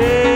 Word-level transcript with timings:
Hey. 0.00 0.29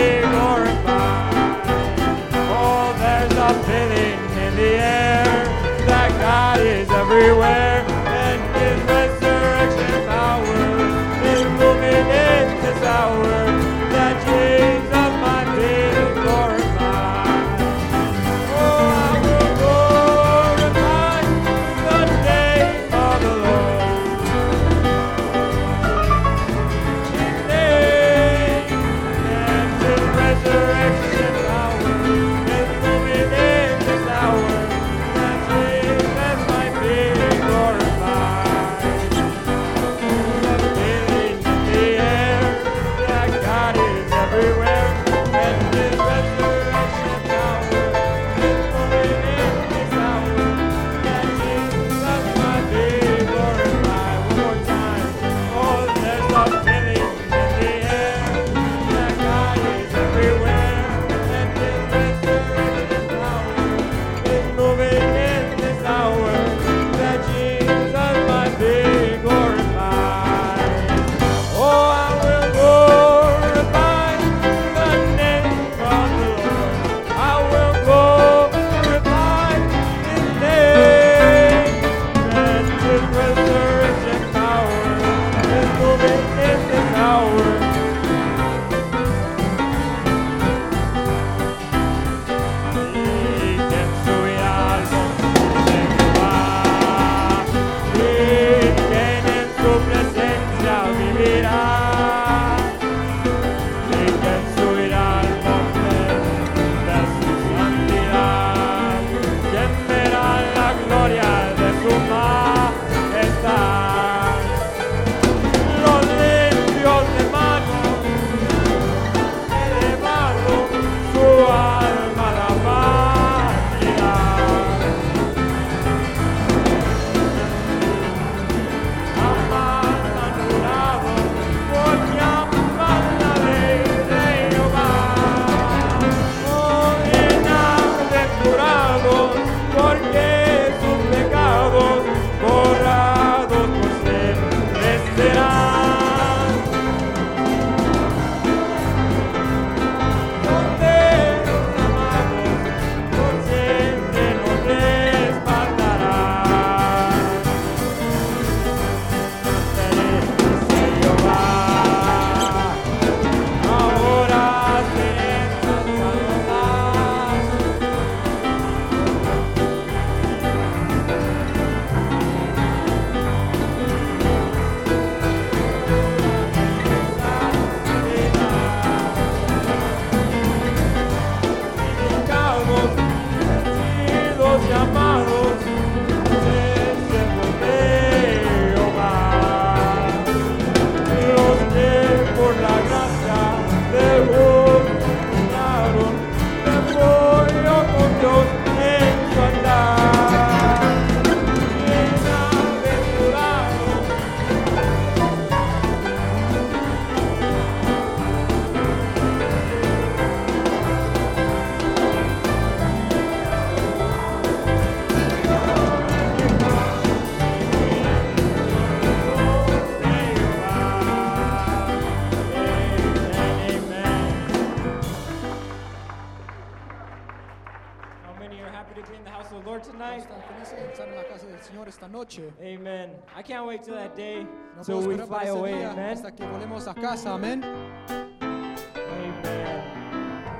no 234.88 234.98
we 235.00 235.16
fly 235.16 235.44
away, 235.44 235.84
amen. 235.84 236.12
hasta 236.12 236.30
que 236.32 236.44
volvemos 236.44 236.86
a 236.86 236.94
amén. 237.34 237.62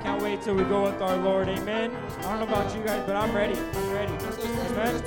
Can't 0.01 0.21
wait 0.21 0.41
till 0.41 0.55
we 0.55 0.63
go 0.63 0.83
with 0.83 1.01
our 1.01 1.17
Lord, 1.17 1.47
amen. 1.47 1.91
I 2.19 2.21
don't 2.21 2.39
know 2.39 2.47
about 2.47 2.75
you 2.75 2.83
guys, 2.83 3.03
but 3.05 3.15
I'm 3.15 3.33
ready. 3.35 3.53
I'm 3.53 3.91
ready. 3.93 4.13
Amen. 4.73 5.01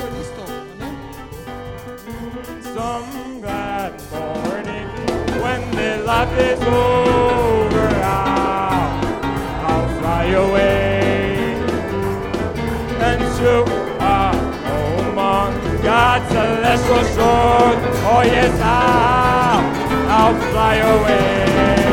Some 2.62 3.40
glad 3.40 4.00
morning 4.12 4.88
when 5.42 5.70
the 5.72 6.02
life 6.04 6.38
is 6.38 6.60
over. 6.62 6.97
Oh 17.00 18.22
yes, 18.24 18.60
I'll, 18.60 19.62
I'll 20.10 20.50
fly 20.50 20.76
away. 20.78 21.87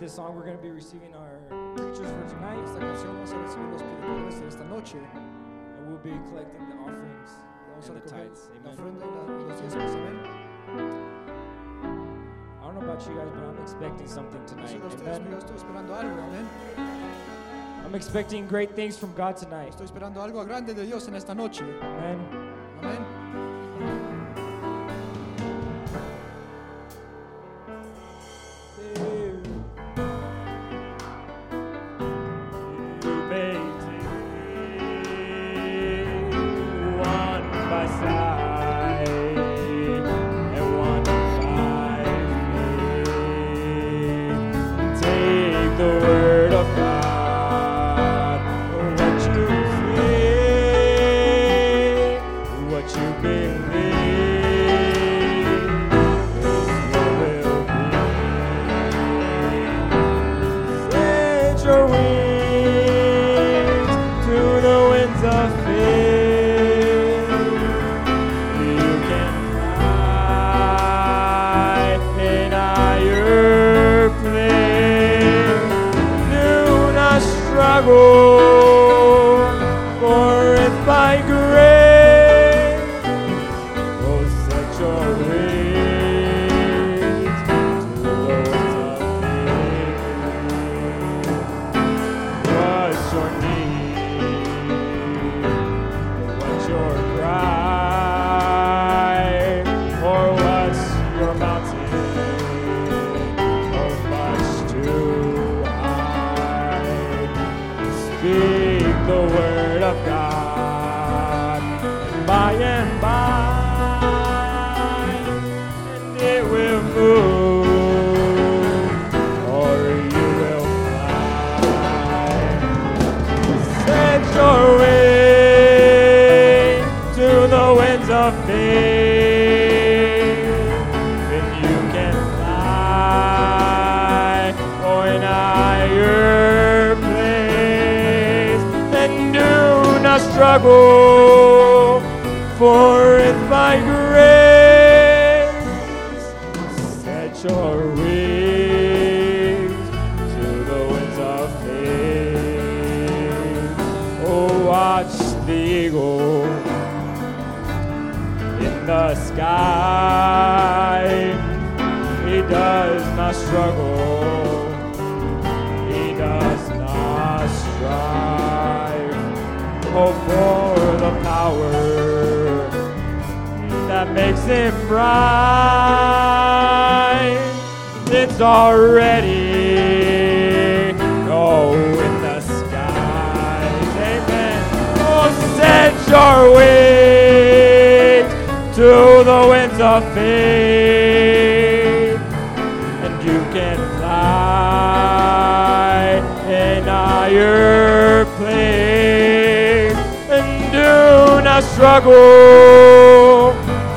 this 0.00 0.14
song 0.14 0.34
we're 0.34 0.44
going 0.44 0.56
to 0.56 0.62
be 0.62 0.70
receiving 0.70 1.14
our 1.14 1.28
preachers 1.76 2.08
for 2.08 2.24
tonight. 2.32 2.56
Esta 2.64 2.80
canción 2.80 3.12
vamos 3.12 3.32
a 3.32 3.36
recibir 3.36 3.70
los 3.70 3.82
predicadores 3.82 4.40
de 4.40 4.48
esta 4.48 4.64
noche. 4.64 4.96
And 5.14 5.88
we'll 5.88 5.98
be 5.98 6.18
collecting 6.30 6.66
the 6.70 6.76
offerings. 6.76 7.30
Vamos 7.68 7.88
and 7.88 7.98
a 7.98 8.00
the 8.00 8.08
tithes. 8.08 8.48
La. 8.64 8.70
Amen. 8.72 8.96
I 12.60 12.64
don't 12.64 12.74
know 12.74 12.80
about 12.80 13.06
you 13.06 13.14
guys, 13.14 13.28
but 13.34 13.44
I'm 13.44 13.58
expecting 13.60 14.08
something 14.08 14.42
tonight. 14.46 14.70
Amen. 14.70 15.36
Estoy 15.38 15.56
esperando 15.56 15.94
algo. 15.94 16.18
Amen. 16.18 16.48
I'm 17.84 17.94
expecting 17.94 18.46
great 18.46 18.74
things 18.74 18.96
from 18.96 19.12
God 19.14 19.36
tonight. 19.36 19.74
Estoy 19.74 19.84
esperando 19.84 20.22
algo 20.22 20.42
grande 20.46 20.72
de 20.74 20.86
Dios 20.86 21.08
en 21.08 21.14
esta 21.14 21.34
noche. 21.34 21.64
Amen. 21.82 22.18
Amen. 22.82 23.49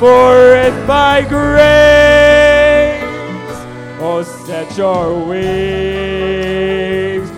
For 0.03 0.35
it's 0.57 0.75
by 0.85 1.21
grace. 1.21 1.39
Oh, 4.01 4.21
set 4.21 4.77
your 4.77 5.25
wings 5.25 7.29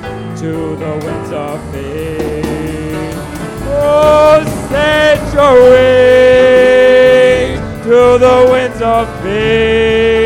to 0.41 0.75
the 0.75 0.99
winds 1.05 1.31
of 1.31 1.61
faith. 1.71 3.15
Oh, 3.69 4.43
set 4.69 5.19
your 5.35 5.53
wings 5.75 7.61
to 7.85 8.17
the 8.25 8.37
winds 8.51 8.81
of 8.81 9.07
faith. 9.21 10.24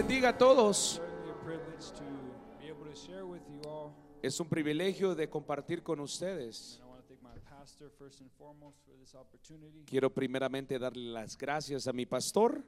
Bendiga 0.00 0.30
a 0.30 0.38
todos. 0.38 1.00
Es 4.22 4.40
un 4.40 4.48
privilegio 4.48 5.14
de 5.14 5.28
compartir 5.28 5.82
con 5.82 6.00
ustedes. 6.00 6.78
And 6.80 6.88
I 6.88 6.90
want 6.90 7.06
to 7.06 7.08
thank 7.08 7.22
my 7.22 7.38
pastor 7.40 7.90
first 7.98 8.20
and 8.20 8.30
foremost 8.32 8.78
for 8.84 8.96
this 8.98 9.14
opportunity. 9.14 9.84
Quiero 9.84 10.10
primeramente 10.10 10.78
darle 10.78 11.10
las 11.12 11.36
gracias 11.36 11.86
a 11.86 11.92
mi 11.92 12.06
pastor. 12.06 12.64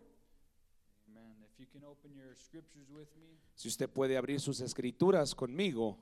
Si 3.55 3.69
usted 3.69 3.89
puede 3.89 4.17
abrir 4.17 4.41
sus 4.41 4.61
escrituras 4.61 5.35
conmigo 5.35 5.99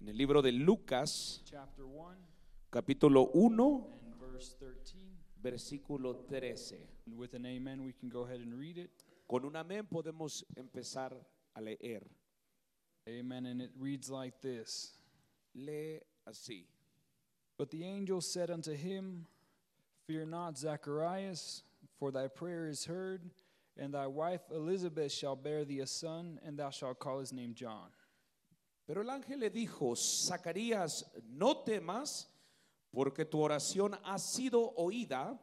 en 0.00 0.08
el 0.08 0.16
libro 0.16 0.42
de 0.42 0.52
Lucas, 0.52 1.42
chapter 1.44 1.84
1 1.84 2.16
capítulo 2.70 3.30
1, 3.32 3.88
and 4.04 4.20
verse 4.20 4.56
13. 4.58 4.98
versículo 5.40 6.16
13. 6.26 6.86
And 9.30 9.44
with 9.44 9.56
amen, 9.56 9.86
we 9.90 10.02
can 10.02 10.02
go 10.02 10.02
ahead 10.02 10.04
read. 10.04 10.08
Con 10.08 10.10
un 10.10 10.12
amén 10.12 10.14
podemos 10.14 10.44
empezar 10.56 11.12
a 11.56 11.60
leer. 11.60 12.02
Amen. 13.08 13.46
And 13.46 13.62
it 13.62 13.70
reads 13.78 14.10
like 14.10 14.40
this 14.40 14.92
Lee 15.54 16.00
así. 16.28 16.64
But 17.58 17.70
the 17.70 17.84
angel 17.84 18.20
said 18.20 18.50
unto 18.50 18.74
him, 18.74 19.26
Fear 20.06 20.26
not, 20.26 20.56
Zacharias, 20.58 21.62
for 21.98 22.10
thy 22.10 22.28
prayer 22.28 22.68
is 22.68 22.84
heard, 22.84 23.30
and 23.76 23.94
thy 23.94 24.06
wife 24.06 24.42
Elizabeth 24.50 25.12
shall 25.12 25.36
bear 25.36 25.64
thee 25.64 25.80
a 25.80 25.86
son, 25.86 26.38
and 26.44 26.58
thou 26.58 26.70
shalt 26.70 26.98
call 26.98 27.18
his 27.20 27.32
name 27.32 27.54
John. 27.54 27.90
Pero 28.86 29.02
el 29.02 29.10
ángel 29.10 29.40
le 29.40 29.50
dijo, 29.50 29.94
Zacarías, 29.94 31.04
no 31.28 31.54
temas, 31.66 32.26
porque 32.94 33.30
tu 33.30 33.38
oración 33.38 33.98
ha 34.04 34.18
sido 34.18 34.74
oída, 34.76 35.38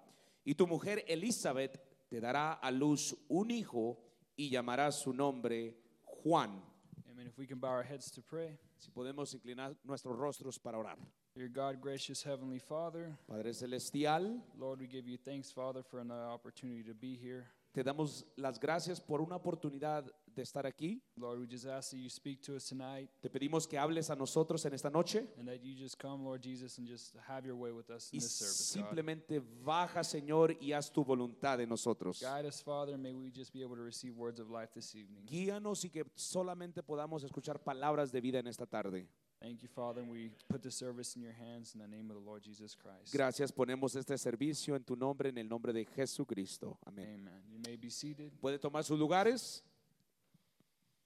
y 0.46 0.54
tu 0.54 0.66
mujer 0.66 1.04
Elizabeth 1.08 1.78
te 2.16 2.22
dará 2.22 2.54
a 2.54 2.72
luz 2.72 3.14
un 3.28 3.52
hijo, 3.52 3.98
y 4.38 4.50
llamará 4.50 4.90
su 4.94 5.12
nombre 5.12 5.76
Juan. 6.24 6.64
Amen. 7.12 7.28
If 7.28 7.38
we 7.38 7.46
can 7.46 7.60
bow 7.60 7.72
our 7.72 7.84
heads 7.84 8.10
to 8.12 8.22
pray. 8.22 8.58
Si 8.78 8.90
podemos 8.90 9.34
inclinar 9.34 9.76
nuestros 9.84 10.18
rostros 10.18 10.58
para 10.58 10.78
orar. 10.78 10.98
Dear 11.36 11.50
God, 11.50 11.82
gracious 11.82 12.24
Heavenly 12.24 12.60
Father, 12.60 13.18
Padre 13.28 13.54
Celestial, 13.54 14.42
Lord, 14.58 14.80
we 14.80 14.88
give 14.88 15.10
you 15.10 15.18
thanks, 15.18 15.52
Father, 15.52 15.84
for 15.84 16.00
another 16.00 16.30
opportunity 16.30 16.84
to 16.84 16.94
be 16.94 17.18
here. 17.22 17.48
te 17.74 17.84
damos 17.84 18.26
las 18.38 18.58
gracias 18.62 19.02
por 19.02 19.20
una 19.20 19.36
oportunidad 19.36 20.10
de 20.36 20.44
estar 20.44 20.66
aquí. 20.66 21.02
Lord, 21.18 21.40
we 21.40 21.48
just 21.48 21.66
ask 21.66 21.92
that 21.92 21.98
you 21.98 22.10
speak 22.10 22.42
to 22.42 22.56
us 22.56 22.66
tonight 22.68 23.10
Te 23.22 23.30
pedimos 23.30 23.68
que 23.68 23.78
hables 23.78 24.10
a 24.10 24.16
nosotros 24.16 24.66
en 24.66 24.74
esta 24.74 24.90
noche 24.90 25.28
and 25.40 25.48
that 25.48 25.64
you 25.64 25.74
just 25.76 25.98
come, 25.98 26.24
Lord 26.24 26.42
Jesus, 26.42 26.78
and 26.78 26.88
just 26.88 27.16
have 27.28 27.46
your 27.46 27.56
way 27.56 27.72
with 27.72 27.90
us 27.90 28.10
in 28.12 28.20
y 28.20 28.22
this 28.22 28.36
service. 28.36 28.76
God. 28.76 28.86
simplemente 28.86 29.42
baja, 29.64 30.04
Señor, 30.04 30.58
y 30.60 30.74
haz 30.74 30.92
tu 30.92 31.04
voluntad 31.04 31.60
en 31.62 31.70
nosotros. 31.70 32.20
Guide 32.20 32.48
us, 32.48 32.62
Father. 32.62 32.98
May 32.98 33.14
we 33.14 33.32
just 33.32 33.54
be 33.54 33.62
able 33.62 33.76
to 33.76 33.84
receive 33.84 34.16
words 34.16 34.40
of 34.40 34.50
life 34.50 34.72
this 34.74 34.96
evening. 34.96 35.26
Guíanos 35.26 35.84
y 35.86 35.90
que 35.90 36.06
solamente 36.16 36.84
podamos 36.84 37.24
escuchar 37.24 37.64
palabras 37.64 38.12
de 38.12 38.22
vida 38.22 38.40
en 38.40 38.48
esta 38.48 38.66
tarde. 38.66 39.08
Thank 39.42 39.62
you, 39.62 39.68
Father. 39.68 40.02
And 40.02 40.10
we 40.10 40.32
put 40.50 40.64
the 40.64 40.72
service 40.72 41.16
in 41.16 41.22
your 41.22 41.34
hands 41.34 41.76
in 41.76 41.82
the 41.82 41.88
name 41.88 42.10
of 42.10 42.16
the 42.16 42.24
Lord 42.26 42.42
Jesus 42.42 42.76
Christ. 42.76 43.14
Gracias, 43.14 43.52
ponemos 43.52 43.96
este 43.96 44.18
servicio 44.18 44.76
en 44.76 44.84
tu 44.84 44.96
nombre, 44.96 45.30
en 45.30 45.38
el 45.38 45.48
nombre 45.48 45.72
de 45.74 45.86
Jesucristo. 45.86 46.80
Amén. 46.86 47.28
Amen. 47.28 47.44
You 47.52 47.60
may 47.60 47.76
be 47.76 47.92
seated. 47.92 48.32
¿Puede 48.40 48.58
tomar 48.58 48.84
sus 48.84 48.98
lugares? 48.98 49.64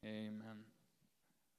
Amen. 0.03 0.63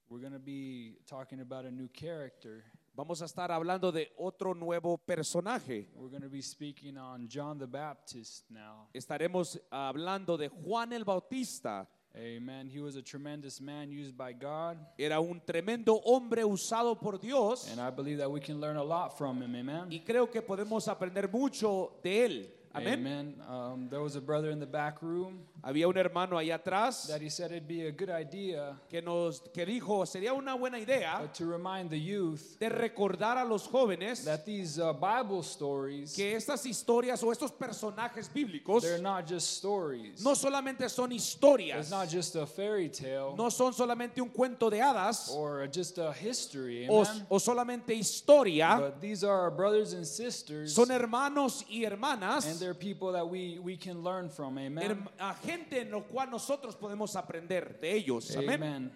We're 0.09 0.20
going 0.20 0.32
to 0.32 0.38
be 0.38 0.97
talking 1.06 1.40
about 1.40 1.64
a 1.66 1.70
new 1.70 1.88
character. 1.88 2.64
Vamos 2.97 3.23
a 3.23 3.26
estar 3.26 3.50
hablando 3.50 3.92
de 3.92 4.09
otro 4.18 4.54
nuevo 4.54 4.99
personaje. 4.99 5.87
We're 5.94 6.11
going 6.11 6.23
to 6.23 6.28
be 6.28 6.42
speaking 6.42 6.97
on 6.97 7.28
John 7.28 7.59
the 7.59 7.66
Baptist 7.66 8.44
now. 8.50 8.88
Estaremos 8.94 9.59
hablando 9.70 10.37
de 10.37 10.49
Juan 10.49 10.92
el 10.92 11.04
Bautista. 11.04 11.87
Amen. 12.16 12.68
He 12.68 12.80
was 12.80 12.97
a 12.97 13.02
tremendous 13.02 13.61
man 13.61 13.92
used 13.92 14.16
by 14.16 14.32
God. 14.32 14.78
Era 14.99 15.20
un 15.20 15.40
tremendo 15.47 16.00
hombre 16.04 16.44
usado 16.44 16.99
por 16.99 17.18
Dios 17.18 17.70
And 17.70 17.80
I 17.80 17.90
believe 17.90 18.18
that 18.18 18.28
we 18.28 18.40
can 18.40 18.61
learn 18.61 18.76
a 18.76 18.82
lot 18.82 19.16
from 19.16 19.40
him. 19.40 19.54
Amen. 19.54 19.92
y 19.92 20.00
creo 20.00 20.28
que 20.28 20.42
podemos 20.42 20.88
aprender 20.88 21.30
mucho 21.30 22.00
de 22.02 22.25
él. 22.25 22.54
Amén. 22.73 23.00
Amen. 23.00 23.35
Um, 23.49 23.89
there 23.91 24.00
was 24.00 24.15
a 24.15 24.21
brother 24.21 24.50
in 24.50 24.61
the 24.61 24.67
back 24.67 25.03
room 25.03 25.41
Había 25.62 25.89
un 25.89 25.97
hermano 25.97 26.39
ahí 26.39 26.50
atrás 26.50 27.09
that 27.09 27.21
he 27.21 27.29
said 27.29 27.50
it'd 27.50 27.67
be 27.69 27.87
a 27.87 27.91
good 27.93 28.09
idea 28.09 28.77
que 28.89 29.03
nos 29.03 29.41
que 29.53 29.67
dijo, 29.67 30.07
sería 30.07 30.33
una 30.33 30.55
buena 30.55 30.79
idea 30.79 31.21
uh, 31.23 31.27
to 31.37 31.45
remind 31.47 31.91
the 31.91 31.99
youth 32.00 32.59
de 32.61 32.69
recordar 32.69 33.37
a 33.37 33.45
los 33.45 33.67
jóvenes 33.67 34.25
that 34.25 34.45
these 34.47 34.79
uh, 34.79 34.93
Bible 34.95 35.43
stories, 35.43 36.15
que 36.15 36.35
estas 36.37 36.65
historias 36.65 37.23
o 37.25 37.33
estos 37.33 37.50
personajes 37.53 38.31
bíblicos 38.33 38.83
they're 38.83 39.03
not 39.03 39.27
just 39.29 39.49
stories. 39.59 40.23
no 40.23 40.35
solamente 40.35 40.89
son 40.89 41.11
It's 41.12 41.25
historias, 41.35 41.91
not 41.91 42.09
just 42.09 42.37
a 42.37 42.47
fairy 42.47 42.89
tale 42.89 43.35
no 43.37 43.50
son 43.50 43.75
solamente 43.75 44.23
un 44.23 44.31
cuento 44.31 44.71
de 44.71 44.81
hadas 44.81 45.29
or 45.35 45.67
just 45.71 45.99
a 45.99 46.12
history. 46.12 46.87
o, 46.89 47.03
Amen. 47.05 47.27
o 47.29 47.39
solamente 47.39 47.93
historia, 47.95 48.79
But 48.79 49.00
these 49.00 49.25
are 49.25 49.41
our 49.41 49.50
brothers 49.50 49.93
and 49.93 50.07
sisters, 50.07 50.73
son 50.73 50.89
hermanos 50.91 51.65
y 51.69 51.85
and 51.85 52.60
they're 52.61 52.75
people 52.75 53.12
that 53.12 53.29
we, 53.29 53.59
we 53.59 53.76
can 53.76 54.02
learn 54.02 54.29
from. 54.29 54.59
Amen. 54.59 55.09
a 55.19 55.35
gente 55.35 55.81
en 55.81 55.90
lo 55.90 56.02
cual 56.02 56.31
nosotros 56.31 56.76
podemos 56.76 57.17
aprender 57.17 57.81
de 57.81 57.95
ellos. 57.95 58.37
Amen. 58.37 58.90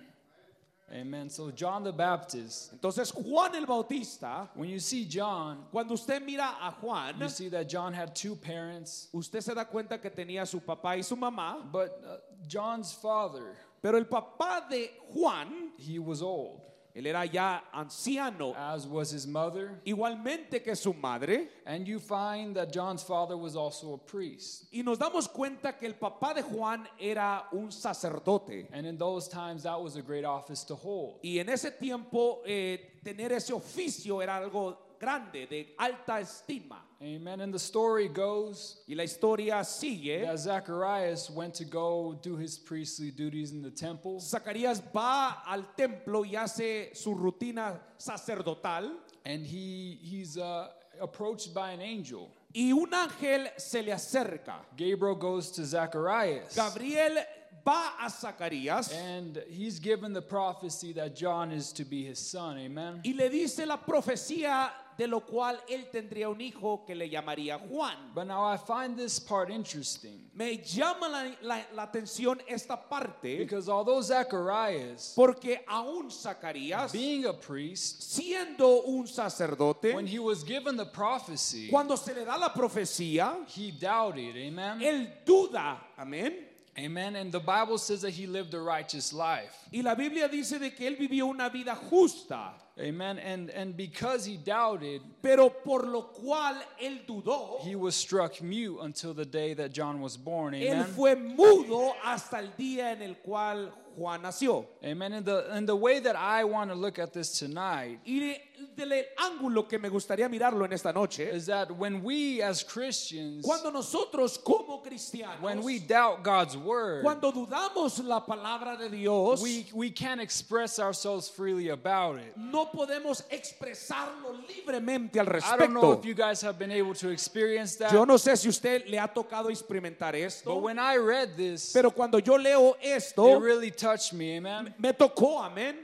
Amen. 0.92 1.30
So 1.30 1.50
John 1.50 1.82
the 1.82 1.92
Baptist, 1.92 2.72
Entonces 2.74 3.10
Juan 3.10 3.54
el 3.54 3.66
Bautista, 3.66 4.48
when 4.54 4.68
you 4.68 4.78
see 4.78 5.06
John, 5.06 5.64
cuando 5.72 5.94
usted 5.94 6.22
mira 6.24 6.56
a 6.60 6.70
Juan, 6.70 7.14
you 7.18 7.28
see 7.28 7.48
that 7.48 7.68
John 7.68 7.92
had 7.92 8.14
two 8.14 8.36
parents, 8.36 9.08
usted 9.12 9.40
se 9.40 9.54
da 9.54 9.64
cuenta 9.64 10.00
que 10.00 10.10
tenía 10.10 10.46
su 10.46 10.60
papá 10.60 10.96
y 10.96 11.00
su 11.00 11.16
mamá, 11.16 11.70
but 11.72 12.00
uh, 12.06 12.16
John's 12.46 12.92
father, 12.92 13.56
pero 13.82 13.96
el 13.96 14.04
papá 14.04 14.68
de 14.68 14.90
Juan, 15.08 15.70
he 15.78 15.98
was 15.98 16.22
old, 16.22 16.60
él 16.94 17.06
era 17.06 17.24
ya 17.26 17.64
anciano, 17.72 18.54
as 18.56 18.86
was 18.86 19.10
his 19.10 19.26
mother. 19.26 19.80
igualmente 19.84 20.62
que 20.62 20.76
su 20.76 20.94
madre, 20.94 21.48
And 21.66 21.86
you 21.88 21.98
find 21.98 22.54
that 22.54 22.72
John's 22.72 23.02
father 23.02 23.36
was 23.36 23.56
also 23.56 23.94
a 23.94 23.98
priest. 23.98 24.66
y 24.72 24.82
nos 24.82 24.98
damos 24.98 25.28
cuenta 25.28 25.76
que 25.78 25.86
el 25.86 25.94
papá 25.94 26.34
de 26.34 26.42
Juan 26.42 26.86
era 27.00 27.48
un 27.52 27.70
sacerdote. 27.72 28.68
And 28.72 28.86
in 28.86 28.96
those 28.96 29.28
times, 29.28 29.64
that 29.64 29.80
was 29.80 29.96
a 29.96 30.02
great 30.02 30.24
office 30.24 30.62
to 30.64 30.74
hold. 30.76 31.18
Y 31.22 31.38
en 31.40 31.48
ese 31.48 31.72
tiempo 31.72 32.42
eh, 32.46 33.00
tener 33.02 33.32
ese 33.32 33.52
oficio 33.52 34.22
era 34.22 34.36
algo 34.36 34.78
grande, 35.00 35.46
de 35.46 35.74
alta 35.78 36.20
estima. 36.20 36.80
Amen. 37.04 37.40
And 37.40 37.52
the 37.52 37.58
story 37.58 38.08
goes 38.08 38.78
Y 38.88 38.94
la 38.94 39.02
historia 39.02 39.62
sigue. 39.62 40.22
that 40.24 40.38
Zacharias 40.38 41.28
went 41.30 41.52
to 41.54 41.64
go 41.66 42.18
do 42.22 42.36
his 42.36 42.56
priestly 42.58 43.10
duties 43.10 43.52
in 43.52 43.60
the 43.62 43.70
temple. 43.70 44.20
Zacarías 44.20 44.80
va 44.94 45.42
al 45.46 45.64
templo 45.76 46.22
y 46.24 46.34
hace 46.36 46.94
su 46.94 47.14
rutina 47.14 47.78
sacerdotal 47.98 48.90
And 49.26 49.44
he, 49.44 49.98
he's 50.02 50.38
uh, 50.38 50.68
approached 51.00 51.52
by 51.52 51.72
an 51.72 51.80
angel. 51.80 52.30
y 52.54 52.72
un 52.72 52.90
ángel 52.92 53.48
se 53.58 53.82
le 53.82 53.92
acerca. 53.92 54.54
Gabriel 54.76 55.16
goes 55.16 55.50
to 55.50 55.64
Zacharias 55.64 56.54
Gabriel 56.54 57.18
va 57.66 57.92
a 58.00 58.08
Zacarías 58.08 58.92
and 58.94 59.42
he's 59.48 59.78
given 59.78 60.12
the 60.12 60.22
prophecy 60.22 60.92
that 60.92 61.14
John 61.16 61.50
is 61.52 61.72
to 61.72 61.84
be 61.84 62.04
his 62.04 62.18
son. 62.18 62.56
Amen. 62.58 63.00
y 63.04 63.12
le 63.14 63.28
dice 63.28 63.66
la 63.66 63.76
profecía 63.76 64.70
de 64.96 65.06
lo 65.06 65.20
cual 65.20 65.58
él 65.68 65.88
tendría 65.90 66.28
un 66.28 66.40
hijo 66.40 66.84
que 66.86 66.94
le 66.94 67.08
llamaría 67.08 67.58
Juan. 67.68 67.96
But 68.14 68.26
now 68.26 68.44
I 68.44 68.56
find 68.56 68.96
this 68.96 69.18
part 69.18 69.50
interesting 69.50 70.20
Me 70.34 70.56
llama 70.58 71.08
la, 71.08 71.30
la- 71.42 71.66
la 71.74 71.82
atención 71.86 72.40
esta 72.48 72.76
parte 72.76 73.38
because 73.38 73.68
although 73.68 74.00
Zacharias, 74.02 75.12
porque 75.14 75.64
aún 75.68 76.10
Zacarías, 76.10 76.92
being 76.92 77.24
a 77.26 77.32
priest, 77.32 78.02
siendo 78.02 78.84
un 78.86 78.98
when 79.00 79.06
sacerdote, 79.06 80.06
he 80.08 80.18
was 80.18 80.42
given 80.44 80.76
the 80.76 80.84
prophecy, 80.86 81.68
cuando 81.68 81.96
se 81.96 82.12
le 82.14 82.24
da 82.24 82.36
la 82.36 82.48
profecía, 82.52 83.36
he 83.48 83.70
doubted. 83.70 84.36
Amen. 84.36 84.80
él 84.80 85.08
duda, 85.24 85.78
amén. 85.98 86.34
Amen. 86.76 87.14
And 87.14 87.30
the 87.30 87.38
Bible 87.38 87.78
says 87.78 88.00
that 88.02 88.10
he 88.10 88.26
lived 88.26 88.52
a 88.52 88.60
righteous 88.60 89.12
life. 89.12 89.54
Y 89.72 89.82
la 89.82 89.94
Biblia 89.94 90.26
dice 90.28 90.58
de 90.58 90.70
que 90.74 90.88
él 90.88 90.96
vivió 90.96 91.26
una 91.26 91.48
vida 91.48 91.76
justa, 91.76 92.52
Amen. 92.78 93.20
And 93.20 93.50
and 93.50 93.76
because 93.76 94.24
he 94.24 94.36
doubted, 94.36 95.00
pero 95.22 95.48
por 95.48 95.84
lo 95.84 96.10
cual 96.12 96.60
él 96.82 97.06
dudó, 97.06 97.60
he 97.60 97.76
was 97.76 97.94
struck 97.94 98.42
mute 98.42 98.78
until 98.80 99.14
the 99.14 99.24
day 99.24 99.54
that 99.54 99.72
John 99.72 100.00
was 100.00 100.16
born. 100.16 100.54
Amen. 100.54 100.78
él 100.78 100.84
fue 100.86 101.14
mudo 101.14 101.92
hasta 102.02 102.38
el 102.40 102.48
día 102.58 102.90
en 102.90 103.02
el 103.02 103.14
cual 103.24 103.70
Juan 103.96 104.22
nació. 104.22 104.66
Amen. 104.84 105.12
And 105.12 105.24
the 105.26 105.46
and 105.52 105.68
the 105.68 105.76
way 105.76 106.00
that 106.00 106.16
I 106.16 106.44
want 106.44 106.70
to 106.70 106.74
look 106.76 106.98
at 106.98 107.12
this 107.12 107.38
tonight 107.38 108.00
Y 108.06 108.18
de- 108.20 108.42
del 108.76 109.04
ángulo 109.18 109.68
que 109.68 109.78
me 109.78 109.88
gustaría 109.88 110.28
mirarlo 110.28 110.64
en 110.64 110.72
esta 110.72 110.92
noche, 110.92 111.28
is 111.28 111.46
that 111.46 111.70
when 111.76 112.02
we 112.02 112.40
as 112.42 112.62
Christians, 112.62 113.44
cuando 113.44 113.70
nosotros 113.70 114.38
como 114.38 114.80
cristianos, 114.82 115.40
when 115.40 115.62
we 115.62 115.78
doubt 115.78 116.22
God's 116.22 116.56
word, 116.56 117.02
cuando 117.02 117.30
dudamos 117.32 118.02
la 118.04 118.20
palabra 118.24 118.76
de 118.78 118.88
Dios, 118.88 119.42
we 119.42 119.66
we 119.74 119.90
can't 119.90 120.20
express 120.20 120.78
ourselves 120.78 121.28
freely 121.28 121.68
about 121.68 122.18
it. 122.18 122.36
no 122.36 122.66
podemos 122.66 123.22
expresarlo 123.30 124.34
libremente 124.48 125.18
al 125.18 125.26
I 125.28 125.56
don't 125.58 125.72
know 125.72 125.80
respecto. 125.94 125.98
if 126.00 126.04
you 126.04 126.14
guys 126.14 126.40
have 126.40 126.58
been 126.58 126.72
able 126.72 126.94
to 126.94 127.10
experience 127.10 127.76
that, 127.76 127.92
Yo 127.92 128.04
no 128.04 128.14
sé 128.16 128.36
si 128.36 128.48
usted 128.48 128.88
le 128.88 128.98
ha 128.98 129.08
tocado 129.08 129.50
experimentar 129.50 130.12
but 130.12 130.20
esto, 130.20 130.58
when 130.58 130.78
I 130.78 130.96
read 130.96 131.36
this, 131.36 131.72
pero 131.72 131.90
cuando 131.90 132.18
yo 132.18 132.36
leo 132.36 132.76
it 132.80 132.96
esto, 132.96 133.38
really 133.40 133.70
touched 133.84 134.12
me. 134.14 134.36
Amen. 134.36 134.72
me 134.78 134.92
tocó, 134.92 135.40
amén. 135.42 135.74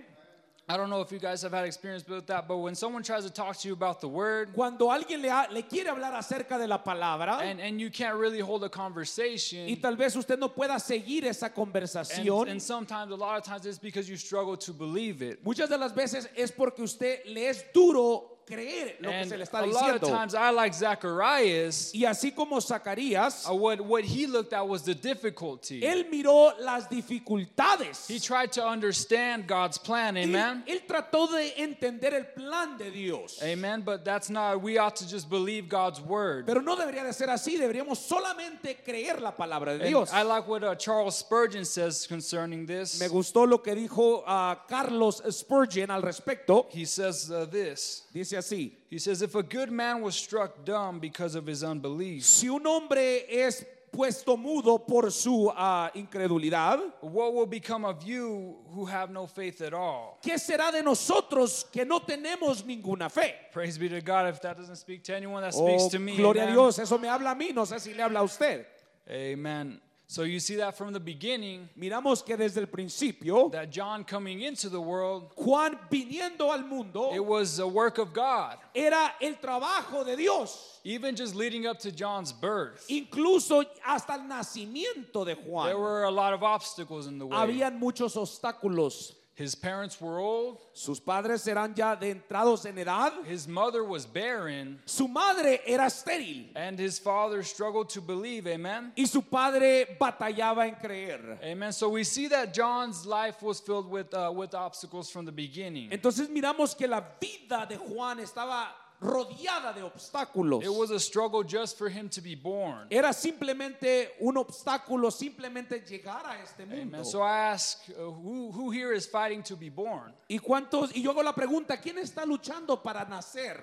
I 0.68 0.76
don't 0.76 0.88
know 0.88 1.00
if 1.00 1.10
you 1.10 1.18
guys 1.18 1.42
have 1.42 1.50
had 1.50 1.64
experience 1.64 2.06
with 2.06 2.28
that, 2.28 2.46
but 2.46 2.58
when 2.58 2.76
someone 2.76 3.02
tries 3.02 3.24
to 3.24 3.30
talk 3.30 3.56
to 3.56 3.66
you 3.66 3.74
about 3.74 4.00
the 4.00 4.06
word 4.06 4.52
Cuando 4.54 4.86
alguien 4.86 5.20
le, 5.20 5.28
ha- 5.28 5.48
le 5.50 5.64
quiere 5.64 5.88
hablar 5.88 6.14
acerca 6.14 6.58
de 6.58 6.68
la 6.68 6.78
palabra 6.78 7.40
and, 7.42 7.60
and 7.60 7.80
you 7.80 7.90
can't 7.90 8.16
really 8.16 8.38
hold 8.38 8.62
a 8.62 8.68
conversation, 8.68 9.66
y 9.66 9.76
tal 9.82 9.96
vez 9.96 10.14
usted 10.14 10.38
no 10.38 10.48
pueda 10.48 10.78
seguir 10.78 11.24
esa 11.24 11.46
and, 11.46 11.54
conversación, 11.56 12.48
and 12.48 12.62
sometimes, 12.62 13.10
a 13.10 13.16
lot 13.16 13.36
of 13.36 13.42
times, 13.42 13.66
it's 13.66 13.78
because 13.78 14.08
you 14.08 14.16
struggle 14.16 14.56
to 14.56 14.72
believe 14.72 15.22
it. 15.22 15.44
muchas 15.44 15.68
de 15.68 15.76
las 15.76 15.92
veces 15.92 16.28
es 16.36 16.52
porque 16.52 16.78
usted 16.78 17.18
le 17.26 17.48
es 17.48 17.64
duro 17.74 18.29
creer 18.50 18.96
lo 19.00 19.10
que 19.10 19.16
And 19.16 19.28
se 19.30 19.36
le 19.36 19.44
está 19.44 19.60
a 19.60 19.66
lot 19.66 19.94
of 19.94 20.00
diciendo. 20.00 20.08
times, 20.08 20.34
I 20.34 20.50
like 20.50 20.74
Zacharias, 20.74 21.92
Y 21.94 22.04
así 22.04 22.34
como 22.34 22.60
Zacarías, 22.60 23.46
uh, 23.48 23.54
what, 23.54 23.80
what 23.80 24.04
he 24.04 24.26
looked 24.26 24.52
at 24.52 24.66
was 24.66 24.82
the 24.82 24.94
difficulty. 24.94 25.80
él 25.82 26.06
miró 26.10 26.52
las 26.58 26.88
dificultades. 26.88 28.06
He 28.08 28.18
tried 28.18 28.52
to 28.52 28.66
understand 28.66 29.46
God's 29.46 29.78
plan, 29.78 30.16
Él, 30.16 30.34
amen? 30.34 30.64
él 30.66 30.82
trató 30.86 31.26
de 31.28 31.54
entender 31.62 32.14
el 32.14 32.24
plan 32.26 32.76
de 32.76 32.90
Dios. 32.90 33.40
Amen, 33.42 33.82
but 33.82 34.04
that's 34.04 34.28
not, 34.30 34.60
we 34.60 34.78
ought 34.78 34.96
to 34.96 35.06
just 35.06 35.28
believe 35.30 35.68
God's 35.68 36.00
word. 36.00 36.46
Pero 36.46 36.60
no 36.60 36.76
debería 36.76 37.04
de 37.04 37.12
ser 37.12 37.28
así, 37.30 37.56
deberíamos 37.56 37.98
solamente 37.98 38.76
creer 38.84 39.20
la 39.20 39.32
palabra 39.36 39.72
de 39.72 39.80
And 39.84 39.88
Dios. 39.88 40.12
I 40.12 40.22
like 40.22 40.48
what 40.48 40.64
uh, 40.64 40.74
Charles 40.74 41.16
Spurgeon 41.16 41.64
says 41.64 42.06
concerning 42.06 42.66
this. 42.66 42.98
Me 43.00 43.08
gustó 43.08 43.46
lo 43.46 43.58
que 43.58 43.74
dijo 43.74 44.24
ah, 44.26 44.64
Carlos 44.68 45.22
Spurgeon 45.30 45.90
al 45.90 46.02
respecto. 46.02 46.66
He 46.70 46.84
says 46.84 47.30
uh, 47.30 47.46
this. 47.46 48.06
Dice 48.12 48.39
así, 48.40 48.72
He 48.90 48.98
says, 48.98 49.22
If 49.22 49.34
a 49.36 49.42
good 49.42 49.70
man 49.70 50.02
was 50.02 50.16
struck 50.16 50.64
dumb 50.64 50.98
because 50.98 51.34
of 51.36 51.46
his 51.46 51.62
unbelief, 51.62 52.24
si 52.24 52.48
un 52.48 52.66
hombre 52.66 53.24
es 53.28 53.64
puesto 53.92 54.36
mudo 54.36 54.78
por 54.86 55.10
su 55.10 55.50
ah, 55.56 55.90
incredulidad, 55.94 56.80
what 57.00 57.34
will 57.34 57.46
become 57.46 57.84
of 57.84 58.02
you 58.04 58.56
who 58.72 58.84
have 58.84 59.10
no 59.10 59.26
faith 59.26 59.60
at 59.62 59.74
all? 59.74 60.18
¿qué 60.22 60.38
será 60.38 60.70
de 60.72 60.82
nosotros 60.82 61.64
que 61.72 61.84
no 61.84 62.00
tenemos 62.00 62.64
ninguna 62.64 63.10
fe? 63.10 63.34
Praise 63.52 63.78
be 63.78 63.88
to 63.88 64.00
God. 64.00 64.28
If 64.28 64.40
that 64.42 64.56
doesn't 64.56 64.76
speak 64.76 65.02
to 65.04 65.14
anyone, 65.16 65.42
that 65.42 65.54
speaks 65.54 65.84
Oh, 65.84 65.88
to 65.90 65.98
me. 65.98 66.16
gloria 66.16 66.44
a 66.48 66.52
Dios, 66.52 66.78
eso 66.78 66.98
me 66.98 67.08
habla 67.08 67.32
a 67.32 67.34
mí, 67.34 67.52
no 67.54 67.64
sé 67.64 67.80
si 67.80 67.92
le 67.94 68.02
habla 68.02 68.20
a 68.20 68.24
usted. 68.24 68.64
Amen. 69.10 69.80
So 70.10 70.24
you 70.24 70.40
see 70.40 70.56
that 70.56 70.76
from 70.76 70.92
the 70.92 70.98
beginning, 70.98 71.68
Miramos 71.78 72.26
que 72.26 72.36
desde 72.36 72.58
el 72.58 72.66
principio, 72.66 73.48
that 73.50 73.70
John 73.70 74.02
coming 74.02 74.40
into 74.40 74.68
the 74.68 74.80
world, 74.80 75.30
Juan 75.36 75.78
viniendo 75.88 76.50
al 76.50 76.64
mundo, 76.64 77.14
it 77.14 77.24
was 77.24 77.60
a 77.60 77.68
work 77.68 77.98
of 77.98 78.12
God. 78.12 78.56
era 78.74 79.12
el 79.22 79.34
trabajo 79.34 80.04
de 80.04 80.16
Dios. 80.16 80.80
Even 80.82 81.14
just 81.14 81.36
leading 81.36 81.64
up 81.64 81.78
to 81.78 81.92
John's 81.92 82.32
birth, 82.32 82.84
Incluso 82.90 83.64
hasta 83.84 84.14
el 84.14 84.26
nacimiento 84.26 85.24
de 85.24 85.36
Juan. 85.36 85.68
there 85.68 85.78
were 85.78 86.02
a 86.02 86.10
lot 86.10 86.32
of 86.32 86.42
obstacles 86.42 87.06
in 87.06 87.20
the 87.20 87.26
way. 87.26 87.36
Habían 87.36 87.78
muchos 87.78 88.16
obstáculos. 88.16 89.12
His 89.34 89.54
parents 89.54 89.98
were 89.98 90.18
old, 90.18 90.58
Sus 90.74 91.00
padres 91.00 91.46
eran 91.48 91.72
ya 91.74 91.94
de 91.94 92.14
entrados 92.14 92.66
en 92.66 92.76
edad. 92.76 93.12
his 93.24 93.48
mother 93.48 93.82
was 93.82 94.04
barren, 94.04 94.78
Su 94.84 95.08
madre 95.08 95.60
era 95.66 95.84
estéril. 95.86 96.48
and 96.54 96.78
his 96.78 96.98
father 96.98 97.42
struggled 97.42 97.88
to 97.88 98.02
believe. 98.02 98.46
Amen. 98.46 98.92
Y 98.98 99.04
su 99.06 99.22
padre 99.22 99.96
batallaba 99.98 100.66
en 100.68 100.74
creer. 100.74 101.38
Amen. 101.42 101.72
So 101.72 101.88
we 101.88 102.04
see 102.04 102.28
that 102.28 102.52
John's 102.52 103.06
life 103.06 103.40
was 103.42 103.60
filled 103.60 103.88
with 103.90 104.12
uh, 104.12 104.30
with 104.34 104.54
obstacles 104.54 105.08
from 105.10 105.24
the 105.24 105.32
beginning. 105.32 105.88
Entonces 105.90 106.28
miramos 106.28 106.76
que 106.76 106.86
la 106.86 107.00
vida 107.18 107.66
de 107.66 107.76
Juan 107.76 108.18
estaba 108.18 108.66
rodeada 109.00 109.72
de 109.72 109.82
obstáculos. 109.82 110.62
It 110.62 110.68
was 110.68 110.90
a 110.90 111.00
struggle 111.00 111.42
just 111.42 111.78
for 111.78 111.88
him 111.88 112.08
to 112.10 112.20
be 112.20 112.34
born. 112.34 112.86
Era 112.90 113.12
simplemente 113.12 114.12
un 114.20 114.36
obstáculo, 114.36 115.10
simplemente 115.10 115.80
llegar 115.80 116.26
a 116.26 116.42
este 116.42 116.66
mundo. 116.66 116.98
Amen. 116.98 117.04
So 117.04 117.22
I 117.22 117.52
ask, 117.52 117.78
uh, 117.90 118.10
who 118.10 118.50
who 118.52 118.70
here 118.70 118.92
is 118.92 119.06
fighting 119.06 119.42
to 119.44 119.56
be 119.56 119.70
born? 119.70 120.12
¿Y 120.28 120.38
cuántos? 120.38 120.94
Y 120.94 121.02
yo 121.02 121.12
hago 121.12 121.22
la 121.22 121.32
pregunta, 121.32 121.80
¿quién 121.80 121.98
está 121.98 122.24
luchando 122.26 122.82
para 122.82 123.04
nacer? 123.06 123.58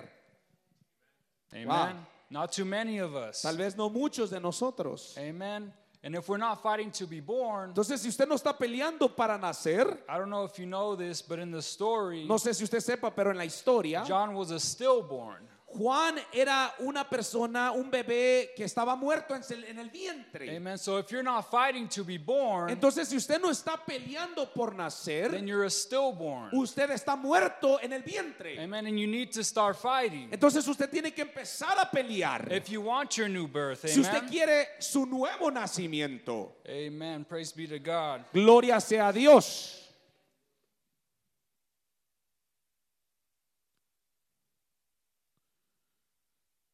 Amen. 1.52 1.68
Wow. 1.68 2.06
Not 2.30 2.52
too 2.52 2.66
many 2.66 2.98
of 2.98 3.14
us. 3.14 3.42
Tal 3.42 3.56
vez 3.56 3.76
no 3.76 3.88
muchos 3.88 4.30
de 4.30 4.40
nosotros. 4.40 5.16
Amen. 5.16 5.72
And 6.04 6.14
if 6.14 6.28
we're 6.28 6.38
not 6.38 6.62
fighting 6.62 6.92
to 6.92 7.06
be 7.06 7.20
born, 7.20 7.70
Entonces, 7.74 7.98
si 7.98 8.08
usted 8.08 8.28
no 8.28 8.36
está 8.36 8.56
peleando 8.56 9.08
para 9.14 9.36
nacer, 9.36 9.98
I 10.08 10.16
don't 10.16 10.30
know 10.30 10.44
if 10.44 10.56
you 10.58 10.64
know 10.66 10.94
this, 10.94 11.20
but 11.20 11.40
in 11.40 11.50
the 11.50 11.60
story, 11.60 12.24
no 12.24 12.36
sé 12.36 12.54
si 12.54 12.64
usted 12.64 12.78
sepa, 12.78 13.12
pero 13.14 13.30
en 13.30 13.36
la 13.36 13.44
historia, 13.44 14.04
John 14.06 14.34
was 14.34 14.52
a 14.52 14.60
stillborn. 14.60 15.42
Juan 15.70 16.16
era 16.32 16.74
una 16.78 17.08
persona, 17.08 17.72
un 17.72 17.90
bebé 17.90 18.52
que 18.56 18.64
estaba 18.64 18.96
muerto 18.96 19.34
en 19.34 19.42
el, 19.50 19.64
en 19.64 19.78
el 19.78 19.90
vientre. 19.90 20.56
Amen. 20.56 20.78
So 20.78 20.98
if 20.98 21.10
you're 21.10 21.22
not 21.22 21.50
fighting 21.50 21.88
to 21.90 22.04
be 22.04 22.16
born, 22.16 22.70
Entonces, 22.70 23.08
si 23.08 23.16
usted 23.16 23.38
no 23.40 23.50
está 23.50 23.76
peleando 23.84 24.50
por 24.52 24.74
nacer, 24.74 25.30
then 25.30 25.46
you're 25.46 25.66
a 25.66 25.70
stillborn. 25.70 26.50
usted 26.54 26.90
está 26.90 27.16
muerto 27.16 27.78
en 27.82 27.92
el 27.92 28.02
vientre. 28.02 28.58
Amen. 28.58 28.86
And 28.86 28.98
you 28.98 29.06
need 29.06 29.30
to 29.32 29.44
start 29.44 29.76
fighting. 29.76 30.30
Entonces, 30.32 30.66
usted 30.66 30.88
tiene 30.90 31.12
que 31.12 31.22
empezar 31.22 31.78
a 31.78 31.90
pelear. 31.90 32.50
If 32.50 32.68
you 32.70 32.80
want 32.80 33.16
your 33.16 33.28
new 33.28 33.46
birth, 33.46 33.86
Si 33.86 34.00
usted 34.00 34.18
amen. 34.18 34.30
quiere 34.30 34.68
su 34.78 35.04
nuevo 35.06 35.50
nacimiento, 35.50 36.52
Amen. 36.66 37.24
Praise 37.24 37.52
be 37.54 37.66
to 37.66 37.78
God. 37.78 38.24
gloria 38.32 38.80
sea 38.80 39.08
a 39.08 39.12
Dios. 39.12 39.84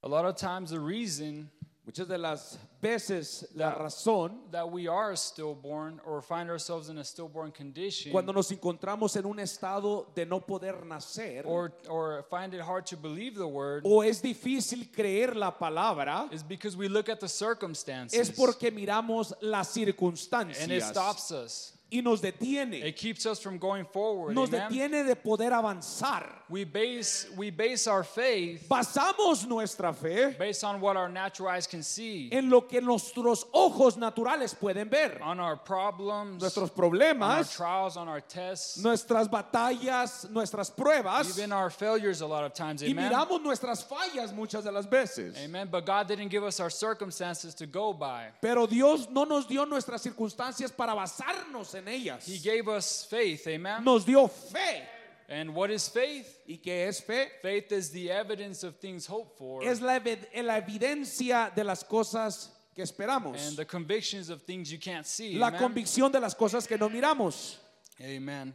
A 0.05 0.09
lot 0.09 0.27
of 0.27 0.37
times, 0.37 0.71
the 0.71 0.79
reason 0.79 1.51
Muchas 1.87 2.09
de 2.09 2.17
las 2.17 2.59
veces 2.81 3.47
la 3.55 3.75
razón 3.75 4.51
that 4.51 4.71
we 4.71 4.89
are 4.89 5.15
stillborn 5.17 6.01
or 6.07 6.23
find 6.23 6.49
ourselves 6.49 6.89
in 6.89 6.97
a 6.97 7.05
stillborn 7.05 7.53
condition 7.53 8.11
cuando 8.11 8.33
nos 8.33 8.51
encontramos 8.51 9.15
en 9.17 9.27
un 9.27 9.39
estado 9.39 10.07
de 10.15 10.25
no 10.25 10.41
poder 10.41 10.87
nacer 10.87 11.45
or, 11.45 11.75
or 11.91 12.25
find 12.31 12.55
it 12.55 12.63
hard 12.63 12.87
to 12.87 12.97
believe 12.97 13.35
the 13.35 13.47
word 13.47 13.83
o 13.85 14.01
es 14.01 14.23
difícil 14.23 14.91
creer 14.91 15.37
la 15.37 15.51
palabra 15.51 16.27
is 16.33 16.43
because 16.43 16.75
we 16.75 16.89
look 16.89 17.11
at 17.11 17.21
the 17.21 17.27
es 17.27 17.33
circumstances 17.39 18.31
porque 18.31 18.71
miramos 18.73 19.35
las 19.43 19.77
and 19.77 19.89
it 19.89 19.95
circunstancias 19.95 20.89
stops 20.89 21.31
us. 21.33 21.73
Y 21.95 22.03
nos 22.03 22.21
detiene. 22.21 22.85
It 22.85 22.97
keeps 22.97 23.25
us 23.27 23.39
from 23.41 23.59
going 23.59 23.85
forward. 23.85 24.35
Nos 24.35 24.49
amen? 24.53 24.69
detiene 24.71 25.07
de 25.07 25.15
poder 25.15 25.51
avanzar. 25.53 26.27
We 26.49 26.65
base 26.65 27.27
we 27.39 27.51
base 27.51 27.87
our 27.87 28.05
faith 28.05 28.67
Basamos 28.69 29.47
nuestra 29.47 29.95
fe 29.95 30.35
based 30.39 30.63
on 30.63 30.79
what 30.81 30.95
our 30.97 31.09
natural 31.09 31.49
eyes 31.49 31.67
can 31.67 31.83
see, 31.83 32.29
en 32.33 32.51
lo 32.51 32.61
que 32.63 32.81
nuestros 32.83 33.47
ojos 33.55 33.97
naturales 33.97 34.55
pueden 34.55 34.91
ver. 34.91 35.19
on 35.23 35.41
our 35.41 35.57
problems, 35.57 36.43
Nuestros 36.43 36.71
on 36.71 36.85
our 36.85 36.91
problemas, 36.91 37.57
trials, 37.57 37.97
on 37.97 38.09
our 38.09 38.21
tests, 38.21 38.83
nuestras 38.83 39.27
batallas, 39.29 40.29
nuestras 40.31 40.71
pruebas. 40.71 41.31
even 41.39 41.51
our 41.53 41.71
failures 41.71 42.21
a 42.21 42.27
lot 42.27 42.45
of 42.45 42.53
times. 42.53 42.83
Y 42.83 42.91
Amen. 42.91 43.11
miramos 43.11 43.43
nuestras 43.43 43.83
fallas 43.83 44.35
muchas 44.35 44.65
de 44.65 44.71
las 44.73 44.87
veces. 44.87 45.37
Amen. 45.43 45.69
But 45.71 45.87
God 45.87 46.09
didn't 46.09 46.29
give 46.29 46.45
us 46.45 46.61
our 46.61 46.71
circumstances 46.71 47.55
to 47.55 47.67
go 47.67 47.93
by. 47.95 48.27
Pero 48.43 48.67
Dios 48.67 49.09
no 49.11 49.25
nos 49.25 49.47
dio 49.47 49.65
nuestras 49.65 50.03
circunstancias 50.03 50.71
para 50.77 50.95
basarnos 50.95 51.75
en 51.75 51.84
ellas. 51.89 52.27
He 52.27 52.39
gave 52.39 52.69
us 52.69 53.05
faith. 53.09 53.47
Amen. 53.47 53.83
Nos 53.85 54.05
dio 54.05 54.29
fe. 54.29 54.83
And 55.29 55.55
what 55.55 55.71
is 55.71 55.89
faith? 55.89 56.41
¿Y 56.47 56.59
qué 56.59 56.87
es 56.87 57.01
fe? 57.01 57.29
Faith 57.41 57.73
is 57.73 57.91
the 57.91 58.11
evidence 58.11 58.63
of 58.63 58.77
things 58.79 59.07
hoped 59.07 59.39
for 59.39 59.63
Es 59.65 59.81
la, 59.81 59.99
evi- 59.99 60.19
la 60.43 60.61
evidencia 60.61 61.51
de 61.55 61.65
las 61.65 61.83
cosas 61.83 62.51
que 62.75 62.83
and 62.83 62.91
esperamos. 62.91 63.57
the 63.57 63.65
convictions 63.65 64.29
of 64.29 64.43
things 64.43 64.71
you 64.71 64.79
can't 64.79 65.07
see. 65.07 65.35
La 65.37 65.47
Amen. 65.49 65.61
convicción 65.61 66.13
de 66.13 66.21
las 66.21 66.35
cosas 66.35 66.67
que 66.69 66.77
no 66.77 66.89
miramos. 66.91 67.57
Amen. 68.01 68.55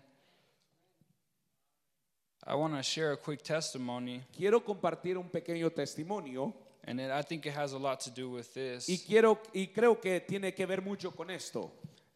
I 2.46 2.56
want 2.56 2.74
to 2.76 2.82
share 2.84 3.12
a 3.14 3.18
quick 3.18 3.44
testimony, 3.44 4.22
Quiero 4.36 4.60
compartir 4.62 5.18
un 5.18 5.30
pequeño 5.30 5.70
testimonio 5.72 6.54
and 6.86 7.00
it, 7.00 7.12
I 7.12 7.22
think 7.22 7.46
it 7.46 7.54
has 7.54 7.74
a 7.74 7.78
lot 7.78 8.00
to 8.02 8.10
do 8.10 8.30
with 8.30 8.54
this. 8.54 8.88
y 8.90 8.98
quiero 9.06 9.40
y 9.54 9.68
creo 9.68 10.00
que 10.02 10.20
tiene 10.22 10.54
que 10.54 10.66
ver 10.66 10.82
mucho 10.82 11.12
con 11.12 11.30
esto. 11.30 11.72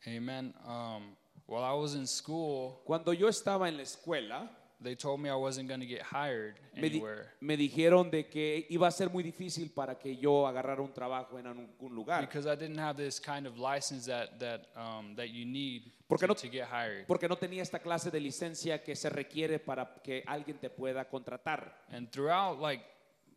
Amen. 0.07 0.53
Um, 0.67 1.15
while 1.47 1.63
I 1.63 1.73
was 1.73 1.95
in 1.95 2.07
school, 2.07 2.81
Cuando 2.85 3.13
yo 3.13 3.27
estaba 3.27 3.67
en 3.69 3.77
la 3.77 3.83
escuela, 3.83 4.49
they 4.81 4.95
told 4.95 5.21
me 5.21 5.29
I 5.29 5.35
wasn't 5.35 5.69
going 5.69 5.79
to 5.79 5.85
get 5.85 6.01
hired 6.01 6.55
me, 6.75 6.89
di- 6.89 6.97
anywhere 6.97 7.29
me 7.39 7.55
dijeron 7.55 8.11
de 8.11 8.23
que 8.27 8.65
iba 8.69 8.85
a 8.87 8.91
ser 8.91 9.09
muy 9.09 9.23
difícil 9.23 9.71
para 9.73 9.95
que 9.97 10.17
yo 10.17 10.45
agarrara 10.45 10.81
un 10.81 10.91
trabajo 10.91 11.39
en 11.39 11.47
algún 11.47 11.95
lugar. 11.95 12.19
because 12.21 12.45
I 12.45 12.55
didn't 12.55 12.79
have 12.79 12.97
this 12.97 13.17
kind 13.17 13.47
of 13.47 13.57
license 13.57 14.05
that 14.07 14.39
that 14.39 14.67
um, 14.75 15.15
that 15.15 15.29
you 15.29 15.45
need 15.45 15.93
Porque 16.09 16.23
to, 16.23 16.27
no- 16.27 16.33
to 16.35 16.49
get 16.49 16.67
hired. 16.67 17.07
Porque 17.07 17.29
no 17.29 17.37
tenía 17.37 17.61
esta 17.61 17.79
clase 17.79 18.11
de 18.11 18.19
licencia 18.19 18.83
que 18.83 18.93
se 18.95 19.09
requiere 19.09 19.57
para 19.59 19.85
que 20.03 20.21
alguien 20.27 20.57
te 20.59 20.69
pueda 20.69 21.05
contratar. 21.05 21.73
And 21.89 22.09
throughout, 22.11 22.59
like, 22.59 22.83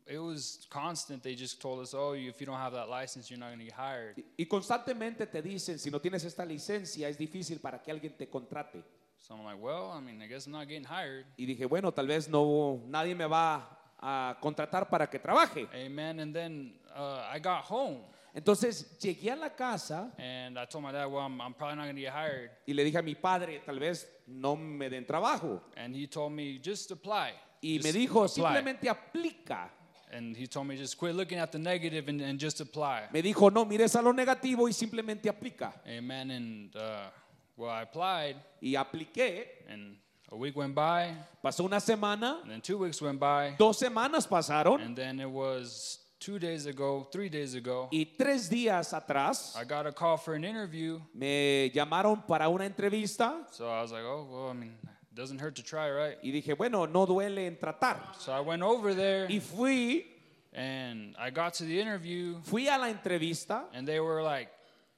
it 0.06 0.18
was 0.18 0.66
constant. 0.70 1.22
They 1.22 1.34
just 1.36 1.60
told 1.60 1.80
us, 1.80 1.92
"Oh, 1.94 2.14
if 2.14 2.40
you 2.40 2.46
don't 2.46 2.56
have 2.58 2.72
that 2.74 2.88
license, 2.88 3.28
you're 3.30 3.38
not 3.38 3.48
going 3.50 3.58
to 3.58 3.64
get 3.64 3.74
hired." 3.74 4.16
Y- 4.16 4.24
Y 4.38 4.46
constantemente 4.46 5.26
te 5.26 5.42
dicen, 5.42 5.78
si 5.78 5.90
no 5.90 6.00
tienes 6.00 6.24
esta 6.24 6.44
licencia, 6.44 7.08
es 7.08 7.18
difícil 7.18 7.60
para 7.60 7.82
que 7.82 7.90
alguien 7.90 8.16
te 8.16 8.28
contrate. 8.28 8.82
So 9.18 9.34
I'm 9.34 9.44
like, 9.44 9.58
"Well, 9.60 9.90
I 9.92 10.00
mean, 10.00 10.20
I 10.22 10.26
guess 10.28 10.46
I'm 10.46 10.52
not 10.52 10.68
getting 10.68 10.84
hired." 10.86 11.26
Y 11.36 11.46
dije, 11.46 11.66
bueno, 11.66 11.92
tal 11.92 12.06
vez 12.06 12.28
no, 12.28 12.80
nadie 12.86 13.14
me 13.14 13.26
va 13.26 13.68
a 13.98 14.36
contratar 14.40 14.88
para 14.88 15.08
que 15.08 15.18
trabaje. 15.18 15.66
Amen. 15.74 16.20
And 16.20 16.34
then 16.34 16.78
uh, 16.94 17.22
I 17.34 17.38
got 17.40 17.64
home 17.64 18.02
Entonces 18.34 18.98
llegué 18.98 19.30
a 19.32 19.36
la 19.36 19.48
casa 19.56 20.12
and 20.18 20.58
I 20.58 20.66
told 20.66 20.84
my 20.84 20.92
dad, 20.92 21.06
"Well, 21.08 21.24
I'm, 21.24 21.40
I'm 21.40 21.54
probably 21.54 21.76
not 21.76 21.84
going 21.86 21.96
to 21.96 22.02
get 22.02 22.12
hired." 22.12 22.50
y 22.66 22.74
le 22.74 22.84
dije 22.84 22.98
a 22.98 23.02
mi 23.02 23.14
padre, 23.14 23.60
tal 23.64 23.78
vez 23.78 24.06
no 24.26 24.54
me 24.56 24.90
den 24.90 25.06
trabajo. 25.06 25.62
And 25.74 25.96
he 25.96 26.06
told 26.06 26.32
me, 26.32 26.60
"Just 26.62 26.90
apply." 26.90 27.32
Y 27.62 27.78
me 27.78 27.84
Just 27.90 27.94
dijo, 27.94 28.24
apply." 28.24 28.28
simplemente 28.28 28.90
aplica. 28.90 29.72
And 30.12 30.36
he 30.36 30.46
told 30.46 30.66
me, 30.68 30.76
"Just 30.76 30.96
quit 30.96 31.14
looking 31.14 31.38
at 31.38 31.50
the 31.52 31.58
negative 31.58 32.08
and, 32.08 32.20
and 32.20 32.38
just 32.38 32.60
apply." 32.60 33.08
Me 33.12 33.22
dijo, 33.22 33.52
no 33.52 33.64
mires 33.64 33.94
a 33.96 34.02
lo 34.02 34.12
negativo 34.12 34.66
y 34.68 34.72
simplemente 34.72 35.28
aplica. 35.28 35.72
Amen. 35.86 36.30
And 36.30 36.76
uh, 36.76 37.08
well, 37.56 37.70
I 37.70 37.82
applied, 37.82 38.36
Y 38.62 38.74
apliqué. 38.76 39.46
and 39.68 39.96
a 40.30 40.36
week 40.36 40.56
went 40.56 40.74
by, 40.74 41.14
Pasó 41.42 41.64
una 41.64 41.76
semana, 41.80 42.40
and 42.42 42.50
then 42.50 42.60
two 42.60 42.78
weeks 42.78 43.00
went 43.00 43.18
by, 43.18 43.54
dos 43.58 43.78
semanas 43.80 44.26
pasaron 44.28 44.80
and 44.84 44.96
then 44.96 45.20
it 45.20 45.30
was 45.30 46.00
two 46.18 46.38
days 46.38 46.66
ago, 46.66 47.06
three 47.12 47.28
days 47.28 47.54
ago. 47.54 47.88
y 47.92 48.06
tres 48.18 48.48
días 48.50 48.92
atrás 48.92 49.54
I 49.56 49.64
got 49.64 49.86
a 49.86 49.92
call 49.92 50.16
for 50.16 50.34
an 50.34 50.44
interview. 50.44 51.00
me 51.14 51.70
llamaron 51.74 52.26
para 52.26 52.48
una 52.48 52.64
entrevista 52.64 53.46
So 53.52 53.68
I 53.68 53.82
was 53.82 53.92
like, 53.92 54.02
oh, 54.04 54.26
well, 54.30 54.48
I 54.50 54.52
mean, 54.54 54.76
doesn't 55.16 55.38
hurt 55.40 55.56
to 55.56 55.62
try, 55.62 55.90
right? 55.90 56.18
y 56.22 56.30
dije, 56.30 56.56
bueno, 56.56 56.86
no 56.86 57.06
duele 57.06 57.46
en 57.46 57.56
tratar. 57.56 58.14
So 58.18 58.32
I 58.32 58.40
went 58.40 58.62
over 58.62 58.94
there 58.94 59.26
Y 59.28 59.40
fui, 59.40 60.04
and 60.52 61.16
I 61.18 61.30
got 61.30 61.54
to 61.54 61.64
the 61.64 61.80
interview 61.80 62.36
fui 62.42 62.68
a 62.68 62.78
la 62.78 62.86
entrevista 62.88 63.64
and 63.74 63.86
they 63.88 63.98
were 63.98 64.22
like 64.22 64.48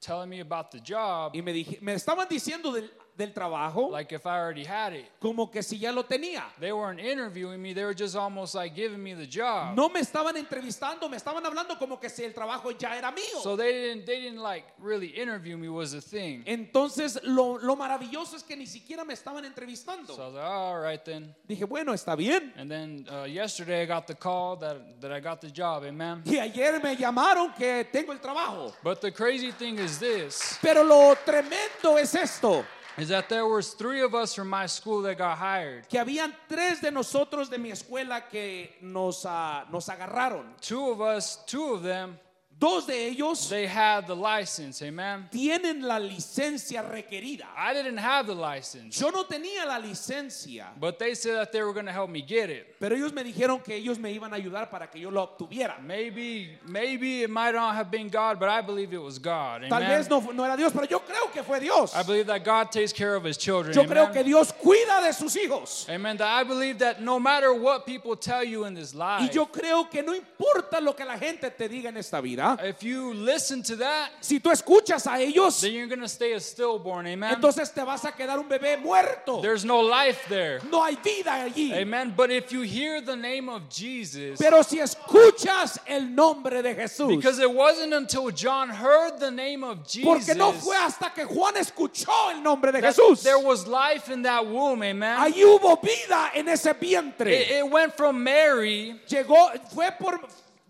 telling 0.01 0.29
me 0.29 0.41
about 0.41 0.71
the 0.71 0.79
job 0.79 1.33
y 1.33 1.41
me, 1.41 1.53
dije, 1.53 1.81
me 1.81 1.93
estaban 1.93 2.27
diciendo 2.27 2.73
del, 2.73 2.89
del 3.19 3.33
trabajo 3.33 3.91
like 3.91 4.15
if 4.15 4.25
I 4.25 4.39
already 4.39 4.63
had 4.63 4.93
it. 4.93 5.05
como 5.19 5.51
que 5.51 5.61
si 5.61 5.77
ya 5.77 5.91
lo 5.91 6.03
tenía. 6.03 6.43
They 6.59 6.71
weren't 6.71 6.99
interviewing 6.99 7.61
me, 7.61 7.73
they 7.73 7.83
were 7.83 7.93
just 7.93 8.15
almost 8.15 8.55
like 8.55 8.73
giving 8.73 9.03
me 9.03 9.13
the 9.13 9.27
job. 9.27 9.75
No 9.75 9.89
me 9.89 9.99
estaban 9.99 10.37
entrevistando, 10.37 11.09
me 11.09 11.17
estaban 11.17 11.45
hablando 11.45 11.77
como 11.77 11.99
que 11.99 12.09
si 12.09 12.23
el 12.23 12.33
trabajo 12.33 12.71
ya 12.71 12.97
era 12.97 13.11
mío. 13.11 13.41
So 13.43 13.55
they 13.55 13.71
didn't 13.71 14.05
they 14.05 14.21
didn't 14.21 14.41
like 14.41 14.65
really 14.79 15.07
interview 15.07 15.57
me 15.57 15.69
was 15.69 15.91
the 15.91 16.01
thing. 16.01 16.43
Entonces, 16.45 17.19
lo, 17.23 17.57
lo 17.57 17.75
maravilloso 17.75 18.35
es 18.35 18.43
que 18.43 18.55
ni 18.55 18.65
siquiera 18.65 19.03
me 19.03 19.13
estaban 19.13 19.45
entrevistando. 19.45 20.15
So 20.15 20.23
I 20.23 20.25
was 20.25 20.33
like, 20.35 20.45
all 20.45 20.79
right 20.79 21.03
then. 21.03 21.35
Dije, 21.47 21.67
bueno, 21.67 21.93
está 21.93 22.15
bien. 22.17 22.53
And 22.57 22.71
then 22.71 23.05
uh, 23.11 23.25
yesterday 23.25 23.83
I 23.83 23.85
got 23.85 24.07
the 24.07 24.15
call 24.15 24.55
that 24.57 25.01
that 25.01 25.11
I 25.11 25.19
got 25.19 25.41
the 25.41 25.51
job, 25.51 25.83
amen. 25.83 26.23
Y 26.25 26.37
ayer 26.37 26.79
me 26.81 26.95
llamaron 26.95 27.53
que 27.55 27.85
tengo 27.91 28.11
el 28.13 28.19
trabajo. 28.19 28.73
But 28.83 29.01
the 29.01 29.11
crazy 29.11 29.51
thing 29.51 29.77
is 29.77 29.99
this 29.99 30.57
Pero 30.61 30.83
lo 30.83 31.15
tremendo 31.25 31.97
es 31.97 32.15
esto, 32.15 32.63
is 32.99 33.09
that 33.09 33.29
there 33.29 33.47
was 33.47 33.73
three 33.73 34.01
of 34.01 34.13
us 34.13 34.33
from 34.35 34.49
my 34.49 34.65
school 34.65 35.01
that 35.03 35.17
got 35.17 35.37
hired. 35.37 35.87
que 35.89 35.99
habían 35.99 36.33
tres 36.47 36.81
de 36.81 36.91
nosotros 36.91 37.49
de 37.49 37.57
mi 37.57 37.71
escuela 37.71 38.21
que 38.29 38.75
nos, 38.81 39.25
ah, 39.25 39.65
nos 39.71 39.87
agarraron. 39.87 40.45
Two 40.61 40.89
of 40.89 41.01
us, 41.01 41.39
two 41.45 41.73
of 41.73 41.83
them, 41.83 42.17
Dos 42.59 42.87
de 42.87 43.07
ellos 43.07 43.47
they 43.47 43.65
had 43.65 44.05
the 44.05 44.15
license, 44.15 44.81
amen. 44.81 45.29
tienen 45.31 45.81
la 45.81 45.97
licencia 45.97 46.83
requerida. 46.83 47.45
I 47.55 47.73
didn't 47.73 47.97
have 47.97 48.27
the 48.27 48.35
license, 48.35 48.99
Yo 48.99 49.09
no 49.11 49.23
tenía 49.23 49.65
la 49.65 49.79
licencia, 49.79 50.65
but 50.77 50.99
they 50.99 51.15
said 51.15 51.35
that 51.35 51.53
they 51.53 51.63
were 51.63 51.71
going 51.71 51.85
to 51.85 51.91
help 51.93 52.09
me 52.09 52.21
get 52.21 52.49
it. 52.49 52.75
pero 52.77 52.95
ellos 52.95 53.13
me 53.13 53.23
dijeron 53.23 53.63
que 53.63 53.75
ellos 53.75 53.97
me 53.97 54.11
iban 54.13 54.33
a 54.33 54.35
ayudar 54.35 54.69
para 54.69 54.87
que 54.87 54.99
yo 54.99 55.09
lo 55.09 55.21
obtuviera. 55.25 55.79
Maybe, 55.81 56.57
maybe 56.67 57.23
it 57.23 57.29
might 57.29 57.55
not 57.55 57.75
have 57.75 57.89
been 57.89 58.09
God, 58.09 58.39
but 58.39 58.49
I 58.49 58.61
believe 58.61 58.93
it 58.93 59.01
was 59.01 59.19
God. 59.19 59.63
Tal 59.69 59.79
vez 59.79 60.09
no, 60.09 60.19
no 60.19 60.43
era 60.43 60.57
Dios, 60.57 60.73
pero 60.73 60.85
yo 60.85 60.99
creo 60.99 61.31
que 61.31 61.43
fue 61.43 61.61
Dios. 61.61 61.95
I 61.95 62.03
believe 62.03 62.27
that 62.27 62.43
God 62.43 62.71
takes 62.73 62.91
care 62.91 63.15
of 63.15 63.23
His 63.23 63.37
children. 63.37 63.73
Yo 63.73 63.85
creo 63.85 64.03
Amen. 64.03 64.13
que 64.13 64.23
Dios 64.25 64.51
cuida 64.51 65.01
de 65.01 65.13
sus 65.13 65.35
hijos. 65.37 65.87
Amen. 65.89 66.17
That 66.17 66.27
I 66.27 66.43
believe 66.43 66.79
that 66.79 67.01
no 67.01 67.19
matter 67.21 67.53
what 67.53 67.85
people 67.85 68.17
tell 68.17 68.43
you 68.43 68.65
in 68.65 68.73
this 68.73 68.93
Y 68.93 68.97
life, 68.97 69.33
yo 69.33 69.45
creo 69.45 69.89
que 69.89 70.03
no 70.03 70.13
importa 70.13 70.81
lo 70.81 70.93
que 70.93 71.05
la 71.05 71.17
gente 71.17 71.49
te 71.51 71.69
diga 71.69 71.87
en 71.87 71.97
esta 71.97 72.19
vida, 72.19 72.48
if 72.63 72.83
you 72.83 73.13
listen 73.13 73.61
to 73.63 73.75
that, 73.77 74.09
si 74.21 74.39
tú 74.39 74.51
escuchas 74.51 75.05
a 75.07 75.19
ellos, 75.19 75.61
then 75.61 75.73
you're 75.73 75.87
going 75.87 76.01
to 76.01 76.07
stay 76.07 76.33
a 76.33 76.39
stillborn. 76.39 77.07
Amen. 77.07 77.33
entonces 77.35 77.73
te 77.73 77.81
vas 77.83 78.05
a 78.05 78.11
quedar 78.11 78.39
un 78.39 78.47
bebé 78.49 78.81
muerto. 78.81 79.41
There's 79.41 79.65
no 79.65 79.81
life 79.81 80.25
there. 80.29 80.59
No 80.71 80.83
hay 80.83 80.95
vida 81.03 81.31
allí. 81.31 81.73
Amen. 81.73 82.13
But 82.15 82.31
if 82.31 82.51
you 82.51 82.61
hear 82.61 83.01
the 83.01 83.15
name 83.15 83.49
of 83.49 83.69
Jesus, 83.69 84.39
Pero 84.39 84.61
si 84.63 84.77
escuchas 84.79 85.77
el 85.87 86.07
nombre 86.07 86.61
de 86.61 86.73
Jesús, 86.75 87.09
because 87.15 87.39
it 87.39 87.51
wasn't 87.51 87.93
until 87.93 88.29
John 88.31 88.69
heard 88.69 89.19
the 89.19 89.31
name 89.31 89.63
of 89.63 89.87
Jesus 89.87 90.05
porque 90.05 90.37
no 90.37 90.51
fue 90.53 90.75
hasta 90.77 91.11
que 91.13 91.25
Juan 91.25 91.55
escuchó 91.55 92.31
el 92.31 92.41
nombre 92.41 92.71
de 92.71 92.81
Jesús, 92.81 93.21
there 93.23 93.39
was 93.39 93.67
life 93.67 94.09
in 94.09 94.21
that 94.23 94.45
womb. 94.45 94.81
Amen. 94.83 95.17
ahí 95.19 95.43
hubo 95.43 95.75
vida 95.81 96.31
en 96.35 96.47
ese 96.47 96.69
It, 96.69 96.79
vientre. 96.79 97.27
it 97.31 97.69
went 97.69 97.95
from 97.95 98.23
Mary, 98.23 98.95
Llegó, 99.07 99.49
fue 99.73 99.91
por, 99.99 100.19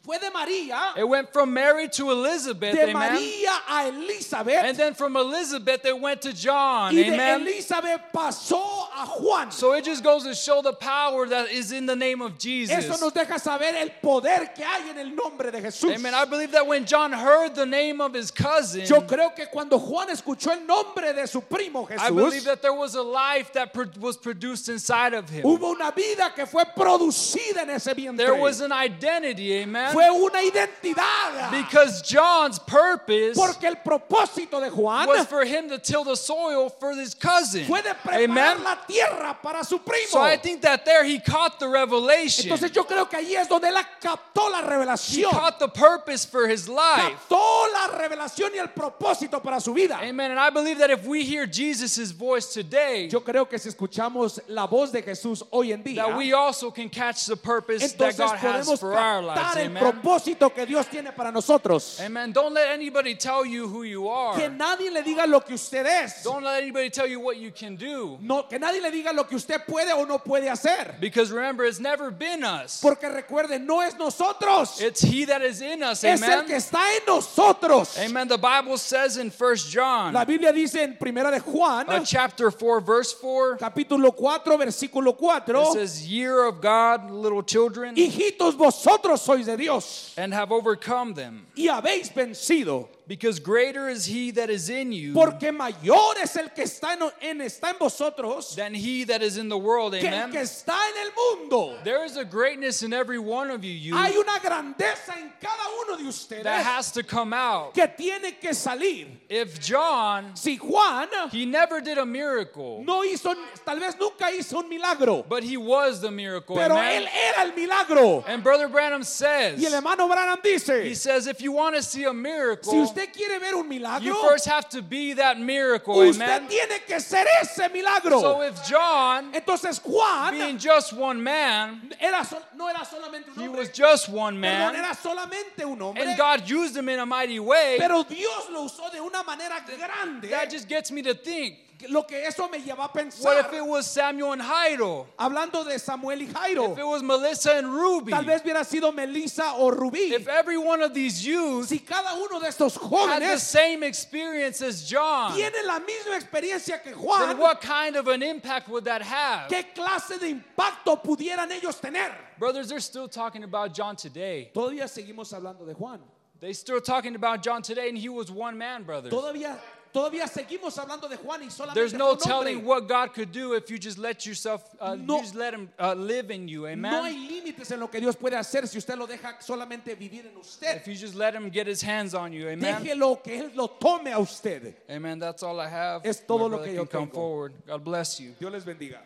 fue 0.09 0.17
de 0.17 0.31
María, 0.31 0.97
it 0.97 1.07
went 1.07 1.31
from 1.31 1.53
Mary 1.53 1.87
to 1.87 2.09
Elizabeth. 2.09 2.73
de 2.73 2.89
Amen. 2.89 2.95
María 2.95 3.59
a 3.69 3.87
Elizabeth, 3.89 4.63
And 4.63 4.75
then 4.75 4.93
from 4.95 5.15
Elizabeth, 5.15 5.85
it 5.85 5.99
went 5.99 6.23
to 6.23 6.33
John. 6.33 6.95
y 6.95 7.03
de 7.03 7.13
Amen. 7.13 7.41
Elizabeth 7.41 8.01
pasó 8.11 8.59
a 8.59 9.05
Juan. 9.05 9.51
So 9.51 9.73
it 9.73 9.85
just 9.85 10.03
goes 10.03 10.23
to 10.23 10.33
show 10.33 10.63
the 10.63 10.73
power 10.73 11.27
that 11.27 11.51
is 11.51 11.71
in 11.71 11.85
the 11.85 11.95
name 11.95 12.23
of 12.23 12.39
Jesus. 12.39 12.75
Eso 12.85 12.97
nos 12.99 13.13
deja 13.13 13.37
saber 13.37 13.75
el 13.75 13.89
poder 14.01 14.49
que 14.55 14.65
hay 14.65 14.89
en 14.89 14.97
el 14.97 15.13
nombre 15.13 15.51
de 15.51 15.61
Jesús. 15.61 15.93
Amen. 15.93 16.15
I 16.15 16.25
believe 16.25 16.51
that 16.53 16.65
when 16.65 16.85
John 16.85 17.11
heard 17.11 17.53
the 17.53 17.67
name 17.67 18.01
of 18.01 18.13
his 18.13 18.31
cousin, 18.31 18.85
Yo 18.85 19.01
creo 19.01 19.35
que 19.35 19.45
cuando 19.51 19.77
Juan 19.77 20.09
escuchó 20.09 20.51
el 20.51 20.65
nombre 20.65 21.13
de 21.13 21.27
su 21.27 21.41
primo 21.41 21.87
I 21.99 22.09
believe 22.09 22.45
that 22.45 22.63
there 22.63 22.73
was 22.73 22.95
a 22.95 23.03
life 23.03 23.53
that 23.53 23.75
was 23.99 24.17
produced 24.17 24.69
inside 24.69 25.13
of 25.13 25.29
him. 25.29 25.43
hubo 25.43 25.69
una 25.71 25.91
vida 25.91 26.31
que 26.35 26.47
fue 26.47 26.63
producida 26.75 27.61
en 27.61 27.69
ese 27.69 27.93
vientre. 27.93 28.17
There 28.17 28.35
was 28.35 28.61
an 28.61 28.71
identity, 28.71 29.53
amen. 29.61 29.98
Fue 29.99 30.11
una 30.11 30.41
identidad. 30.43 31.51
Because 31.51 32.01
John's 32.01 32.59
purpose 32.59 33.35
Porque 33.35 33.65
el 33.67 33.75
propósito 33.77 34.59
de 34.61 34.69
Juan 34.69 35.07
was 35.07 35.25
for 35.27 35.43
him 35.43 35.69
to 35.69 35.77
till 35.79 36.03
the 36.03 36.15
soil 36.15 36.69
for 36.69 36.93
his 36.93 37.13
cousin. 37.13 37.65
fue 37.65 37.81
de 37.81 37.93
preparar 37.95 38.23
Amen. 38.23 38.63
la 38.63 38.75
tierra 38.87 39.37
para 39.41 39.63
su 39.63 39.79
primo. 39.79 40.07
So 40.09 40.21
I 40.21 40.37
think 40.37 40.61
that 40.61 40.85
there 40.85 41.03
he 41.03 41.19
caught 41.19 41.59
the 41.59 41.67
revelation. 41.67 42.45
Entonces 42.51 42.71
yo 42.71 42.83
creo 42.83 43.09
que 43.09 43.17
allí 43.17 43.35
es 43.35 43.47
donde 43.47 43.67
él 43.67 43.75
captó 44.01 44.49
la 44.49 44.59
He 44.61 44.69
revelación. 44.69 45.31
caught 45.31 45.59
the 45.59 45.67
purpose 45.67 46.25
for 46.25 46.47
his 46.47 46.67
life. 46.67 47.15
Captó 47.29 47.67
la 47.73 47.97
revelación 47.97 48.51
y 48.55 48.59
el 48.59 48.69
propósito 48.69 49.41
para 49.41 49.59
su 49.59 49.73
vida. 49.73 49.99
Amen. 50.01 50.31
And 50.31 50.39
I 50.39 50.49
believe 50.49 50.79
that 50.79 50.89
if 50.89 51.05
we 51.05 51.23
hear 51.23 51.45
Jesus' 51.45 52.11
voice 52.11 52.47
today, 52.53 53.07
Yo 53.09 53.21
creo 53.21 53.47
que 53.49 53.57
si 53.57 53.69
escuchamos 53.69 54.39
la 54.47 54.67
voz 54.67 54.91
de 54.91 55.01
Jesús 55.01 55.43
hoy 55.51 55.71
en 55.71 55.83
día, 55.83 56.05
that 56.07 56.17
we 56.17 56.33
also 56.33 56.71
can 56.71 56.89
catch 56.89 57.25
the 57.25 57.35
purpose 57.35 57.93
that 57.93 58.17
God 58.17 58.37
has 58.37 58.79
for 58.79 58.93
our 58.97 59.21
lives. 59.21 59.57
Amen. 59.57 59.83
Propósito 59.91 60.53
que 60.53 60.65
Dios 60.65 60.87
tiene 60.87 61.11
para 61.11 61.31
nosotros. 61.31 61.99
Amen. 61.99 62.31
Don't 62.31 62.53
let 62.53 62.69
anybody 62.73 63.15
tell 63.15 63.45
you 63.45 63.67
who 63.67 63.83
you 63.83 64.03
Que 64.35 64.45
are. 64.45 64.49
nadie 64.49 64.91
le 64.91 65.01
diga 65.03 65.27
lo 65.27 65.41
que 65.41 65.55
usted 65.55 65.85
es. 65.85 66.23
Don't 66.23 66.43
let 66.43 66.61
anybody 66.61 66.89
tell 66.89 67.07
you 67.07 67.19
what 67.19 67.37
you 67.37 67.51
can 67.51 67.75
do. 67.75 68.17
No, 68.21 68.43
que 68.43 68.59
nadie 68.59 68.81
le 68.81 68.91
diga 68.91 69.13
lo 69.13 69.23
que 69.25 69.35
usted 69.37 69.61
puede 69.67 69.91
o 69.93 70.05
no 70.05 70.19
puede 70.19 70.49
hacer. 70.49 70.95
Because 70.99 71.31
remember, 71.31 71.65
it's 71.65 71.79
never 71.79 72.11
been 72.11 72.43
us. 72.43 72.79
Porque 72.81 73.03
recuerde, 73.09 73.59
no 73.59 73.81
es 73.81 73.95
nosotros. 73.97 74.81
It's 74.81 75.01
He 75.01 75.25
that 75.25 75.41
is 75.41 75.61
in 75.61 75.83
us. 75.83 76.03
Es 76.03 76.21
el 76.21 76.27
que 76.45 76.55
Amen. 76.55 76.57
está 76.57 76.95
en 76.97 77.03
nosotros. 77.07 77.97
Amen. 77.97 78.27
The 78.27 78.37
Bible 78.37 78.77
says 78.77 79.17
in 79.17 79.29
1 79.31 79.55
John, 79.69 80.13
La 80.13 80.25
Biblia 80.25 80.51
dice 80.51 80.83
en 80.83 80.97
Primera 80.97 81.31
de 81.31 81.39
Juan, 81.39 81.89
uh, 81.89 82.03
chapter 82.05 82.51
4, 82.51 82.81
verse 82.81 83.13
4, 83.13 83.57
capítulo 83.57 84.15
4, 84.15 84.57
versículo 84.57 85.15
4, 85.17 85.61
it 85.61 85.73
says, 85.73 86.07
Year 86.07 86.45
of 86.45 86.61
God, 86.61 87.11
little 87.11 87.43
children, 87.43 87.95
hijitos 87.95 88.55
vosotros 88.55 89.21
sois 89.21 89.45
de 89.45 89.57
Dios 89.57 89.68
and 90.17 90.33
have 90.33 90.51
overcome 90.51 91.13
them. 91.13 91.45
y 91.55 91.67
habéis 91.67 92.13
vencido, 92.13 92.89
Because 93.09 93.39
greater 93.39 93.89
is 93.89 94.05
He 94.05 94.29
that 94.31 94.51
is 94.51 94.69
in 94.69 94.91
you 94.91 95.13
porque 95.13 95.51
mayor 95.51 96.13
es 96.21 96.35
el 96.37 96.49
que 96.49 96.63
está 96.63 96.93
en, 96.93 97.09
en- 97.21 97.41
está 97.41 97.69
en 97.71 97.75
vosotros 97.79 98.55
than 98.55 98.75
He 98.75 99.03
that 99.05 99.23
is 99.23 99.35
in 99.37 99.49
the 99.49 99.57
world. 99.57 99.93
que 99.93 100.07
el 100.07 100.13
Amen. 100.13 100.31
que 100.31 100.41
está 100.41 100.77
en 100.91 101.07
el 101.07 101.11
mundo. 101.17 101.75
There 101.83 102.05
is 102.05 102.17
a 102.17 102.23
greatness 102.23 102.83
in 102.83 102.93
every 102.93 103.17
one 103.17 103.49
of 103.49 103.63
you, 103.65 103.95
Hay 103.95 104.15
una 104.15 104.39
grandeza 104.39 105.17
en 105.17 105.31
cada 105.41 105.63
uno 105.87 105.97
de 105.97 106.03
ustedes 106.07 106.43
that 106.43 106.63
has 106.63 106.91
to 106.91 107.01
come 107.01 107.33
out. 107.33 107.73
que 107.73 107.87
tiene 107.87 108.39
que 108.39 108.51
salir. 108.53 109.07
If 109.27 109.59
John, 109.59 110.35
Si 110.35 110.57
Juan 110.57 111.07
he 111.31 111.47
never 111.47 111.81
did 111.81 111.97
a 111.97 112.05
miracle, 112.05 112.83
no 112.85 113.01
hizo, 113.01 113.33
tal 113.65 113.79
vez 113.79 113.95
nunca 113.99 114.25
hizo 114.25 114.59
un 114.59 114.69
milagro, 114.69 115.25
but 115.27 115.41
he 115.43 115.57
was 115.57 115.99
the 115.99 116.11
miracle. 116.11 116.55
pero 116.55 116.75
Amen. 116.77 117.01
él 117.03 117.07
era 117.07 117.41
el 117.41 117.55
milagro. 117.55 118.23
And 118.27 118.43
Brother 118.43 118.67
Branham 118.67 119.01
says, 119.01 119.59
Y 119.59 119.65
el 119.65 119.73
hermano 119.73 120.07
Branham 120.07 120.37
he 120.43 120.93
says, 120.93 121.25
if 121.25 121.41
you 121.41 121.51
want 121.51 121.75
to 121.75 121.81
see 121.81 122.03
a 122.03 122.13
miracle, 122.13 122.71
si 122.71 122.98
usted 122.99 123.13
quiere 123.13 123.39
ver 123.39 123.55
un 123.55 123.69
you 124.01 124.13
first 124.21 124.45
have 124.45 124.67
to 124.69 124.81
be 124.81 125.13
that 125.13 125.39
miracle. 125.39 125.99
usted 125.99 126.23
Amen. 126.23 126.47
tiene 126.47 126.79
que 126.85 126.99
ser 126.99 127.25
ese 127.41 127.71
milagro. 127.71 128.19
So 128.19 128.41
if 128.41 128.67
John, 128.67 129.31
Entonces 129.33 129.79
Juan 129.83 130.33
being 130.33 130.57
just 130.57 130.93
one 130.93 131.21
man, 131.21 131.93
era 131.99 132.23
sol- 132.25 132.41
no 132.55 132.67
era 132.67 132.85
solamente 132.85 133.29
un 133.35 133.43
he 133.43 133.47
was 133.47 133.69
just 133.69 134.09
one 134.09 134.35
perdón, 134.35 134.41
man, 134.41 134.75
era 134.75 134.93
solamente 134.95 135.65
un 135.65 135.79
hombre, 135.81 136.03
and 136.03 136.17
God 136.17 136.49
used 136.49 136.75
him 136.75 136.89
in 136.89 136.99
a 136.99 137.05
mighty 137.05 137.39
way, 137.39 137.77
pero 137.77 138.03
Dios 138.03 138.49
lo 138.51 138.65
usó 138.65 138.91
de 138.91 138.99
una 138.99 139.23
manera 139.23 139.61
grande. 139.65 140.29
that 140.29 140.49
just 140.49 140.67
gets 140.67 140.91
me 140.91 141.01
to 141.01 141.13
think, 141.13 141.57
Lo 141.87 142.03
que 142.03 142.25
eso 142.25 142.49
me 142.49 142.59
lleva 142.59 142.85
a 142.85 143.23
what 143.23 143.45
if 143.45 143.53
it 143.53 143.65
was 143.65 143.89
Samuel 143.89 144.33
and 144.33 144.41
Jairo? 144.41 145.07
hablando 145.17 145.63
de 145.63 145.79
Samuel 145.79 146.19
y 146.19 146.27
Jairo, 146.27 146.73
If 146.73 146.79
it 146.79 146.85
was 146.85 147.01
Melissa 147.01 147.55
and 147.57 147.73
Ruby? 147.73 148.11
tal 148.11 148.25
vez 148.25 148.41
hubiera 148.41 148.65
sido 148.65 148.93
Melissa 148.93 149.53
o 149.55 149.71
Rubí. 149.71 150.11
If 150.11 150.27
every 150.27 150.57
one 150.57 150.81
of 150.81 150.93
these 150.93 151.25
youth 151.25 151.67
Si 151.67 151.79
cada 151.79 152.15
uno 152.15 152.39
de 152.39 152.47
estos 152.47 152.75
had 152.75 153.21
the 153.21 153.37
same 153.37 153.83
experience 153.83 154.61
as 154.61 154.83
John, 154.83 155.33
tiene 155.33 155.65
la 155.65 155.79
misma 155.79 156.19
experiencia 156.19 156.81
que 156.83 156.91
then 156.91 156.99
Juan, 156.99 157.37
what 157.37 157.61
kind 157.61 157.95
of 157.95 158.07
an 158.07 158.23
impact 158.23 158.67
would 158.67 158.85
that 158.85 159.01
have? 159.01 159.49
¿qué 159.49 159.73
clase 159.73 160.19
de 160.19 160.29
impacto 160.29 161.01
pudieran 161.01 161.49
ellos 161.51 161.79
tener? 161.79 162.11
Brothers, 162.37 162.69
they're 162.69 162.79
still 162.79 163.07
talking 163.07 163.43
about 163.43 163.73
John 163.73 163.95
today. 163.95 164.49
Todavía 164.53 164.87
seguimos 164.87 165.33
hablando 165.33 165.65
de 165.65 165.73
Juan. 165.73 165.99
They 166.39 166.53
still 166.53 166.79
talking 166.79 167.15
about 167.15 167.43
John 167.43 167.61
today, 167.61 167.89
and 167.89 167.97
he 167.97 168.07
was 168.07 168.31
one 168.31 168.57
man, 168.57 168.83
brothers. 168.83 169.11
Todavía, 169.11 169.57
todavía 169.93 170.27
seguimos 170.27 170.77
hablando 170.77 171.07
de 171.07 171.17
Juan 171.17 171.43
y 171.43 171.49
solamente 171.49 171.73
There's 171.75 171.93
no 171.93 172.15
telling 172.15 172.63
what 172.65 172.87
God 172.87 173.13
could 173.13 173.31
do 173.31 173.53
if 173.53 173.69
you 173.69 173.77
just 173.77 173.97
let 173.97 174.25
yourself, 174.25 174.63
uh, 174.79 174.95
No. 174.95 175.17
you 175.17 175.21
just 175.21 175.35
let 175.35 175.53
Him 175.53 175.69
uh, 175.79 175.93
live 175.93 176.31
in 176.31 176.47
you. 176.47 176.61
No 176.75 177.03
hay 177.03 177.15
Amen. 177.15 177.27
límites 177.27 177.71
en 177.71 177.79
lo 177.79 177.87
que 177.87 177.99
Dios 177.99 178.15
puede 178.15 178.35
hacer 178.37 178.67
si 178.67 178.77
usted 178.77 178.97
lo 178.97 179.07
deja 179.07 179.37
solamente 179.41 179.95
vivir 179.95 180.25
en 180.25 180.37
usted. 180.39 180.77
If 180.77 180.87
you 180.87 180.95
just 180.95 181.15
let 181.15 181.33
Him 181.33 181.49
get 181.49 181.67
His 181.67 181.81
hands 181.81 182.13
on 182.13 182.31
you. 182.33 182.47
Amen. 182.47 182.83
Déjelo 182.83 183.23
que 183.23 183.39
Él 183.39 183.51
lo 183.55 183.67
tome 183.67 184.11
a 184.11 184.19
usted. 184.19 184.75
Amen. 184.89 185.19
That's 185.19 185.43
all 185.43 185.59
I 185.59 185.67
have. 185.67 186.05
Es 186.05 186.19
todo 186.25 186.47
lo 186.47 186.59
que 186.59 186.73
yo 186.73 186.85
can 186.85 187.01
come 187.01 187.11
forward. 187.11 187.53
God 187.67 187.83
bless 187.83 188.19
you. 188.19 188.35
Dios 188.39 188.51
les 188.51 188.63
bendiga. 188.63 188.99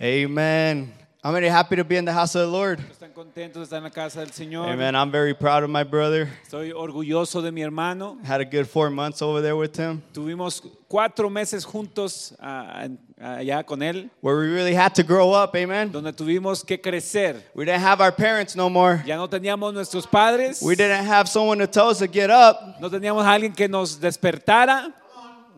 Amen. 0.00 0.92
I'm 1.26 1.32
very 1.32 1.48
happy 1.48 1.76
to 1.76 1.84
be 1.84 1.96
in 1.96 2.04
the 2.04 2.12
house 2.12 2.34
of 2.34 2.42
the 2.42 2.46
Lord. 2.48 2.80
Están 2.80 3.14
contentos 3.14 3.54
de 3.54 3.62
estar 3.62 3.78
en 3.78 3.84
la 3.84 3.88
casa 3.90 4.20
del 4.20 4.30
Señor. 4.32 4.68
Amen. 4.68 4.94
I'm 4.94 5.10
very 5.10 5.32
proud 5.32 5.64
of 5.64 5.70
my 5.70 5.82
brother. 5.82 6.28
Estoy 6.46 6.70
orgulloso 6.70 7.40
de 7.40 7.50
mi 7.50 7.62
hermano. 7.62 8.18
Had 8.22 8.42
a 8.42 8.44
good 8.44 8.68
four 8.68 8.90
months 8.90 9.22
over 9.22 9.40
there 9.40 9.56
with 9.56 9.74
him, 9.74 10.02
Tuvimos 10.12 10.60
cuatro 10.86 11.30
meses 11.30 11.64
juntos 11.64 12.34
ah, 12.38 12.88
allá 13.18 13.64
con 13.64 13.80
él, 13.80 14.10
where 14.20 14.36
we 14.36 14.48
really 14.48 14.74
had 14.74 14.94
to 14.96 15.02
grow 15.02 15.32
up. 15.32 15.56
Amen. 15.56 15.90
donde 15.90 16.12
tuvimos 16.12 16.62
que 16.62 16.76
crecer. 16.78 17.42
We 17.54 17.64
didn't 17.64 17.80
have 17.80 18.02
our 18.02 18.12
parents 18.12 18.54
no 18.54 18.68
more. 18.68 19.02
Ya 19.06 19.16
no 19.16 19.26
teníamos 19.26 19.72
nuestros 19.72 20.06
padres, 20.06 20.60
We 20.60 20.76
didn't 20.76 21.06
have 21.06 21.26
someone 21.26 21.56
to 21.60 21.66
tell 21.66 21.88
us 21.88 22.00
to 22.00 22.06
get 22.06 22.28
up. 22.28 22.78
no 22.82 22.90
teníamos 22.90 23.24
a 23.24 23.32
alguien 23.32 23.54
que 23.56 23.66
nos 23.66 23.98
despertara, 23.98 24.92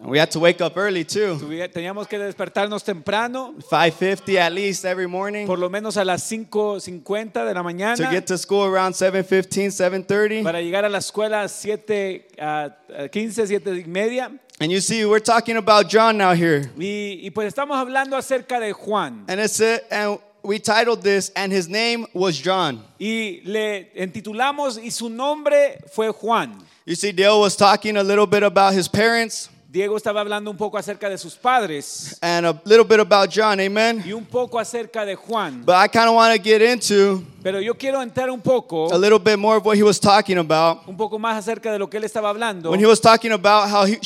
we 0.04 0.18
had 0.18 0.30
to 0.30 0.38
wake 0.40 0.60
up 0.60 0.76
early 0.76 1.04
too. 1.04 1.36
Teníamos 1.72 2.06
que 2.08 2.18
despertarnos 2.18 2.84
temprano, 2.84 3.54
5:50 3.70 4.36
at 4.38 4.52
least 4.52 4.84
every 4.84 5.06
morning 5.06 5.46
por 5.46 5.58
lo 5.58 5.68
menos 5.68 5.96
a 5.96 6.04
las 6.04 6.22
5.50 6.30 7.44
de 7.46 7.54
la 7.54 7.62
mañana. 7.62 7.96
to 7.96 8.10
get 8.10 8.26
to 8.26 8.36
school 8.36 8.64
around 8.64 8.94
7:15, 8.94 9.70
7:30. 9.70 10.42
para 10.42 10.60
llegar 10.60 10.84
a 10.84 10.88
la 10.88 10.98
escuela 10.98 11.42
a 11.42 11.48
7, 11.48 12.26
a 12.38 12.70
15, 13.10 13.46
7 13.46 13.70
y 13.74 13.84
media. 13.86 14.30
And 14.58 14.70
you 14.72 14.80
see, 14.80 15.04
we're 15.04 15.20
talking 15.20 15.56
about 15.58 15.88
John 15.90 16.16
now 16.16 16.32
here, 16.32 16.70
Y, 16.78 17.20
y 17.22 17.30
pues 17.30 17.48
estamos 17.48 17.76
hablando 17.76 18.16
acerca 18.16 18.58
de 18.58 18.72
Juan. 18.72 19.24
and 19.28 19.38
it's 19.40 19.60
a, 19.60 19.80
and 19.90 20.18
we 20.42 20.58
titled 20.58 21.02
this, 21.02 21.30
and 21.36 21.52
his 21.52 21.68
name 21.68 22.06
was 22.14 22.38
John. 22.40 22.82
Y 22.98 23.40
le 23.44 23.90
intitulamos 23.96 24.78
y 24.78 24.90
su 24.90 25.08
nombre 25.10 25.78
fue 25.92 26.10
Juan. 26.12 26.56
You 26.86 26.94
see, 26.94 27.12
Dale 27.12 27.40
was 27.40 27.56
talking 27.56 27.96
a 27.96 28.02
little 28.02 28.26
bit 28.26 28.42
about 28.44 28.72
his 28.72 28.88
parents 28.88 29.50
Diego 29.68 29.96
estaba 29.96 30.20
hablando 30.20 30.48
un 30.50 30.56
poco 30.56 30.78
acerca 30.78 31.08
de 31.08 31.18
sus 31.18 31.34
padres 31.34 32.16
and 32.22 32.46
a 32.46 32.62
little 32.64 32.84
bit 32.84 33.00
about 33.00 33.28
John. 33.28 33.58
Amen. 33.60 34.02
y 34.06 34.12
un 34.12 34.24
poco 34.24 34.58
acerca 34.60 35.04
de 35.04 35.16
Juan. 35.16 35.64
But 35.66 35.74
I 35.74 35.88
kind 35.88 36.06
of 36.08 36.14
want 36.14 36.34
to 36.36 36.42
get 36.42 36.62
into 36.62 37.22
Pero 37.42 37.60
yo 37.60 37.74
quiero 37.74 38.00
entrar 38.00 38.30
un 38.30 38.40
poco, 38.40 38.92
a 38.92 38.98
little 38.98 39.18
bit 39.18 39.36
more 39.36 39.56
of 39.56 39.66
what 39.66 39.76
he 39.76 39.82
was 39.82 39.98
talking 39.98 40.38
about 40.38 40.86
un 40.86 40.96
poco 40.96 41.18
más 41.18 41.36
acerca 41.36 41.72
de 41.72 41.78
lo 41.78 41.90
que 41.90 41.98
él 41.98 42.04
estaba 42.04 42.30
hablando. 42.30 42.70
when 42.70 42.80
he 42.80 42.86
was 42.86 43.00
talking 43.00 43.32
about 43.32 43.68
how 43.68 43.84
he 43.84 43.98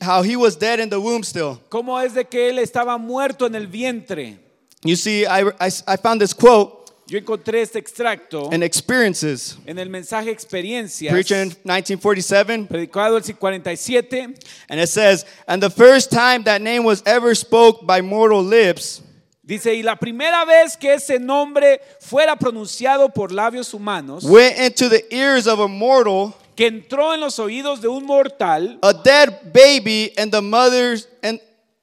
how 0.00 0.22
he 0.22 0.36
was 0.36 0.56
dead 0.56 0.78
in 0.78 0.88
the 0.88 0.98
womb 0.98 1.24
still. 1.24 1.58
Cómo 1.68 2.00
es 2.00 2.14
de 2.14 2.24
que 2.24 2.48
él 2.50 2.60
estaba 2.60 2.96
muerto 2.96 3.46
en 3.46 3.56
el 3.56 3.66
vientre. 3.66 4.38
You 4.84 4.94
see, 4.94 5.24
I, 5.26 5.42
I, 5.60 5.70
I 5.88 5.96
found 5.96 6.20
this 6.20 6.32
quote 6.32 6.77
Yo 7.08 7.16
encontré 7.16 7.62
este 7.62 7.78
extracto 7.78 8.50
in 8.52 8.62
Experiences, 8.62 9.56
en 9.64 9.78
el 9.78 9.88
mensaje 9.88 10.30
Experiencias, 10.30 11.10
preached 11.10 11.32
in 11.32 11.48
1947, 11.64 12.66
predicado 12.68 13.16
el 13.16 13.22
47, 13.22 14.34
and 14.68 14.78
it 14.78 14.88
says, 14.88 15.24
"And 15.46 15.62
the 15.62 15.70
first 15.70 16.10
time 16.10 16.44
that 16.44 16.60
name 16.60 16.84
was 16.84 17.02
ever 17.06 17.34
spoke 17.34 17.86
by 17.86 18.02
mortal 18.02 18.44
lips." 18.44 19.00
dice, 19.42 19.74
y 19.74 19.82
la 19.82 19.96
primera 19.96 20.44
vez 20.44 20.76
que 20.76 20.92
ese 20.92 21.18
nombre 21.18 21.80
fuera 22.00 22.36
pronunciado 22.36 23.08
por 23.14 23.32
labios 23.32 23.72
humanos, 23.72 24.24
Went 24.24 24.58
into 24.58 24.90
the 24.90 25.02
ears 25.10 25.46
of 25.46 25.60
a 25.60 25.66
mortal, 25.66 26.34
que 26.54 26.66
entró 26.66 27.14
en 27.14 27.20
los 27.20 27.38
oídos 27.38 27.80
de 27.80 27.88
un 27.88 28.04
mortal, 28.04 28.78
a 28.82 28.92
dead 28.92 29.50
baby, 29.54 30.12
and 30.18 30.30
the 30.30 30.42
mother's 30.42 31.08
and 31.22 31.40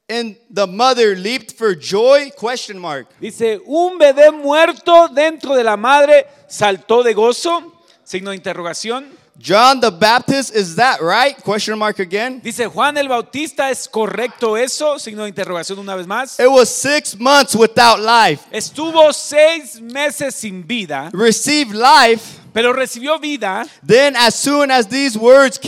and 0.08 0.36
the 0.52 0.68
mother 0.68 1.15
leaped 1.15 1.54
for 1.58 1.74
joy? 1.76 2.32
Question 2.38 2.78
mark. 2.80 3.08
dice, 3.20 3.60
un 3.65 3.98
bebé 3.98 4.32
muerto 4.32 5.08
dentro 5.08 5.56
de 5.56 5.63
la 5.63 5.76
madre 5.78 6.28
saltó 6.48 7.04
de 7.04 7.13
gozo, 7.13 7.74
signo 8.04 8.32
de 8.32 8.38
interrogación. 8.38 9.06
John 9.38 9.82
the 9.82 9.89
Baptist, 9.91 10.56
is 10.56 10.78
that 10.78 11.02
right? 11.02 11.36
Question 11.44 11.78
mark 11.78 12.00
again. 12.00 12.39
Dice, 12.41 12.68
Juan 12.68 12.98
el 12.98 13.10
Bautista, 13.10 13.70
¿es 13.70 13.89
correcto 13.89 14.56
eso? 14.56 14.98
Signo 14.98 15.24
de 15.24 15.30
interrogación 15.30 15.78
una 15.78 15.94
vez 15.96 16.08
más. 16.08 16.39
It 16.39 16.48
was 16.48 16.70
six 16.70 17.20
months 17.20 17.54
without 17.54 18.00
life. 18.00 18.46
Estuvo 18.52 19.12
seis 19.12 19.82
meses 19.82 20.36
sin 20.36 20.65
vida, 20.65 21.10
Received 21.12 21.74
life. 21.74 22.39
pero 22.54 22.72
recibió 22.72 23.20
vida. 23.20 23.65
Then, 23.86 24.15
as 24.15 24.36
soon 24.36 24.72
as 24.72 24.88
these 24.88 25.18
words, 25.18 25.60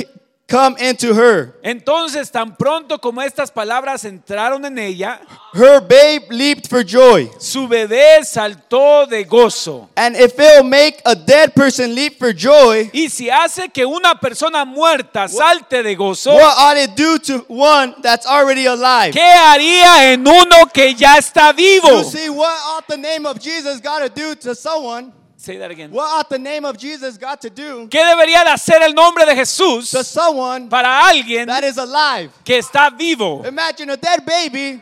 come 0.48 0.78
into 0.80 1.14
her. 1.14 1.54
Entonces, 1.62 2.32
tan 2.32 2.56
pronto 2.56 3.00
como 3.00 3.22
estas 3.22 3.52
palabras 3.52 4.06
entraron 4.06 4.66
en 4.66 4.80
ella, 4.80 5.20
Her 5.54 5.82
babe 5.82 6.28
leaped 6.30 6.68
for 6.70 6.84
joy. 6.84 7.30
su 7.40 7.68
bebé 7.68 8.24
saltó 8.24 9.06
de 9.08 9.24
gozo. 9.26 9.90
And 9.96 10.16
if 10.16 10.40
it'll 10.40 10.64
make 10.64 11.02
a 11.06 11.16
dead 11.16 11.54
person 11.54 11.94
leap 11.96 12.18
for 12.18 12.32
joy, 12.34 12.90
Y 12.94 13.10
si 13.10 13.30
hace 13.30 13.70
que 13.70 13.86
una 13.86 14.16
persona 14.20 14.64
muerta 14.66 15.28
salte 15.28 15.84
de 15.84 15.96
gozo, 15.96 16.34
what 16.34 16.56
ought 16.58 16.78
it 16.78 16.96
do 16.96 17.18
to 17.20 17.46
one 17.50 17.96
that's 18.02 18.26
already 18.26 18.68
alive? 18.68 19.12
¿qué 19.12 19.22
haría 19.34 20.14
en 20.14 20.26
uno 20.28 20.68
que 20.74 20.94
ya 20.96 21.18
está 21.18 21.52
vivo? 21.54 21.90
You 21.90 22.04
see, 22.04 22.30
what 22.30 22.56
ought 22.70 22.88
the 22.88 22.98
name 22.98 23.26
of 23.26 23.40
Jesus 23.40 23.82
got 23.82 24.00
to 24.00 24.10
do 24.10 24.36
to 24.36 24.56
someone? 24.56 25.12
Say 25.40 25.58
that 25.60 25.70
again. 25.70 25.92
What 25.92 26.10
ought 26.18 26.30
the 26.30 26.40
name 26.40 26.66
of 26.66 26.78
Jesus 26.78 27.16
got 27.18 27.40
to 27.42 27.50
do 27.52 27.88
¿Qué 27.90 28.04
debería 28.04 28.44
de 28.44 28.50
hacer 28.50 28.82
el 28.82 28.94
nombre 28.96 29.24
de 29.26 29.36
Jesús 29.36 29.92
to 29.92 30.04
someone 30.04 30.68
para 30.68 31.08
alguien 31.08 31.46
that 31.46 31.64
is 31.64 31.78
alive? 31.78 32.32
que 32.44 32.58
está 32.58 32.90
vivo? 32.90 33.44
Imagine 33.48 33.92
a 33.92 33.98
dead 33.98 34.26
baby, 34.26 34.82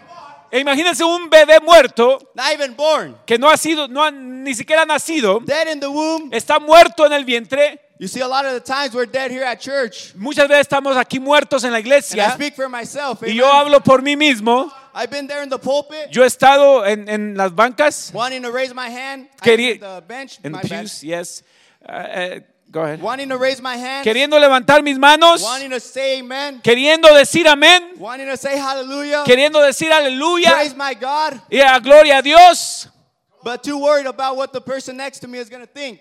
E 0.51 0.59
imagínense 0.59 1.03
un 1.03 1.29
bebé 1.29 1.59
muerto 1.61 2.19
not 2.33 2.53
even 2.53 2.73
born, 2.73 3.17
que 3.25 3.37
no 3.37 3.49
ha 3.49 3.57
sido, 3.57 3.89
no 3.89 4.01
ha 4.01 4.11
ni 4.11 4.53
siquiera 4.55 4.85
nacido, 4.85 5.41
dead 5.45 5.67
in 5.67 5.79
the 5.81 5.89
womb. 5.89 6.29
está 6.33 6.57
muerto 6.59 7.05
en 7.05 7.11
el 7.11 7.25
vientre. 7.25 7.81
You 7.97 8.07
see, 8.07 8.21
a 8.21 8.27
lot 8.27 8.45
of 8.45 8.53
the 8.53 8.59
times 8.61 8.93
we're 8.93 9.05
dead 9.05 9.31
here 9.31 9.43
at 9.43 9.59
church. 9.59 10.13
Muchas 10.15 10.47
veces 10.47 10.61
estamos 10.67 10.95
aquí 10.95 11.19
muertos 11.19 11.63
en 11.65 11.71
la 11.71 11.77
And 11.77 11.85
I 11.85 11.89
iglesia 11.89 12.31
speak 12.31 12.55
for 12.55 12.69
myself. 12.69 13.21
y 13.23 13.33
yo 13.35 13.51
hablo 13.51 13.81
por 13.81 14.01
mí 14.01 14.15
mismo. 14.15 14.71
I've 14.97 15.09
been 15.11 15.27
there 15.27 15.43
in 15.43 15.49
the 15.49 15.59
pulpit, 15.59 16.09
Yo 16.11 16.23
he 16.23 16.27
estado 16.27 16.85
en, 16.85 17.09
en 17.09 17.35
las 17.35 17.51
bancas, 17.51 18.11
wanting 18.13 18.41
to 18.43 18.49
raise 18.51 18.73
my 18.73 18.87
hand. 18.89 19.27
I 19.41 19.45
Quería- 19.45 19.79
the 19.79 20.01
bench, 20.07 20.39
en 20.43 20.53
my 20.53 20.61
the 20.61 20.69
bad. 20.69 20.81
pews, 20.83 21.03
yes. 21.03 21.43
Uh, 21.87 21.91
uh, 21.91 22.39
go 22.71 22.81
ahead. 22.81 23.01
Wanting 23.01 23.27
to 23.29 23.37
raise 23.37 23.61
my 23.61 23.75
hand. 23.75 24.05
Queriendo 24.05 24.39
levantar 24.39 24.81
mis 24.83 24.97
manos, 24.97 25.41
Wanting 25.43 25.69
to 25.71 25.79
say 25.81 26.19
amen. 26.19 26.61
queriendo 26.63 27.13
decir 27.13 27.45
amén, 27.47 27.91
Wanting 27.97 28.27
to 28.27 28.37
say 28.37 28.57
hallelujah. 28.57 29.23
queriendo 29.25 29.61
decir 29.61 29.91
aleluya 29.91 30.51
Praise 30.51 30.75
my 30.75 30.93
God. 30.95 31.41
y 31.51 31.59
a 31.59 31.77
gloria 31.79 32.19
a 32.19 32.21
Dios. 32.21 32.89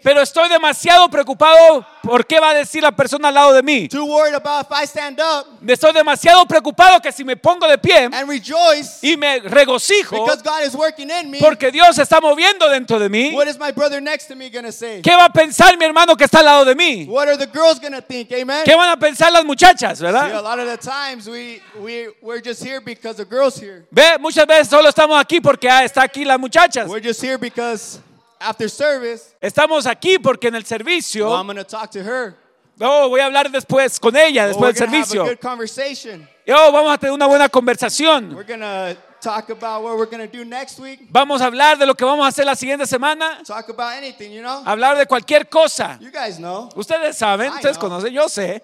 Pero 0.03 0.21
estoy 0.23 0.49
demasiado 0.49 1.09
preocupado 1.11 1.87
por 2.03 2.27
qué 2.27 2.41
va 2.41 2.51
a 2.51 2.55
decir 2.55 2.83
la 2.83 2.93
persona 2.93 3.29
al 3.29 3.35
lado 3.35 3.53
de 3.53 3.63
mí. 3.63 3.89
Too 3.89 4.05
worried 4.07 4.35
about 4.35 4.67
if 4.67 4.73
I 4.73 4.87
stand 4.87 5.21
up 5.21 5.47
Estoy 5.67 5.93
demasiado 5.93 6.47
preocupado 6.47 7.01
que 7.01 7.13
si 7.13 7.25
me 7.25 7.37
pongo 7.37 7.67
de 7.67 7.77
pie 7.77 8.05
and 8.05 8.29
rejoice 8.29 8.99
y 9.03 9.17
me 9.17 9.41
regocijo 9.41 10.25
because 10.25 10.43
God 10.43 10.63
is 10.65 10.75
working 10.75 11.11
in 11.11 11.31
me, 11.31 11.39
porque 11.39 11.71
Dios 11.71 11.99
está 11.99 12.21
moviendo 12.21 12.69
dentro 12.71 12.99
de 12.99 13.09
mí, 13.09 13.35
what 13.35 13.47
is 13.47 13.59
my 13.59 13.73
brother 13.73 14.01
next 14.01 14.29
to 14.29 14.37
me 14.37 14.49
going 14.49 14.65
to 14.65 14.73
say? 14.73 15.03
¿qué 15.03 15.15
va 15.15 15.27
a 15.27 15.33
pensar 15.33 15.77
mi 15.77 15.85
hermano 15.85 16.17
que 16.17 16.25
está 16.25 16.39
al 16.39 16.47
lado 16.47 16.65
de 16.65 16.75
mí? 16.75 17.07
What 17.07 17.29
are 17.29 17.37
the 17.37 17.47
girls 17.47 17.79
going 17.79 17.93
to 17.93 18.03
think? 18.03 18.33
Amen. 18.33 18.65
¿Qué 18.65 18.75
van 18.75 18.89
a 18.89 18.97
pensar 18.97 19.31
las 19.33 19.45
muchachas, 19.45 20.01
verdad? 20.01 20.43
lot 20.43 20.59
of 20.59 20.67
the 20.67 20.77
times 20.77 21.29
we, 21.29 21.61
we, 21.81 22.09
we're 22.23 22.41
just 22.41 22.63
here 22.63 22.81
because 22.81 23.17
the 23.17 23.25
girls 23.25 23.59
here. 23.59 23.87
Ve, 23.91 24.19
muchas 24.21 24.47
veces 24.47 24.69
solo 24.69 24.89
estamos 24.89 25.19
aquí 25.21 25.41
porque 25.41 25.69
ah, 25.69 25.85
está 25.85 26.03
aquí 26.03 26.25
las 26.25 26.39
muchachas. 26.39 26.89
We're 26.89 27.01
just 27.01 27.23
here 27.23 27.34
because 27.39 28.01
after 28.41 28.69
service, 28.69 29.35
Estamos 29.41 29.87
aquí 29.87 30.19
porque 30.19 30.49
en 30.49 30.55
el 30.55 30.63
well, 30.63 30.67
servicio, 30.67 31.35
I'm 31.35 31.47
going 31.47 31.57
to 31.57 31.65
talk 31.65 31.91
to 31.93 32.01
her. 32.01 32.35
oh, 32.81 33.09
voy 33.09 33.21
a 33.21 33.27
hablar 33.27 33.51
después 33.51 33.99
con 34.01 34.17
ella, 34.17 34.43
Well, 34.47 34.49
después 34.55 34.75
del 34.75 34.87
going 34.87 34.91
to 34.91 34.97
have 34.97 35.03
a 35.03 35.07
servicio. 35.07 35.25
good 35.25 35.41
conversation. 35.41 36.29
Oh, 36.49 36.71
vamos 36.73 36.93
a 36.93 36.99
tener 36.99 37.13
una 37.15 37.27
buena 37.27 37.49
conversación. 37.49 38.35
We're 38.35 38.45
talk 39.25 39.49
about 39.49 39.83
what 39.83 39.97
we're 39.97 40.07
going 40.07 40.21
to 40.21 40.27
do 40.31 40.45
next 40.45 40.79
week. 40.79 41.09
Vamos 41.11 41.41
a 41.41 41.47
hablar 41.47 41.79
de 41.79 41.87
lo 41.87 41.95
que 41.95 42.05
vamos 42.05 42.25
a 42.27 42.29
hacer 42.29 42.45
la 42.45 42.55
siguiente 42.55 42.87
semana. 42.87 43.43
Talk 43.45 43.71
about 43.71 43.95
anything, 43.95 44.31
you 44.31 44.43
know? 44.43 44.63
Hablar 44.65 44.99
de 44.99 45.07
cualquier 45.07 45.49
cosa. 45.49 45.99
You 46.01 46.11
guys 46.11 46.37
know. 46.37 46.69
Ustedes 46.77 47.17
saben, 47.17 47.51
I 47.51 47.57
ustedes 47.57 47.79
know. 47.79 47.89
conocen, 47.89 48.13
yo 48.13 48.29
sé. 48.29 48.63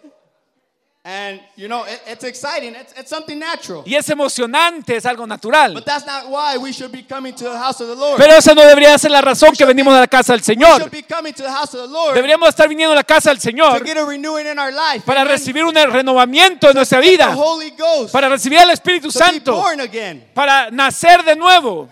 And, 1.03 1.41
you 1.57 1.67
know, 1.67 1.85
it, 1.85 1.99
it's 2.07 2.25
exciting. 2.25 2.75
It's, 2.75 2.93
it's 2.95 3.09
something 3.09 3.39
natural. 3.39 3.83
Y 3.87 3.95
es 3.95 4.07
emocionante, 4.11 4.95
es 4.97 5.07
algo 5.07 5.27
natural. 5.27 5.73
But 5.73 5.87
that's 5.87 6.05
not 6.05 6.29
why 6.29 6.59
we 6.59 6.73
should 6.75 6.93
be 6.93 7.03
coming 7.03 7.35
to 7.37 7.45
the 7.45 7.57
house 7.59 7.81
of 7.81 7.89
the 7.89 7.95
Lord. 7.95 8.19
Pero 8.19 8.35
esa 8.35 8.53
no 8.55 8.61
debería 8.61 8.99
ser 8.99 9.11
la 9.11 9.23
razón 9.23 9.53
que 9.57 9.65
venimos 9.65 9.95
a 9.95 10.01
la 10.01 10.07
casa 10.07 10.35
del 10.35 10.41
we 10.41 10.45
Señor. 10.45 10.79
should 10.79 10.91
be 10.93 11.01
coming 11.03 11.33
to 11.33 11.43
the 11.43 11.51
house 11.51 11.73
of 11.75 11.81
the 11.81 11.89
Lord 11.89 12.15
Deberíamos 12.15 12.51
estar 12.51 12.69
viniendo 12.69 12.93
a 12.93 12.97
la 12.97 13.03
casa 13.05 13.31
del 13.31 13.39
to 13.39 13.45
Señor 13.45 13.83
get 13.83 13.97
a 13.97 14.05
renewing 14.05 14.47
in 14.47 14.59
our 14.59 14.71
life. 14.71 15.03
para 15.07 15.23
Amen. 15.23 15.33
recibir 15.33 15.65
un 15.65 15.75
renovamiento 15.75 16.69
en 16.69 16.75
nuestra 16.75 17.01
the 17.01 17.09
vida, 17.09 17.35
Holy 17.35 17.71
Ghost. 17.71 18.13
para 18.13 18.29
recibir 18.29 18.59
al 18.59 18.69
Espíritu 18.71 19.09
to 19.11 19.19
be 19.19 19.25
Santo, 19.25 19.55
born 19.55 19.81
again. 19.81 20.23
para 20.35 20.71
nacer 20.71 21.25
de 21.25 21.35
nuevo. 21.35 21.89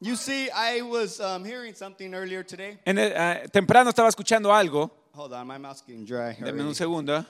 You 0.00 0.16
see, 0.16 0.48
I 0.50 0.80
was 0.80 1.20
um, 1.20 1.44
hearing 1.44 1.74
something 1.74 2.14
earlier 2.14 2.42
today. 2.42 2.78
En 2.86 2.96
el- 2.98 3.12
ah, 3.14 3.40
temprano 3.52 3.90
estaba 3.90 4.08
escuchando 4.08 4.50
algo. 4.54 4.90
Hold 5.12 5.32
on, 5.32 5.46
my 5.46 5.58
mouth's 5.58 5.82
getting 5.82 6.04
dry. 6.04 6.36
Denme 6.40 6.62
un 6.62 6.74
segundo. 6.74 7.24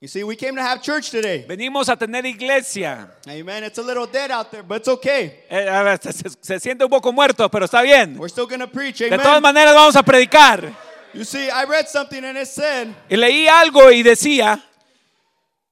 You 0.00 0.08
see, 0.08 0.24
we 0.24 0.34
came 0.34 0.56
to 0.56 0.62
have 0.62 0.82
church 0.82 1.10
today. 1.10 1.44
Venimos 1.46 1.90
a 1.90 1.96
tener 1.96 2.24
iglesia. 2.24 3.10
Amen. 3.28 3.64
It's 3.64 3.76
a 3.76 3.82
little 3.82 4.06
dead 4.06 4.30
out 4.30 4.50
there, 4.50 4.62
but 4.62 4.76
it's 4.80 4.88
okay. 4.88 5.44
Eh, 5.50 5.68
a 5.68 5.82
ver, 5.82 5.98
se, 6.00 6.58
siente 6.58 6.84
un 6.84 6.88
poco 6.88 7.12
muerto, 7.12 7.50
pero 7.50 7.66
está 7.66 7.82
bien. 7.82 8.18
We're 8.18 8.30
still 8.30 8.46
going 8.46 8.60
to 8.60 8.66
preach. 8.66 8.98
De 8.98 9.18
todas 9.18 9.42
maneras 9.42 9.74
vamos 9.74 9.94
a 9.96 10.02
predicar. 10.02 10.74
You 11.12 11.24
see, 11.24 11.50
I 11.50 11.64
read 11.64 11.86
something 11.86 12.24
and 12.24 12.38
it 12.38 12.46
said, 12.46 12.94
Y 13.10 13.16
leí 13.16 13.46
algo 13.46 13.92
y 13.92 14.02
decía, 14.02 14.62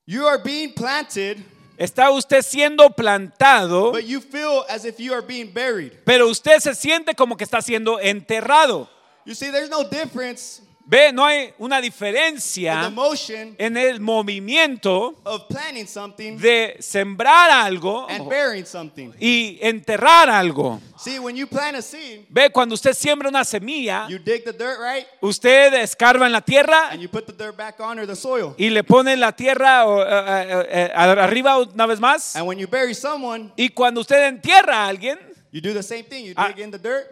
You 0.04 0.26
are 0.26 0.38
being 0.38 0.74
planted, 0.74 1.42
está 1.78 2.10
usted 2.10 2.42
siendo 2.42 2.90
plantado, 2.90 3.92
but 3.92 4.04
you 4.04 4.20
feel 4.20 4.64
as 4.68 4.84
if 4.84 4.98
you 4.98 5.12
are 5.14 5.22
being 5.24 5.50
buried. 5.52 5.92
pero 6.04 6.28
usted 6.28 6.60
se 6.60 6.74
siente 6.74 7.14
como 7.14 7.36
que 7.36 7.44
está 7.44 7.62
siendo 7.62 7.98
enterrado. 8.00 8.88
You 9.24 9.34
see, 9.34 9.50
there's 9.50 9.70
no 9.70 9.84
difference 9.84 10.62
Ve, 10.90 11.12
no 11.12 11.26
hay 11.26 11.52
una 11.58 11.82
diferencia 11.82 12.90
en 13.58 13.76
el 13.76 14.00
movimiento 14.00 15.16
de 16.38 16.76
sembrar 16.80 17.50
algo 17.50 18.06
y 19.20 19.58
enterrar 19.60 20.30
algo. 20.30 20.80
Ve, 22.30 22.50
cuando 22.50 22.74
usted 22.74 22.94
siembra 22.94 23.28
una 23.28 23.44
semilla, 23.44 24.08
usted 25.20 25.74
escarba 25.74 26.24
en 26.24 26.32
la 26.32 26.40
tierra 26.40 26.90
y 28.56 28.70
le 28.70 28.82
pone 28.82 29.14
la 29.14 29.32
tierra 29.32 29.84
eh, 29.84 30.46
eh, 30.48 30.66
eh, 30.70 30.90
arriba 30.94 31.58
una 31.58 31.84
vez 31.84 32.00
más. 32.00 32.34
Y 33.56 33.68
cuando 33.68 34.00
usted 34.00 34.26
entierra 34.26 34.84
a 34.84 34.88
alguien, 34.88 35.18
Ah. 36.36 36.52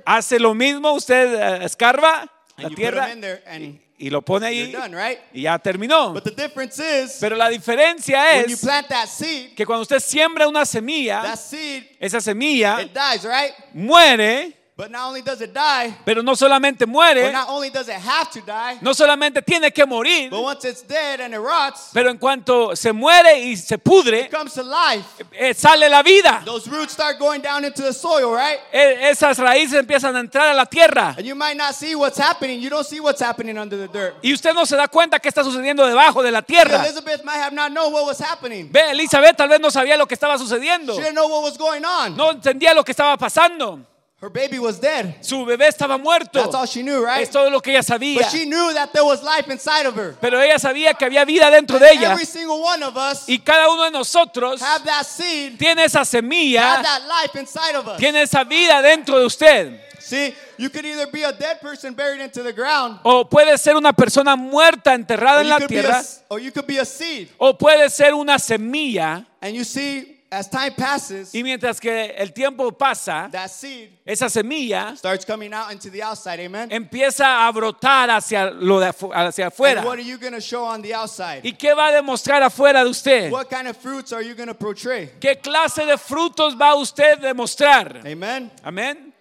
hace 0.04 0.38
lo 0.38 0.54
mismo, 0.54 0.92
usted 0.92 1.62
escarba 1.62 2.30
la 2.62 2.68
put 2.68 2.76
tierra 2.76 3.04
and 3.46 3.80
y 3.98 4.10
lo 4.10 4.22
pone 4.22 4.46
ahí 4.46 4.72
done, 4.72 4.94
right? 4.94 5.18
y 5.32 5.42
ya 5.42 5.58
terminó. 5.58 6.12
But 6.12 6.24
the 6.24 6.30
difference 6.30 6.78
is 6.78 7.16
Pero 7.20 7.36
la 7.36 7.48
diferencia 7.48 8.22
when 8.34 8.48
you 8.48 8.56
es 8.56 9.10
seed, 9.10 9.54
que 9.54 9.64
cuando 9.64 9.82
usted 9.82 10.00
siembra 10.00 10.46
una 10.46 10.64
semilla, 10.66 11.34
seed, 11.36 11.84
esa 11.98 12.20
semilla 12.20 12.82
it 12.82 12.92
dies, 12.92 13.24
right? 13.24 13.54
muere, 13.72 14.52
But 14.78 14.90
not 14.90 15.08
only 15.08 15.22
does 15.22 15.40
it 15.40 15.54
die, 15.54 15.96
pero 16.04 16.22
no 16.22 16.36
solamente 16.36 16.84
muere, 16.84 17.32
not 17.32 17.48
only 17.48 17.70
does 17.70 17.88
it 17.88 17.94
have 17.96 18.30
to 18.32 18.42
die, 18.42 18.76
no 18.82 18.92
solamente 18.92 19.40
tiene 19.40 19.72
que 19.72 19.86
morir, 19.86 20.28
but 20.28 20.42
once 20.42 20.66
it's 20.68 20.82
dead 20.86 21.18
and 21.22 21.32
it 21.32 21.40
rots, 21.40 21.88
pero 21.94 22.10
en 22.10 22.18
cuanto 22.18 22.76
se 22.76 22.92
muere 22.92 23.38
y 23.42 23.56
se 23.56 23.78
pudre, 23.78 24.26
it 24.26 24.30
comes 24.30 24.52
to 24.52 24.62
life. 24.62 25.24
eh, 25.32 25.54
sale 25.54 25.88
la 25.88 26.02
vida. 26.02 26.42
Those 26.44 26.68
roots 26.68 26.92
start 26.92 27.18
going 27.18 27.40
down 27.40 27.64
into 27.64 27.80
the 27.80 27.92
soil, 27.94 28.30
right? 28.34 28.58
Eh, 28.70 29.08
Esas 29.08 29.38
raíces 29.38 29.78
empiezan 29.80 30.14
a 30.14 30.20
entrar 30.20 30.48
a 30.48 30.52
la 30.52 30.66
tierra. 30.66 31.14
And 31.16 31.24
you 31.26 31.34
might 31.34 31.56
not 31.56 31.74
see 31.74 31.94
what's 31.94 32.18
happening. 32.18 32.60
You 32.60 32.68
don't 32.68 32.86
see 32.86 33.00
what's 33.00 33.22
happening 33.22 33.56
under 33.56 33.78
the 33.78 33.88
dirt. 33.88 34.16
Y 34.22 34.34
usted 34.34 34.52
no 34.52 34.66
se 34.66 34.76
da 34.76 34.88
cuenta 34.88 35.18
qué 35.20 35.30
está 35.30 35.42
sucediendo 35.42 35.86
debajo 35.86 36.22
de 36.22 36.30
la 36.30 36.42
tierra. 36.42 36.84
Elizabeth 36.84 37.24
might 37.24 37.40
have 37.40 37.54
not 37.54 37.70
known 37.72 37.94
what 37.94 38.04
was 38.04 38.20
happening. 38.20 38.70
Elizabeth 38.74 39.38
tal 39.38 39.48
vez 39.48 39.58
no 39.58 39.70
sabía 39.70 39.96
lo 39.96 40.04
que 40.06 40.12
estaba 40.14 40.36
sucediendo. 40.36 40.92
She 40.96 41.00
didn't 41.00 41.14
know 41.14 41.28
what 41.28 41.42
was 41.44 41.56
going 41.56 41.82
on. 41.82 42.14
No 42.14 42.30
entendía 42.32 42.74
lo 42.74 42.84
que 42.84 42.92
estaba 42.92 43.16
pasando. 43.16 43.80
Her 44.18 44.30
baby 44.30 44.58
was 44.58 44.80
dead. 44.80 45.14
Su 45.20 45.44
bebé 45.44 45.68
estaba 45.68 45.98
muerto. 45.98 46.40
That's 46.42 46.54
all 46.54 46.66
she 46.66 46.82
knew, 46.82 47.04
right? 47.04 47.20
Es 47.20 47.30
todo 47.30 47.50
lo 47.50 47.60
que 47.60 47.72
ella 47.72 47.82
sabía. 47.82 48.22
But 48.22 48.30
she 48.30 48.46
knew 48.46 48.72
that 48.72 48.90
there 48.94 49.04
was 49.04 49.22
life 49.22 49.46
inside 49.52 49.84
of 49.84 49.94
her. 49.94 50.16
Pero 50.18 50.40
ella 50.40 50.58
sabía 50.58 50.94
que 50.94 51.04
había 51.04 51.26
vida 51.26 51.50
dentro 51.50 51.78
de 51.78 51.90
ella. 51.90 52.12
Every 52.12 52.24
single 52.24 52.62
one 52.62 52.82
of 52.82 52.96
us 52.96 53.28
Y 53.28 53.38
cada 53.40 53.68
uno 53.70 53.84
de 53.84 53.90
nosotros 53.90 54.62
have 54.62 54.84
that 54.86 55.04
seed, 55.04 55.58
tiene 55.58 55.84
esa 55.84 55.98
have 55.98 56.08
semilla, 56.08 56.82
that 56.82 57.02
life 57.06 57.38
inside 57.38 57.76
of 57.76 57.86
us. 57.88 57.98
tiene 57.98 58.22
esa 58.22 58.42
vida 58.44 58.80
dentro 58.80 59.18
de 59.18 59.26
usted. 59.26 59.80
See, 60.00 60.32
you 60.56 60.70
could 60.70 60.86
either 60.86 61.08
be 61.10 61.24
a 61.24 61.32
dead 61.32 61.60
person 61.60 61.92
buried 61.92 62.22
into 62.22 62.42
the 62.42 62.52
ground, 62.52 63.00
O 63.02 63.28
puede 63.28 63.58
ser 63.58 63.76
una 63.76 63.92
persona 63.92 64.34
muerta 64.34 64.94
enterrada 64.94 65.42
en 65.42 65.48
la 65.50 65.56
a, 65.56 65.66
tierra. 65.66 66.02
or 66.30 66.38
you 66.38 66.52
could 66.52 66.66
be 66.66 66.78
a 66.78 66.86
seed. 66.86 67.28
O 67.38 67.52
puede 67.58 67.90
ser 67.90 68.14
una 68.14 68.38
semilla. 68.38 69.26
And 69.42 69.54
you 69.54 69.64
see, 69.64 70.15
as 70.30 70.48
time 70.50 70.72
passes, 70.76 71.34
Y 71.34 71.42
mientras 71.42 71.80
que 71.80 72.14
el 72.16 72.32
tiempo 72.32 72.72
pasa, 72.72 73.28
that 73.32 73.48
seed 73.48 73.90
esa 74.04 74.28
semilla 74.28 74.96
starts 74.96 75.24
coming 75.24 75.52
out 75.54 75.70
into 75.72 75.88
the 75.90 76.02
outside. 76.02 76.40
Amen. 76.40 76.68
empieza 76.72 77.46
a 77.46 77.52
brotar 77.52 78.10
hacia, 78.10 78.50
lo 78.50 78.80
de 78.80 78.88
afu- 78.88 79.12
hacia 79.14 79.46
afuera. 79.48 79.80
And 79.80 79.86
what 79.86 79.98
are 79.98 80.02
you 80.04 80.18
going 80.18 80.32
to 80.34 80.40
show 80.40 80.64
on 80.64 80.82
the 80.82 80.92
outside? 80.94 81.42
¿Y 81.44 81.52
qué 81.52 81.74
va 81.74 81.88
a 81.88 81.92
demostrar 81.92 82.42
afuera 82.42 82.82
de 82.84 82.90
usted? 82.90 83.30
What 83.30 83.48
kind 83.48 83.68
of 83.68 83.76
fruits 83.76 84.12
are 84.12 84.22
you 84.22 84.34
going 84.34 84.48
to 84.48 84.54
portray? 84.54 85.10
¿Qué 85.20 85.40
clase 85.40 85.86
de 85.86 85.96
frutos 85.96 86.54
va 86.60 86.74
usted 86.74 87.18
a 87.24 87.28
demostrar? 87.32 88.02
Amen. 88.06 88.50
Amén. 88.64 89.12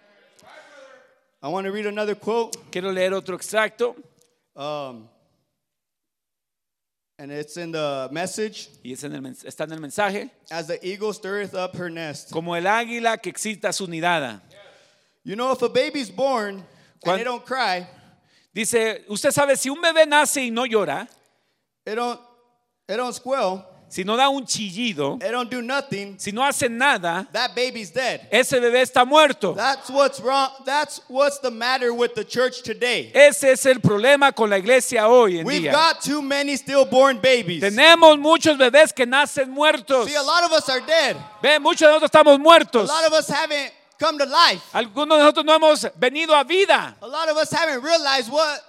I 1.42 1.48
want 1.48 1.66
to 1.66 1.70
read 1.72 1.86
another 1.86 2.16
quote. 2.16 2.56
Quiero 2.72 2.90
leer 2.90 3.12
otro 3.14 3.36
extracto 3.36 3.94
Um, 4.56 5.06
and 7.18 7.32
it's 7.32 7.56
in 7.56 7.72
the 7.72 8.08
message. 8.12 8.68
y 8.84 8.92
es 8.92 9.02
en 9.04 9.14
el 9.14 9.20
mens- 9.22 9.44
está 9.44 9.64
en 9.64 9.72
el 9.72 9.80
mensaje. 9.80 10.30
As 10.50 10.66
the 10.66 10.78
eagle 10.86 11.12
stirreth 11.12 11.54
up 11.54 11.74
her 11.76 11.90
nest. 11.90 12.30
Como 12.30 12.54
el 12.54 12.64
águila 12.64 13.20
que 13.20 13.30
excita 13.32 13.72
su 13.72 13.86
nidada. 13.86 14.40
You 15.24 15.34
know, 15.36 15.50
if 15.52 15.62
a 15.62 15.68
baby's 15.68 16.10
born 16.10 16.64
and 17.04 17.20
it 17.20 17.24
don't 17.24 17.44
cry, 17.44 17.86
Dice, 18.54 19.04
usted 19.10 19.32
sabe, 19.32 19.54
si 19.56 19.68
un 19.68 19.82
bebé 19.82 20.06
nace 20.06 20.38
y 20.38 20.48
no 20.50 20.64
llora, 20.64 21.06
it 21.84 21.94
don't, 21.94 22.18
it 22.88 22.96
don't 22.96 23.12
squeal, 23.14 23.62
si 23.88 24.02
no 24.04 24.16
da 24.16 24.28
un 24.28 24.44
chillido, 24.44 25.16
it 25.22 25.30
don't 25.30 25.50
do 25.50 25.62
nothing, 25.62 26.16
si 26.18 26.32
no 26.32 26.42
hace 26.42 26.68
nada, 26.68 27.26
that 27.32 27.54
baby's 27.54 27.90
dead. 27.90 28.26
ese 28.30 28.52
bebé 28.60 28.82
está 28.82 29.04
muerto. 29.06 29.54
That's 29.54 29.88
what's 29.90 30.20
wrong. 30.20 30.50
That's 30.64 31.00
what's 31.08 31.38
the 31.38 31.50
matter 31.50 31.92
with 31.94 32.14
the 32.14 32.24
church 32.24 32.62
today. 32.62 33.10
Ese 33.14 33.44
es 33.44 33.64
el 33.66 33.80
problema 33.80 34.32
con 34.34 34.50
la 34.50 34.56
iglesia 34.58 35.08
hoy 35.08 35.38
en 35.38 35.46
We've 35.46 35.62
día. 35.62 35.72
got 35.72 36.00
too 36.02 36.20
many 36.20 36.56
stillborn 36.56 37.20
babies. 37.20 37.60
Tenemos 37.62 38.18
muchos 38.18 38.58
bebés 38.58 38.92
que 38.92 39.06
nacen 39.06 39.50
muertos. 39.50 40.06
See, 40.08 40.16
a 40.16 40.22
lot 40.22 40.42
of 40.44 40.52
us 40.52 40.68
are 40.68 40.80
dead. 40.80 41.16
Ve, 41.42 41.58
muchos 41.60 41.80
de 41.80 41.86
nosotros 41.86 42.10
estamos 42.10 42.34
A 42.34 42.38
muertos. 42.38 42.88
lot 42.88 43.06
of 43.06 43.12
us 43.12 43.28
haven't 43.28 43.72
come 43.98 44.18
to 44.18 44.24
life. 44.26 44.62
Algunos 44.74 45.16
de 45.16 45.22
nosotros 45.24 45.44
no 45.46 45.54
hemos 45.54 45.86
venido 45.98 46.34
a 46.34 46.44
vida. 46.44 46.96
A 47.00 47.06
lot 47.06 47.28
of 47.28 47.36
us 47.36 47.50
haven't 47.52 47.82
realized 47.82 48.30
what 48.30 48.60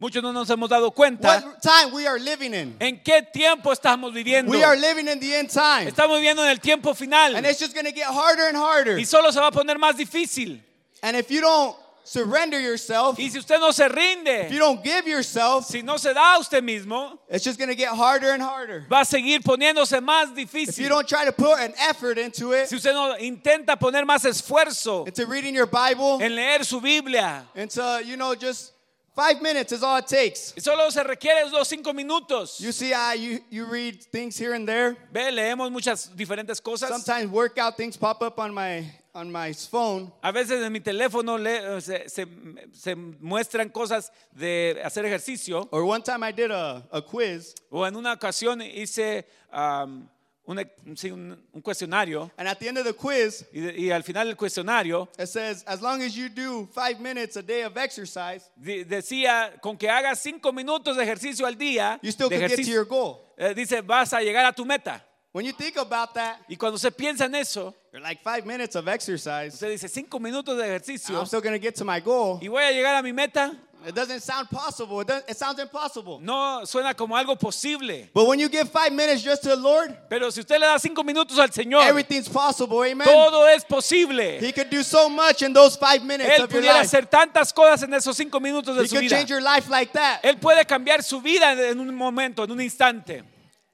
Muchos 0.00 0.22
no 0.22 0.32
nos 0.32 0.50
hemos 0.50 0.68
dado 0.68 0.90
cuenta 0.90 1.40
what 1.44 1.62
time 1.62 1.92
we 1.94 2.06
are 2.06 2.18
living 2.18 2.52
in. 2.52 2.76
en 2.80 3.00
qué 3.02 3.22
tiempo 3.32 3.72
estamos 3.72 4.12
viviendo. 4.12 4.50
We 4.50 4.62
are 4.64 4.76
living 4.76 5.06
in 5.08 5.20
the 5.20 5.34
end 5.34 5.50
time. 5.50 5.88
Estamos 5.88 6.18
viviendo 6.18 6.42
en 6.42 6.50
el 6.50 6.58
tiempo 6.58 6.94
final. 6.94 7.36
And 7.36 7.46
it's 7.46 7.60
just 7.60 7.74
going 7.74 7.86
to 7.86 7.92
get 7.92 8.06
harder 8.08 8.48
and 8.48 8.56
harder. 8.56 8.98
Y 8.98 9.04
solo 9.04 9.30
se 9.30 9.38
va 9.40 9.46
a 9.48 9.52
poner 9.52 9.78
más 9.78 9.96
difícil. 9.96 10.60
And 11.02 11.16
if 11.16 11.30
you 11.30 11.40
don't 11.40 11.76
surrender 12.02 12.60
yourself, 12.60 13.18
Y 13.18 13.28
si 13.30 13.38
usted 13.38 13.58
no 13.60 13.70
se 13.70 13.84
if 13.86 13.92
rinde, 13.94 14.50
you 14.50 14.58
don't 14.58 14.82
give 14.82 15.06
yourself, 15.06 15.64
si 15.64 15.80
no 15.80 15.96
se 15.96 16.12
da 16.12 16.34
a 16.34 16.38
usted 16.40 16.62
mismo, 16.62 17.18
it's 17.30 17.44
just 17.44 17.56
going 17.58 17.70
to 17.70 17.76
get 17.76 17.88
harder 17.88 18.32
and 18.32 18.42
harder. 18.42 18.84
va 18.90 19.00
a 19.02 19.04
seguir 19.06 19.40
poniéndose 19.42 20.00
más 20.02 20.36
If 20.36 20.50
difícil. 20.50 20.80
you 20.82 20.88
don't 20.90 21.08
try 21.08 21.24
to 21.24 21.32
put 21.32 21.58
an 21.60 21.72
effort 21.88 22.18
into 22.18 22.52
it, 22.52 22.68
Si 22.68 22.76
usted 22.76 22.92
no 22.92 23.16
intenta 23.18 23.76
poner 23.78 24.04
más 24.04 24.24
esfuerzo 24.26 25.06
into 25.06 25.24
reading 25.24 25.54
your 25.54 25.66
Bible, 25.66 26.18
en 26.20 26.34
leer 26.34 26.64
su 26.64 26.80
Biblia, 26.80 27.46
into, 27.54 28.02
you 28.04 28.16
know, 28.16 28.34
just 28.34 28.72
five 29.14 29.40
minutes 29.40 29.72
is 29.72 29.82
all 29.82 29.96
it 29.98 30.06
takes. 30.06 30.54
solo 30.58 30.90
se 30.90 31.02
requiere 31.04 31.48
los 31.50 31.68
cinco 31.68 31.92
minutos. 31.92 32.60
You 32.60 32.72
see 32.72 32.90
how 32.92 33.12
you, 33.14 33.40
you 33.50 33.64
read 33.66 34.02
things 34.12 34.36
here 34.36 34.54
and 34.54 34.66
there? 34.68 34.96
Ve, 35.12 35.30
leemos 35.30 35.70
muchas 35.70 36.10
diferentes 36.16 36.60
cosas. 36.60 36.88
Sometimes 36.88 37.30
workout 37.30 37.76
things 37.76 37.96
pop 37.96 38.22
up 38.22 38.38
on 38.38 38.52
my 38.52 38.84
on 39.14 39.30
my 39.30 39.52
phone. 39.52 40.12
A 40.24 40.32
veces 40.32 40.60
en 40.60 40.72
mi 40.72 40.80
teléfono 40.80 41.38
le- 41.38 41.80
se, 41.80 42.08
se- 42.08 42.26
se 42.72 42.96
muestran 42.96 43.70
cosas 43.70 44.10
de 44.32 44.80
hacer 44.84 45.04
ejercicio. 45.04 45.68
Or 45.70 45.84
one 45.84 46.02
time 46.02 46.24
I 46.24 46.32
did 46.32 46.50
a, 46.50 46.82
a 46.90 47.00
quiz, 47.00 47.54
O 47.70 47.84
en 47.86 47.94
una 47.94 48.12
ocasión 48.12 48.60
hice 48.60 49.24
um, 49.52 50.08
un, 50.46 50.58
sí, 50.96 51.10
un- 51.10 51.38
un 51.52 51.60
cuestionario. 51.62 52.30
and 52.36 52.46
at 52.48 52.58
the 52.58 52.68
end 52.68 52.76
of 52.78 52.84
the 52.84 52.92
quiz, 52.92 53.44
Y, 53.52 53.60
de- 53.60 53.80
y 53.80 53.90
al 53.90 54.02
final 54.02 54.26
del 54.26 54.36
cuestionario 54.36 55.08
it 55.18 55.26
says, 55.26 55.64
as 55.66 55.80
long 55.80 56.02
as 56.02 56.14
you 56.14 56.28
do 56.28 56.68
five 56.74 57.00
minutes 57.00 57.36
a 57.36 57.42
day 57.42 57.62
of 57.62 57.76
exercise, 57.76 58.50
di- 58.56 58.84
decía, 58.84 59.58
con 59.62 59.76
que 59.76 59.88
hagas 59.88 60.20
cinco 60.20 60.52
minutos 60.52 60.96
de 60.96 61.02
ejercicio 61.02 61.46
al 61.46 61.56
día, 61.56 61.98
you 62.02 62.10
still 62.10 62.28
de 62.28 62.36
can 62.38 62.48
get 62.48 62.56
to 62.56 62.62
ejercicio, 62.62 62.74
your 62.74 62.84
goal. 62.86 63.20
eh, 63.38 63.54
dice, 63.54 63.80
vas 63.80 64.12
a 64.12 64.20
llegar 64.20 64.44
a 64.44 64.52
tu 64.52 64.64
meta. 64.64 65.02
When 65.32 65.44
you 65.44 65.52
think 65.52 65.76
about 65.78 66.14
that, 66.14 66.38
Y 66.48 66.54
cuando 66.56 66.78
se 66.78 66.92
piensa 66.92 67.24
en 67.24 67.34
eso, 67.34 67.74
you're 67.92 68.00
like 68.00 68.22
five 68.22 68.44
minutes 68.46 68.76
of 68.76 68.86
exercise. 68.86 69.54
usted 69.54 69.68
dice, 69.70 69.88
cinco 69.88 70.20
minutos 70.20 70.56
de 70.56 70.64
ejercicio 70.64 71.16
I'm 71.18 71.26
still 71.26 71.40
gonna 71.40 71.58
get 71.58 71.74
to 71.76 71.84
my 71.84 71.98
goal. 72.00 72.38
y 72.40 72.46
voy 72.46 72.62
a 72.62 72.70
llegar 72.70 72.94
a 72.94 73.02
mi 73.02 73.12
meta. 73.12 73.52
It 73.86 73.94
doesn't 73.94 74.20
sound 74.22 74.48
possible. 74.48 75.00
It, 75.02 75.36
sounds 75.36 75.58
impossible. 75.60 76.18
No 76.20 76.62
suena 76.64 76.96
como 76.96 77.14
algo 77.16 77.38
posible. 77.38 78.08
But 78.14 78.26
when 78.26 78.38
you 78.38 78.48
give 78.48 78.70
five 78.70 78.92
minutes 78.92 79.22
just 79.22 79.42
to 79.42 79.50
the 79.50 79.56
Lord, 79.56 79.94
Pero 80.08 80.30
si 80.30 80.40
usted 80.40 80.58
le 80.58 80.66
da 80.66 80.78
cinco 80.78 81.02
minutos 81.02 81.38
al 81.38 81.48
Señor, 81.50 81.82
everything's 81.86 82.28
possible. 82.28 82.82
Amen. 82.82 83.06
todo 83.06 83.44
es 83.46 83.62
posible. 83.64 84.38
He 84.40 84.52
could 84.52 84.70
do 84.70 84.82
so 84.82 85.08
much 85.08 85.42
in 85.42 85.52
those 85.52 85.76
five 85.76 86.02
minutes 86.02 86.30
Él 86.30 86.44
of 86.44 86.50
your 86.52 86.62
pudiera 86.62 86.78
life. 86.78 86.86
hacer 86.86 87.06
tantas 87.10 87.52
cosas 87.52 87.82
en 87.82 87.92
esos 87.92 88.16
cinco 88.16 88.40
minutos 88.40 88.74
de 88.76 88.84
He 88.84 88.88
su 88.88 88.94
could 88.96 89.02
vida. 89.02 89.16
change 89.16 89.28
your 89.30 89.42
life 89.42 89.68
like 89.68 89.92
that. 89.92 90.20
Él 90.22 90.38
puede 90.40 90.64
cambiar 90.66 91.02
su 91.02 91.20
vida 91.20 91.52
en 91.52 91.78
un 91.78 91.94
momento, 91.94 92.42
en 92.44 92.50
un 92.50 92.60
instante. 92.60 93.22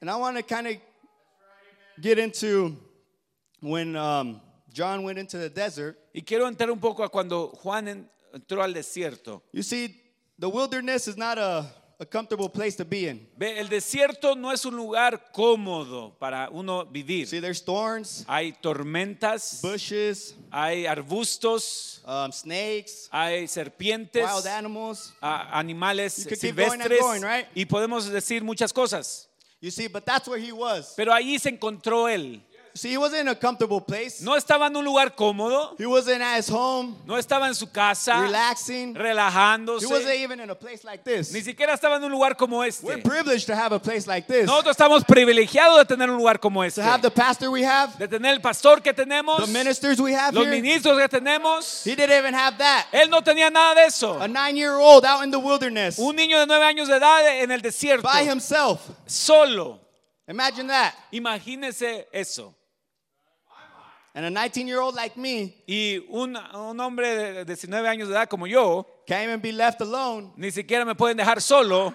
And 0.01 0.11
I 0.11 0.17
want 0.17 0.37
to 0.37 0.43
kind 0.43 0.67
of 0.67 0.77
get 2.01 2.19
into 2.19 2.77
when 3.61 3.95
um, 3.97 4.41
John 4.73 5.03
went 5.05 5.19
into 5.19 5.39
the 5.39 5.51
desert. 5.51 5.97
Y 6.15 6.23
quiero 6.23 6.47
entrar 6.51 6.71
un 6.71 6.81
poco 6.81 7.05
a 7.05 7.09
cuando 7.09 7.49
Juan 7.63 7.87
en- 7.89 8.11
entró 8.33 8.63
al 8.63 8.73
desierto. 8.75 9.43
You 9.53 9.63
see, 9.63 9.95
the 10.39 10.49
wilderness 10.49 11.07
is 11.09 11.17
not 11.17 11.39
a, 11.39 11.67
a 11.99 12.07
comfortable 12.07 12.49
place 12.49 12.77
to 12.77 12.85
be 12.85 13.07
in. 13.09 13.27
Ve, 13.37 13.59
el 13.59 13.69
desierto 13.69 14.35
no 14.35 14.51
es 14.53 14.65
un 14.65 14.75
lugar 14.77 15.31
cómodo 15.35 16.19
para 16.19 16.49
uno 16.51 16.85
vivir. 16.87 17.27
See, 17.27 17.41
there's 17.41 17.61
thorns, 17.63 18.25
Hay 18.27 18.53
tormentas, 18.63 19.61
bushes, 19.63 20.35
hay 20.51 20.87
arbustos, 20.87 22.01
um, 22.07 22.33
snakes, 22.33 23.09
hay 23.13 23.47
serpientes, 23.47 24.25
wild 24.25 24.47
animals. 24.47 25.13
a- 25.23 25.59
animales 25.59 26.19
You 26.19 26.25
could 26.31 26.41
keep 26.41 26.57
going 26.57 26.81
and 26.81 26.83
silvestres 26.91 27.01
going, 27.01 27.23
right? 27.23 27.47
y 27.55 27.65
podemos 27.67 28.07
decir 28.09 28.43
muchas 28.43 28.73
cosas. 28.73 29.27
You 29.63 29.71
see, 29.71 29.89
but 29.89 30.07
that's 30.07 30.27
where 30.27 30.39
he 30.41 30.53
was. 30.53 30.95
Pero 30.97 31.13
allí 31.13 31.39
se 31.39 31.51
encontró 31.51 32.09
él. 32.09 32.41
See, 32.75 32.91
he 32.91 32.97
wasn't 32.99 33.23
in 33.23 33.29
a 33.29 33.35
comfortable 33.35 33.81
place. 33.81 34.21
No 34.23 34.37
estaba 34.37 34.69
en 34.69 34.77
un 34.77 34.85
lugar 34.85 35.15
cómodo, 35.17 35.75
He 35.79 35.87
wasn't 35.87 36.23
at 36.23 36.37
his 36.39 36.49
home, 36.49 36.97
no 37.07 37.15
estaba 37.17 37.49
en 37.49 37.55
su 37.55 37.67
casa 37.67 38.21
relaxing. 38.23 38.95
He 38.95 38.99
relajándose, 38.99 39.87
wasn't 39.87 40.15
even 40.15 40.41
in 40.41 40.51
a 40.51 40.55
place 40.55 40.85
like 40.85 41.03
this. 41.05 41.33
ni 41.33 41.41
siquiera 41.41 41.75
estaba 41.75 41.97
en 41.97 42.05
un 42.05 42.13
lugar 42.13 42.37
como 42.37 42.59
We're 42.59 42.69
este. 42.69 43.03
privileged 43.03 43.47
to 43.47 43.57
have 43.57 43.73
a 43.73 43.79
place 43.81 44.07
like 44.07 44.27
this. 44.29 44.47
Nosotros 44.47 44.77
estamos 44.77 45.05
privilegiados 45.05 45.79
de 45.79 45.85
tener 45.85 46.11
un 46.11 46.17
lugar 46.17 46.39
como 46.39 46.63
este, 46.63 46.81
To 46.81 46.87
have 46.89 47.03
the 47.03 47.11
pastor 47.11 47.51
we 47.51 47.65
have, 47.65 47.97
de 47.99 48.07
tener 48.07 48.35
el 48.35 48.41
pastor 48.41 48.81
que 48.83 48.93
tenemos, 48.95 49.45
the 49.45 49.53
ministers 49.53 50.01
we 50.01 50.13
have 50.15 50.35
los 50.35 50.45
here. 50.45 50.61
ministros 50.61 50.97
que 50.99 51.09
tenemos. 51.09 51.85
He 51.85 51.97
didn't 51.97 52.17
even 52.17 52.35
have 52.35 52.57
that. 52.59 52.87
Él 52.93 53.11
no 53.11 53.21
tenía 53.23 53.51
nada 53.51 53.75
de 53.75 53.87
eso. 53.87 54.19
A 54.21 54.29
year 54.53 54.75
old 54.77 55.05
out 55.05 55.23
in 55.25 55.31
the 55.31 55.39
wilderness 55.39 55.99
Un 55.99 56.17
niño 56.17 56.39
de 56.39 56.47
nueve 56.47 56.65
años 56.65 56.89
de 56.89 56.97
edad 56.97 57.43
en 57.43 57.51
el 57.51 57.61
desierto, 57.61 58.03
by 58.03 58.25
himself. 58.25 58.81
solo. 59.07 59.81
Imagine 60.29 60.69
that. 60.69 60.95
Imagínese 61.13 62.07
eso. 62.13 62.55
And 64.13 64.27
a 64.27 64.31
19 64.31 64.67
year 64.67 64.81
old 64.81 64.97
like 64.97 65.17
me 65.17 65.55
Y 65.69 66.05
un, 66.11 66.37
un 66.37 66.81
hombre 66.81 67.07
de 67.33 67.45
19 67.45 67.87
años 67.89 68.09
de 68.09 68.15
edad 68.15 68.29
como 68.29 68.47
yo, 68.47 68.85
can't 69.07 69.23
even 69.23 69.41
be 69.41 69.53
left 69.53 69.81
alone 69.81 70.33
ni 70.37 70.51
siquiera 70.51 70.85
me 70.85 70.95
pueden 70.95 71.17
dejar 71.17 71.41
solo, 71.41 71.95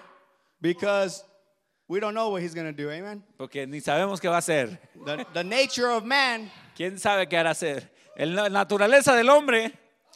because 0.60 1.22
we 1.88 2.00
don't 2.00 2.14
know 2.14 2.30
what 2.30 2.42
he's 2.42 2.54
going 2.54 2.66
to 2.66 2.72
do. 2.72 2.90
Amen. 2.90 3.22
porque 3.36 3.66
ni 3.66 3.80
sabemos 3.80 4.20
qué 4.20 4.28
va 4.28 4.36
a 4.36 4.38
hacer. 4.40 4.78
The, 5.04 5.26
the 5.34 5.44
nature 5.44 5.88
of 5.90 6.04
man, 6.04 6.50
¿Quién 6.74 6.98
sabe 6.98 7.28
qué 7.28 7.36
hará 7.36 7.50
hacer? 7.50 7.90
El- 8.16 8.34
La 8.34 8.48
naturaleza 8.48 9.14
del 9.14 9.28
hombre, 9.28 9.72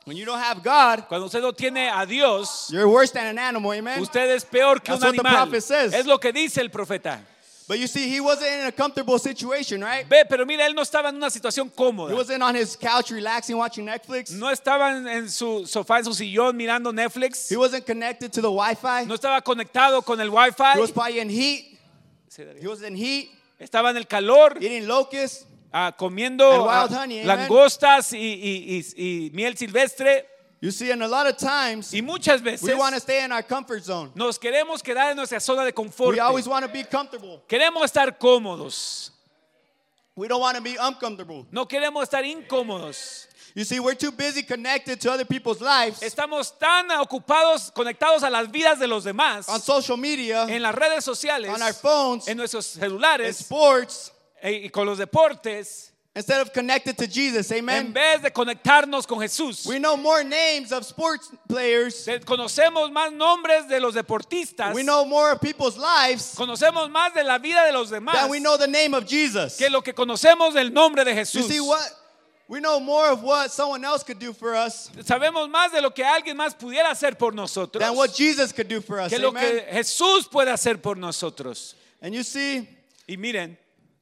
when 0.07 0.17
you 0.17 0.25
don't 0.25 0.41
have 0.41 0.63
God, 0.63 1.07
cuando 1.07 1.27
usted 1.27 1.43
no 1.43 1.53
tiene 1.53 1.91
a 1.91 2.07
Dios, 2.07 2.69
you're 2.71 2.89
worse 2.89 3.13
than 3.13 3.27
an 3.27 3.39
animal. 3.39 3.73
Amen. 3.73 4.01
usted 4.01 4.31
es 4.35 4.45
peor 4.45 4.81
que 4.81 4.93
un 4.95 5.01
That's 5.01 5.17
what 5.17 5.23
the 5.23 5.29
prophet 5.29 5.61
says. 5.63 5.93
Es 5.93 6.07
lo 6.07 6.19
que 6.19 6.33
dice 6.33 6.63
el 6.63 6.71
profeta. 6.71 7.21
But 7.71 7.79
you 7.79 7.87
see, 7.87 8.09
he 8.09 8.21
wasn't 8.21 8.51
in 8.51 8.67
a 8.67 8.73
comfortable 8.73 9.17
situation, 9.21 9.81
right? 9.81 10.05
Ve, 10.09 10.25
pero 10.29 10.45
mira, 10.45 10.67
él 10.67 10.75
no 10.75 10.83
estaba 10.83 11.09
en 11.11 11.15
una 11.15 11.31
situación 11.31 11.69
He 11.69 11.77
cómoda. 11.77 12.13
wasn't 12.13 12.43
on 12.43 12.57
his 12.57 12.75
couch 12.77 13.13
relaxing, 13.13 13.57
watching 13.57 13.85
Netflix. 13.87 14.33
No 14.33 14.51
estaba 14.51 14.91
en, 14.97 15.07
en 15.07 15.29
su 15.31 15.65
sofá, 15.69 15.99
en 15.99 16.05
su 16.07 16.13
sillón 16.13 16.57
mirando 16.57 16.93
Netflix. 16.93 17.49
He 17.49 17.57
wasn't 17.57 17.87
connected 17.87 18.33
to 18.33 18.41
the 18.43 18.51
Wi 18.51 18.75
Fi. 18.75 19.07
No 19.07 19.15
estaba 19.15 19.41
conectado 19.41 20.03
con 20.05 20.21
el 20.21 20.27
He 20.27 20.31
was 20.31 20.57
Wi-Fi. 20.59 20.93
probably 20.93 21.21
in 21.21 21.31
heat. 21.31 21.79
He 22.61 22.67
was 22.67 22.83
in 22.83 22.97
heat, 22.97 23.29
Estaba 23.61 23.91
en 23.91 23.99
el 23.99 24.07
calor, 24.09 24.57
eating 24.61 24.89
locusts. 24.89 25.47
ah, 25.73 25.93
comiendo 25.97 26.69
ah, 26.69 26.89
honey, 26.91 27.23
langostas 27.23 28.13
y, 28.13 28.19
y- 28.19 28.83
y- 28.97 29.27
y 29.27 29.31
miel 29.33 29.57
silvestre. 29.57 30.27
You 30.63 30.71
see, 30.71 30.91
and 30.91 31.03
a 31.03 31.09
lot 31.09 31.27
of 31.27 31.39
times, 31.39 31.95
Y 31.95 32.03
muchas 32.03 32.43
veces 32.43 32.63
we 32.63 32.75
want 32.75 32.95
to 32.95 33.01
stay 33.01 33.25
in 33.25 33.33
our 33.33 33.43
comfort 33.43 33.83
zone. 33.83 34.13
nos 34.15 34.39
queremos 34.39 34.83
quedar 34.83 35.11
en 35.11 35.17
nuestra 35.17 35.41
zona 35.41 35.65
de 35.65 35.73
confort. 35.73 36.15
We 36.15 36.21
always 36.21 36.47
want 36.47 36.67
to 36.67 36.71
be 36.71 36.85
comfortable. 36.85 37.43
Queremos 37.49 37.83
estar 37.85 38.19
cómodos. 38.19 39.11
We 40.15 40.29
don't 40.29 40.41
want 40.41 40.57
to 40.59 40.63
be 40.63 40.77
uncomfortable. 40.79 41.47
No 41.51 41.65
queremos 41.65 42.03
estar 42.03 42.25
incómodos. 42.25 43.27
You 43.55 43.65
see, 43.65 43.81
we're 43.81 43.95
too 43.95 44.13
busy 44.13 44.43
connected 44.43 45.01
to 45.01 45.11
other 45.11 45.25
people's 45.25 45.61
lives 45.61 46.01
Estamos 46.03 46.57
tan 46.59 46.89
ocupados, 46.91 47.73
conectados 47.73 48.23
a 48.23 48.31
las 48.31 48.49
vidas 48.49 48.79
de 48.79 48.87
los 48.87 49.05
demás, 49.05 49.49
on 49.49 49.61
social 49.61 49.97
media, 49.97 50.47
en 50.49 50.63
las 50.63 50.75
redes 50.75 51.05
sociales, 51.05 51.51
on 51.51 51.63
our 51.63 51.73
phones, 51.73 52.29
en 52.29 52.37
nuestros 52.37 52.77
in 52.77 52.83
celulares 52.83 53.41
sports, 53.41 54.13
eh, 54.43 54.67
y 54.67 54.69
con 54.69 54.87
los 54.87 54.99
deportes, 54.99 55.90
instead 56.15 56.41
of 56.41 56.53
connected 56.53 56.99
to 56.99 57.07
Jesus. 57.07 57.51
amen. 57.53 57.87
en 57.87 57.93
vez 57.93 58.23
de 58.23 58.31
conectarnos 58.31 59.07
con 59.07 59.19
Jesús. 59.21 59.67
We 59.67 59.79
know 59.79 59.97
more 59.97 60.25
names 60.25 60.73
of 60.73 60.85
sports 60.85 61.31
players. 61.49 62.07
Conocemos 62.25 62.91
más 62.93 63.13
nombres 63.13 63.69
de 63.69 63.81
los 63.81 63.95
deportistas, 63.95 64.75
We 64.75 64.83
know 64.83 65.05
more 65.05 65.33
of 65.33 65.41
people's 65.41 65.77
lives 65.77 66.35
conocemos 66.37 66.91
más 66.91 67.15
de 67.15 67.23
la 67.23 67.39
vida 67.39 67.65
de 67.65 67.73
los 67.73 67.91
demás 67.91 68.15
than 68.15 68.31
we 68.31 68.41
know 68.41 68.57
the 68.57 68.67
name 68.67 68.95
of 68.95 69.07
Jesus. 69.07 69.57
que 69.57 69.71
lo 69.71 69.83
que 69.83 69.93
conocemos 69.93 70.55
del 70.55 70.73
nombre 70.73 71.05
de 71.05 71.15
Jesús. 71.15 71.43
You 71.43 71.49
see 71.49 71.61
what? 71.61 71.97
We 72.49 72.59
know 72.59 72.81
more 72.81 73.13
of 73.13 73.23
what 73.23 73.53
someone 73.53 73.85
else 73.85 74.03
could 74.03 74.19
do 74.19 74.33
for 74.33 74.57
us 74.57 74.91
Sabemos 75.05 75.49
más 75.49 75.71
de 75.71 75.81
lo 75.81 75.91
que 75.91 76.03
alguien 76.05 76.37
más 76.37 76.53
pudiera 76.53 76.91
hacer 76.91 77.17
por 77.17 77.33
nosotros 77.33 77.81
than 77.81 77.95
what 77.95 78.13
Jesus 78.13 78.53
could 78.53 78.67
do 78.67 78.81
for 78.81 78.99
us. 78.99 79.11
que 79.11 79.21
lo 79.21 79.29
Amen. 79.29 79.41
que 79.41 79.73
Jesús 79.73 80.29
puede 80.29 80.51
hacer 80.51 80.83
por 80.83 80.97
nosotros. 80.97 81.77
And 82.03 82.13
you 82.13 82.25
see, 82.25 82.67
Y 83.07 83.17
miren, 83.17 83.57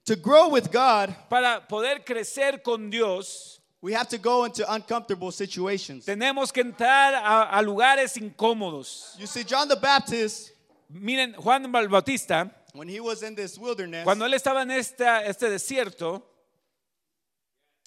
to 0.08 0.16
grow 0.16 0.48
with 0.48 0.70
God, 0.72 1.14
para 1.28 1.60
poder 1.68 2.02
crecer 2.04 2.62
con 2.62 2.90
Dios, 2.90 3.60
we 3.82 3.92
have 3.92 4.08
to 4.08 4.18
go 4.18 4.44
into 4.44 4.64
uncomfortable 4.72 5.30
situations. 5.30 6.06
tenemos 6.06 6.50
que 6.52 6.62
entrar 6.62 7.14
a, 7.14 7.50
a 7.58 7.62
lugares 7.62 8.16
incómodos. 8.16 9.14
You 9.18 9.26
see, 9.26 9.44
John 9.44 9.68
the 9.68 9.76
Baptist, 9.76 10.52
Miren, 10.90 11.34
Juan 11.34 11.64
el 11.74 11.88
Bautista, 11.88 12.50
when 12.72 12.88
he 12.88 13.00
was 13.00 13.22
in 13.22 13.34
this 13.34 13.58
wilderness, 13.58 14.04
cuando 14.04 14.24
él 14.24 14.32
estaba 14.34 14.62
en 14.62 14.70
esta, 14.70 15.24
este 15.26 15.50
desierto, 15.50 16.22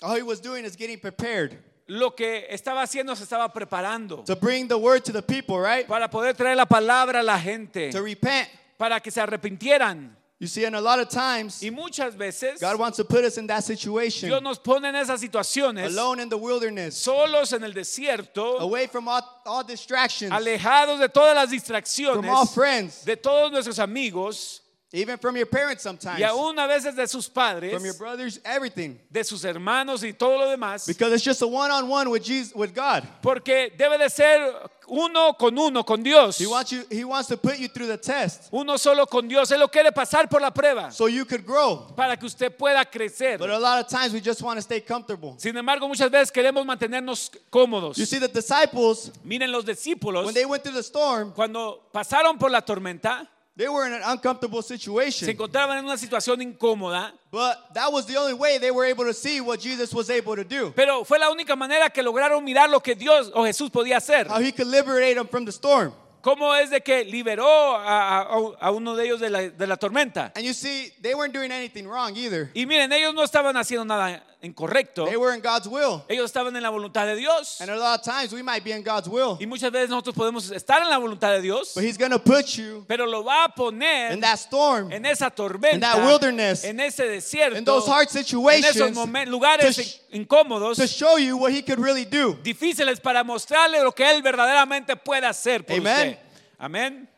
all 0.03 0.15
he 0.15 0.23
was 0.23 0.39
doing 0.39 0.63
is 0.63 0.75
getting 0.75 0.99
prepared 0.99 1.57
lo 1.87 2.11
que 2.15 2.45
estaba 2.49 2.83
haciendo 2.83 3.15
se 3.17 3.23
estaba 3.23 3.51
preparando 3.51 4.23
to 4.23 4.35
bring 4.35 4.67
the 4.67 4.77
word 4.77 5.03
to 5.03 5.11
the 5.11 5.21
people, 5.21 5.59
right? 5.59 5.87
para 5.87 6.07
poder 6.09 6.35
traer 6.35 6.55
la 6.55 6.65
palabra 6.65 7.19
a 7.19 7.23
la 7.23 7.39
gente, 7.39 7.91
To 7.91 8.01
repent. 8.01 8.47
para 8.77 8.99
que 8.99 9.11
se 9.11 9.19
arrepintieran. 9.19 10.15
You 10.41 10.47
see, 10.47 10.65
and 10.65 10.75
a 10.75 10.81
lot 10.81 10.99
of 10.99 11.07
times, 11.07 11.61
Y 11.61 11.69
muchas 11.69 12.15
veces 12.15 12.59
God 12.59 12.79
wants 12.79 12.97
to 12.97 13.05
put 13.05 13.23
us 13.23 13.37
in 13.37 13.45
that 13.45 13.63
situation, 13.63 14.27
Dios 14.27 14.41
nos 14.41 14.57
pone 14.57 14.85
en 14.85 14.95
esas 14.95 15.19
situaciones 15.19 15.85
alone 15.85 16.19
in 16.19 16.29
the 16.29 16.37
wilderness, 16.37 16.97
solos 16.97 17.53
en 17.53 17.63
el 17.63 17.73
desierto, 17.73 18.57
away 18.59 18.87
from 18.87 19.07
all, 19.07 19.21
all 19.45 19.63
distractions, 19.63 20.31
alejados 20.31 20.99
de 20.99 21.09
todas 21.09 21.35
las 21.35 21.85
from 21.93 22.27
all 22.27 22.47
friends, 22.47 23.05
de 23.05 23.15
todos 23.15 23.51
nuestros 23.51 23.77
amigos 23.77 24.60
even 24.93 25.17
from 25.17 25.37
your 25.37 25.45
parents 25.45 25.83
sometimes, 25.83 26.19
y 26.19 26.23
aún 26.23 26.59
a 26.59 26.67
veces 26.67 26.95
de 26.95 27.07
sus 27.07 27.29
padres, 27.29 27.71
from 27.73 27.85
your 27.85 27.93
brothers, 27.97 28.39
everything. 28.43 28.99
de 29.09 29.23
sus 29.23 29.43
hermanos 29.45 30.03
y 30.03 30.11
todo 30.11 30.37
lo 30.37 30.49
demás, 30.49 30.85
Because 30.85 31.13
it's 31.13 31.23
just 31.23 31.41
a 31.41 31.47
one-on-one 31.47 32.09
with 32.09 32.23
Jesus, 32.23 32.53
with 32.53 32.73
God. 32.75 33.07
porque 33.21 33.71
debe 33.77 33.97
de 33.97 34.09
ser 34.09 34.51
uno 34.87 35.33
con 35.35 35.57
uno, 35.57 35.83
con 35.83 36.03
Dios. 36.03 36.37
He 36.37 36.45
wants 36.47 36.71
you. 36.73 36.83
He 36.91 37.05
wants 37.05 37.29
to 37.29 37.37
put 37.37 37.57
you 37.57 37.69
through 37.69 37.87
the 37.87 37.97
test 37.97 38.49
Uno 38.51 38.75
solo 38.75 39.05
con 39.05 39.25
Dios. 39.29 39.49
Él 39.51 39.59
lo 39.59 39.69
quiere 39.69 39.93
pasar 39.93 40.29
por 40.29 40.41
la 40.41 40.51
prueba 40.51 40.91
so 40.91 41.07
you 41.07 41.23
could 41.23 41.45
grow. 41.45 41.87
para 41.95 42.17
que 42.17 42.25
usted 42.25 42.49
pueda 42.57 42.83
crecer. 42.83 43.37
But 43.37 43.49
a 43.51 43.57
lot 43.59 43.79
of 43.79 43.87
times 43.87 44.11
we 44.11 44.19
just 44.19 44.41
want 44.41 44.57
to 44.57 44.61
stay 44.61 44.81
comfortable. 44.81 45.35
Sin 45.37 45.55
embargo, 45.55 45.87
muchas 45.87 46.09
veces 46.11 46.29
queremos 46.31 46.65
mantenernos 46.65 47.31
cómodos. 47.49 47.97
You 47.97 48.05
see, 48.05 48.19
the 48.19 48.27
disciples 48.27 49.11
Miren 49.23 49.49
los 49.53 49.63
discípulos, 49.63 50.25
when 50.25 50.33
they 50.33 50.45
went 50.45 50.61
through 50.63 50.75
the 50.75 50.83
storm, 50.83 51.31
cuando 51.31 51.79
pasaron 51.93 52.37
por 52.37 52.49
la 52.51 52.59
tormenta, 52.59 53.25
they 53.57 53.67
were 53.67 53.85
in 53.85 53.93
an 53.93 54.01
uncomfortable 54.03 54.61
se 54.61 54.77
situation. 54.77 55.29
encontraban 55.29 55.77
en 55.79 55.85
una 55.85 55.97
situación 55.97 56.41
incómoda, 56.41 57.13
But 57.31 57.57
that 57.73 57.91
was 57.91 58.05
the 58.05 58.17
only 58.17 58.33
way 58.33 58.57
they 58.59 58.71
were 58.71 58.85
able 58.85 59.05
to 59.05 59.13
see 59.13 59.39
what 59.41 59.59
Jesus 59.59 59.93
was 59.93 60.09
able 60.09 60.35
to 60.35 60.43
do. 60.43 60.71
pero 60.75 61.03
fue 61.03 61.19
la 61.19 61.29
única 61.29 61.55
manera 61.55 61.89
que 61.89 62.01
lograron 62.03 62.43
mirar 62.43 62.69
lo 62.69 62.79
que 62.81 62.95
Dios 62.95 63.31
o 63.33 63.43
Jesús 63.45 63.69
podía 63.69 63.97
hacer. 63.97 64.27
How 64.29 64.39
he 64.39 64.51
could 64.51 64.67
liberate 64.67 65.15
them 65.15 65.27
from 65.27 65.45
the 65.45 65.51
storm. 65.51 65.93
¿Cómo 66.23 66.53
es 66.55 66.69
de 66.69 66.81
que 66.81 67.03
liberó 67.03 67.75
a, 67.77 68.21
a- 68.21 68.55
a 68.61 68.71
uno 68.71 68.95
de 68.95 69.05
ellos 69.05 69.19
de 69.19 69.29
la, 69.31 69.49
de 69.49 69.65
la 69.67 69.75
tormenta? 69.75 70.31
And 70.35 70.45
you 70.45 70.53
see, 70.53 70.91
they 71.01 71.15
weren't 71.15 71.33
doing 71.33 71.51
anything 71.51 71.87
wrong 71.87 72.15
either. 72.15 72.51
Y 72.53 72.65
miren, 72.67 72.91
ellos 72.93 73.13
no 73.15 73.23
estaban 73.23 73.57
haciendo 73.57 73.85
nada 73.85 74.23
incorrecto. 74.41 75.05
They 75.05 75.17
were 75.17 75.33
in 75.35 75.41
God's 75.41 75.67
will. 75.67 76.03
Ellos 76.07 76.25
estaban 76.25 76.55
en 76.55 76.63
la 76.63 76.69
voluntad 76.69 77.05
de 77.05 77.15
Dios. 77.15 77.61
And 77.61 77.69
a 77.69 77.75
lot 77.75 77.99
of 77.99 78.05
times 78.05 78.33
we 78.33 78.41
might 78.41 78.63
be 78.63 78.71
in 78.71 78.83
God's 78.83 79.07
will. 79.07 79.37
Y 79.39 79.45
muchas 79.45 79.71
veces 79.71 79.89
nosotros 79.89 80.15
podemos 80.15 80.51
estar 80.51 80.81
en 80.81 80.89
la 80.89 80.97
voluntad 80.97 81.31
de 81.33 81.41
Dios, 81.41 81.73
But 81.75 81.83
he's 81.83 81.97
going 81.97 82.11
to 82.11 82.19
put 82.19 82.57
you 82.57 82.83
pero 82.87 83.05
lo 83.05 83.23
va 83.23 83.45
a 83.45 83.49
poner 83.49 84.13
in 84.13 84.21
that 84.21 84.39
storm, 84.39 84.91
en 84.91 85.05
esa 85.05 85.29
tormenta, 85.29 85.75
In 85.75 85.79
that 85.81 86.05
wilderness, 86.05 86.63
en 86.63 86.79
ese 86.79 87.03
desierto, 87.03 87.57
in 87.57 87.65
those 87.65 87.87
hard 87.87 88.07
en 88.11 88.17
esos 88.17 88.27
situations 88.27 89.27
lugares 89.27 90.01
incómodos, 90.11 90.77
to 90.77 90.87
show 90.87 91.17
you 91.17 91.37
what 91.37 91.51
he 91.51 91.61
could 91.61 91.79
really 91.79 92.05
do. 92.05 92.33
difíciles 92.43 92.99
para 92.99 93.23
mostrarle 93.23 93.81
lo 93.83 93.91
que 93.91 94.09
él 94.09 94.21
verdaderamente 94.21 94.95
puede 94.95 95.25
hacer 95.27 95.65
por 95.65 95.77
Amen. 95.77 96.09
usted. 96.09 96.17
Amén. 96.57 97.10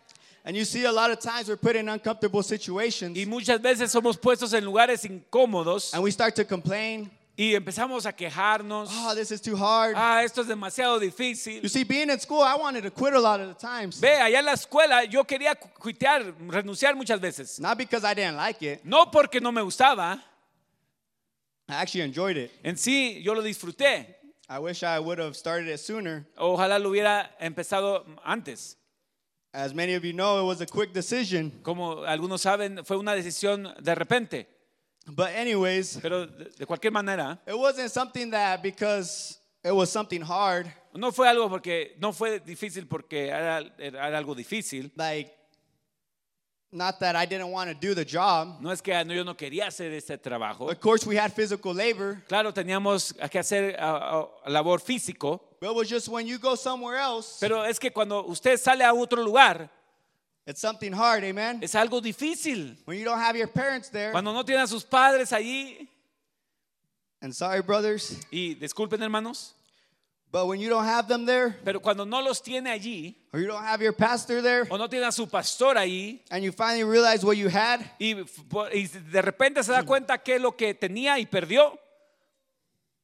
And 0.45 0.57
you 0.57 0.65
see, 0.65 0.83
a 0.83 0.91
lot 0.91 1.09
of 1.09 1.19
times 1.19 1.47
we're 1.47 1.55
put 1.55 1.75
in 1.77 1.87
uncomfortable 1.87 2.43
situations 2.43 3.17
Y 3.17 3.25
muchas 3.25 3.61
veces 3.61 3.91
somos 3.91 4.17
puestos 4.17 4.53
en 4.53 4.65
lugares 4.65 5.05
incómodos 5.05 5.93
and 5.93 6.03
we 6.03 6.11
start 6.11 6.35
to 6.35 6.43
complain. 6.45 7.09
y 7.37 7.53
empezamos 7.55 8.05
a 8.05 8.11
quejarnos. 8.13 8.89
Oh, 8.91 9.15
this 9.15 9.31
is 9.31 9.41
too 9.41 9.55
hard. 9.55 9.95
Ah, 9.97 10.21
esto 10.23 10.41
es 10.41 10.47
demasiado 10.47 10.99
You 11.01 11.09
difícil. 11.09 11.67
see, 11.69 11.83
being 11.83 12.09
in 12.09 12.19
school, 12.19 12.41
I 12.41 12.55
wanted 12.55 12.83
to 12.83 12.91
quit 12.91 13.13
a 13.13 13.19
lot 13.19 13.39
of 13.39 13.47
the 13.47 13.55
times. 13.55 13.99
Ve, 13.99 14.09
allá 14.19 14.39
en 14.39 14.45
la 14.45 14.53
escuela 14.53 15.05
yo 15.09 15.23
quería 15.23 15.55
cuitear, 15.55 16.33
renunciar 16.49 16.93
muchas 16.95 17.19
veces. 17.21 17.59
Not 17.59 17.77
because 17.77 18.03
I 18.03 18.13
didn't 18.13 18.35
like 18.35 18.61
it, 18.61 18.83
No 18.85 19.05
porque 19.09 19.39
no 19.41 19.51
me 19.51 19.61
gustaba, 19.61 20.21
I 21.69 21.75
actually 21.75 22.01
enjoyed 22.01 22.35
it. 22.37 22.51
en 22.63 22.75
sí 22.75 23.23
yo 23.23 23.33
lo 23.33 23.41
disfruté. 23.41 24.13
I 24.49 24.59
wish 24.59 24.83
I 24.83 24.99
would 24.99 25.19
have 25.19 25.35
started 25.37 25.69
it 25.69 25.79
sooner. 25.79 26.27
Ojalá 26.37 26.77
lo 26.79 26.89
hubiera 26.91 27.29
empezado 27.41 28.05
antes. 28.25 28.75
As 29.53 29.73
many 29.73 29.93
of 29.93 30.03
you 30.03 30.13
know, 30.13 30.41
it 30.41 30.45
was 30.45 30.61
a 30.61 30.65
quick 30.65 30.93
decision. 30.93 31.51
Como 31.61 32.03
algunos 32.05 32.41
saben, 32.41 32.83
fue 32.85 32.97
una 32.97 33.11
decisión 33.13 33.71
de 33.83 33.93
repente. 33.93 34.47
But, 35.05 35.31
anyways, 35.35 35.99
Pero 36.01 36.25
de, 36.25 36.45
de 36.57 36.65
cualquier 36.65 36.91
manera, 36.91 37.39
it 37.45 37.57
wasn't 37.57 37.91
something 37.91 38.31
that 38.31 38.63
because 38.63 39.37
it 39.63 39.71
was 39.71 39.91
something 39.91 40.21
hard, 40.21 40.71
no 40.95 41.11
fue 41.11 41.27
algo 41.27 41.49
porque 41.49 41.95
no 41.99 42.11
fue 42.13 42.39
difícil 42.39 42.87
porque 42.87 43.29
era, 43.29 43.63
era 43.77 44.17
algo 44.17 44.33
difícil. 44.33 44.89
like, 44.95 45.31
not 46.71 46.99
that 46.99 47.15
I 47.15 47.25
didn't 47.25 47.51
want 47.51 47.69
to 47.69 47.75
do 47.75 47.93
the 47.93 48.05
job. 48.05 48.59
No 48.61 48.71
es 48.71 48.81
que 48.81 48.93
no, 49.03 49.13
yo 49.13 49.23
no 49.23 49.35
quería 49.35 49.67
hacer 49.67 49.91
este 49.93 50.17
trabajo. 50.17 50.69
Of 50.71 50.79
course, 50.79 51.05
we 51.05 51.15
had 51.15 51.31
physical 51.31 51.73
labor, 51.73 52.23
Claro, 52.27 52.51
teníamos 52.51 53.13
que 53.29 53.39
hacer 53.39 53.75
ah, 53.77 54.27
ah, 54.45 54.49
labor 54.49 54.79
físico, 54.79 55.39
but 55.63 55.69
it 55.69 55.75
was 55.75 55.87
just 55.87 56.09
when 56.09 56.27
you 56.27 56.37
go 56.37 56.55
somewhere 56.55 56.97
else, 56.97 57.37
pero 57.39 57.63
es 57.63 57.79
que 57.79 57.89
cuando 57.89 58.21
usted 58.27 58.57
sale 58.57 58.81
a 58.81 58.93
otro 58.93 59.23
lugar, 59.23 59.69
it's 60.45 60.59
something 60.59 60.91
hard, 60.91 61.23
amen? 61.23 61.61
es 61.63 61.73
algo 61.73 62.01
difícil. 62.01 62.75
When 62.83 62.97
you 62.97 63.05
don't 63.05 63.17
have 63.17 63.37
your 63.37 63.47
parents 63.47 63.87
there. 63.87 64.11
Cuando 64.11 64.33
no 64.33 64.43
tiene 64.43 64.61
a 64.61 64.67
sus 64.67 64.83
padres 64.83 65.31
allí, 65.31 65.87
And 67.21 67.33
sorry, 67.33 67.61
brothers, 67.61 68.19
y 68.29 68.57
disculpen 68.59 69.01
hermanos, 69.01 69.53
but 70.29 70.47
when 70.47 70.59
you 70.59 70.67
don't 70.67 70.83
have 70.83 71.07
them 71.07 71.25
there, 71.25 71.55
pero 71.63 71.79
cuando 71.79 72.03
no 72.03 72.19
los 72.19 72.41
tiene 72.41 72.69
allí, 72.69 73.15
or 73.31 73.39
you 73.39 73.47
don't 73.47 73.63
have 73.63 73.81
your 73.81 73.93
pastor 73.93 74.41
there, 74.41 74.67
o 74.69 74.75
no 74.75 74.89
tiene 74.89 75.05
a 75.05 75.13
su 75.13 75.27
pastor 75.27 75.77
allí, 75.77 76.19
and 76.29 76.43
you 76.43 76.51
finally 76.51 76.83
realize 76.83 77.23
what 77.23 77.37
you 77.37 77.47
had, 77.47 77.79
y, 77.97 78.11
de 78.13 79.21
repente 79.21 79.63
se 79.63 79.71
da 79.71 79.83
cuenta 79.83 80.17
que 80.17 80.39
lo 80.39 80.51
que 80.51 80.73
tenía 80.73 81.17
y 81.19 81.25
perdió 81.25 81.79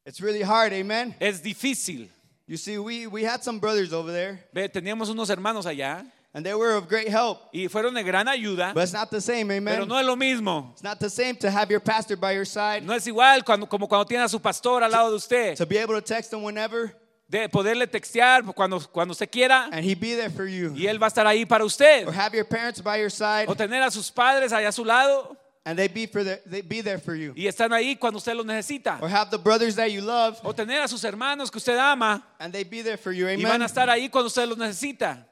it's 0.06 0.20
really 0.20 0.42
hard, 0.42 0.74
amen? 0.74 1.16
es 1.22 1.42
difícil. 1.42 2.10
You 2.50 2.58
see, 2.58 2.80
we, 2.80 3.06
we 3.06 3.24
had 3.24 3.44
some 3.44 3.60
brothers 3.60 3.94
over 3.94 4.12
there, 4.12 4.44
Ve, 4.52 4.68
teníamos 4.68 5.08
unos 5.08 5.30
hermanos 5.30 5.68
allá 5.68 6.04
and 6.34 6.44
they 6.44 6.56
were 6.56 6.76
of 6.76 6.88
great 6.88 7.08
help, 7.08 7.38
y 7.54 7.68
fueron 7.68 7.94
de 7.94 8.02
gran 8.02 8.28
ayuda, 8.28 8.74
but 8.74 8.82
it's 8.82 8.92
not 8.92 9.12
the 9.12 9.22
same, 9.22 9.50
pero 9.50 9.58
amen? 9.58 9.88
no 9.88 9.96
es 9.96 10.06
lo 10.08 10.16
mismo. 10.16 10.72
It's 10.74 10.82
not 10.82 11.00
the 11.00 11.12
same 11.12 11.36
to 11.36 11.52
have 11.52 11.70
your 11.70 11.80
pastor 11.80 12.16
by 12.16 12.34
your 12.34 12.46
side, 12.46 12.84
No 12.84 12.94
es 12.94 13.06
igual 13.06 13.46
cuando, 13.46 13.68
como 13.68 13.88
cuando 13.88 14.04
tiene 14.06 14.24
a 14.24 14.28
su 14.28 14.40
pastor 14.40 14.82
al 14.84 14.90
lado 14.90 15.12
de 15.12 15.18
usted, 15.18 15.58
to 15.58 15.68
be 15.68 15.78
able 15.78 15.94
to 15.94 16.02
text 16.02 16.34
him 16.34 16.42
whenever, 16.42 16.92
de 17.30 17.48
poderle 17.50 17.86
textear 17.86 18.44
cuando, 18.56 18.80
cuando 18.80 19.12
usted 19.12 19.30
quiera 19.30 19.70
and 19.72 19.86
he 19.86 19.94
be 19.94 20.16
there 20.16 20.32
for 20.32 20.48
you. 20.48 20.74
y 20.76 20.88
él 20.88 21.00
va 21.00 21.06
a 21.06 21.10
estar 21.10 21.28
ahí 21.28 21.48
para 21.48 21.64
usted. 21.64 22.08
Or 22.08 22.14
have 22.14 22.34
your 22.34 22.46
parents 22.46 22.82
by 22.82 22.98
your 23.00 23.12
side, 23.12 23.46
O 23.48 23.54
tener 23.54 23.84
a 23.84 23.92
sus 23.92 24.10
padres 24.10 24.52
allá 24.52 24.70
a 24.70 24.72
su 24.72 24.84
lado 24.84 25.38
and 25.66 25.78
they 25.78 25.88
be, 25.88 26.06
for 26.06 26.24
the, 26.24 26.40
they 26.46 26.62
be 26.62 26.82
there 26.82 26.98
for 26.98 27.16
you. 27.16 27.34
y 27.36 27.48
están 27.48 27.72
ahí 27.74 27.98
cuando 28.00 28.18
usted 28.18 28.36
los 28.36 28.46
necesita. 28.46 29.02
Or 29.02 29.10
have 29.10 29.30
the 29.30 29.38
brothers 29.38 29.76
that 29.76 29.92
you 29.92 30.02
love, 30.02 30.40
O 30.44 30.54
tener 30.54 30.82
a 30.82 30.88
sus 30.88 31.04
hermanos 31.04 31.52
que 31.52 31.58
usted 31.58 31.78
ama 31.78 32.24
and 32.40 32.54
they 32.54 32.64
be 32.64 32.82
there 32.82 32.98
for 32.98 33.12
you, 33.12 33.28
y 33.28 33.36
van 33.36 33.46
amen? 33.46 33.62
a 33.62 33.66
estar 33.66 33.90
ahí 33.90 34.10
cuando 34.10 34.28
usted 34.28 34.48
los 34.48 34.58
necesita. 34.58 35.26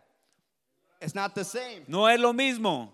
It's 1.01 1.13
not 1.15 1.35
the 1.35 1.43
same. 1.43 1.85
No 1.87 2.05
es 2.07 2.19
lo 2.19 2.33
mismo. 2.33 2.89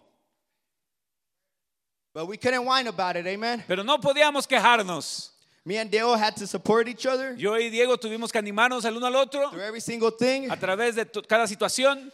But 2.13 2.27
we 2.27 2.37
couldn't 2.37 2.63
whine 2.65 2.87
about 2.87 3.15
it, 3.15 3.25
amen? 3.25 3.63
Pero 3.67 3.83
no 3.83 3.97
podíamos 3.97 4.47
quejarnos. 4.47 5.29
Me 5.65 5.77
and 5.77 5.93
had 5.93 6.35
to 6.35 6.45
support 6.45 6.89
each 6.89 7.05
other 7.05 7.35
Yo 7.37 7.53
y 7.53 7.69
Diego 7.69 7.95
tuvimos 7.97 8.31
que 8.31 8.39
animarnos 8.39 8.83
el 8.83 8.97
uno 8.97 9.07
al 9.07 9.15
otro 9.15 9.49
through 9.49 9.61
every 9.61 9.79
single 9.79 10.11
thing. 10.11 10.51
a 10.51 10.57
través 10.57 10.95
de 10.95 11.05
cada 11.25 11.47
situación 11.47 12.11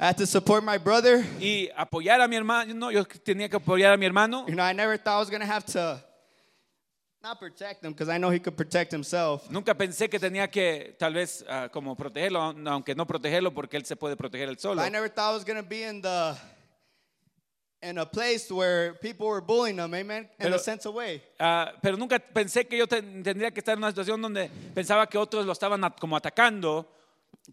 I 0.00 0.06
had 0.06 0.16
to 0.18 0.26
support 0.26 0.62
my 0.62 0.78
brother. 0.78 1.24
y 1.40 1.68
apoyar 1.76 2.20
a 2.20 2.28
mi 2.28 2.36
hermano. 2.36 2.72
No, 2.74 2.90
yo 2.92 3.04
tenía 3.04 3.48
que 3.48 3.56
apoyar 3.56 3.92
a 3.94 3.96
mi 3.96 4.06
hermano. 4.06 4.46
You 4.46 4.54
know, 4.54 4.62
I 4.64 4.72
never 4.72 4.96
thought 4.96 5.16
I 5.16 5.20
was 5.20 5.28
going 5.30 5.40
to 5.40 5.46
have 5.46 5.64
to 5.72 6.00
not 7.20 7.40
protect 7.40 7.84
him 7.84 7.92
because 7.92 8.08
I 8.08 8.16
know 8.16 8.30
he 8.30 8.38
could 8.38 8.56
protect 8.56 8.92
himself. 8.92 9.50
Nunca 9.50 9.74
pensé 9.74 10.08
que 10.08 10.20
tenía 10.20 10.48
que 10.48 10.94
tal 10.98 11.14
vez 11.14 11.44
ah, 11.48 11.68
como 11.68 11.96
protegerlo, 11.96 12.40
aunque 12.40 12.94
no 12.94 13.06
protegerlo 13.06 13.52
porque 13.52 13.76
él 13.76 13.84
se 13.84 13.96
puede 13.96 14.16
proteger 14.16 14.48
él 14.48 14.58
solo. 14.58 14.80
I 14.84 14.88
never 14.88 15.08
thought 15.08 15.32
I 15.32 15.34
was 15.34 15.44
going 15.44 15.60
to 15.60 15.68
be 15.68 15.82
in 15.82 16.00
the 16.00 16.36
in 17.82 17.98
a 17.98 18.06
place 18.06 18.50
where 18.52 18.94
people 19.00 19.26
were 19.26 19.40
bullying 19.40 19.78
him, 19.78 19.94
amen, 19.94 20.24
in 20.24 20.28
Pero- 20.38 20.56
a 20.56 20.58
sense 20.60 20.86
of 20.86 20.94
way. 20.94 21.20
Ah, 21.40 21.72
pero 21.82 21.96
nunca 21.96 22.20
pensé 22.20 22.68
que 22.68 22.76
yo 22.78 22.86
ten- 22.86 23.22
tendría 23.24 23.50
que 23.52 23.58
estar 23.60 23.72
en 23.74 23.78
una 23.78 23.90
situación 23.90 24.20
donde 24.22 24.48
pensaba 24.74 25.08
que 25.08 25.18
otros 25.18 25.44
lo 25.44 25.52
estaban 25.52 25.82
at- 25.84 25.98
como 25.98 26.16
atacando 26.16 26.86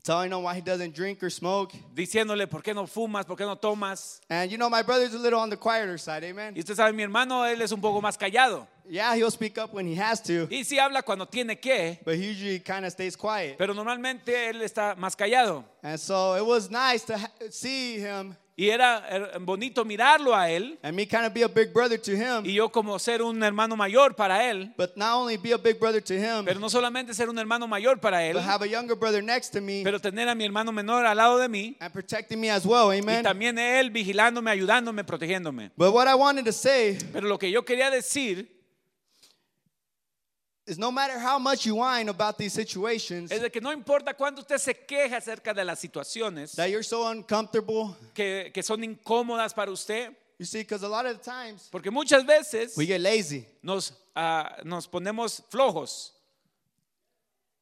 telling 0.04 0.32
him 0.32 0.44
why 0.44 0.54
he 0.56 0.62
doesn't 0.62 0.94
drink 0.94 1.22
or 1.24 1.30
smoke. 1.30 1.72
diciéndole, 1.94 2.48
¿por 2.48 2.62
qué 2.62 2.74
no 2.74 2.86
fumas? 2.88 3.26
¿Por 3.26 3.38
qué 3.38 3.46
no 3.46 3.56
tomas? 3.56 4.20
And 4.30 4.52
you 4.52 4.58
know, 4.58 4.70
my 4.70 4.82
brother's 4.84 5.14
a 5.14 5.20
little 5.20 5.40
on 5.40 5.50
the 5.50 5.58
quieter 5.58 5.98
side, 5.98 6.24
amen? 6.24 6.54
Y 6.56 6.60
usted 6.60 6.76
sabe, 6.76 6.94
mi 6.94 7.04
hermano, 7.04 7.44
él 7.46 7.62
es 7.62 7.72
un 7.72 7.82
poco 7.82 8.02
más 8.02 8.18
callado. 8.18 8.68
Yeah, 8.88 9.16
he'll 9.16 9.32
speak 9.32 9.58
up 9.58 9.74
when 9.74 9.88
he 9.88 9.96
has 9.96 10.22
to, 10.24 10.48
Y 10.52 10.64
sí 10.64 10.78
habla 10.78 11.02
cuando 11.02 11.26
tiene 11.26 11.60
que, 11.60 12.00
but 12.06 12.16
he 12.16 12.30
usually 12.30 12.60
kind 12.60 12.86
of 12.86 12.92
stays 12.92 13.16
quiet. 13.18 13.58
pero 13.58 13.74
normalmente 13.74 14.50
él 14.50 14.62
está 14.62 14.96
más 14.96 15.16
callado. 15.16 15.64
And 15.82 16.00
so 16.00 16.36
it 16.36 16.46
was 16.46 16.70
nice 16.70 17.04
to 17.06 17.18
see 17.50 17.98
him 18.00 18.36
Y 18.58 18.70
era 18.70 19.34
bonito 19.42 19.84
mirarlo 19.84 20.34
a 20.34 20.50
él 20.50 20.80
and 20.82 20.96
me 20.96 21.06
kind 21.06 21.26
of 21.26 21.34
be 21.34 21.44
a 21.44 21.48
big 21.48 21.74
brother 21.74 22.00
to 22.00 22.12
him, 22.12 22.46
y 22.46 22.54
yo 22.54 22.70
como 22.70 22.98
ser 23.00 23.22
un 23.22 23.44
hermano 23.44 23.76
mayor 23.76 24.16
para 24.16 24.50
él, 24.50 24.74
but 24.78 24.96
not 24.96 25.16
only 25.16 25.36
be 25.36 25.52
a 25.52 25.58
big 25.58 25.78
brother 25.78 26.02
to 26.02 26.14
him, 26.14 26.46
pero 26.46 26.58
no 26.58 26.70
solamente 26.70 27.14
ser 27.14 27.30
un 27.30 27.38
hermano 27.38 27.68
mayor 27.68 28.00
para 28.00 28.24
él, 28.24 28.36
but 28.36 28.44
have 28.44 28.64
a 28.64 28.68
younger 28.68 28.96
brother 28.96 29.22
next 29.22 29.52
to 29.52 29.60
me 29.60 29.84
pero 29.84 30.00
tener 30.00 30.30
a 30.30 30.36
mi 30.36 30.46
hermano 30.46 30.72
menor 30.72 31.06
al 31.06 31.18
lado 31.18 31.38
de 31.38 31.50
mí 31.50 31.76
and 31.82 31.92
protecting 31.92 32.40
me 32.40 32.50
as 32.50 32.66
well, 32.66 32.94
y 32.94 33.00
amen? 33.00 33.24
también 33.24 33.60
él 33.60 33.90
vigilándome, 33.90 34.50
ayudándome, 34.50 35.04
protegiéndome. 35.04 35.72
But 35.76 35.94
what 35.94 36.08
I 36.08 36.16
wanted 36.16 36.46
to 36.46 36.54
say 36.54 36.98
Pero 37.12 37.28
lo 37.28 37.38
que 37.38 37.52
yo 37.52 37.66
quería 37.66 37.92
decir 37.92 38.55
is 40.66 40.80
no 40.80 40.92
matter 40.92 41.20
how 41.20 41.38
much 41.38 41.66
you 41.66 41.76
whine 41.76 42.10
about 42.10 42.38
these 42.38 42.54
situations, 42.54 43.32
es 43.32 43.42
de 43.42 43.50
que 43.50 43.62
no 43.62 43.72
importa 43.72 44.14
cuánto 44.14 44.40
usted 44.40 44.58
se 44.58 44.74
queja 44.74 45.18
acerca 45.18 45.54
de 45.54 45.64
las 45.64 45.80
situaciones 45.80 46.56
that 46.56 46.70
you're 46.70 46.84
so 46.84 47.08
uncomfortable, 47.08 47.96
que, 48.14 48.52
que 48.54 48.64
son 48.64 48.82
incómodas 48.84 49.54
para 49.54 49.72
usted, 49.72 50.10
you 50.40 50.46
see, 50.46 50.60
because 50.60 50.84
a 50.84 50.88
lot 50.88 51.06
of 51.06 51.18
the 51.18 51.24
times 51.24 51.70
porque 51.72 51.92
muchas 51.92 52.24
veces 52.26 52.76
we 52.76 52.86
get 52.86 53.00
lazy. 53.00 53.46
nos, 53.62 53.92
ah, 54.16 54.56
nos 54.64 54.88
ponemos 54.88 55.42
flojos. 55.52 56.12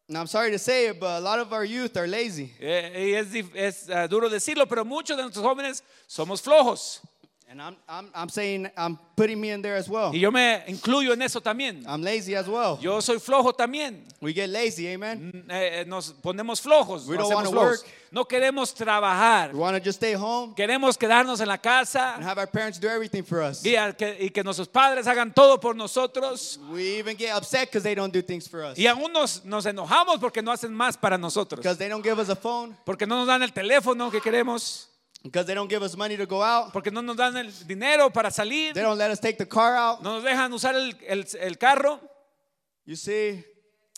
And 0.10 0.18
I'm 0.18 0.28
sorry 0.28 0.52
to 0.52 0.60
say 0.60 0.88
it, 0.88 1.00
but 1.00 1.18
a 1.18 1.22
lot 1.22 1.40
of 1.40 1.54
our 1.54 1.64
youth 1.64 1.96
are 1.96 2.08
lazy. 2.08 2.52
Eh, 2.60 2.92
y 2.94 3.14
es, 3.14 3.34
es, 3.56 3.90
ah, 3.90 4.06
duro 4.06 4.30
decirlo, 4.30 4.68
pero 4.68 4.84
muchos 4.84 5.16
de 5.16 5.24
nuestros 5.24 5.46
jóvenes 5.46 5.82
somos 6.08 6.42
flojos. 6.42 7.00
And 7.50 7.62
I'm, 7.62 7.76
I'm, 7.88 8.10
I'm 8.16 8.30
saying, 8.30 8.68
I'm 8.76 8.98
putting 9.16 9.40
me 9.40 9.52
in 9.52 9.62
there 9.62 9.76
as 9.76 9.88
well. 9.88 10.12
Y 10.12 10.20
yo 10.20 10.32
me 10.32 10.64
incluyo 10.68 11.14
en 11.14 11.22
eso 11.22 11.40
también. 11.40 11.84
I'm 11.88 12.02
lazy 12.02 12.36
as 12.36 12.48
well. 12.48 12.80
Yo 12.82 13.00
soy 13.00 13.20
flojo 13.20 13.54
también. 13.54 14.00
We 14.20 14.34
get 14.34 14.50
lazy, 14.50 14.88
amen? 14.88 15.32
Mm, 15.48 15.52
eh, 15.52 15.86
nos 15.86 16.14
ponemos 16.14 16.60
flojos. 16.60 17.06
We 17.06 17.16
nos 17.16 17.30
don't 17.30 17.36
wanna 17.36 17.50
flojos. 17.52 17.84
work. 17.84 17.86
No 18.12 18.26
queremos 18.26 18.74
trabajar. 18.74 19.54
We 19.54 19.60
want 19.60 19.76
to 19.76 19.84
just 19.84 19.98
stay 20.00 20.14
home 20.14 20.56
Queremos 20.56 20.98
quedarnos 20.98 21.42
en 21.42 21.48
la 21.48 21.54
and 21.54 21.62
casa 21.62 22.14
have 22.24 22.40
our 22.40 22.48
parents 22.48 22.80
do 22.80 22.88
everything 22.88 23.24
for 23.24 23.42
us. 23.44 23.64
y, 23.64 23.76
que, 23.98 24.18
y 24.20 24.30
que 24.30 24.44
nuestros 24.44 24.68
padres 24.68 25.06
hagan 25.06 25.32
todo 25.32 25.60
por 25.60 25.76
nosotros. 25.76 26.58
We 26.72 26.98
even 26.98 27.16
get 27.16 27.36
upset 27.36 27.68
because 27.70 27.84
they 27.84 27.94
don't 27.94 28.12
do 28.12 28.24
things 28.24 28.48
for 28.48 28.64
us. 28.64 28.80
Y 28.80 28.88
aún 28.88 29.14
nos, 29.14 29.46
nos 29.46 29.66
enojamos 29.68 30.20
porque 30.20 30.42
no 30.42 30.52
hacen 30.52 30.74
más 30.74 30.98
para 31.00 31.20
nosotros. 31.20 31.60
Because 31.60 31.78
they 31.78 31.90
don't 31.90 32.04
give 32.04 32.20
us 32.20 32.30
a 32.30 32.36
phone, 32.36 32.76
Porque 32.84 33.06
no 33.06 33.18
nos 33.18 33.28
dan 33.28 33.44
el 33.44 33.52
teléfono 33.54 34.10
que 34.10 34.22
queremos. 34.22 34.88
Because 35.24 35.46
they 35.48 35.54
don't 35.54 35.70
give 35.70 35.82
us 35.84 35.96
money 35.96 36.18
to 36.18 36.26
go 36.26 36.42
out, 36.42 36.74
Porque 36.74 36.92
no 36.92 37.02
nos 37.02 37.16
dan 37.16 37.36
el 37.38 37.50
dinero 37.66 38.10
para 38.12 38.30
salir. 38.30 38.74
they 38.74 38.82
don't 38.82 38.98
let 38.98 39.10
us 39.10 39.20
take 39.20 39.38
the 39.38 39.46
car 39.46 39.76
out. 39.76 40.04
No 40.04 40.16
nos 40.20 40.24
dejan 40.24 40.52
usar 40.54 40.76
el, 40.76 40.94
el- 41.08 41.26
el 41.40 41.56
carro. 41.58 42.00
You 42.86 42.96
see? 42.96 43.44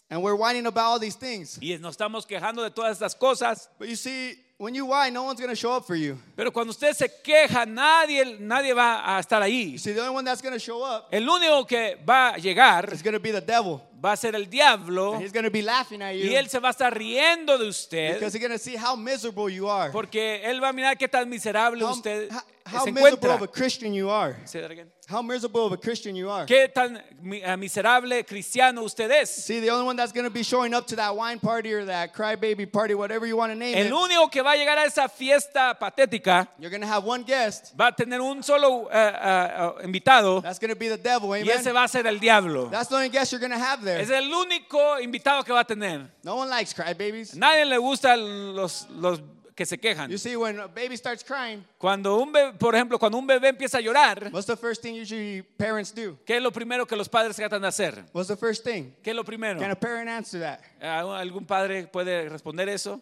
And 0.09 0.21
we're 0.21 0.35
whining 0.35 0.67
about 0.67 0.83
all 0.85 0.99
these 0.99 1.15
things. 1.15 1.57
Y 1.59 1.75
nos 1.81 1.97
estamos 1.97 2.27
quejando 2.27 2.61
de 2.63 2.69
todas 2.69 2.99
estas 3.01 3.15
cosas. 3.17 3.67
But 3.79 3.87
you 3.89 3.95
see, 3.95 4.35
when 4.57 4.75
you 4.75 4.85
whine, 4.85 5.11
no 5.13 5.23
one's 5.23 5.39
going 5.39 5.49
to 5.49 5.55
show 5.55 5.73
up 5.75 5.85
for 5.87 5.95
you. 5.95 6.15
Pero 6.37 6.51
cuando 6.51 6.69
usted 6.69 6.93
se 6.95 7.07
queja, 7.23 7.65
nadie, 7.65 8.37
nadie 8.39 8.75
va 8.75 9.01
a 9.17 9.19
estar 9.19 9.41
ahí. 9.41 9.71
You 9.71 9.77
see, 9.79 9.93
the 9.93 10.01
only 10.01 10.13
one 10.13 10.23
that's 10.25 10.43
going 10.43 10.53
to 10.53 10.59
show 10.59 10.83
up 10.83 11.07
El 11.11 11.23
único 11.27 11.67
que 11.67 11.97
va 12.07 12.35
a 12.35 12.37
llegar 12.37 12.93
is 12.93 13.01
going 13.01 13.15
to 13.15 13.19
be 13.19 13.31
the 13.31 13.41
devil. 13.41 13.81
Va 14.03 14.11
a 14.13 14.17
ser 14.17 14.35
el 14.35 14.49
diablo. 14.49 15.19
He's 15.19 15.31
going 15.31 15.45
to 15.45 15.51
be 15.51 15.61
laughing 15.61 16.01
at 16.01 16.13
Y 16.13 16.23
you 16.29 16.37
él 16.37 16.47
se 16.49 16.59
va 16.59 16.69
a 16.69 16.71
estar 16.71 16.93
riendo 16.93 17.57
de 17.57 17.67
usted. 17.67 18.15
because 18.15 18.33
he's 18.33 18.41
going 18.41 18.51
to 18.57 18.59
see 18.63 18.75
how 18.75 18.95
miserable 18.95 19.49
you 19.49 19.67
are. 19.69 19.91
Porque 19.91 20.41
él 20.43 20.61
va 20.61 20.69
a 20.69 20.73
mirar 20.73 20.97
qué 20.97 21.07
tan 21.09 21.29
miserable 21.29 21.81
How, 21.83 21.91
usted 21.93 22.29
how- 22.31 22.41
how 22.65 22.83
se 22.85 22.91
miserable 22.91 23.17
encuentra. 23.29 23.35
of 23.35 23.41
a 23.43 23.47
Christian 23.47 23.93
you 23.93 24.09
are. 24.09 24.35
Say 24.45 24.59
that 24.61 24.71
again. 24.71 24.91
How 25.07 25.21
miserable 25.21 25.67
of 25.67 25.71
a 25.73 25.77
Christian 25.77 26.15
you 26.15 26.31
are. 26.31 26.47
Qué 26.47 26.67
tan 26.73 26.97
eh, 26.97 27.55
miserable 27.57 28.23
cristiano 28.25 28.81
usted 28.81 29.11
es. 29.11 29.29
See, 29.29 29.59
the 29.59 29.69
only 29.69 29.85
one 29.85 29.95
that's 29.95 30.11
going 30.11 30.23
to 30.23 30.31
be 30.33 30.41
showing 30.41 30.73
up 30.73 30.87
to 30.87 30.95
that 30.95 31.15
wine 31.15 31.39
party 31.39 31.71
or 31.73 31.85
that 31.85 32.11
crybaby 32.11 32.65
party, 32.71 32.95
whatever 32.95 33.27
you 33.27 33.37
want 33.37 33.51
to 33.51 33.55
name 33.55 33.77
El 33.77 33.85
it, 33.87 33.93
único 33.93 34.31
que 34.31 34.41
va 34.41 34.53
a 34.53 34.57
llegar 34.57 34.79
a 34.79 34.85
esa 34.85 35.07
fiesta 35.07 35.77
patética 35.79 36.47
you're 36.57 36.71
going 36.71 36.81
to 36.81 36.87
have 36.87 37.03
one 37.05 37.21
guest. 37.23 37.75
va 37.79 37.89
a 37.89 37.91
tener 37.95 38.19
un 38.19 38.41
solo 38.41 38.87
eh, 38.91 39.13
eh, 39.13 39.71
invitado 39.83 40.41
That's 40.41 40.57
going 40.57 40.73
to 40.73 40.75
be 40.75 40.89
the 40.89 40.97
devil, 40.97 41.29
y 41.29 41.41
ese 41.47 41.67
amen? 41.69 41.75
va 41.75 41.83
a 41.83 41.87
ser 41.87 42.07
el 42.07 42.19
diablo. 42.19 42.69
That's 42.71 42.89
the 42.89 42.95
only 42.95 43.09
guest 43.09 43.31
you're 43.31 43.39
going 43.39 43.51
to 43.51 43.63
have 43.63 43.83
there. 43.85 44.01
Es 44.01 44.09
el 44.09 44.33
único 44.33 44.99
invitado 44.99 45.43
que 45.43 45.53
va 45.53 45.61
a 45.61 45.65
tener. 45.65 46.11
No 46.23 46.35
one 46.35 46.49
likes 46.49 46.73
crybabies. 46.73 47.35
Nadie 47.35 47.63
le 47.65 47.77
gusta 47.77 48.17
los, 48.17 48.89
los 48.89 49.21
que 49.55 49.65
se 49.65 49.77
quejan. 49.77 50.11
You 50.11 50.17
see, 50.17 50.35
when 50.35 50.59
a 50.59 50.67
baby 50.67 50.97
starts 50.97 51.23
crying, 51.23 51.63
Cuando 51.77 52.17
un 52.17 52.33
bebé, 52.33 52.57
por 52.59 52.75
ejemplo, 52.75 52.99
cuando 52.99 53.17
un 53.17 53.25
bebé 53.25 53.47
empieza 53.49 53.77
a 53.77 53.81
llorar, 53.81 54.29
what's 54.33 54.45
the 54.45 54.57
first 54.57 54.81
thing 54.81 54.99
usually 54.99 55.41
parents 55.57 55.93
do? 55.95 56.17
¿qué 56.25 56.35
es 56.35 56.43
lo 56.43 56.51
primero 56.51 56.85
que 56.85 56.97
los 56.97 57.07
padres 57.07 57.37
tratan 57.37 57.61
de 57.61 57.67
hacer? 57.69 58.03
What's 58.11 58.27
the 58.27 58.35
first 58.35 58.65
thing? 58.65 58.91
¿Qué 59.01 59.11
es 59.11 59.15
lo 59.15 59.23
primero? 59.23 59.59
Can 59.59 59.71
a 59.71 59.75
parent 59.79 60.09
answer 60.09 60.41
that? 60.41 60.59
¿Algún 60.81 61.45
padre 61.45 61.87
puede 61.87 62.27
responder 62.27 62.67
eso? 62.67 62.99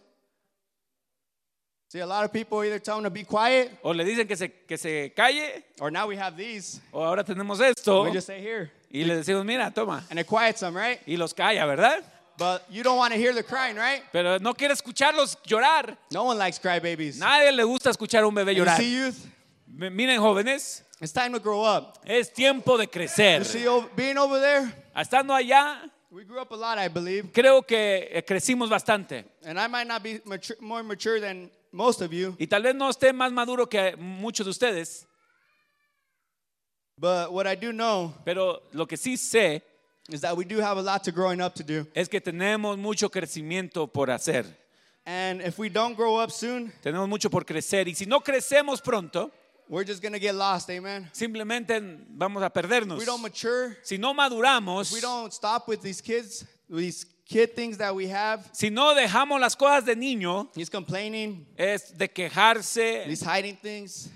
See, 1.88 2.00
a 2.00 2.08
lot 2.08 2.24
of 2.26 2.32
people 2.32 2.64
either 2.64 2.80
tell 2.80 2.96
them 2.96 3.04
to 3.04 3.12
be 3.12 3.24
quiet, 3.24 3.72
O 3.84 3.94
le 3.94 4.04
dicen 4.04 4.28
que 4.28 4.36
se, 4.36 4.50
que 4.68 4.78
se 4.80 5.14
calle, 5.16 5.64
or 5.80 5.92
now 5.92 6.08
we 6.08 6.16
have 6.18 6.36
these. 6.36 6.82
o 6.92 7.04
ahora 7.04 7.24
tenemos 7.24 7.60
esto, 7.62 8.04
We 8.04 8.12
just 8.12 8.26
say 8.26 8.42
here. 8.42 8.72
Y 8.94 9.04
le 9.04 9.16
decimos, 9.18 9.44
mira, 9.44 9.72
toma, 9.72 10.06
And 10.10 10.20
it 10.20 10.28
quiets 10.28 10.62
them, 10.62 10.76
right? 10.78 11.00
y 11.06 11.18
los 11.18 11.34
calla, 11.34 11.66
¿verdad? 11.66 12.04
But 12.38 12.64
you 12.72 12.82
don't 12.84 12.98
want 12.98 13.12
to 13.14 13.20
hear 13.20 13.34
the 13.34 13.44
crying, 13.44 13.76
right? 13.76 14.04
Pero 14.12 14.40
no 14.40 14.54
quiere 14.54 14.74
escucharlos 14.74 15.38
llorar. 15.46 15.98
No 16.12 16.24
one 16.24 16.38
likes 16.38 16.58
crybabies. 16.60 17.18
Nadie 17.18 17.52
le 17.52 17.64
gusta 17.64 17.90
escuchar 17.92 18.24
a 18.24 18.28
un 18.28 18.34
bebé 18.34 18.56
you 18.56 18.64
llorar. 18.64 18.78
see, 18.78 18.96
youth, 18.96 19.18
M- 19.78 19.90
Miren, 19.92 20.20
jóvenes, 20.20 20.84
it's 21.02 21.12
time 21.12 21.32
to 21.34 21.40
grow 21.40 21.64
up. 21.64 22.00
es 22.06 22.32
tiempo 22.34 22.78
de 22.78 22.88
crecer. 22.88 23.40
You 23.40 23.46
see, 23.46 23.66
being 23.96 24.18
over 24.18 24.40
there, 24.40 24.72
Estando 24.96 25.34
allá, 25.34 25.82
we 26.12 26.24
grew 26.24 26.40
up 26.40 26.52
a 26.52 26.56
lot, 26.56 26.78
I 26.78 26.88
believe. 26.88 27.32
creo 27.34 27.62
que 27.66 28.08
eh, 28.12 28.24
crecimos 28.24 28.70
bastante. 28.70 29.26
And 29.46 29.60
I 29.60 29.68
might 29.68 29.88
not 29.88 30.02
be 30.04 30.22
mature, 30.26 30.58
more 30.60 30.84
mature 30.84 31.20
than 31.20 31.50
most 31.72 32.02
of 32.02 32.12
you, 32.14 32.36
Y 32.40 32.46
tal 32.48 32.62
vez 32.64 32.76
no 32.76 32.90
esté 32.90 33.14
más 33.14 33.32
maduro 33.32 33.68
que 33.68 33.96
muchos 33.98 34.46
de 34.46 34.52
ustedes, 34.52 35.08
but 36.98 37.32
what 37.32 37.48
I 37.48 37.56
do 37.56 37.72
know 37.74 38.14
pero 38.26 38.62
lo 38.74 38.86
que 38.86 38.98
sí 38.98 39.18
sé 39.18 39.62
is 40.10 40.22
that 40.22 40.36
we 40.36 40.44
do 40.46 40.60
have 40.60 40.78
a 40.78 40.82
lot 40.82 41.04
to 41.04 41.12
growing 41.12 41.42
up 41.42 41.54
to 41.56 41.64
do. 41.64 41.86
es 41.96 42.08
que 42.10 42.20
tenemos 42.20 42.78
mucho 42.78 43.10
crecimiento 43.10 43.88
por 43.92 44.08
hacer. 44.10 44.46
And 45.06 45.42
if 45.42 45.58
we 45.60 45.70
don't 45.70 45.96
grow 45.96 46.18
up 46.18 46.32
soon, 46.32 46.72
Tenemos 46.82 47.08
mucho 47.10 47.30
por 47.30 47.44
crecer. 47.46 47.88
Y 47.90 47.94
si 47.94 48.06
no 48.06 48.22
crecemos 48.22 48.82
pronto, 48.82 49.32
we're 49.68 49.86
just 49.86 50.02
going 50.02 50.14
to 50.14 50.20
get 50.20 50.34
lost, 50.36 50.70
amen? 50.70 51.10
simplemente 51.14 51.80
vamos 52.10 52.42
a 52.44 52.50
perdernos. 52.50 53.00
We 53.00 53.06
don't 53.06 53.22
mature, 53.22 53.78
Si 53.84 53.98
no 53.98 54.14
maduramos, 54.14 54.92
we 54.94 55.02
don't 55.02 55.34
stop 55.34 55.68
with 55.68 55.82
these 55.82 56.02
kids, 56.02 56.46
these 56.70 57.06
kid 57.26 57.54
things 57.56 57.78
that 57.78 57.94
we 57.96 58.08
have. 58.08 58.50
si 58.54 58.70
no 58.70 58.94
dejamos 58.94 59.40
las 59.42 59.56
cosas 59.56 59.86
de 59.86 59.96
niño, 59.96 60.50
He's 60.56 60.70
complaining, 60.70 61.46
es 61.58 61.98
de 61.98 62.08
quejarse, 62.10 63.06
he's 63.08 63.22
hiding 63.24 63.56
things, 63.58 64.10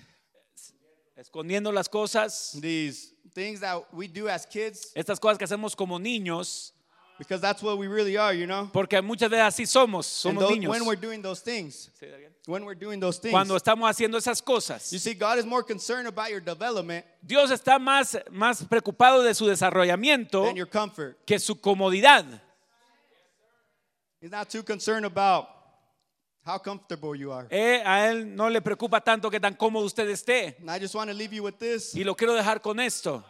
escondiendo 1.18 1.72
las 1.74 1.90
cosas, 1.90 2.58
these 2.62 3.14
things 3.34 3.60
that 3.60 3.84
we 3.92 4.08
do 4.08 4.28
as 4.30 4.46
kids, 4.46 4.92
estas 4.96 5.20
cosas 5.20 5.38
que 5.38 5.46
hacemos 5.46 5.76
como 5.76 5.98
niños, 6.00 6.72
because 7.18 7.42
that's 7.42 7.64
what 7.64 7.78
we 7.80 7.88
really 7.88 8.16
are, 8.16 8.32
you 8.34 8.46
know? 8.46 8.70
porque 8.72 9.02
muchas 9.02 9.30
veces 9.30 9.46
así 9.48 9.66
somos, 9.66 10.24
And 10.26 10.38
somos 10.38 10.48
tho- 10.48 10.56
niños. 10.56 10.70
when 10.70 10.86
we're 10.86 10.96
doing 11.00 11.22
those 11.24 11.42
things, 11.42 11.90
when 12.46 12.64
we're 12.64 12.76
doing 12.80 13.00
those 13.00 13.18
things, 13.20 13.32
Cuando 13.34 13.56
estamos 13.56 13.90
haciendo 13.90 14.18
esas 14.18 14.42
cosas, 14.44 14.92
you 14.92 15.00
see, 15.00 15.16
God 15.16 15.40
is 15.40 15.46
more 15.46 15.64
concerned 15.64 16.08
about 16.08 16.30
your 16.30 16.40
development 16.40 17.04
Dios 17.26 17.50
está 17.52 17.80
más, 17.80 18.16
más 18.32 18.64
preocupado 18.66 19.24
de 19.24 19.34
su 19.34 19.46
desarrollamiento 19.48 20.44
than 20.46 20.56
your 20.56 20.68
comfort. 20.70 21.18
que 21.26 21.40
su 21.40 21.56
comodidad. 21.56 22.24
He's 24.22 24.32
not 24.32 24.50
too 24.50 24.64
concerned 24.64 25.06
about 25.06 25.48
how 26.48 26.58
comfortable 26.58 27.16
you 27.16 27.32
are. 27.32 27.48
Eh, 27.50 27.82
a 27.86 28.08
él 28.10 28.36
no 28.36 28.50
le 28.50 28.62
preocupa 28.62 29.02
tanto 29.02 29.30
que 29.30 29.40
tan 29.40 29.54
cómodo 29.56 29.86
usted 29.86 30.08
esté. 30.10 30.56
And 30.60 30.70
I 30.72 30.80
just 30.80 30.96
want 30.96 31.10
to 31.10 31.14
leave 31.16 31.34
you 31.34 31.44
with 31.44 31.58
this. 31.60 31.94
Y 31.96 32.04
lo 32.04 32.16
quiero 32.16 32.34
dejar 32.34 32.62
con 32.62 32.80
esto. 32.80 33.24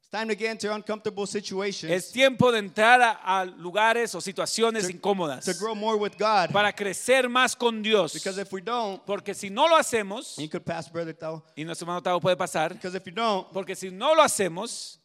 It's 0.00 0.10
time 0.10 0.28
to 0.28 0.36
get 0.36 0.52
into 0.52 0.72
uncomfortable 0.72 1.26
situations 1.26 1.90
Es 1.92 2.12
tiempo 2.12 2.52
de 2.52 2.60
entrar 2.60 3.02
a, 3.02 3.40
a 3.40 3.44
lugares 3.44 4.14
o 4.14 4.20
situaciones 4.20 4.84
to 4.84 4.90
incómodas 4.92 5.44
grow 5.58 5.74
more 5.74 5.96
with 5.98 6.12
God. 6.16 6.52
para 6.52 6.72
crecer 6.72 7.28
más 7.28 7.56
con 7.56 7.82
Dios. 7.82 8.12
Because 8.14 8.38
if 8.40 8.52
we 8.52 8.60
don't, 8.62 9.04
Porque 9.04 9.34
si 9.34 9.50
no 9.50 9.66
lo 9.68 9.76
hacemos, 9.76 10.36
you 10.38 10.48
could 10.48 10.64
pass 10.64 10.88
Brother 10.88 11.12
Tao. 11.12 11.42
y 11.56 11.64
nuestro 11.64 11.84
hermano 11.86 12.02
Tavo 12.02 12.20
puede 12.20 12.36
pasar, 12.36 12.72
Because 12.72 12.94
if 12.96 13.04
you 13.04 13.12
don't, 13.12 13.52
porque 13.52 13.74
si 13.74 13.90
no 13.90 14.14
lo 14.14 14.22
hacemos, 14.22 14.98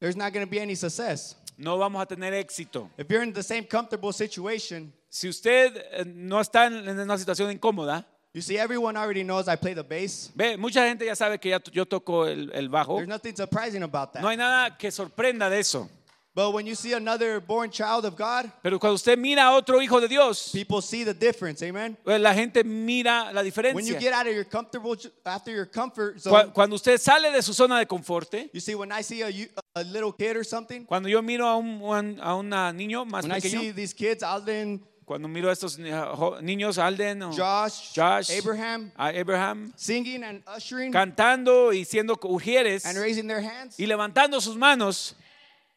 there's 0.00 0.16
not 0.16 0.32
going 0.32 0.44
to 0.46 0.50
be 0.50 0.58
any 0.60 0.74
success. 0.76 1.36
no 1.58 1.76
vamos 1.76 2.00
a 2.02 2.06
tener 2.06 2.32
éxito. 2.32 2.88
If 2.96 3.10
you're 3.10 3.22
in 3.22 3.34
the 3.34 3.42
same 3.42 3.64
comfortable 3.64 4.14
situation, 4.14 4.94
Si 5.14 5.28
usted 5.28 5.76
eh, 5.92 6.04
no 6.06 6.40
está 6.40 6.66
en 6.66 6.88
una 6.98 7.18
situación 7.18 7.50
incómoda, 7.52 8.06
you 8.32 8.40
see, 8.40 8.56
everyone 8.56 8.96
already 8.96 9.22
knows 9.22 9.46
I 9.46 9.56
play 9.56 9.74
the 9.74 9.82
bass. 9.82 10.30
ve, 10.34 10.56
mucha 10.56 10.86
gente 10.88 11.04
ya 11.04 11.14
sabe 11.14 11.38
que 11.38 11.50
ya 11.50 11.60
yo 11.70 11.84
toco 11.84 12.26
el, 12.26 12.50
el 12.54 12.70
bajo. 12.70 12.96
There's 12.96 13.06
nothing 13.08 13.36
surprising 13.36 13.82
about 13.82 14.14
that. 14.14 14.22
No 14.22 14.28
hay 14.28 14.38
nada 14.38 14.74
que 14.78 14.90
sorprenda 14.90 15.50
de 15.50 15.58
eso. 15.60 15.86
But 16.34 16.54
when 16.54 16.64
you 16.64 16.74
see 16.74 16.94
another 16.94 17.40
born 17.40 17.70
child 17.70 18.06
of 18.06 18.16
God, 18.16 18.50
Pero 18.62 18.78
cuando 18.80 18.94
usted 18.94 19.18
mira 19.18 19.48
a 19.48 19.54
otro 19.54 19.82
hijo 19.82 20.00
de 20.00 20.08
Dios, 20.08 20.48
people 20.50 20.80
see 20.80 21.04
the 21.04 21.12
difference. 21.12 21.62
Amen. 21.62 21.94
pues 22.02 22.18
la 22.18 22.32
gente 22.32 22.64
mira 22.64 23.30
la 23.34 23.42
When 23.42 23.44
you 23.44 23.50
diferencia. 23.50 24.00
get 24.00 24.14
out 24.14 24.26
of 24.26 24.32
your 24.32 24.44
comfortable, 24.48 24.96
after 25.26 25.52
your 25.54 25.66
comfort 25.66 26.18
zone, 26.18 26.50
Cuando 26.54 26.76
usted 26.76 26.98
sale 26.98 27.30
de 27.32 27.42
su 27.42 27.52
zona 27.52 27.78
de 27.80 27.84
confort, 27.84 28.32
you 28.54 28.60
see 28.60 28.74
when 28.74 28.90
I 28.90 29.02
see 29.02 29.20
a, 29.20 29.28
a 29.76 29.82
little 29.84 30.10
kid 30.10 30.38
or 30.38 30.42
something, 30.42 30.86
cuando 30.86 31.10
yo 31.10 31.20
miro 31.20 31.46
a 31.46 31.58
un, 31.58 31.82
un- 31.82 32.18
a 32.22 32.34
un 32.34 32.48
niño 32.78 33.04
más 33.04 33.24
when 33.24 33.32
I 33.32 33.38
see 33.38 33.50
pequeño, 33.50 33.74
these 33.74 33.92
kids, 33.92 34.22
Alden, 34.22 34.80
cuando 35.04 35.28
miro 35.28 35.48
a 35.50 35.52
estos 35.52 35.76
jo- 35.78 36.40
niños, 36.40 36.78
Alden, 36.78 37.22
Josh, 37.32 37.92
Josh, 37.94 38.30
Abraham, 38.30 38.90
Abraham, 38.96 39.72
singing 39.76 40.22
and 40.24 40.42
ushering 40.56 40.92
cantando 40.92 41.72
y 41.72 41.84
siendo 41.84 42.18
ujieres 42.22 42.84
and 42.86 42.98
raising 42.98 43.26
their 43.26 43.40
hands, 43.42 43.78
y 43.78 43.86
levantando 43.86 44.40
sus 44.40 44.56
manos, 44.56 45.14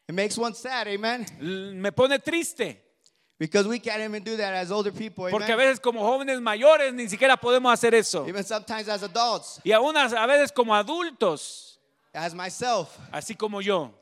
it 0.08 0.14
makes 0.14 0.38
one 0.38 0.54
sad. 0.54 0.86
Amen. 0.88 1.26
me 1.80 1.90
pone 1.92 2.18
triste. 2.20 2.82
Because 3.38 3.68
we 3.68 3.78
can't 3.78 4.00
even 4.00 4.22
do 4.24 4.34
that 4.38 4.54
as 4.54 4.70
older 4.70 4.90
people. 4.90 5.28
Porque 5.30 5.52
a 5.52 5.56
veces 5.56 5.78
como 5.78 6.00
jóvenes 6.00 6.40
mayores 6.40 6.94
ni 6.94 7.06
siquiera 7.06 7.36
podemos 7.36 7.70
hacer 7.70 7.94
eso. 7.94 8.26
Even 8.26 8.42
sometimes 8.44 8.88
as 8.88 9.02
adults, 9.02 9.60
Y 9.62 9.72
aún 9.72 9.94
a 9.94 10.26
veces 10.26 10.50
como 10.50 10.74
adultos, 10.74 11.78
as 12.14 12.34
myself, 12.34 12.96
así 13.12 13.34
como 13.36 13.60
yo, 13.60 13.92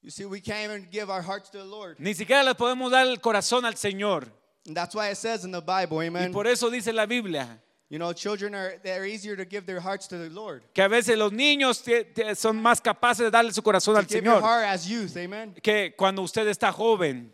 you 0.00 0.10
see, 0.10 0.24
we 0.24 0.40
can't 0.40 0.62
even 0.70 0.88
give 0.92 1.10
our 1.10 1.22
hearts 1.22 1.50
to 1.50 1.58
the 1.58 1.64
Lord. 1.64 1.96
ni 1.98 2.14
siquiera 2.14 2.44
le 2.44 2.54
podemos 2.54 2.92
dar 2.92 3.04
el 3.08 3.20
corazón 3.20 3.64
al 3.64 3.74
Señor. 3.76 4.28
And 4.66 4.76
that's 4.76 4.94
why 4.94 5.10
it 5.10 5.16
says 5.16 5.44
in 5.44 5.50
the 5.50 5.60
Bible, 5.60 5.96
Y 5.98 6.06
amen. 6.06 6.32
por 6.32 6.46
eso 6.46 6.70
dice 6.70 6.92
la 6.92 7.06
Biblia 7.06 7.58
You 7.88 7.98
know, 7.98 8.12
children 8.14 8.54
are 8.54 8.78
they're 8.82 9.04
easier 9.06 9.36
to 9.36 9.44
give 9.44 9.66
their 9.66 9.80
hearts 9.80 10.06
to 10.08 10.16
the 10.16 10.30
Lord. 10.30 10.62
que 10.72 10.82
a 10.82 10.88
veces 10.88 11.18
los 11.18 11.30
niños 11.32 11.82
tie- 11.84 12.04
tie- 12.14 12.34
son 12.34 12.56
más 12.62 12.80
capaces 12.80 13.18
de 13.26 13.30
darle 13.30 13.52
su 13.52 13.60
corazón 13.62 13.94
To 13.94 13.98
al 14.00 14.06
give 14.06 14.24
your 14.24 14.36
Señor 14.36 14.42
heart 14.42 14.64
as 14.66 14.86
youth, 14.88 15.14
amen. 15.16 15.54
que 15.62 15.92
cuando 15.96 16.22
usted 16.22 16.46
está 16.48 16.72
joven. 16.72 17.30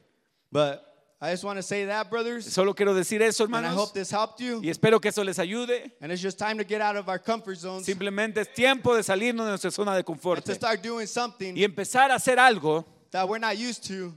But 0.50 0.82
I 1.20 1.30
just 1.30 1.44
want 1.44 1.58
to 1.58 1.62
say 1.62 1.84
that, 1.86 2.08
brothers, 2.10 2.44
Solo 2.46 2.74
quiero 2.74 2.92
decir 2.94 3.20
eso, 3.22 3.44
and 3.44 3.54
I 3.54 3.58
hermanos, 3.58 3.76
hope 3.76 3.92
this 3.92 4.10
helped 4.10 4.40
you. 4.40 4.60
y 4.62 4.68
espero 4.70 5.00
que 5.00 5.10
eso 5.10 5.22
les 5.22 5.38
ayude. 5.38 5.92
And 6.00 6.10
it's 6.10 6.22
just 6.22 6.38
time 6.38 6.56
to 6.58 6.64
get 6.64 6.80
out 6.80 6.96
of 6.96 7.08
our 7.08 7.18
comfort 7.22 7.56
zones 7.58 7.84
Simplemente 7.86 8.40
es 8.40 8.52
tiempo 8.52 8.96
de 8.96 9.02
salirnos 9.04 9.44
de 9.46 9.50
nuestra 9.50 9.70
zona 9.70 9.94
de 9.94 10.02
confort 10.02 10.38
and 10.38 10.46
to 10.46 10.54
start 10.54 10.82
doing 10.82 11.06
something 11.06 11.54
y 11.56 11.62
empezar 11.62 12.10
a 12.10 12.16
hacer 12.16 12.38
algo 12.40 12.84
that 13.10 13.28
we're 13.28 13.38
not 13.38 13.56
used 13.56 13.84
to 13.84 14.12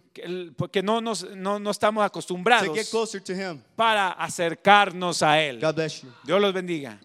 porque 0.57 0.81
no, 0.83 0.99
nos, 0.99 1.23
no, 1.23 1.59
no 1.59 1.71
estamos 1.71 2.03
to 2.03 2.05
acostumbrados 2.05 2.75
get 2.75 2.89
closer 2.89 3.19
to 3.19 3.33
Him. 3.33 3.61
para 3.75 4.11
acercarnos 4.11 5.21
a 5.21 5.39
Él. 5.39 5.59
God 5.59 5.75
bless 5.75 6.03
you. 6.03 6.11
Dios 6.25 6.41
los 6.41 6.53
bendiga. 6.53 6.99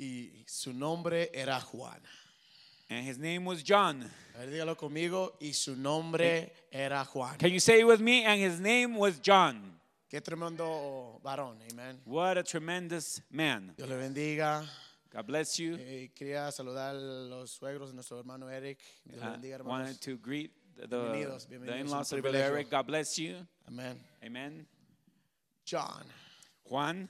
y 0.00 0.44
su 0.46 0.72
nombre 0.72 1.30
era 1.34 1.60
Juan. 1.60 2.00
And 2.88 3.06
his 3.06 3.18
name 3.18 3.44
was 3.44 3.62
John. 3.62 4.10
Dígalo 4.48 4.76
conmigo, 4.76 5.36
y 5.40 5.52
su 5.52 5.76
nombre 5.76 6.52
era 6.72 7.04
Juan. 7.04 7.36
Can 7.36 7.52
you 7.52 7.60
say 7.60 7.80
it 7.80 7.86
with 7.86 8.00
me? 8.00 8.24
And 8.24 8.40
his 8.40 8.58
name 8.58 8.96
was 8.96 9.18
John. 9.20 9.79
Qué 10.10 10.20
tremendo 10.20 11.20
varón, 11.22 11.58
amén. 11.70 12.00
What 12.04 12.36
a 12.36 12.42
tremendous 12.42 13.22
man. 13.30 13.72
Dios 13.76 13.88
le 13.88 13.96
bendiga. 13.96 14.68
God 15.12 15.26
bless 15.26 15.56
you. 15.58 15.76
Eh, 15.78 16.10
quería 16.14 16.50
saludar 16.50 16.96
a 16.96 16.98
los 16.98 17.50
suegros 17.52 17.88
de 17.90 17.94
nuestro 17.94 18.18
hermano 18.18 18.48
Eric. 18.50 18.78
Dios 19.04 19.20
le 19.20 19.26
Uh, 19.28 19.30
bendiga, 19.32 19.54
hermanos. 19.56 19.86
wanted 19.88 20.00
to 20.00 20.16
greet 20.18 20.50
the, 20.76 20.86
Bienvenidos, 20.88 21.46
the 21.46 21.56
bienvenidos, 21.58 21.80
in-laws 21.80 22.12
un 22.12 22.18
of 22.18 22.22
Brother 22.22 22.40
privilegio. 22.40 22.54
Eric. 22.54 22.70
God 22.70 22.86
bless 22.86 23.16
you. 23.18 23.46
Amén. 23.68 24.00
Amen. 24.24 24.66
John. 25.64 26.04
Juan. 26.64 27.08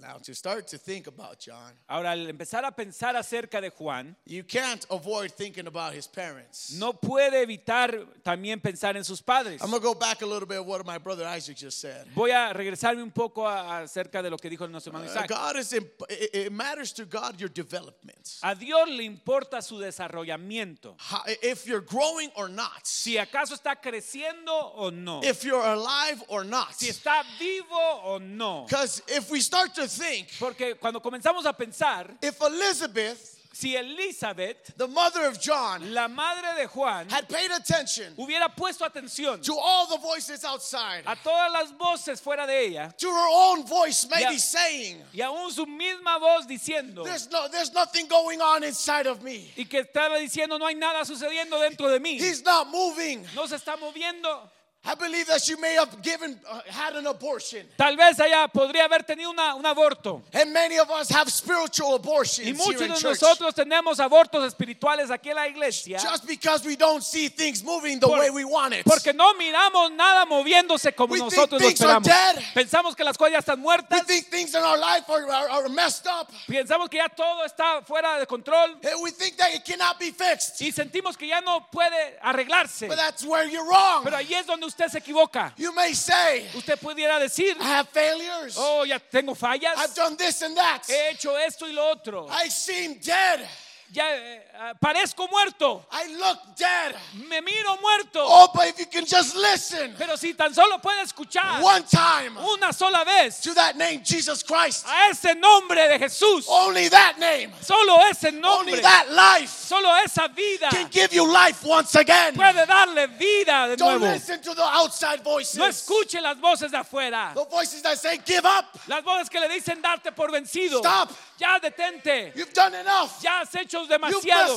Now, 0.00 0.18
to 0.22 0.34
start 0.34 0.68
to 0.68 0.78
think 0.78 1.06
about 1.08 1.40
John, 1.40 1.72
Ahora, 1.88 2.12
al 2.12 2.28
empezar 2.28 2.64
a 2.64 2.70
pensar 2.70 3.16
acerca 3.16 3.60
de 3.60 3.70
Juan, 3.70 4.14
you 4.26 4.44
can't 4.44 4.86
avoid 4.90 5.32
thinking 5.32 5.66
about 5.66 5.92
his 5.92 6.06
parents. 6.06 6.72
no 6.78 6.92
puede 6.92 7.34
evitar 7.42 8.06
también 8.24 8.60
pensar 8.62 8.96
en 8.96 9.02
sus 9.04 9.20
padres. 9.20 9.60
I'm 9.62 9.70
going 9.70 9.82
to 9.82 9.86
go 9.88 9.94
back 9.94 10.22
a 10.22 10.26
little 10.26 10.46
bit 10.46 10.58
of 10.60 10.66
what 10.66 10.86
my 10.86 10.98
brother 10.98 11.26
Isaac 11.26 11.56
just 11.56 11.80
said. 11.80 12.06
Voy 12.14 12.30
a 12.30 12.52
regresarme 12.54 13.02
un 13.02 13.10
poco 13.10 13.44
a- 13.46 13.80
acerca 13.82 14.22
de 14.22 14.30
lo 14.30 14.36
que 14.36 14.48
dijo 14.48 14.68
nuestro 14.70 14.92
hermano 14.92 15.06
Uh, 15.10 15.14
Isaac. 15.14 15.28
God 15.28 15.56
is, 15.56 15.72
imp- 15.72 16.02
it, 16.08 16.30
it 16.34 16.52
matters 16.52 16.92
to 16.92 17.04
God 17.04 17.40
your 17.40 17.48
development. 17.48 18.38
A 18.42 18.54
Dios 18.54 18.88
le 18.88 19.02
importa 19.04 19.60
su 19.62 19.76
desarrollamiento. 19.78 20.94
How, 20.98 21.22
if 21.42 21.66
you're 21.66 21.80
growing 21.80 22.30
or 22.36 22.48
not. 22.48 22.86
Si 22.86 23.16
acaso 23.16 23.54
está 23.54 23.74
creciendo 23.80 24.52
o 24.76 24.90
no. 24.90 25.20
If 25.24 25.44
you're 25.44 25.64
alive 25.64 26.22
or 26.28 26.44
not. 26.44 26.74
Si 26.74 26.88
está 26.88 27.22
vivo 27.38 28.02
o 28.04 28.18
no. 28.18 28.64
Because 28.68 29.02
if 29.08 29.30
we 29.30 29.40
start 29.40 29.74
to 29.74 29.87
think, 29.88 30.28
Porque 30.38 30.74
cuando 30.78 31.00
comenzamos 31.00 31.44
a 31.46 31.52
pensar, 31.52 32.06
if 32.22 32.40
Elizabeth, 32.40 33.34
si 33.52 33.74
Elizabeth, 33.74 34.72
the 34.76 34.86
mother 34.86 35.24
of 35.24 35.40
John, 35.40 35.92
la 35.92 36.06
madre 36.06 36.54
de 36.60 36.68
Juan, 36.68 37.08
had 37.08 37.28
paid 37.28 37.50
attention 37.50 38.14
hubiera 38.16 38.54
puesto 38.54 38.84
atención 38.84 39.42
to 39.42 39.56
all 39.58 39.86
the 39.88 39.98
voices 39.98 40.44
outside, 40.44 41.02
a 41.06 41.16
todas 41.16 41.50
las 41.52 41.72
voces 41.72 42.20
fuera 42.20 42.46
de 42.46 42.66
ella 42.66 42.94
to 42.96 43.08
her 43.08 43.28
own 43.32 43.64
voice 43.66 44.06
maybe 44.08 44.22
Yeah. 44.34 44.36
saying, 44.38 45.02
y 45.12 45.20
aún 45.22 45.50
su 45.50 45.66
misma 45.66 46.18
voz 46.20 46.46
diciendo 46.46 47.02
there's, 47.04 47.28
no, 47.30 47.48
there's 47.48 47.72
nothing 47.72 48.06
going 48.06 48.40
on 48.40 48.62
inside 48.62 49.06
of 49.08 49.22
me. 49.22 49.50
y 49.56 49.64
que 49.64 49.80
estaba 49.82 50.18
diciendo 50.18 50.56
no 50.58 50.66
hay 50.66 50.74
nada 50.76 51.04
sucediendo 51.04 51.58
dentro 51.58 51.88
de 51.90 51.98
mí, 51.98 52.20
He's 52.20 52.44
not 52.44 52.68
moving. 52.68 53.26
no 53.34 53.46
se 53.46 53.56
está 53.56 53.76
moviendo. 53.76 54.50
I 54.90 54.94
believe 54.94 55.26
that 55.26 55.42
she 55.42 55.54
may 55.56 55.74
have 55.74 56.00
given, 56.02 56.40
had 56.70 56.96
an 56.96 57.06
abortion. 57.06 57.66
Tal 57.76 57.94
vez 57.94 58.18
ella 58.20 58.48
podría 58.48 58.84
haber 58.84 59.02
tenido 59.04 59.28
una- 59.30 59.54
un 59.54 59.66
aborto. 59.66 60.22
And 60.32 60.50
many 60.50 60.78
of 60.78 60.90
us 60.90 61.10
have 61.10 61.30
spiritual 61.30 61.90
Y 61.92 61.96
abortions 61.96 62.56
muchos 62.56 62.80
here 62.80 62.86
in 62.86 62.94
de 62.94 63.02
nosotros 63.02 63.54
tenemos 63.54 63.98
abortos 64.00 64.42
espirituales 64.46 65.10
aquí 65.10 65.28
en 65.28 65.36
la 65.36 65.46
iglesia 65.46 65.98
Just 65.98 66.26
because 66.26 66.64
we 66.66 66.74
don't 66.76 67.02
see 67.02 67.28
things 67.28 67.62
moving 67.62 68.00
the 68.00 68.06
Por- 68.06 68.18
way 68.18 68.30
we 68.30 68.44
want 68.46 68.72
it. 68.72 68.84
porque 68.86 69.12
no 69.12 69.34
miramos 69.34 69.92
nada 69.92 70.24
moviéndose 70.24 70.94
como 70.94 71.12
We 71.12 71.20
think 71.20 71.32
nosotros 71.32 71.60
lo 71.60 71.68
esperamos. 71.68 72.04
dead. 72.04 72.42
Pensamos 72.54 72.96
que 72.96 73.04
las 73.04 73.18
cosas 73.18 73.32
ya 73.32 73.38
están 73.40 73.58
we 73.58 73.64
muertas. 73.64 74.06
think 74.06 74.30
things 74.30 74.54
in 74.54 74.62
our 74.62 74.78
life 74.78 75.04
are, 75.10 75.30
are, 75.30 75.50
are 75.50 75.68
messed 75.68 76.06
up. 76.06 76.30
Pensamos 76.46 76.88
que 76.88 76.96
ya 76.96 77.08
todo 77.10 77.44
está 77.44 77.82
fuera 77.84 78.18
de 78.18 78.26
control 78.26 78.70
And 78.82 79.02
we 79.02 79.10
think 79.10 79.36
that 79.36 79.52
it 79.52 79.64
cannot 79.66 79.98
be 79.98 80.12
fixed. 80.12 80.62
y 80.62 80.72
sentimos 80.72 81.18
que 81.18 81.26
ya 81.28 81.42
no 81.42 81.66
puede 81.70 82.18
arreglarse. 82.22 82.88
But 82.88 82.96
that's 82.96 83.22
where 83.24 83.44
you're 83.46 83.66
wrong. 83.68 84.04
Pero 84.04 84.16
ahí 84.16 84.32
es 84.32 84.46
donde 84.46 84.64
usted 84.66 84.77
se 84.86 84.98
equivoca. 84.98 85.52
You 85.56 85.72
may 85.72 85.94
say, 85.94 86.46
Usted 86.54 86.78
pudiera 86.78 87.18
decir, 87.18 87.56
I 87.58 87.64
have 87.78 87.88
failures. 87.88 88.56
oh, 88.58 88.84
ya 88.84 88.98
tengo 88.98 89.32
I've 89.32 89.38
fallas, 89.38 89.94
done 89.96 90.16
this 90.16 90.42
and 90.42 90.54
that. 90.56 90.82
he 90.86 91.10
hecho 91.10 91.34
esto 91.36 91.66
y 91.66 91.72
lo 91.72 91.90
otro. 91.90 92.28
I 92.30 92.48
seem 92.50 92.98
dead. 93.00 93.48
Ya 93.90 94.04
eh, 94.14 94.42
ah, 94.60 94.74
parezco 94.78 95.26
muerto, 95.28 95.86
I 95.90 96.14
look 96.14 96.38
dead. 96.56 96.94
me 97.26 97.40
miro 97.40 97.78
muerto. 97.80 98.20
Oh, 98.20 98.48
but 98.52 98.68
if 98.68 98.78
you 98.78 98.84
can 98.86 99.06
just 99.06 99.34
listen 99.34 99.94
Pero 99.96 100.14
si 100.16 100.34
tan 100.34 100.52
solo 100.52 100.78
puede 100.78 101.00
escuchar 101.02 101.62
one 101.62 101.82
time 101.84 102.36
una 102.36 102.70
sola 102.74 103.02
vez 103.04 103.40
to 103.40 103.54
that 103.54 103.76
name, 103.78 104.02
Jesus 104.04 104.42
Christ. 104.42 104.84
a 104.86 105.08
ese 105.10 105.34
nombre 105.34 105.88
de 105.88 105.98
Jesús, 105.98 106.44
Only 106.48 106.88
that 106.90 107.18
name, 107.18 107.50
solo 107.62 107.98
ese 108.10 108.26
only 108.26 108.40
nombre, 108.40 108.80
that 108.82 109.06
life 109.10 109.48
solo 109.48 109.88
esa 110.04 110.28
vida 110.28 110.68
can 110.70 110.88
give 110.90 111.14
you 111.14 111.26
life 111.26 111.64
once 111.64 111.94
again. 111.94 112.34
puede 112.34 112.66
darle 112.66 113.06
vida 113.18 113.68
de 113.68 113.76
Don't 113.76 114.00
nuevo. 114.00 114.12
listen 114.12 114.38
to 114.42 114.54
the 114.54 114.62
outside 114.64 115.24
voices. 115.24 115.56
No 115.56 115.64
escuche 115.64 116.20
las 116.20 116.38
voces 116.38 116.70
de 116.70 116.76
afuera. 116.76 117.32
The 117.34 117.44
voices 117.50 117.80
that 117.82 117.96
say, 117.96 118.20
give 118.26 118.44
up. 118.44 118.66
Las 118.86 119.02
voces 119.02 119.30
que 119.30 119.40
le 119.40 119.48
dicen 119.48 119.80
darte 119.80 120.12
por 120.12 120.30
vencido. 120.30 120.80
Stop. 120.80 121.10
Ya 121.38 121.58
detente. 121.58 122.32
You've 122.34 122.52
done 122.52 122.74
enough. 122.74 123.22
Ya 123.22 123.40
has 123.40 123.54
hecho 123.54 123.77
Demasiado. 123.86 124.54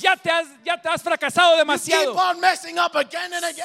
Ya 0.00 0.16
te 0.16 0.30
has, 0.30 0.48
ya 0.64 0.80
te 0.80 0.88
has 0.88 1.02
fracasado 1.02 1.56
demasiado. 1.56 2.14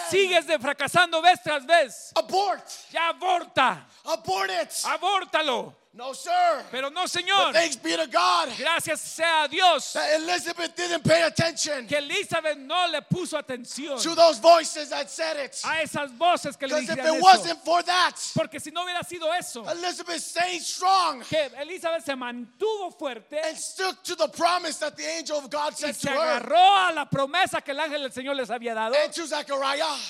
Sigues 0.09 0.45
de 0.45 0.59
fracasando 0.59 1.21
vez 1.21 1.41
tras 1.41 1.65
vez. 1.65 2.11
Abort. 2.15 2.63
Ya 2.91 3.07
aborta. 3.09 3.87
Abort 4.03 4.51
it. 4.51 4.71
Abórtalo. 4.85 5.73
No, 5.93 6.13
sir. 6.13 6.63
Pero 6.71 6.89
no, 6.89 7.01
But 7.01 7.09
Señor. 7.11 7.53
thanks 7.53 7.75
be 7.75 7.95
to 7.95 8.05
God 8.07 8.49
Gracias 8.57 9.01
sea 9.01 9.45
a 9.45 9.47
Dios 9.47 9.93
that 9.93 10.19
Elizabeth 10.21 10.75
didn't 10.75 11.03
pay 11.03 11.23
attention 11.23 11.87
que 11.87 11.97
Elizabeth 11.97 12.57
no 12.57 12.87
le 12.91 13.01
puso 13.01 13.37
atención 13.37 13.99
to 14.01 14.13
those 14.13 14.37
voices 14.39 14.89
that 14.89 15.09
said 15.09 15.37
it. 15.37 15.59
a 15.65 15.81
esas 15.81 16.11
voces 16.17 16.55
que 16.55 16.67
le 16.67 16.75
Because 16.81 16.89
if 16.89 16.97
dijeron 16.97 17.13
it 17.15 17.17
eso. 17.17 17.23
wasn't 17.23 17.65
for 17.65 17.81
that, 17.83 18.13
Porque 18.35 18.59
si 18.59 18.69
no 18.71 18.83
hubiera 18.85 19.03
sido 19.03 19.31
eso, 19.33 19.63
Elizabeth 19.69 20.21
stayed 20.21 20.61
strong 20.61 21.21
que 21.23 21.49
Elizabeth 21.61 22.03
se 22.05 22.13
mantuvo 22.15 22.91
fuerte 22.97 23.39
and 23.43 23.57
stuck 23.57 24.03
to 24.03 24.15
the 24.15 24.27
promise 24.27 24.77
that 24.77 24.95
the 24.95 25.05
angel 25.05 25.37
of 25.39 25.49
God 25.49 25.75
said 25.75 25.95
se 25.95 26.07
to 26.09 26.13
her 26.13 26.19
agarró 26.41 26.89
a 26.89 26.93
la 26.93 27.05
promesa 27.09 27.61
que 27.63 27.71
el 27.73 27.79
ángel 27.79 28.01
del 28.01 28.11
Señor 28.11 28.35
les 28.35 28.49
había 28.49 28.75
dado 28.75 28.93
and 28.95 29.11
to 29.13 29.23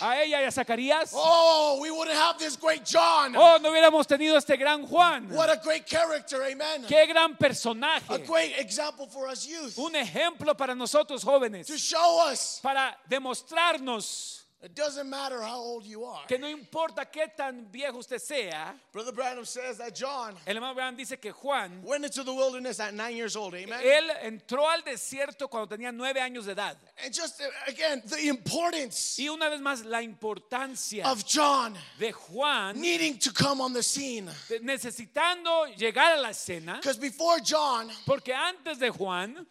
a 0.01 0.21
ella 0.21 0.41
y 0.41 0.43
a 0.43 0.51
Zacarías. 0.51 1.11
Oh, 1.13 1.79
we 1.81 1.91
wouldn't 1.91 2.17
have 2.17 2.37
this 2.37 2.55
great 2.57 2.83
John. 2.85 3.35
Oh, 3.35 3.57
no 3.61 3.71
hubiéramos 3.71 4.05
tenido 4.07 4.37
este 4.37 4.57
gran 4.57 4.85
Juan. 4.85 5.29
What 5.29 5.49
a 5.49 5.57
great 5.63 5.76
character, 5.85 6.41
amen. 6.43 6.85
Qué 6.87 7.05
gran 7.07 7.33
A 7.33 7.37
personaje. 7.37 8.25
great 8.25 8.57
example 8.59 9.07
for 9.07 9.27
us 9.29 9.45
youth 9.45 9.77
Un 9.77 9.95
ejemplo 9.95 10.55
para 10.55 10.73
nosotros 10.75 11.23
jóvenes. 11.23 11.67
to 11.67 11.77
show 11.77 12.19
us 12.31 12.59
Para 12.61 12.97
demostrarnos 13.07 14.46
It 14.59 14.73
doesn't 14.73 15.07
matter 15.07 15.39
how 15.39 15.59
old 15.59 15.85
you 15.85 16.03
are. 16.03 16.25
que 16.27 16.39
no 16.39 16.47
importa 16.47 17.05
qué 17.05 17.27
tan 17.37 17.67
viejo 17.71 17.99
usted 17.99 18.19
sea, 18.19 18.73
Brother 18.91 19.11
Branham 19.11 19.45
says 19.45 19.77
that 19.77 19.93
John 19.93 20.33
el 20.47 20.55
hermano 20.55 20.71
Abraham 20.71 20.95
dice 20.95 21.21
que 21.21 21.31
Juan, 21.31 21.83
went 21.83 22.03
into 22.03 22.23
the 22.23 22.33
wilderness 22.33 22.79
at 22.79 22.95
nine 22.95 23.15
years 23.15 23.35
old. 23.35 23.53
Amen. 23.53 23.79
él 23.83 24.09
entró 24.23 24.67
al 24.67 24.81
desierto 24.81 25.47
cuando 25.47 25.67
tenía 25.67 25.91
nueve 25.93 26.19
años 26.19 26.45
de 26.45 26.53
edad. 26.53 26.75
And 27.05 27.13
just 27.13 27.39
uh, 27.39 27.43
again, 27.67 28.01
the 28.07 28.27
importance 28.27 29.19
Y 29.19 29.29
una 29.29 29.47
vez 29.47 29.61
más, 29.61 29.85
la 29.85 30.01
importancia 30.01 31.05
of 31.05 31.23
John 31.23 31.77
de 31.99 32.11
Juan 32.11 32.81
needing 32.81 33.19
to 33.19 33.31
come 33.31 33.61
on 33.61 33.73
the 33.73 33.83
scene. 33.83 34.27
necesitando 34.63 35.67
llegar 35.77 36.17
a 36.17 36.21
la 36.21 36.29
escena, 36.29 36.77
Because 36.77 36.97
before 36.97 37.39
John, 37.41 37.91
porque 38.07 38.33
antes 38.33 38.79
de 38.79 38.89
Juan 38.89 39.45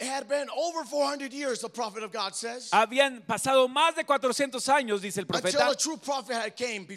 it 0.00 0.06
had 0.06 0.28
been 0.28 0.48
over 0.50 0.84
400 0.84 1.32
years, 1.32 1.60
the 1.60 1.68
prophet 1.68 2.02
of 2.02 2.12
God 2.12 2.34
says, 2.34 2.70
habían 2.72 3.20
pasado 3.26 3.68
más 3.68 3.96
de 3.96 4.04
400 4.04 4.68
años, 4.68 5.00
dice 5.00 5.18
el 5.18 5.26
profeta, 5.26 5.74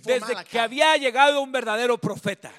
desde 0.04 0.46
que 0.46 0.60
había 0.60 0.96
llegado 0.98 1.42
un 1.42 1.52
verdadero 1.52 1.98
profeta. 1.98 2.52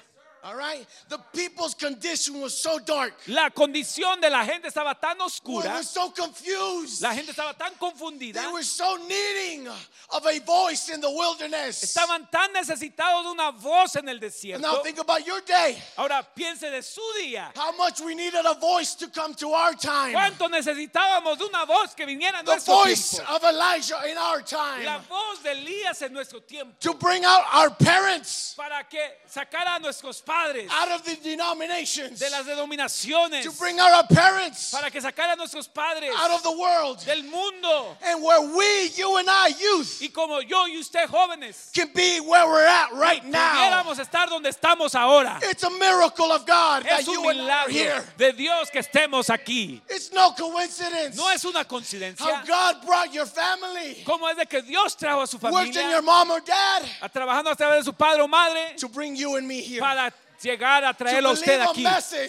All 0.45 0.55
right? 0.57 0.85
The 1.07 1.19
people's 1.33 1.73
condition 1.73 2.41
was 2.41 2.53
so 2.59 2.77
dark. 2.77 3.13
La 3.27 3.49
condición 3.49 4.19
de 4.19 4.29
la 4.29 4.43
gente 4.43 4.67
estaba 4.67 4.93
tan 4.99 5.17
They 5.17 5.23
oscura, 5.25 5.75
were 5.77 5.83
so 5.83 6.09
confused. 6.09 7.01
la 7.01 7.13
gente 7.13 7.31
estaba 7.31 7.57
tan 7.57 7.71
confundida, 7.79 8.33
They 8.41 8.51
were 8.51 8.61
so 8.63 8.97
needing 9.07 9.69
of 9.69 10.25
a 10.25 10.39
voice 10.41 10.89
in 10.89 10.99
the 10.99 11.09
wilderness. 11.09 11.81
estaban 11.83 12.29
tan 12.29 12.51
necesitados 12.53 13.23
de 13.23 13.29
una 13.31 13.51
voz 13.53 13.95
en 13.95 14.09
el 14.09 14.15
Now 14.15 14.27
desierto. 14.27 14.83
think 14.83 14.99
about 14.99 15.25
your 15.25 15.39
day. 15.41 15.81
Ahora 15.97 16.21
piense 16.35 16.69
de 16.69 16.81
su 16.81 17.01
día. 17.21 17.51
How 17.55 17.71
much 17.77 18.01
we 18.01 18.13
needed 18.13 18.45
a 18.45 18.55
voice 18.55 18.95
to 18.95 19.07
come 19.07 19.33
to 19.35 19.47
our 19.53 19.73
time. 19.75 20.11
¿Cuánto 20.13 20.49
necesitábamos 20.49 21.37
de 21.37 21.45
una 21.45 21.65
voz 21.65 21.95
que 21.95 22.05
viniera 22.05 22.39
The 22.43 22.51
nuestro 22.51 22.73
voice 22.83 23.11
tiempo? 23.15 23.33
of 23.33 23.43
Elijah 23.45 24.01
in 24.11 24.17
our 24.17 24.39
La 24.39 24.43
time. 24.43 25.01
voz 25.07 25.41
de 25.41 25.51
Elías 25.51 26.01
en 26.01 26.11
nuestro 26.11 26.41
tiempo 26.41 26.75
To 26.81 26.93
bring 26.95 27.23
out 27.23 27.45
our 27.53 27.69
parents 27.69 28.55
para 28.57 28.83
que 28.89 28.99
sacara 29.25 29.75
a 29.75 29.79
nuestros 29.79 30.19
padres 30.21 30.32
out 30.71 30.91
of 30.91 31.03
the 31.05 31.15
denominations. 31.23 32.19
de 32.19 32.29
las 32.29 32.45
denominaciones, 32.45 33.43
To 33.43 33.51
bring 33.51 33.79
out 33.79 33.91
our 33.91 34.07
parents 34.07 34.71
para 34.71 34.89
que 34.89 34.99
sacara 35.01 35.33
a 35.33 35.35
nuestros 35.35 35.67
padres 35.67 36.11
out 36.17 36.31
of 36.31 36.43
the 36.43 36.51
world. 36.51 36.99
del 37.05 37.23
mundo. 37.23 37.95
And 38.03 38.23
where 38.23 38.41
we, 38.41 38.89
you 38.95 39.17
and 39.17 39.29
I, 39.29 39.47
youth, 39.59 40.01
Y 40.01 40.09
como 40.09 40.39
yo 40.41 40.65
y 40.67 40.77
usted 40.79 41.07
jóvenes, 41.07 41.71
can 41.73 41.89
be 41.93 42.19
where 42.19 42.45
we're 42.47 42.65
at 42.65 42.91
right 42.93 43.23
now. 43.25 43.53
pudiéramos 43.55 43.99
estar 43.99 44.27
donde 44.29 44.49
estamos 44.49 44.95
ahora. 44.95 45.39
It's 45.43 45.63
a 45.63 45.69
miracle 45.69 46.31
of 46.31 46.45
God 46.45 46.83
that 46.83 47.01
Es 47.01 47.07
un 47.07 47.13
you 47.15 47.29
and 47.29 47.41
I 47.41 47.49
are 47.65 47.69
here. 47.69 48.03
de 48.17 48.33
Dios 48.33 48.69
que 48.69 48.81
estemos 48.81 49.29
aquí. 49.29 49.81
It's 49.89 50.11
no 50.11 50.31
coincidence. 50.31 51.15
No 51.15 51.29
es 51.29 51.43
una 51.45 51.59
How 51.59 51.63
coincidencia. 51.65 52.45
God 52.47 52.85
brought 52.85 53.13
your 53.13 53.25
family, 53.25 54.03
¿Cómo 54.05 54.29
es 54.29 54.37
de 54.37 54.45
que 54.45 54.61
Dios 54.61 54.95
trajo 54.95 55.21
a 55.21 55.27
su 55.27 55.37
worked 55.37 55.67
in 55.67 55.73
your 55.73 56.01
familia 56.01 56.01
mom 56.01 56.31
or 56.31 56.41
dad 56.41 56.83
a 57.01 57.09
trabajando 57.09 57.49
a 57.51 57.55
través 57.55 57.79
de 57.79 57.83
su 57.85 57.93
padre 57.93 58.21
o 58.21 58.27
madre 58.27 58.75
to 58.77 58.87
bring 58.87 59.15
you 59.15 59.35
and 59.35 59.47
me 59.47 59.61
here. 59.61 59.79
para 59.79 60.11
llegar 60.43 60.83
a 60.83 60.93
traerlo 60.93 61.29
a 61.29 61.33
usted 61.33 61.59
aquí? 61.61 61.85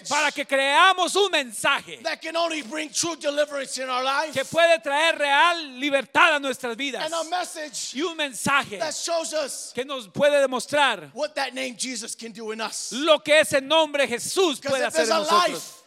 Para 0.07 0.31
que 0.31 0.45
creamos 0.45 1.15
un 1.15 1.29
mensaje 1.29 2.01
que 4.33 4.45
puede 4.45 4.79
traer 4.79 5.17
real 5.17 5.79
libertad 5.79 6.35
a 6.35 6.39
nuestras 6.39 6.75
vidas. 6.75 7.11
Y 7.93 8.01
un 8.01 8.15
mensaje 8.15 8.79
que 9.73 9.85
nos 9.85 10.07
puede 10.07 10.39
demostrar 10.39 11.11
lo 12.91 13.23
que 13.23 13.39
ese 13.39 13.61
nombre 13.61 14.07
Jesús 14.07 14.59
puede 14.61 14.85
hacer 14.85 15.03
en 15.03 15.09
nosotros. 15.09 15.84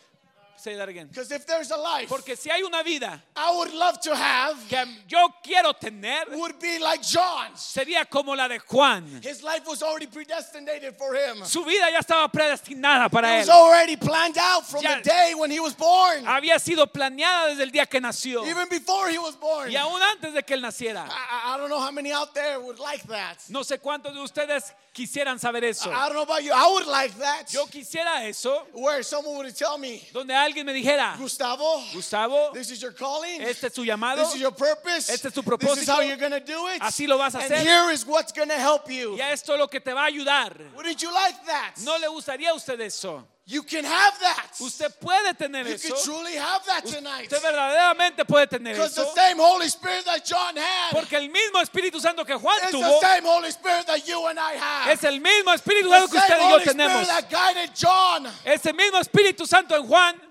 Say 0.59 0.75
that 0.77 0.89
again. 0.89 1.07
because 1.09 1.31
if 1.31 1.47
there's 1.47 1.71
a 1.71 1.77
life 1.77 2.09
Porque 2.09 2.37
si 2.37 2.51
hay 2.51 2.63
una 2.63 2.83
vida 2.83 3.23
I 3.37 3.55
would 3.57 3.73
love 3.73 4.01
to 4.03 4.15
have, 4.15 4.57
que 4.69 4.85
yo 5.09 5.29
quiero 5.43 5.73
tener, 5.73 6.25
would 6.33 6.59
be 6.61 6.79
like 6.79 7.01
John's. 7.03 7.61
sería 7.61 8.05
como 8.11 8.35
la 8.35 8.49
de 8.49 8.59
Juan. 8.59 9.21
His 9.23 9.43
life 9.43 9.67
was 9.67 9.83
already 9.83 10.07
predestinated 10.07 10.97
for 10.97 11.15
him. 11.15 11.45
Su 11.45 11.65
vida 11.65 11.91
ya 11.91 12.01
estaba 12.01 12.29
predestinada 12.31 13.09
para 13.09 13.29
It 13.29 13.35
él. 13.35 13.39
was 13.41 13.49
already 13.51 13.97
planned 13.97 14.37
out 14.39 14.67
from 14.67 14.83
Ya- 14.83 14.97
the 14.97 15.03
day 15.03 15.35
when 15.35 15.51
he 15.51 15.61
was 15.61 15.75
born, 15.75 16.25
Había 16.27 16.59
sido 16.59 16.87
planeada 16.87 17.49
desde 17.49 17.63
el 17.63 17.71
día 17.71 17.87
que 17.87 18.01
nació 18.01 18.45
even 18.47 18.69
before 18.69 19.09
he 19.11 19.19
was 19.19 19.37
born. 19.37 19.71
y 19.71 19.77
aún 19.77 20.01
antes 20.03 20.33
de 20.35 20.43
que 20.43 20.55
él 20.55 20.61
naciera. 20.63 21.09
I, 21.09 21.57
don't 21.57 21.69
know 21.69 21.81
how 21.81 21.91
many 21.93 22.13
out 22.13 22.35
there 22.35 22.59
would 22.59 22.79
like 22.79 23.03
that. 23.09 23.37
No 23.49 23.63
sé 23.63 23.79
cuántos 23.79 24.13
de 24.15 24.21
ustedes 24.21 24.73
quisieran 24.93 25.39
saber 25.39 25.65
eso. 25.65 25.91
I 25.91 26.07
don't 26.09 26.15
know 26.15 26.23
about 26.23 26.43
you. 26.43 26.53
I 26.53 26.67
would 26.73 26.87
like 26.87 27.15
that. 27.19 27.53
Yo 27.53 27.67
quisiera 27.67 28.25
eso, 28.29 28.67
Where 28.73 29.03
someone 29.03 29.37
would 29.37 29.55
tell 29.57 29.79
me, 29.79 30.03
donde 30.13 30.33
alguien 30.49 30.67
me 30.67 30.73
dijera, 30.73 31.17
Gustavo, 31.19 31.83
Gustavo, 31.93 32.53
this 32.53 32.71
is 32.71 32.81
your 32.81 32.93
calling. 32.93 33.41
este 33.43 33.67
es 33.67 33.73
tu 33.73 33.85
llamado, 33.85 34.25
This 34.25 34.35
is 34.35 34.41
your 34.41 34.53
purpose. 34.53 35.09
Este 35.11 35.27
es 35.29 35.35
tu 35.35 35.43
This 35.43 35.83
is 35.83 35.89
how 35.89 35.99
propósito. 36.01 36.07
you're 36.09 36.17
do 36.41 36.67
it. 36.69 36.81
Así 36.83 37.07
lo 37.07 37.19
vas 37.19 37.35
a 37.35 37.39
and 37.39 37.53
hacer. 37.53 37.65
here 37.65 37.91
is 37.93 38.05
what's 38.07 38.33
to 38.33 38.55
help 38.55 38.91
you. 38.91 39.17
y 39.17 39.21
esto 39.21 39.53
es 39.55 39.59
lo 39.59 39.69
que 39.69 39.81
te 39.81 39.93
va 39.93 40.05
a 40.05 40.11
ayudar. 40.11 40.57
Wouldn't 40.75 41.01
you 41.03 41.13
like 41.13 41.37
that? 41.47 41.75
¿No 41.85 41.97
le 41.99 42.09
gustaría 42.09 42.51
a 42.51 42.55
usted 42.55 42.81
eso? 42.81 43.25
You 43.51 43.63
can 43.63 43.83
have 43.83 44.13
that. 44.21 44.51
Usted 44.61 44.93
puede 45.01 45.33
tener 45.35 45.67
you 45.67 45.73
eso. 45.73 45.89
can 45.95 46.05
truly 46.05 46.37
have 46.37 46.67
that 46.67 46.85
tonight. 46.85 47.33
Usted 47.33 47.41
verdaderamente 47.41 48.27
puede 48.27 48.47
tener 48.47 48.75
Because 48.75 48.95
the 48.95 49.01
eso. 49.01 49.15
same 49.15 49.39
Holy 49.39 49.67
Spirit 49.69 50.05
that 50.05 50.23
John 50.27 50.55
had 50.55 50.93
Porque 50.93 51.15
el 51.17 51.31
mismo 51.31 51.59
Espíritu 51.63 51.99
Santo 51.99 52.27
que 52.27 52.37
Juan 52.37 52.59
is 52.67 52.73
the 52.73 52.77
tuvo 52.77 53.01
same 53.01 53.25
Holy 53.25 53.49
Spirit 53.49 53.87
that 53.87 54.07
you 54.07 54.27
and 54.27 54.39
I 54.39 54.53
have. 54.53 54.93
es 54.93 55.03
el 55.05 55.19
mismo 55.21 55.55
Espíritu 55.55 55.89
Santo 55.89 56.09
que 56.09 56.19
usted 56.19 56.37
y 56.37 56.41
yo 56.41 56.57
Holy 56.57 56.65
tenemos. 56.67 57.09
Ese 58.45 58.73
mismo 58.75 58.99
Espíritu 58.99 59.47
Santo 59.47 59.75
en 59.77 59.87
Juan 59.87 60.28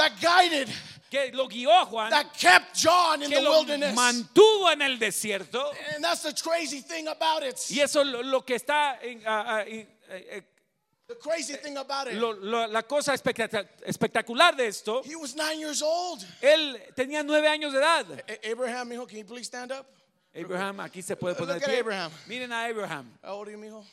that 0.00 0.20
guided, 0.20 0.68
que 1.10 1.30
lo 1.32 1.48
guió 1.48 1.86
Juan, 1.86 2.10
that 2.10 2.32
kept 2.34 2.74
John 2.76 3.22
in 3.22 3.30
que 3.30 3.36
the 3.38 3.42
lo 3.42 3.60
wilderness. 3.60 3.94
mantuvo 3.94 4.70
en 4.72 4.82
el 4.82 4.98
desierto. 4.98 5.72
And 5.94 6.02
that's 6.04 6.22
the 6.22 6.32
crazy 6.32 6.80
thing 6.80 7.08
about 7.08 7.42
it. 7.42 7.56
Y 7.70 7.80
eso 7.80 8.02
lo, 8.04 8.22
lo 8.22 8.40
que 8.44 8.54
está 8.56 8.98
en, 9.02 9.22
eh, 9.26 9.86
eh, 10.08 10.42
The 11.08 11.16
crazy 11.16 11.56
thing 11.56 11.76
about 11.76 12.06
it. 12.06 12.14
lo- 12.14 12.32
lo- 12.34 12.68
la 12.68 12.82
cosa 12.82 13.12
espectac- 13.14 13.66
espectacular 13.84 14.54
de 14.56 14.68
esto. 14.68 15.02
He 15.04 15.16
was 15.16 15.34
nine 15.34 15.58
years 15.58 15.82
old. 15.82 16.24
Él 16.40 16.80
tenía 16.94 17.24
nueve 17.24 17.48
años 17.48 17.72
de 17.72 17.78
edad. 17.80 18.06
Abraham, 18.44 18.88
mijo, 18.90 19.06
can 19.08 19.18
you 19.18 19.24
please 19.24 19.46
stand 19.46 19.72
up? 19.72 19.86
Abraham, 20.32 20.78
aquí 20.78 21.02
se 21.02 21.16
puede 21.16 21.34
poner 21.34 21.56
Look 21.56 21.64
at. 21.64 21.74
Abraham. 21.80 22.12
Miren 22.28 22.52
a 22.52 22.66
Abraham. 22.68 23.18
How 23.24 23.34
old 23.38 23.48
are 23.48 23.52
you, 23.52 23.58
mijo? 23.58 23.84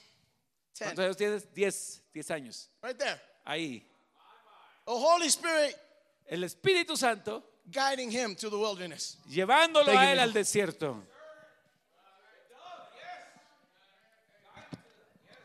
Ten. 0.75 0.89
¿Cuántos 0.89 1.05
años 1.05 1.17
tienes? 1.17 1.47
Diez, 1.55 2.01
diez 2.13 2.29
años. 2.29 2.67
Right 2.83 2.95
there. 2.99 3.19
Ahí. 3.43 3.83
The 4.85 4.91
Holy 4.93 5.27
Spirit 5.29 5.75
El 6.29 6.43
Espíritu 6.43 6.97
Santo 6.97 7.43
guiding 7.71 8.11
him 8.11 8.35
to 8.35 8.49
the 8.49 8.57
wilderness. 8.57 9.17
llevándolo 9.29 9.87
a 9.97 10.11
él 10.11 10.19
al 10.19 10.31
desierto. 10.33 11.03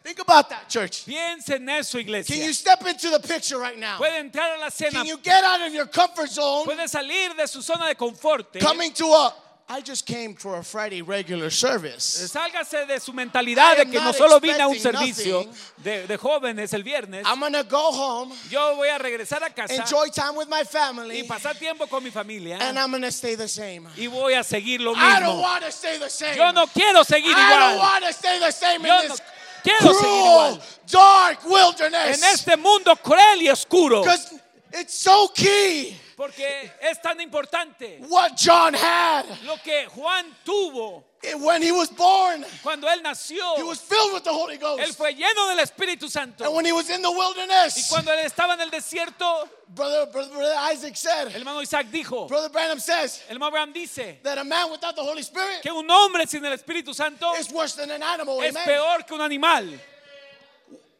Think 0.02 0.18
about 0.18 0.48
that, 0.50 0.68
church. 0.68 1.04
Piensa 1.06 1.54
en 1.54 1.68
eso, 1.68 1.92
Can 1.98 2.00
iglesia. 2.08 2.44
you 2.44 2.52
step 2.52 2.84
into 2.86 3.08
the 3.10 3.20
picture 3.20 3.56
right 3.58 3.78
now? 3.78 3.98
Puede 3.98 4.18
entrar 4.18 4.56
a 4.56 4.58
la 4.58 4.68
cena, 4.68 4.90
Can 4.90 5.06
you 5.06 5.16
get 5.18 5.44
out 5.44 5.60
of 5.64 5.72
your 5.72 5.86
comfort 5.86 6.28
zone 6.28 6.64
puede 6.64 6.88
salir 6.88 7.36
de 7.36 7.46
su 7.46 7.62
zona 7.62 7.86
de 7.86 7.94
confort. 7.94 8.58
coming 8.60 8.92
to 8.92 9.04
a 9.04 9.32
I 9.68 9.80
just 9.80 10.04
came 10.06 10.34
for 10.34 10.56
a 10.58 10.62
Friday 10.62 11.00
regular 11.02 11.48
service. 11.50 12.02
Sálgase 12.30 12.86
de 12.86 13.00
su 13.00 13.12
mentalidad 13.12 13.76
de 13.76 13.82
am 13.82 13.90
que 13.90 13.98
no 13.98 14.04
not 14.06 14.16
solo 14.16 14.38
vine 14.40 14.60
a 14.60 14.66
un 14.68 14.74
expecting 14.74 15.14
servicio 15.14 15.48
de, 15.82 16.06
de 16.06 16.16
jóvenes 16.18 16.72
el 16.74 16.82
viernes. 16.82 17.24
I'm 17.26 17.40
to 17.52 17.62
go 17.64 17.90
home, 17.92 18.32
Yo 18.50 18.76
voy 18.76 18.88
a 18.88 18.98
regresar 18.98 19.42
a 19.42 19.50
casa 19.50 19.74
enjoy 19.74 20.10
time 20.10 20.36
with 20.36 20.48
my 20.48 20.60
y 20.60 20.64
family, 20.64 21.22
pasar 21.24 21.56
tiempo 21.58 21.86
con 21.86 22.02
mi 22.04 22.10
familia 22.10 22.58
and 22.60 22.78
I'm 22.78 22.90
going 22.90 23.02
to 23.02 23.10
stay 23.12 23.34
the 23.34 23.48
same. 23.48 23.88
y 23.96 24.06
voy 24.08 24.34
a 24.34 24.42
seguir 24.44 24.80
lo 24.80 24.92
I 24.94 25.20
don't 25.20 25.36
mismo. 25.36 25.40
want 25.42 25.64
to 25.64 25.72
stay 25.72 25.96
the 25.98 26.10
same. 26.10 26.36
Yo 26.36 26.50
no 26.52 26.66
quiero 26.66 27.02
seguir 27.04 27.32
I 27.34 27.50
don't 27.58 27.72
igual. 27.74 27.78
want 27.78 28.04
to 28.04 28.12
stay 28.12 28.38
the 28.40 28.50
same 28.52 28.82
Yo 28.84 29.00
in 29.00 29.08
no 29.08 29.14
this 29.14 29.22
quiero 29.62 29.94
seguir 29.94 30.00
cruel, 30.00 30.54
igual. 30.54 30.60
dark 30.90 31.44
wilderness. 31.46 32.18
En 32.22 32.34
este 32.34 32.56
mundo 32.58 32.94
cruel 32.96 33.40
y 33.42 33.48
oscuro. 33.48 34.02
Because 34.02 34.34
it's 34.74 34.94
so 34.94 35.28
key 35.34 35.96
Porque 36.16 36.70
es 36.80 37.00
tan 37.02 37.20
importante 37.20 37.98
what 38.08 38.36
John 38.36 38.74
had 38.74 39.24
lo 39.46 39.56
que 39.62 39.86
Juan 39.88 40.26
tuvo 40.44 41.04
when 41.40 41.62
he 41.62 41.70
was 41.70 41.88
born. 41.90 42.44
cuando 42.62 42.88
él 42.88 43.00
nació. 43.02 43.56
He 43.56 43.62
was 43.62 43.80
filled 43.80 44.12
with 44.12 44.24
the 44.24 44.32
Holy 44.32 44.56
Él 44.56 44.60
Ghost. 44.60 44.96
fue 44.98 45.14
lleno 45.14 45.48
del 45.48 45.60
Espíritu 45.60 46.10
Santo. 46.10 46.44
And 46.44 46.52
when 46.54 46.64
he 46.64 46.72
was 46.72 46.90
in 46.90 47.00
the 47.00 47.08
Y 47.10 47.16
wilderness, 47.16 47.88
cuando 47.88 48.10
él 48.12 48.24
estaba 48.26 48.54
en 48.54 48.60
el 48.60 48.70
desierto, 48.70 49.48
brother, 49.68 50.06
brother, 50.10 50.30
brother 50.32 50.56
Isaac 50.72 50.90
el 50.90 50.96
said, 50.96 51.28
hermano 51.36 51.60
Isaac 51.62 51.86
dijo, 51.92 52.26
Brother 52.28 52.48
Branham 52.50 52.80
says 52.80 53.22
el 53.28 53.34
hermano 53.36 53.48
Abraham 53.48 53.72
dice 53.72 54.18
that 54.24 54.36
a 54.38 54.44
man 54.44 54.70
without 54.70 54.96
the 54.96 55.02
Holy 55.02 55.22
Spirit 55.22 55.62
que 55.62 55.72
un 55.72 55.88
hombre 55.88 56.26
sin 56.26 56.44
el 56.44 56.52
Espíritu 56.56 56.92
Santo 56.92 57.32
is 57.34 57.50
worse 57.52 57.74
than 57.76 57.90
an 57.92 58.02
animal. 58.02 58.40
es 58.42 58.50
Amen. 58.56 58.64
peor 58.64 59.04
que 59.06 59.14
un 59.14 59.20
animal. 59.22 59.80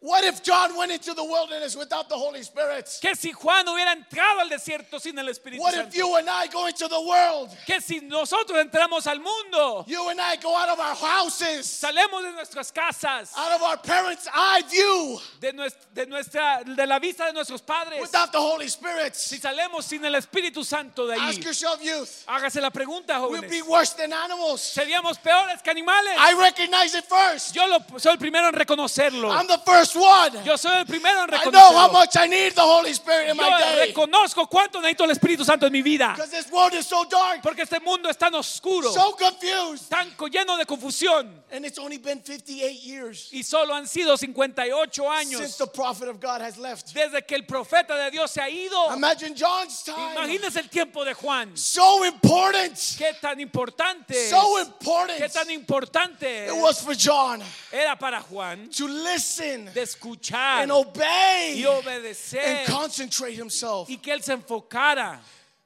What 0.05 0.25
if 0.25 0.43
John 0.43 0.77
went 0.77 0.91
into 0.91 1.15
the 1.15 1.23
wilderness 1.23 1.77
without 1.77 2.09
the 2.09 2.17
Holy 2.17 2.43
Spirit? 2.43 2.91
Que 3.01 3.15
si 3.15 3.31
Juan 3.31 3.65
hubiera 3.69 3.93
entrado 3.93 4.41
al 4.41 4.49
desierto 4.49 4.99
sin 5.01 5.17
el 5.17 5.29
Espíritu 5.29 5.61
What 5.61 5.75
if 5.77 5.95
you 5.95 6.17
and 6.17 6.29
I 6.29 6.49
go 6.49 6.67
into 6.67 6.89
the 6.89 7.01
world? 7.01 7.51
Que 7.65 7.81
si 7.81 8.01
nosotros 8.01 8.59
entramos 8.59 9.07
al 9.07 9.21
mundo, 9.21 9.85
You 9.87 10.09
and 10.09 10.21
I 10.21 10.35
go 10.43 10.57
out 10.57 10.69
of 10.71 10.81
our 10.81 10.97
houses, 10.97 11.67
salemos 11.69 12.25
de 12.25 12.33
nuestras 12.33 12.73
casas, 12.73 13.31
out 13.37 13.53
of 13.53 13.63
our 13.63 13.77
parents' 13.77 14.27
eye 14.35 14.63
view, 14.69 15.21
de, 15.41 15.53
nues- 15.53 15.77
de 15.95 16.07
nuestra, 16.07 16.65
de 16.65 16.85
la 16.85 16.99
vista 16.99 17.27
de 17.27 17.33
nuestros 17.33 17.61
padres. 17.63 18.01
without 18.01 18.33
the 18.33 18.41
Holy 18.41 18.67
Spirit. 18.67 19.15
Si 19.15 19.39
salemos 19.39 19.85
sin 19.85 20.05
el 20.05 20.17
Espíritu 20.17 20.65
Santo 20.65 21.07
de 21.07 21.15
Ask 21.15 21.39
allí, 21.39 21.45
yourself, 21.45 21.81
youth. 21.81 22.25
hágase 22.27 22.61
la 22.61 22.71
pregunta, 22.71 23.21
We'll 23.21 23.41
jóvenes. 23.41 23.51
be 23.51 23.63
worse 23.63 23.93
than 23.97 24.13
animals. 24.13 24.63
Seríamos 24.63 25.17
peores 25.23 25.63
que 25.63 25.71
animales. 25.71 26.17
I 26.19 26.35
recognize 26.37 26.93
it 26.97 27.05
first. 27.05 27.55
Yo 27.55 27.69
lo- 27.69 28.01
soy 28.01 28.15
el 28.15 28.19
primero 28.19 28.49
en 28.49 28.55
reconocerlo. 28.55 29.31
I'm 29.31 29.47
the 29.47 29.59
first 29.65 29.92
one. 29.95 30.45
Yo 30.45 30.57
soy 30.57 30.79
el 30.79 30.87
primero 30.87 31.25
en 31.25 31.31
I 31.35 31.51
know 31.51 31.61
how 31.73 31.89
reconocerlo. 31.89 31.93
much 31.93 32.17
I 32.17 32.27
need 32.27 32.55
the 32.55 32.61
Holy 32.63 32.91
Spirit 32.93 33.31
in 33.31 33.37
my 33.37 33.49
Yo 33.49 33.59
day. 33.59 33.87
reconozco 33.89 34.47
cuánto 34.49 34.81
necesito 34.81 35.05
el 35.05 35.11
Espíritu 35.11 35.45
Santo 35.45 35.67
en 35.67 35.73
mi 35.73 35.83
vida. 35.83 36.13
Because 36.15 36.31
this 36.31 36.51
world 36.51 36.75
is 36.75 36.87
so 36.87 37.05
dark, 37.05 37.43
Porque 37.43 37.63
este 37.63 37.81
mundo 37.81 38.09
es 38.09 38.17
tan 38.17 38.35
oscuro, 38.35 38.93
so 38.93 39.13
confused. 39.17 39.89
tan 39.89 40.11
lleno 40.31 40.57
de 40.57 40.65
confusión. 40.67 41.43
And 41.51 41.65
it's 41.67 41.79
only 41.79 41.99
been 41.99 42.23
58 42.25 42.81
years 42.83 43.29
Y 43.33 43.43
solo 43.43 43.75
han 43.75 43.87
sido 43.87 44.17
58 44.17 45.03
since 45.03 45.35
años 45.37 45.57
the 45.59 45.67
prophet 45.67 46.09
of 46.09 46.21
God 46.21 46.41
has 46.41 46.57
left. 46.59 46.93
desde 46.95 47.23
que 47.27 47.35
el 47.35 47.45
profeta 47.45 47.95
de 47.97 48.11
Dios 48.11 48.31
se 48.31 48.41
ha 48.41 48.49
ido. 48.49 48.95
Imagine 48.95 49.35
John's 49.37 49.83
time. 49.85 50.15
Imagínense 50.17 50.61
el 50.61 50.69
tiempo 50.71 51.05
de 51.05 51.15
Juan. 51.15 51.57
So 51.57 52.05
important. 52.05 52.75
Qué 52.99 53.15
tan 53.21 53.39
importante. 53.41 54.29
So 54.31 54.59
important. 54.59 55.19
Qué 55.19 55.29
tan 55.29 55.51
importante 55.51 56.47
It 56.47 56.53
was 56.55 56.81
for 56.81 56.95
John 56.95 57.43
era 57.71 57.97
para 57.99 58.21
Juan 58.23 58.69
to 58.71 58.87
listen 58.89 59.71
de 59.75 59.82
escuchar 59.83 60.63
and 60.63 60.73
obey 60.73 61.55
y 61.57 61.65
and 61.67 61.85
obedecer 61.87 62.65
concentrate 62.67 63.35
himself. 63.35 63.89
y 63.91 63.97
que 63.97 64.13
él 64.13 64.23
se 64.23 64.33
enfocara. 64.35 65.19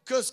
Because 0.05 0.33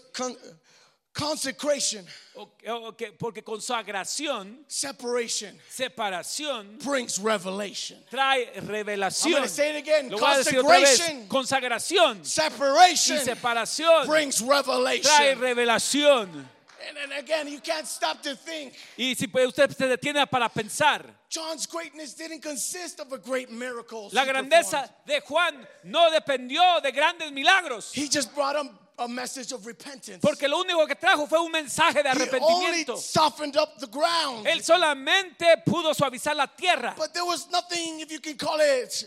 consecration, 1.13 2.05
O- 2.35 2.49
o- 2.67 2.91
que- 2.93 3.11
porque 3.19 3.43
consagración, 3.43 4.57
separation 4.67 5.59
separación, 5.69 6.79
brings 6.83 7.19
revelation. 7.19 7.97
trae 8.11 8.47
I'm 8.55 8.67
revelación. 8.67 9.31
going 9.31 9.43
to 9.43 9.49
say 9.49 9.69
it 9.69 9.75
again. 9.79 10.09
Lo. 10.09 10.17
Consecration, 10.17 11.27
Consagración 11.27 12.19
y 12.21 12.25
separation 12.25 13.19
separación 13.19 14.07
brings 14.07 14.41
trae 14.41 14.63
revelation. 14.65 15.39
revelación. 15.39 16.45
And, 16.89 16.97
and 16.97 17.13
again, 17.19 17.47
you 17.47 17.59
can't 17.59 17.87
stop 17.87 18.21
to 18.23 18.35
think. 18.35 18.73
Y 18.97 19.13
si 19.15 19.27
usted 19.27 19.71
se 19.75 19.87
detiene 19.87 20.25
para 20.29 20.49
pensar, 20.49 21.03
John's 21.29 21.65
greatness 21.65 22.13
didn't 22.15 22.41
consist 22.41 22.99
of 22.99 23.11
a 23.13 23.17
great 23.17 23.49
miracle. 23.49 24.09
la 24.11 24.25
grandeza 24.25 24.89
de 25.05 25.21
Juan 25.21 25.67
no 25.83 26.11
dependió 26.11 26.81
de 26.81 26.91
grandes 26.91 27.31
milagros, 27.31 27.91
He 27.93 28.07
just 28.07 28.33
brought 28.35 28.55
him 28.55 28.69
a 28.99 29.07
message 29.07 29.51
of 29.51 29.65
repentance. 29.65 30.19
porque 30.21 30.47
lo 30.47 30.59
único 30.63 30.85
que 30.85 30.95
trajo 30.95 31.27
fue 31.27 31.39
un 31.39 31.51
mensaje 31.51 32.03
de 32.03 32.09
he 32.09 32.11
only 32.11 32.25
arrepentimiento. 32.27 32.97
softened 32.97 33.55
up 33.57 33.77
the 33.79 33.87
ground. 33.87 34.45
Él 34.45 34.61
solamente 34.63 35.57
pudo 35.65 35.93
suavizar 35.93 36.35
la 36.35 36.47
tierra, 36.47 36.93
But 36.97 37.13
there 37.13 37.25
was 37.25 37.47
nothing, 37.49 38.01
if 38.01 38.11
you 38.11 38.19
can 38.19 38.35
call 38.37 38.59
it, 38.59 39.05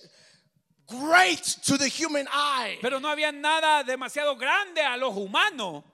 great 0.88 1.42
to 1.66 1.76
the 1.78 1.88
human 1.88 2.26
eye. 2.32 2.78
pero 2.80 2.98
no 3.00 3.08
había 3.08 3.32
nada 3.32 3.84
demasiado 3.84 4.36
grande 4.36 4.80
al 4.80 5.02
ojo 5.02 5.20
humano. 5.20 5.84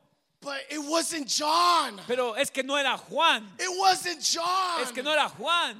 But 0.42 0.60
it 0.70 0.78
wasn't 0.80 1.28
John. 1.28 2.00
Pero 2.08 2.32
es 2.34 2.50
que 2.50 2.62
no 2.64 2.74
era 2.76 2.96
Juan, 2.98 3.46
It 3.58 3.70
wasn't 3.78 4.20
John. 4.20 4.82
es 4.82 4.90
que 4.90 5.02
no 5.02 5.12
era 5.12 5.28
Juan, 5.28 5.76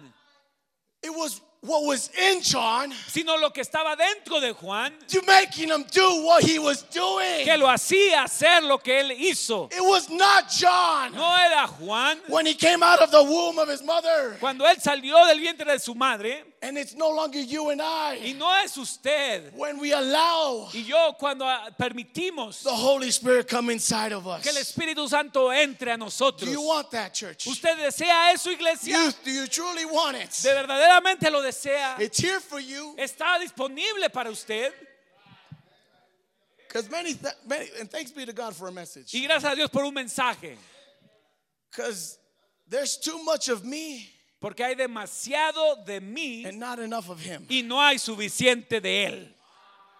It 1.02 1.10
was 1.10 1.40
what 1.62 1.84
was 1.84 2.10
in 2.18 2.42
John. 2.42 2.92
sino 3.08 3.36
lo 3.38 3.50
que 3.50 3.62
estaba 3.62 3.96
dentro 3.96 4.40
de 4.40 4.52
Juan, 4.52 4.92
You 5.08 5.22
making 5.26 5.68
him 5.68 5.84
do 5.92 6.24
what 6.24 6.42
he 6.42 6.58
was 6.58 6.82
doing. 6.90 7.44
que 7.44 7.56
lo 7.56 7.66
hacía 7.68 8.24
hacer 8.24 8.62
lo 8.64 8.78
que 8.78 8.98
él 9.00 9.12
hizo. 9.12 9.68
It 9.72 9.80
was 9.80 10.08
not 10.10 10.48
John. 10.50 11.12
No 11.14 11.36
era 11.36 11.66
Juan. 11.66 12.18
When 12.28 12.46
he 12.46 12.54
came 12.54 12.82
out 12.82 13.00
of 13.00 13.10
the 13.10 13.22
womb 13.22 13.58
of 13.58 13.68
his 13.68 13.82
mother. 13.82 14.36
Cuando 14.40 14.64
él 14.66 14.76
salió 14.80 15.24
del 15.26 15.38
vientre 15.40 15.64
de 15.66 15.78
su 15.78 15.94
madre, 15.94 16.44
And 16.64 16.78
it's 16.78 16.94
no 16.94 17.08
longer 17.10 17.40
you 17.40 17.70
and 17.70 17.80
y 17.80 18.18
I. 18.28 18.32
no 18.38 18.48
es 18.62 18.76
usted 18.76 19.52
When 19.56 19.78
we 19.80 19.92
allow 19.92 20.68
y 20.72 20.84
yo 20.84 21.12
cuando 21.18 21.44
ah, 21.44 21.68
permitimos 21.76 22.62
the 22.62 22.70
Holy 22.70 23.08
Spirit 23.10 23.48
come 23.48 23.70
inside 23.72 24.12
of 24.12 24.22
que 24.42 24.50
el 24.50 24.56
us. 24.56 24.70
Espíritu 24.72 25.08
Santo 25.08 25.50
entre 25.52 25.90
a 25.90 25.96
Do 25.96 26.04
nosotros. 26.04 26.48
you 26.48 26.62
want 26.62 26.88
that, 26.92 27.12
church? 27.14 27.46
¿Usted 27.48 27.76
desea 27.78 28.32
eso, 28.32 28.50
iglesia? 28.50 28.96
Youth, 28.96 29.16
do 29.24 29.30
you 29.32 29.46
truly 29.48 29.84
want 29.84 30.16
it? 30.16 30.30
¿De 30.42 30.54
verdaderamente 30.54 31.30
lo 31.30 31.40
desea? 31.42 31.51
It's 32.00 32.18
here 32.18 32.40
for 32.40 32.60
you. 32.60 32.94
¿Está 32.98 33.38
disponible 33.40 34.08
para 34.12 34.30
usted? 34.30 34.72
Because 36.68 36.90
many, 36.90 37.14
th- 37.14 37.34
many, 37.46 37.68
and 37.78 37.90
thanks 37.90 38.10
be 38.10 38.24
to 38.24 38.32
God 38.32 38.56
for 38.56 38.68
a 38.68 38.72
message. 38.72 39.12
Y 39.12 39.26
gracias 39.26 39.52
a 39.52 39.56
Dios 39.56 39.68
por 39.68 39.84
un 39.84 39.94
mensaje. 39.94 40.56
Because 41.70 42.18
there's 42.68 42.96
too 42.96 43.22
much 43.24 43.48
of 43.48 43.64
me 43.64 44.08
Porque 44.40 44.60
hay 44.64 44.74
demasiado 44.74 45.84
de 45.86 46.00
mí 46.00 46.44
and 46.46 46.58
not 46.58 46.78
enough 46.78 47.08
of 47.08 47.20
Him. 47.20 47.46
y 47.48 47.62
no 47.62 47.76
hay 47.80 47.96
suficiente 47.98 48.80
de 48.80 49.06
él. 49.06 49.28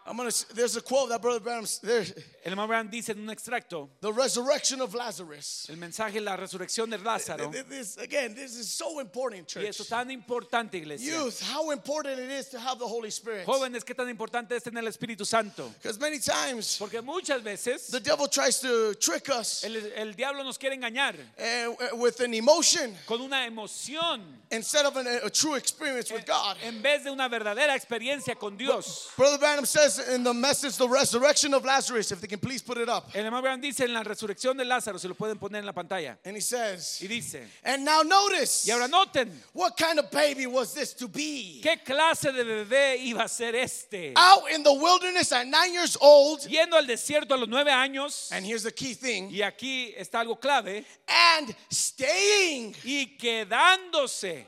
I'm 0.05 0.17
gonna. 0.17 0.33
There's 0.55 0.77
a 0.77 0.81
quote 0.81 1.11
that 1.11 1.23
Brother 1.23 1.39
Branham. 1.41 1.67
There's 1.83 2.13
El 2.45 2.53
hermano 2.53 2.67
Branham 2.67 2.91
dice 2.91 3.13
en 3.13 3.21
un 3.21 3.31
extracto, 3.31 3.89
the 4.01 4.13
resurrection 4.13 4.81
of 4.81 4.95
Lazarus. 4.95 5.67
el 5.69 5.77
mensaje 5.77 6.21
la 6.21 6.37
resurrección 6.37 6.91
de 6.91 6.99
Lázaro. 6.99 7.53
This 7.69 7.97
again. 7.99 8.35
This 8.35 8.57
is 8.57 8.69
so 8.69 8.99
important, 8.99 9.47
church. 9.47 9.63
Y 9.63 9.69
eso 9.69 9.85
es 9.85 9.89
tan 9.89 10.11
importante, 10.11 10.75
iglesia. 10.75 11.13
Youth, 11.13 11.41
how 11.41 11.71
important 11.71 12.19
it 12.19 12.31
is 12.31 12.49
to 12.49 12.59
have 12.59 12.81
the 12.81 12.87
Holy 12.87 13.11
Spirit. 13.11 13.47
Jóvenes, 13.47 13.85
qué 13.85 13.95
tan 13.95 14.09
importante 14.09 14.57
es 14.57 14.65
tener 14.65 14.83
el 14.83 14.89
Espíritu 14.89 15.25
Santo. 15.25 15.69
Because 15.81 16.01
many 16.01 16.19
times 16.19 16.79
Porque 16.79 17.01
muchas 17.01 17.43
veces 17.43 17.87
the 17.89 18.01
devil 18.01 18.27
tries 18.27 18.59
to 18.61 18.95
trick 18.95 19.29
us 19.29 19.63
el, 19.63 19.77
el 19.95 20.13
diablo 20.15 20.43
nos 20.43 20.59
quiere 20.59 20.75
engañar 20.75 21.15
uh, 21.15 21.97
with 21.97 22.19
an 22.21 22.35
emotion 22.35 22.93
con 23.07 23.21
una 23.21 23.47
emoción 23.47 24.21
instead 24.51 24.85
of 24.85 24.97
an, 24.97 25.07
a 25.07 25.31
true 25.31 25.55
experience 25.55 26.11
with 26.11 26.27
God. 26.27 26.57
en 26.65 26.83
vez 26.83 27.05
de 27.05 27.11
una 27.11 27.29
verdadera 27.29 27.75
experiencia 27.77 28.37
con 28.39 28.57
Dios. 28.57 29.11
Brother 29.17 29.39
Branham 29.39 29.65
says 29.65 29.99
in 30.09 30.25
the 30.25 30.35
message, 30.35 30.77
the 30.77 30.89
resurrection 30.89 31.55
of 31.55 31.65
Lazarus, 31.65 32.11
if 32.11 32.21
they 32.21 32.32
can 32.33 32.41
please 32.41 32.63
put 32.63 32.79
it 32.79 32.89
up. 32.89 33.11
El 33.15 33.25
hermano 33.25 33.43
Branham 33.43 33.61
dice 33.61 33.85
en 33.85 33.93
la 33.93 34.03
resurrección 34.03 34.57
de 34.57 34.65
Lázaro, 34.65 34.99
se 34.99 35.07
lo 35.07 35.15
pueden 35.15 35.39
poner 35.39 35.61
en 35.61 35.67
la 35.67 35.73
pantalla. 35.73 36.17
And 36.25 36.35
he 36.35 36.41
says, 36.41 36.99
Y 37.03 37.07
dice, 37.07 37.47
and 37.63 37.85
now 37.85 38.03
notice, 38.03 38.67
y 38.67 38.73
ahora 38.73 38.89
noten, 38.89 39.31
what 39.53 39.77
kind 39.77 39.99
of 39.99 40.11
baby 40.11 40.47
was 40.47 40.73
this 40.73 40.95
to 40.95 41.09
be? 41.09 41.61
¿qué 41.63 41.83
clase 41.85 42.33
de 42.33 42.43
bebé 42.43 42.97
iba 42.97 43.25
a 43.25 43.29
ser 43.29 43.55
este? 43.55 44.15
Out 44.17 44.51
in 44.51 44.63
the 44.63 44.73
wilderness 44.73 45.31
at 45.33 45.47
nine 45.47 45.75
years 45.75 45.97
old, 46.01 46.41
Yendo 46.49 46.77
al 46.77 46.87
desierto 46.87 47.35
a 47.35 47.37
los 47.37 47.49
nueve 47.49 47.71
años, 47.71 48.33
and 48.33 48.47
here's 48.47 48.63
the 48.63 48.73
key 48.73 48.95
thing, 48.95 49.29
y 49.31 49.43
aquí 49.43 49.95
está 49.97 50.21
algo 50.21 50.41
clave, 50.41 50.85
and 51.09 51.55
staying. 51.71 52.75
y 52.85 53.17
quedándose. 53.19 54.47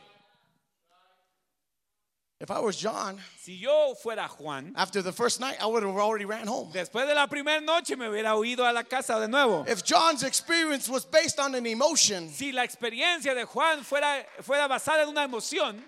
If 2.45 2.51
I 2.51 2.61
was 2.61 2.77
John, 2.77 3.19
Si 3.41 3.55
yo 3.57 3.95
fuera 4.05 4.29
Juan, 4.39 4.75
after 4.77 5.01
the 5.01 5.13
first 5.13 5.41
night, 5.41 5.57
I 5.63 5.67
would 5.67 5.83
have 5.83 5.97
already 5.97 6.27
ran 6.27 6.47
home. 6.47 6.71
después 6.75 7.07
de 7.07 7.15
la 7.15 7.27
primera 7.27 7.59
noche 7.63 7.97
me 7.97 8.05
hubiera 8.07 8.37
huido 8.37 8.69
a 8.69 8.73
la 8.73 8.83
casa 8.83 9.19
de 9.19 9.29
nuevo. 9.29 9.65
If 9.67 9.83
John's 9.83 10.23
experience 10.23 10.87
was 10.91 11.07
based 11.07 11.41
on 11.41 11.55
an 11.55 11.65
emotion, 11.65 12.29
Si 12.29 12.53
la 12.53 12.63
experiencia 12.63 13.35
de 13.35 13.47
Juan 13.47 13.83
fuera, 13.83 14.27
fuera 14.43 14.69
basada 14.69 15.05
en 15.05 15.09
una 15.09 15.25
emoción, 15.25 15.83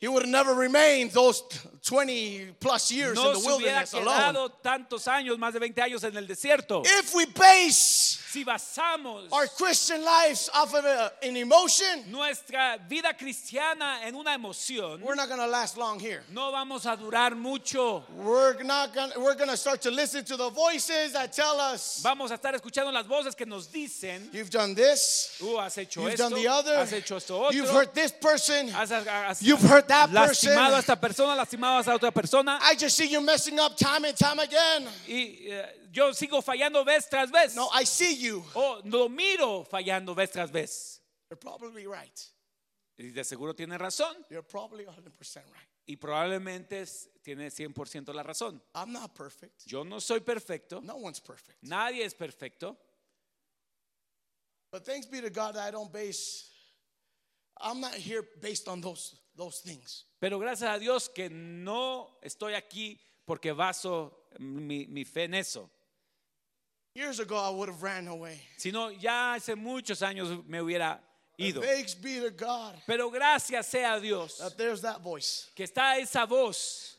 he 0.00 0.08
would 0.08 0.22
have 0.24 0.30
never 0.32 0.52
remained 0.56 1.12
those 1.12 1.44
20 1.84 2.56
plus 2.58 2.90
years 2.90 3.14
no 3.14 3.28
in 3.28 3.34
the 3.34 3.40
se 3.40 3.46
hubiera 3.46 3.56
wilderness 3.56 3.92
alone. 3.94 4.16
quedado 4.16 4.50
tantos 4.64 5.06
años, 5.06 5.38
más 5.38 5.52
de 5.52 5.60
20 5.60 5.80
años 5.80 6.02
en 6.02 6.16
el 6.16 6.26
desierto. 6.26 6.82
If 6.84 7.14
we 7.14 7.26
base 7.26 8.18
Si 8.32 8.44
basamos 8.46 9.28
our 9.30 9.46
Christian 9.46 10.02
lives 10.02 10.48
off 10.54 10.72
of 10.74 10.86
a- 10.86 11.12
an 11.22 11.36
emotion, 11.36 12.10
nuestra 12.10 12.78
vida 12.88 13.12
cristiana 13.12 13.98
en 14.06 14.14
una 14.14 14.30
emoción, 14.34 15.02
we're 15.02 15.14
not 15.14 15.28
going 15.28 15.38
to 15.38 15.46
last 15.46 15.76
long 15.76 16.00
here. 16.00 16.22
no 16.30 16.50
vamos 16.50 16.86
a 16.86 16.96
durar 16.96 17.36
mucho. 17.36 18.02
We're 18.16 18.62
not 18.62 18.94
to 18.94 19.20
we're 19.20 19.34
going 19.34 19.50
to 19.50 19.56
start 19.58 19.82
to 19.82 19.90
listen 19.90 20.24
to 20.24 20.38
the 20.38 20.48
voices 20.48 21.12
that 21.12 21.32
tell 21.34 21.60
us 21.60 22.00
Vamos 22.02 22.30
a 22.30 22.38
estar 22.38 22.54
escuchando 22.54 22.90
las 22.90 23.06
voces 23.06 23.34
que 23.36 23.44
nos 23.44 23.66
dicen, 23.66 24.30
you've 24.32 24.48
done 24.50 24.74
this, 24.74 25.36
tú 25.38 25.58
has 25.60 25.76
hecho 25.76 26.00
you've 26.00 26.12
esto, 26.14 26.30
done 26.30 26.34
the 26.40 26.48
other, 26.48 26.76
has 26.76 26.90
hecho 26.92 27.16
esto 27.16 27.38
otro, 27.38 27.52
you've 27.54 27.68
hurt 27.68 27.92
this 27.94 28.12
person, 28.12 28.68
has, 28.68 28.88
has- 28.88 29.42
you've 29.42 29.60
hurt 29.60 29.86
that 29.88 30.10
person. 30.10 30.52
lastimado 30.56 30.74
a 30.74 30.78
esta 30.78 30.96
persona, 30.96 31.36
lastimado 31.36 31.76
a 31.76 31.80
esta 31.80 31.92
otra 31.98 32.10
persona, 32.14 32.58
I 32.62 32.76
just 32.76 32.96
see 32.96 33.08
you 33.08 33.20
messing 33.20 33.60
up 33.60 33.76
time 33.76 34.06
and 34.06 34.16
time 34.16 34.38
again. 34.38 34.86
y 35.06 35.36
eh, 35.50 35.66
yo 35.92 36.12
sigo 36.14 36.42
fallando 36.42 36.84
vez 36.84 37.08
tras 37.08 37.30
vez. 37.30 37.54
No, 37.54 37.68
I 37.72 37.84
see 37.84 38.16
you. 38.16 38.42
O 38.54 38.80
lo 38.84 39.08
miro 39.08 39.64
fallando 39.64 40.14
vez 40.14 40.32
tras 40.32 40.50
vez. 40.50 41.00
You're 41.30 41.38
probably 41.38 41.86
right. 41.86 42.18
Y 42.98 43.10
de 43.10 43.24
seguro 43.24 43.54
tiene 43.54 43.78
razón. 43.78 44.14
You're 44.30 44.42
probably 44.42 44.84
100% 44.84 45.36
right. 45.36 45.68
Y 45.86 45.96
probablemente 45.96 46.84
tiene 47.22 47.50
100% 47.50 48.14
la 48.14 48.22
razón. 48.22 48.60
I'm 48.74 48.92
not 48.92 49.14
perfect. 49.14 49.66
Yo 49.66 49.84
no 49.84 49.98
soy 49.98 50.20
perfecto. 50.20 50.80
No 50.80 50.96
one's 50.96 51.20
perfect. 51.20 51.62
Nadie 51.62 52.04
es 52.04 52.14
perfecto. 52.14 52.76
But 54.70 54.86
thanks 54.86 55.06
be 55.06 55.20
to 55.20 55.30
God 55.30 55.56
that 55.56 55.68
I 55.68 55.70
don't 55.70 55.92
base 55.92 56.48
I'm 57.60 57.80
not 57.80 57.94
here 57.94 58.24
based 58.40 58.68
on 58.68 58.80
those 58.80 59.16
those 59.36 59.60
things. 59.60 60.04
Pero 60.20 60.38
gracias 60.38 60.74
a 60.74 60.78
Dios 60.78 61.08
que 61.08 61.28
no 61.28 62.18
estoy 62.22 62.54
aquí 62.54 62.98
porque 63.26 63.52
baso 63.52 64.26
mi, 64.38 64.86
mi 64.86 65.04
fe 65.04 65.24
en 65.24 65.34
eso. 65.34 65.70
Years 66.94 67.20
ago, 67.20 67.36
I 67.36 67.50
would 67.50 67.68
have 67.68 67.82
ran 67.82 68.06
away. 68.06 68.38
Sino 68.56 68.90
ya 68.90 69.34
hace 69.34 69.54
muchos 69.54 70.00
años 70.02 70.46
me 70.46 70.58
hubiera 70.58 70.98
ido. 71.38 71.62
Thanks 71.62 71.94
be 71.94 72.20
to 72.20 72.30
God 72.30 72.74
Pero 72.86 73.10
gracias 73.10 73.66
sea 73.66 73.94
a 73.94 74.00
Dios 74.00 74.38
that 74.38 74.56
there's 74.56 74.82
that 74.82 75.00
voice 75.00 75.48
que 75.54 75.64
está 75.64 75.98
esa 75.98 76.26
voz 76.26 76.96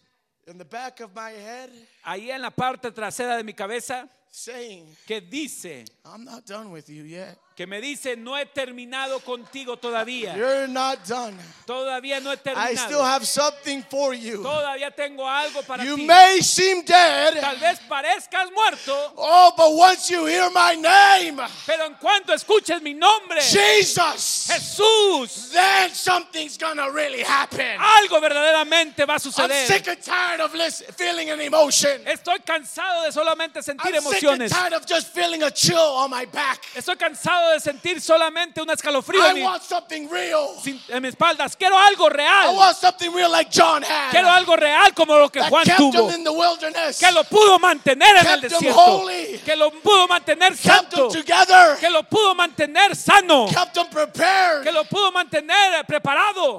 in 0.48 0.58
the 0.58 0.66
back 0.66 1.00
of 1.00 1.14
my 1.16 1.32
head 1.32 1.70
ahí 2.06 2.32
en 2.32 2.42
la 2.42 2.50
parte 2.50 2.92
trasera 2.92 3.38
de 3.38 3.44
mi 3.44 3.54
cabeza 3.54 4.10
saying, 4.36 4.88
que 5.08 5.22
dice, 5.22 5.86
I'm 6.06 6.26
not 6.26 6.46
done 6.46 6.72
with 6.72 6.90
you 6.90 7.04
yet. 7.04 7.38
que 7.56 7.68
me 7.68 7.80
dice, 7.80 8.16
no 8.18 8.36
he 8.36 8.46
terminado 8.48 9.20
contigo 9.24 9.78
todavía. 9.78 10.36
You're 10.36 10.68
not 10.68 11.06
done. 11.08 11.38
Todavía 11.68 12.20
no 12.20 12.32
he 12.32 12.38
I 12.56 12.74
still 12.74 12.98
terminado. 12.98 13.04
have 13.06 13.28
something 13.28 13.84
for 13.84 14.16
you. 14.16 14.42
Todavía 14.42 14.90
tengo 14.96 15.24
algo 15.30 15.62
para 15.68 15.84
You 15.86 15.98
ti. 15.98 16.08
may 16.08 16.40
seem 16.42 16.84
dead. 16.84 17.40
Tal 17.40 17.58
vez 17.58 17.80
parezcas 17.88 18.52
muerto, 18.52 19.14
Oh, 19.18 19.54
but 19.56 19.72
once 19.72 20.10
you 20.10 20.26
hear 20.26 20.50
my 20.50 20.74
name, 20.76 21.40
pero 21.68 21.86
en 21.86 21.94
cuanto 22.02 22.34
escuches 22.34 22.82
mi 22.82 22.96
nombre, 22.96 23.40
Jesus, 23.40 24.48
Jesús, 24.50 25.52
then 25.52 25.92
something's 25.94 26.58
gonna 26.58 26.90
really 26.90 27.22
happen. 27.22 27.78
algo 27.80 28.20
verdaderamente 28.20 29.06
va 29.06 29.14
a 29.14 29.18
I'm 29.18 29.20
sick 29.20 29.86
suceder. 29.86 29.88
and 29.92 30.02
tired 30.02 30.42
of 30.42 30.52
feeling 30.96 31.30
an 31.30 31.40
emotion. 31.40 32.02
Estoy 32.08 32.40
cansado 32.44 33.04
de 33.04 33.12
solamente 33.12 33.62
sentir 33.62 33.94
and 33.96 34.04
emociones. 34.24 34.52
tired 34.52 34.74
of 34.74 34.86
just 34.86 35.08
feeling 35.14 35.44
a 35.44 35.52
chill 35.52 35.78
on 35.78 36.10
my 36.10 36.26
back. 36.26 36.62
Estoy 36.76 36.96
cansado 36.98 37.52
de 37.52 37.60
sentir 37.60 38.02
solamente 38.02 38.62
un 38.62 38.70
escalofrío 38.70 39.26
en 39.28 41.02
mi, 41.02 41.08
espaldas. 41.08 41.56
Quiero 41.56 41.78
algo 41.78 42.10
real. 42.10 42.56
Quiero 44.12 44.30
algo 44.30 44.56
real 44.56 44.94
como 44.94 45.18
lo 45.18 45.30
que 45.30 45.42
Juan 45.42 45.66
tuvo. 45.78 46.10
Que 47.00 47.12
lo 47.12 47.24
pudo 47.26 47.60
mantener 47.60 48.18
en 48.18 48.28
el 48.28 48.42
desierto. 48.42 49.06
Que 49.46 49.56
lo 49.56 49.72
pudo 49.72 50.08
mantener 50.08 50.56
santo. 50.58 51.10
Que 51.80 51.90
lo 51.90 52.04
pudo 52.04 52.36
mantener 52.36 52.96
sano. 52.96 53.48
Que 54.64 54.72
lo 54.72 54.86
pudo 54.86 55.12
mantener 55.12 55.80
eh, 55.80 55.84
preparado. 55.86 56.58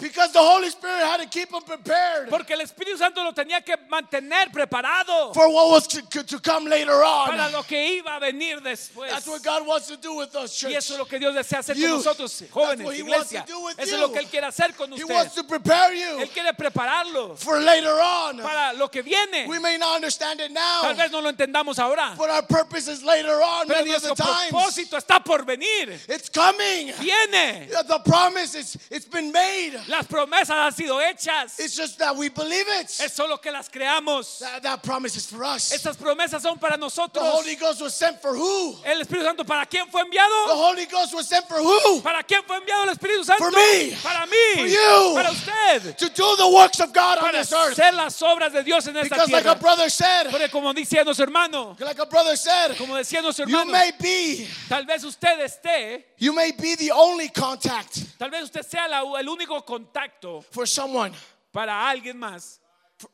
Porque 2.31 2.55
el 2.55 2.61
Espíritu 2.61 2.99
Santo 2.99 3.23
lo 3.23 3.33
tenía 3.33 3.61
que 3.63 3.77
mantener 3.89 4.51
preparado 4.51 5.33
for 5.35 5.49
what 5.49 5.71
was 5.71 5.87
to, 5.89 6.01
to 6.25 6.39
come 6.41 6.69
later 6.69 7.03
on. 7.03 7.29
para 7.29 7.51
lo 7.55 7.63
que 7.63 7.97
iba 7.99 8.17
a 8.17 8.21
venir 8.21 8.61
después. 8.61 9.11
That's 9.11 9.27
what 9.27 9.43
God 9.43 9.67
wants 9.67 9.87
to 9.89 9.97
do 9.97 10.15
with 10.17 10.35
us, 10.37 10.55
church. 10.57 10.73
Y 10.73 10.77
eso 10.77 10.95
es 10.95 10.99
lo 10.99 11.05
que 11.07 11.19
Dios 11.19 11.35
desea 11.35 11.61
hacer 11.61 11.75
con 11.75 11.83
Youth. 11.83 12.05
nosotros, 12.05 12.39
That's 12.39 12.53
jóvenes, 12.53 12.85
what 12.85 12.95
he 12.97 13.03
wants 13.03 13.31
iglesia. 13.33 13.45
to 13.47 13.53
do 13.53 13.65
with 13.65 13.79
Eso 13.79 13.95
es 13.95 14.01
lo 14.01 14.09
que 14.13 14.19
Él 14.21 14.27
quiere 14.29 14.47
hacer 14.47 14.75
con 14.77 14.93
He 14.93 15.05
wants 15.05 15.35
to 15.35 15.45
prepare 15.45 15.95
you 15.95 16.19
Él 16.21 16.29
quiere 16.31 16.53
prepararlo 16.53 17.37
for 17.39 17.59
later 17.61 17.95
on. 18.01 18.39
para 18.39 18.73
lo 18.77 18.89
que 18.89 19.03
viene. 19.03 19.47
We 19.49 19.59
may 19.59 19.77
not 19.79 19.97
understand 19.97 20.41
it 20.41 20.51
now, 20.51 20.83
Tal 20.83 20.95
vez 20.95 21.11
no 21.11 21.21
lo 21.21 21.31
entendamos 21.33 21.79
ahora, 21.79 22.15
but 22.19 22.29
our 22.31 22.43
purpose 22.43 22.89
is 22.89 23.03
later 23.03 23.41
on. 23.41 23.67
pero 23.69 23.79
Many 23.81 23.95
of 23.95 24.03
nuestro 24.03 24.15
the 24.15 24.23
times, 24.23 24.51
propósito 24.53 24.97
está 24.99 25.25
por 25.25 25.45
venir. 25.45 25.99
it's 26.09 26.29
coming. 26.29 26.93
Viene. 27.01 27.69
The 27.71 28.01
promise 28.05 28.55
is 28.55 28.77
it's 28.91 29.07
been 29.07 29.31
made. 29.33 29.79
Las 29.89 30.07
promesas 30.07 30.51
han 30.51 30.73
sido 30.73 30.99
hechas. 31.01 31.59
It's 31.61 31.77
just 31.77 31.99
that 31.99 32.17
we 32.17 32.29
believe 32.29 32.67
it. 32.81 32.87
Es 33.01 33.13
solo 33.13 33.37
que 33.39 33.51
las 33.53 33.69
creamos. 33.69 34.39
That, 34.41 34.63
that 34.63 34.83
promise 34.83 35.17
is 35.17 35.27
for 35.27 35.45
us. 35.45 35.73
Estas 35.73 35.97
promesas 35.97 36.43
son 36.43 36.59
para 36.59 36.75
The 36.75 36.81
nosotros. 36.81 37.44
Holy 37.45 37.57
Ghost 37.57 37.83
was 37.83 37.95
sent 37.95 38.21
for 38.23 38.35
who? 38.35 38.75
El 38.85 39.03
Espíritu 39.03 39.23
Santo, 39.25 39.45
¿para 39.45 39.67
quién 39.67 39.87
fue 39.91 40.01
The 40.03 40.07
enviado? 40.09 40.57
Holy 40.57 40.87
Ghost 40.87 41.15
was 41.15 41.29
sent 41.29 41.47
for 41.47 41.59
who? 41.61 42.01
¿Para 42.01 42.23
quién 42.23 42.43
fue 42.47 42.57
enviado 42.57 42.85
el 42.85 42.91
Espíritu 42.97 43.23
Santo? 43.25 43.45
For 43.45 43.51
me. 43.53 43.95
Para 44.03 44.25
mí. 44.27 44.55
For 44.57 44.67
you. 44.67 45.15
Para 45.15 45.31
usted. 45.31 45.97
To 45.99 46.09
do 46.09 46.37
the 46.37 46.49
works 46.49 46.81
of 46.81 46.93
God 46.95 47.19
on 47.19 47.25
Para 47.25 47.39
this 47.39 47.53
earth. 47.53 47.79
hacer 47.79 47.93
las 47.95 48.21
obras 48.23 48.53
de 48.53 48.63
Dios 48.65 48.87
en 48.87 48.97
esta 48.97 49.09
Because 49.15 49.31
like 49.31 49.43
tierra. 49.45 49.57
a 49.59 49.61
brother 49.61 49.91
said, 49.91 50.31
Porque 50.31 50.49
como 50.51 50.73
decía 50.73 51.05
nuestro 51.05 51.25
hermano, 51.27 51.77
like 51.81 51.99
a 52.01 52.07
brother 52.07 52.37
said, 52.37 52.77
como 52.79 52.95
decía 52.95 53.21
nuestro 53.23 53.47
you 53.47 53.59
hermano, 53.61 53.73
may 53.73 53.93
be, 54.01 54.49
tal 54.69 54.87
vez 54.87 55.05
usted 55.05 55.39
esté, 55.45 56.05
you 56.19 56.33
may 56.33 56.53
be 56.53 56.75
the 56.77 56.91
only 56.93 57.29
contact 57.29 57.99
tal 58.19 58.31
vez 58.31 58.45
usted 58.45 58.63
sea 58.65 58.89
la- 58.89 59.03
el 59.19 59.27
único 59.29 59.63
contacto 59.67 60.43
for 60.51 60.67
someone 60.67 61.13
para 61.53 61.73
alguien 61.91 62.17
más. 62.19 62.59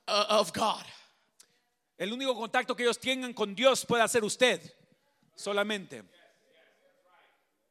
uh, 0.06 0.24
of 0.28 0.52
God. 0.52 0.84
El 2.00 2.14
único 2.14 2.34
contacto 2.34 2.74
que 2.74 2.82
ellos 2.82 2.98
tengan 2.98 3.34
con 3.34 3.54
Dios 3.54 3.84
puede 3.84 4.02
hacer 4.02 4.24
usted. 4.24 4.58
Solamente. 5.36 6.02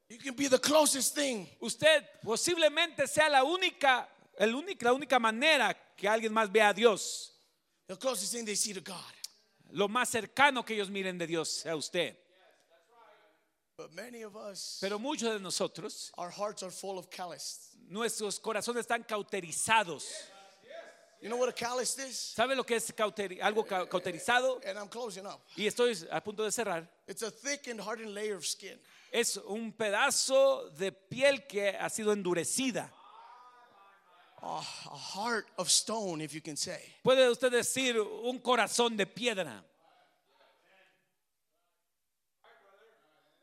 You 0.08 0.20
can 0.20 0.36
be 0.36 0.48
the 0.48 0.60
closest 0.60 1.16
thing 1.16 1.48
Usted 1.60 2.04
posiblemente 2.24 3.08
sea 3.08 3.28
la 3.28 3.44
única, 3.44 4.08
el 4.38 4.54
única, 4.54 4.86
la 4.86 4.94
única 4.94 5.18
manera 5.20 5.76
que 5.96 6.08
alguien 6.08 6.32
más 6.32 6.52
vea 6.52 6.70
a 6.70 6.74
Dios. 6.74 7.34
the 7.88 7.96
closest 7.96 8.32
thing 8.32 8.46
they 8.46 8.56
see 8.56 8.72
to 8.72 8.82
God. 8.82 9.14
Lo 9.72 9.88
más 9.88 10.10
cercano 10.10 10.64
que 10.64 10.76
ellos 10.76 10.92
miren 10.92 11.18
de 11.18 11.26
Dios 11.26 11.50
sea 11.50 11.76
usted. 11.76 12.16
But 13.78 13.96
many 13.96 14.24
of 14.24 14.36
us, 14.36 14.78
Pero 14.80 15.00
muchos 15.00 15.34
de 15.34 15.40
nosotros, 15.40 16.12
our 16.20 16.30
hearts 16.30 16.62
are 16.62 16.72
full 16.72 17.00
of 17.00 17.08
nuestros 17.88 18.40
corazones 18.40 18.82
están 18.82 19.04
cauterizados. 19.04 20.06
You 21.22 21.28
know 21.28 21.36
what 21.38 21.50
a 21.50 21.82
is? 22.00 22.34
¿Sabe 22.36 22.56
lo 22.56 22.64
que 22.64 22.76
es 22.76 22.92
cauteri- 22.96 23.40
algo 23.42 23.66
ca- 23.68 23.86
cauterizado? 23.88 24.62
And 24.66 24.78
I'm 24.80 24.88
closing 24.88 25.26
up. 25.26 25.42
Y 25.58 25.66
estoy 25.68 25.92
a 26.10 26.22
punto 26.22 26.44
de 26.46 26.52
cerrar. 26.52 26.88
It's 27.08 27.24
a 27.24 27.30
thick 27.32 27.68
and 27.68 27.80
hardened 27.82 28.14
layer 28.14 28.36
of 28.38 28.46
skin. 28.46 28.80
Es 29.12 29.36
un 29.38 29.74
pedazo 29.74 30.70
de 30.78 30.92
piel 30.94 31.46
que 31.48 31.70
ha 31.78 31.90
sido 31.90 32.14
endurecida. 32.14 32.90
A 34.42 34.62
heart 34.62 35.48
of 35.58 35.70
stone, 35.70 36.22
if 36.22 36.34
you 36.34 36.42
can 36.42 36.56
say. 36.56 36.80
Puede 37.04 37.30
usted 37.30 37.52
decir 37.52 38.00
un 38.00 38.40
corazón 38.40 38.96
de 38.96 39.06
piedra. 39.06 39.62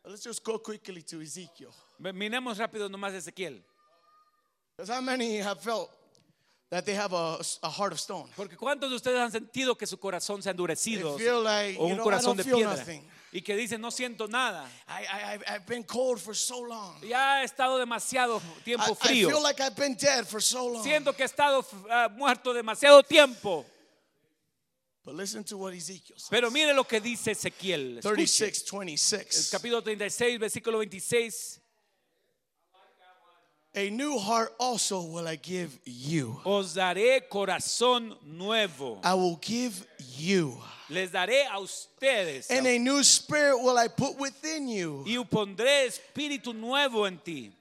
Let's 0.03 0.23
just 0.23 0.43
go 0.43 0.57
quickly 0.57 1.01
to 1.03 1.21
Ezekiel. 1.21 1.73
Miremos 1.99 2.57
rápido 2.57 2.89
nomás 2.89 3.13
Ezequiel. 3.13 3.61
Because 4.75 4.89
how 4.89 5.01
many 5.01 5.37
have 5.37 5.59
felt 5.61 5.91
that 6.69 6.85
they 6.85 6.95
have 6.95 7.13
a, 7.13 7.39
a 7.63 7.69
heart 7.69 7.93
of 7.93 7.99
stone? 7.99 8.29
Porque 8.35 8.57
¿cuántos 8.57 8.89
de 8.89 8.95
ustedes 8.95 9.19
han 9.19 9.31
sentido 9.31 9.77
que 9.77 9.85
su 9.87 9.97
corazón 9.97 10.41
se 10.41 10.49
ha 10.49 10.51
endurecido? 10.51 11.17
Like, 11.43 11.77
o 11.79 11.85
un 11.85 11.93
know, 11.95 12.01
I 12.01 12.03
corazón 12.03 12.37
de 12.37 12.43
piedra. 12.43 12.75
nothing. 12.75 13.03
Y 13.31 13.41
que 13.41 13.55
dicen, 13.55 13.81
no 13.81 13.91
siento 13.91 14.27
nada. 14.27 14.69
I, 14.87 15.03
I, 15.03 15.53
I've- 15.55 15.65
been 15.67 15.83
cold 15.83 16.19
for 16.19 16.33
so 16.35 16.61
long. 16.61 17.01
Ya 17.01 17.41
he 17.41 17.45
estado 17.45 17.77
demasiado 17.77 18.41
I, 18.59 18.63
tiempo 18.63 18.91
I 18.91 18.95
frío. 18.95 19.29
feel 19.29 19.43
like 19.43 19.61
I've 19.61 19.75
been 19.75 19.95
dead 19.95 20.25
for 20.25 20.41
so 20.41 20.65
long. 20.69 20.83
Siento 20.83 21.13
que 21.13 21.23
he 21.23 21.25
estado 21.25 21.65
ah, 21.89 22.09
muerto 22.09 22.53
demasiado 22.53 23.03
tiempo. 23.03 23.65
But 25.03 25.15
listen 25.15 25.43
to 25.45 25.57
what 25.57 25.73
Ezekiel 25.73 26.17
says. 26.17 26.27
Pero 26.29 26.51
mire 26.51 26.73
lo 26.73 26.83
que 26.85 26.99
dice 26.99 27.31
Ezequiel. 27.31 27.99
Escuche. 27.99 28.15
36, 28.15 28.65
26. 28.71 29.49
Capítulo 29.51 29.81
36, 29.81 30.39
versículo 30.39 30.79
26. 30.79 31.61
A 33.77 33.91
new 33.91 34.17
heart 34.17 34.55
also 34.59 35.03
will 35.03 35.27
I 35.27 35.35
give 35.35 35.77
you. 35.85 36.41
Os 36.43 36.73
daré 36.73 37.21
corazón 37.29 38.17
nuevo. 38.25 38.99
I 39.03 39.13
will 39.13 39.37
give 39.39 39.85
you. 40.17 40.57
Les 40.89 41.11
daré 41.11 41.45
a 41.45 41.59
ustedes. 41.59 42.49
And 42.49 42.65
a 42.65 42.79
new 42.79 43.03
spirit 43.03 43.55
will 43.55 43.77
I 43.77 43.87
put 43.87 44.17
within 44.17 44.67
you. 44.67 45.03
Y 45.05 45.23
pondré 45.25 45.85
espíritu 45.85 46.55
nuevo 46.55 47.05
en 47.05 47.19
ti. 47.19 47.51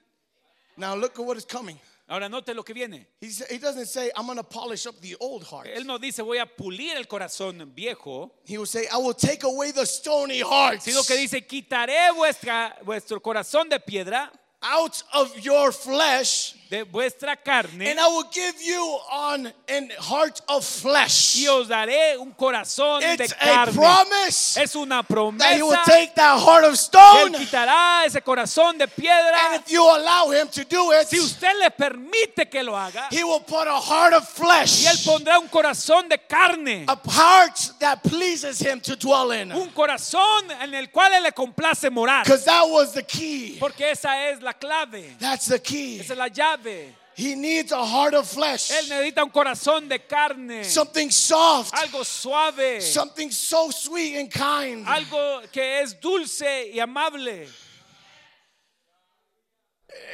Now 0.79 0.95
look 0.95 1.19
at 1.19 1.23
what 1.27 1.37
is 1.37 1.45
coming. 1.45 1.79
Ahora 2.09 2.31
note 2.31 2.55
lo 2.55 2.63
que 2.63 2.73
viene. 2.73 3.07
He, 3.21 3.59
doesn't 3.59 3.87
say, 3.87 4.11
I'm 4.17 4.25
going 4.25 4.39
to 4.39 4.43
polish 4.43 4.87
up 4.87 4.99
the 5.03 5.17
old 5.21 5.45
heart. 5.45 5.67
Él 5.67 5.85
no 5.85 5.99
dice 5.99 6.23
voy 6.23 6.39
a 6.39 6.47
pulir 6.47 6.97
el 6.97 7.05
corazón 7.05 7.75
viejo, 7.75 8.31
He 8.47 8.57
will 8.57 8.65
say, 8.65 8.87
I 8.91 8.97
will 8.97 9.13
take 9.13 9.45
away 9.45 9.71
the 9.71 9.85
stony 9.85 10.41
heart 10.41 10.81
sino 10.81 11.03
que 11.03 11.15
dice 11.15 11.47
quitaré 11.47 12.11
vuestra, 12.15 12.75
vuestro 12.85 13.21
corazón 13.21 13.69
de 13.69 13.79
piedra, 13.81 14.33
out 14.73 15.03
of 15.15 15.39
your 15.45 15.73
flesh, 15.73 16.55
de 16.69 16.83
vuestra 16.83 17.37
carne, 17.37 17.81
and 17.87 18.01
I 18.01 18.09
will 18.09 18.27
give 18.33 18.61
you 18.61 18.99
on 19.13 19.53
an 19.69 19.89
heart 20.01 20.41
of 20.49 20.65
flesh. 20.65 21.37
y 21.37 21.47
os 21.47 21.69
daré 21.69 22.17
un 22.19 22.33
corazón 22.33 23.01
de 23.01 23.23
It's 23.25 23.33
a 23.33 23.37
carne. 23.37 23.73
promise 23.73 24.57
Es 24.61 24.75
una 24.75 25.05
that 25.05 25.55
he 25.55 25.63
will 25.63 25.71
promesa 25.71 25.85
take 25.85 26.15
that 26.17 26.41
heart 26.41 26.65
of 26.65 26.71
que 26.73 26.77
stone, 26.77 27.35
él 27.35 27.39
quitará 27.39 28.05
ese 28.05 28.21
corazón 28.21 28.79
de 28.79 28.89
piedra. 28.89 29.37
and 29.53 29.63
if 29.63 29.71
you 29.71 29.81
allow 29.81 30.29
him 30.33 30.49
to 30.49 30.65
do 30.65 30.91
it, 30.91 31.07
Si 31.07 31.21
usted 31.21 31.55
le 31.61 31.71
permite 31.71 32.51
que 32.51 32.65
lo 32.65 32.75
haga, 32.75 33.07
he 33.13 33.23
will 33.23 33.39
put 33.39 33.69
a 33.69 33.79
heart 33.79 34.13
of 34.15 34.29
flesh, 34.29 34.83
y 34.83 34.89
él 34.89 34.99
pondrá 35.05 35.39
un 35.39 35.47
corazón 35.47 36.09
de 36.09 36.19
carne, 36.19 36.85
a 36.89 36.97
heart 37.09 37.75
that 37.79 38.03
pleases 38.03 38.59
him 38.61 38.81
to 38.81 38.97
dwell 38.97 39.31
in. 39.31 39.53
un 39.53 39.69
corazón 39.71 40.51
en 40.61 40.75
el 40.75 40.89
cual 40.91 41.13
él 41.13 41.23
le 41.23 41.31
complace 41.31 41.89
morar, 41.91 42.25
Because 42.25 42.45
that 42.45 42.65
was 42.69 42.93
the 42.93 43.05
key. 43.05 43.57
porque 43.61 43.89
esa 43.93 44.31
es 44.31 44.43
la 44.43 44.53
clave, 44.59 45.19
That's 45.19 45.47
the 45.47 45.59
key. 45.59 46.01
esa 46.01 46.13
es 46.15 46.19
la 46.19 46.29
llave. 46.29 46.95
He 47.15 47.35
needs 47.35 47.73
a 47.73 47.83
heart 47.83 48.13
of 48.13 48.29
flesh, 48.29 48.71
Él 48.71 48.89
necesita 48.91 49.23
un 49.23 49.31
corazón 49.31 49.89
de 49.89 49.99
carne, 50.01 50.65
something 50.65 51.11
soft, 51.11 51.73
algo 51.73 52.05
suave, 52.05 52.83
something 52.83 53.31
so 53.31 53.71
sweet 53.71 54.17
and 54.19 54.31
kind. 54.31 54.85
algo 54.87 55.41
que 55.51 55.81
es 55.81 55.95
dulce 55.99 56.73
y 56.75 56.79
amable. 56.79 57.49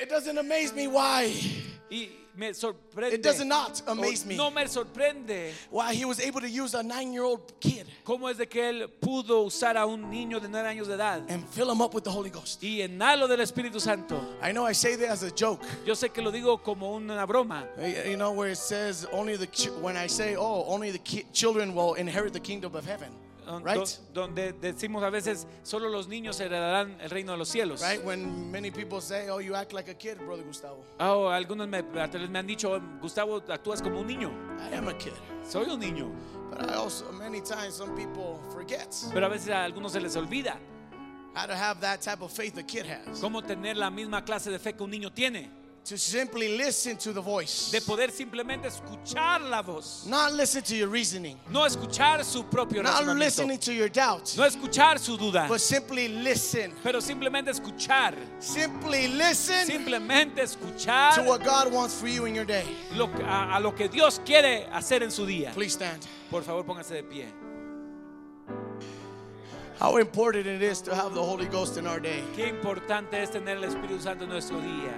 It 0.00 0.08
doesn't 0.08 0.38
amaze 0.38 0.72
me 0.74 0.86
why. 0.86 1.32
Y 1.90 2.08
me 2.36 2.52
sorprende. 2.52 3.14
It 3.14 3.22
does 3.22 3.44
not 3.44 3.82
amaze 3.86 4.24
me. 4.24 4.36
No 4.36 4.50
me 4.50 4.66
sorprende 4.66 5.52
Why 5.70 5.94
he 5.94 6.04
was 6.04 6.20
able 6.20 6.40
to 6.40 6.48
use 6.48 6.74
a 6.74 6.82
nine-year-old 6.82 7.60
kid 7.60 7.86
cómo 8.04 8.30
es 8.30 8.38
de 8.38 8.46
que 8.46 8.68
él 8.68 8.88
pudo 9.00 9.44
usar 9.44 9.76
a 9.76 9.86
un 9.86 10.10
niño 10.10 10.40
de 10.40 10.48
nueve 10.48 10.68
años 10.68 10.86
de 10.86 10.94
edad 10.94 11.22
and 11.28 11.46
fill 11.50 11.70
him 11.70 11.80
up 11.80 11.94
with 11.94 12.04
the 12.04 12.10
Holy 12.10 12.30
Ghost. 12.30 12.62
y 12.62 12.78
llenarlo 12.78 13.28
del 13.28 13.40
Espíritu 13.40 13.80
Santo. 13.80 14.20
I 14.42 14.52
know 14.52 14.64
I 14.66 14.72
say 14.72 14.96
that 14.96 15.10
as 15.10 15.22
a 15.22 15.30
joke. 15.30 15.62
Yo 15.84 15.94
sé 15.94 16.12
que 16.12 16.22
lo 16.22 16.30
digo 16.30 16.62
como 16.62 16.96
una 16.96 17.26
broma. 17.26 17.66
You 18.06 18.16
know 18.16 18.32
where 18.32 18.50
it 18.50 18.58
says 18.58 19.06
only 19.12 19.36
the 19.36 19.46
when 19.80 19.96
I 19.96 20.06
say 20.06 20.36
oh 20.36 20.64
only 20.66 20.90
the 20.90 21.24
children 21.32 21.74
will 21.74 21.94
inherit 21.94 22.32
the 22.32 22.40
kingdom 22.40 22.74
of 22.74 22.84
heaven, 22.86 23.10
right? 23.60 23.86
Donde 24.14 24.52
decimos 24.54 25.02
a 25.02 25.10
veces 25.10 25.46
solo 25.62 25.88
los 25.88 26.08
niños 26.08 26.40
heredarán 26.40 26.98
el 27.00 27.10
reino 27.10 27.32
de 27.32 27.38
los 27.38 27.48
cielos. 27.48 27.80
Right? 27.82 28.02
When 28.04 28.50
many 28.50 28.70
people 28.70 29.00
say, 29.00 29.28
"Oh, 29.28 29.40
you 29.40 29.54
act 29.54 29.72
like 29.72 29.90
a 29.90 29.94
kid, 29.94 30.18
brother 30.18 30.44
Gustavo." 30.44 30.84
Ah, 30.98 31.14
o 31.14 31.28
algunos 31.28 31.68
me, 31.68 31.82
me 31.82 32.38
han 32.38 32.46
dicho, 32.46 32.80
Gustavo, 33.00 33.42
actúas 33.48 33.82
como 33.82 34.00
un 34.00 34.06
niño. 34.06 34.30
I 34.70 34.74
am 34.76 34.88
a 34.88 34.96
kid, 34.96 35.12
Soy 35.48 35.68
un 35.68 35.80
niño. 35.80 36.10
but 36.50 36.62
I 36.70 36.74
also 36.74 37.10
many 37.12 37.40
times 37.40 37.74
some 37.74 37.94
people 37.96 38.38
forget 38.52 38.88
Pero 39.12 39.26
a 39.26 39.28
veces 39.28 39.48
a 39.48 39.64
algunos 39.64 39.92
se 39.92 40.00
les 40.00 40.14
olvida 40.16 40.58
how 41.34 41.46
to 41.46 41.54
have 41.54 41.80
that 41.80 42.00
type 42.02 42.22
of 42.22 42.30
faith 42.30 42.58
a 42.58 42.62
kid 42.62 42.84
has. 42.86 43.20
cómo 43.20 43.42
tener 43.42 43.76
la 43.76 43.90
misma 43.90 44.22
clase 44.22 44.50
de 44.50 44.58
fe 44.58 44.74
que 44.74 44.82
un 44.82 44.90
niño 44.90 45.10
tiene. 45.12 45.50
To 45.86 45.98
simply 45.98 46.56
listen 46.56 46.96
to 46.98 47.12
the 47.12 47.20
voice, 47.20 47.72
De 47.72 47.80
poder 47.80 48.12
simplemente 48.12 48.68
escuchar 48.68 49.40
la 49.50 49.62
voz. 49.62 50.06
not 50.06 50.32
listen 50.32 50.62
to 50.62 50.76
your 50.76 50.86
reasoning, 50.88 51.40
No 51.50 51.64
escuchar 51.66 52.22
su 52.24 52.44
propio 52.44 52.82
not 52.84 53.02
razonamiento. 53.02 53.18
listening 53.18 53.58
to 53.58 53.72
your 53.74 53.88
doubts, 53.88 54.36
No 54.36 54.44
escuchar 54.44 55.00
su 55.00 55.16
duda. 55.16 55.48
but 55.48 55.60
simply 55.60 56.06
listen. 56.06 56.72
Pero 56.84 57.00
simplemente 57.00 57.48
escuchar. 57.50 58.14
Simply 58.38 59.08
listen 59.08 59.66
Simplemente 59.66 60.36
escuchar 60.42 61.16
to 61.16 61.24
what 61.24 61.42
God 61.42 61.72
wants 61.72 61.98
for 62.00 62.06
you 62.06 62.26
in 62.26 62.34
your 62.36 62.44
day. 62.46 62.64
lo 62.94 63.06
a, 63.24 63.56
a 63.56 63.60
lo 63.60 63.72
que 63.72 63.88
Dios 63.88 64.20
quiere 64.24 64.68
hacer 64.72 65.02
en 65.02 65.10
su 65.10 65.26
día. 65.26 65.52
Please 65.52 65.72
stand. 65.72 66.06
Por 66.30 66.42
favor, 66.42 66.62
póngase 66.64 66.90
de 66.94 67.02
pie. 67.02 67.26
How 69.80 69.96
important 69.96 70.46
it 70.46 70.62
is 70.62 70.80
to 70.82 70.94
have 70.94 71.12
the 71.12 71.22
Holy 71.22 71.46
Ghost 71.46 71.76
in 71.76 71.88
our 71.88 71.98
day. 71.98 72.22
Qué 72.36 72.46
importante 72.48 73.14
es 73.14 73.30
tener 73.30 73.56
el 73.56 73.64
Espíritu 73.64 74.00
Santo 74.00 74.22
en 74.24 74.30
nuestro 74.30 74.60
día. 74.60 74.92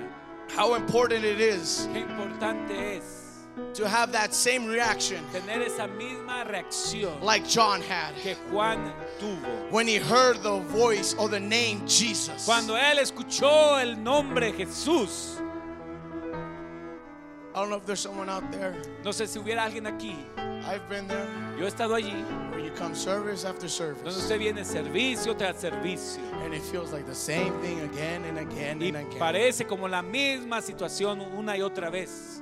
How 0.55 0.75
important 0.75 1.25
it 1.25 1.41
is 1.41 1.89
Qué 1.93 2.01
importante 2.01 2.97
es 2.97 3.25
to 3.75 3.89
have 3.89 4.13
that 4.13 4.33
same 4.35 4.67
reaction 4.67 5.25
tener 5.33 5.63
esa 5.63 5.87
misma 5.87 6.45
reacción 6.45 7.21
like 7.23 7.47
John 7.47 7.81
had 7.81 8.15
que 8.17 8.35
Juan 8.51 8.93
tuvo. 9.21 9.71
when 9.71 9.87
he 9.87 9.97
heard 9.97 10.43
the 10.43 10.59
voice 10.61 11.15
or 11.15 11.29
the 11.29 11.41
name 11.41 11.87
Jesus. 11.87 12.45
Cuando 12.47 12.75
él 12.75 12.99
escuchó 12.99 13.81
el 13.81 13.97
nombre 13.97 14.53
Jesús. 14.53 15.41
I 17.55 17.61
don't 17.61 17.71
know 17.71 17.77
if 17.77 17.87
there's 17.87 18.01
someone 18.01 18.29
out 18.29 18.51
there. 18.51 18.75
No 19.05 19.11
sé 19.13 19.29
si 19.29 19.39
hubiera 19.39 19.63
alguien 19.65 19.87
aquí. 19.87 20.17
I've 20.67 20.89
been 20.89 21.07
there 21.07 21.29
Yo 21.59 21.65
he 21.67 21.69
estado 21.69 21.95
allí. 21.95 22.13
where 22.51 22.59
you 22.61 22.71
come 22.73 22.95
service 22.95 23.45
after 23.45 23.67
Donde 23.69 23.71
service 23.71 24.17
usted 24.17 24.39
viene 24.41 24.65
servicio 24.65 25.37
tras 25.37 25.61
servicio. 25.61 26.19
and 26.45 26.53
it 26.55 26.63
feels 26.63 26.91
like 26.93 27.07
the 27.07 27.15
same 27.15 27.53
thing 27.61 27.81
again 27.83 28.25
and 28.25 28.39
again 28.39 28.81
Y 28.81 28.87
and 28.89 28.97
again. 28.97 29.19
parece 29.21 29.67
como 29.69 29.87
la 29.87 30.03
misma 30.03 30.61
situación 30.63 31.21
una 31.37 31.53
y 31.57 31.61
otra 31.61 31.91
vez. 31.93 32.41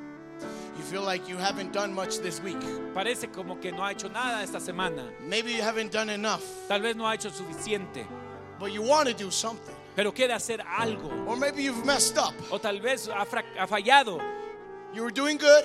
You 0.79 0.83
feel 0.85 1.03
like 1.03 1.29
you 1.29 1.37
haven't 1.37 1.73
done 1.73 1.93
much 1.93 2.19
this 2.21 2.41
week. 2.41 2.59
Parece 2.95 3.31
como 3.31 3.57
que 3.61 3.71
no 3.73 3.83
ha 3.85 3.91
hecho 3.93 4.09
nada 4.09 4.43
esta 4.43 4.59
semana. 4.61 5.11
Maybe 5.21 5.53
you 5.53 5.63
haven't 5.63 5.93
done 5.93 6.09
enough, 6.09 6.43
Tal 6.69 6.81
vez 6.81 6.97
no 6.97 7.05
ha 7.07 7.15
hecho 7.15 7.29
suficiente. 7.31 8.07
but 8.59 8.73
you 8.73 8.81
want 8.83 9.09
to 9.09 9.15
do 9.15 9.31
something. 9.31 9.75
Pero 9.95 10.11
quiere 10.13 10.33
hacer 10.33 10.61
algo. 10.65 11.11
Or 11.27 11.37
maybe 11.37 11.63
you've 11.65 11.85
messed 11.85 12.17
up. 12.17 12.33
O 12.51 12.59
tal 12.59 12.81
vez 12.81 13.09
ha 13.09 13.27
fallado. 13.67 14.19
You 14.93 15.03
were 15.03 15.11
doing 15.13 15.39
good, 15.39 15.65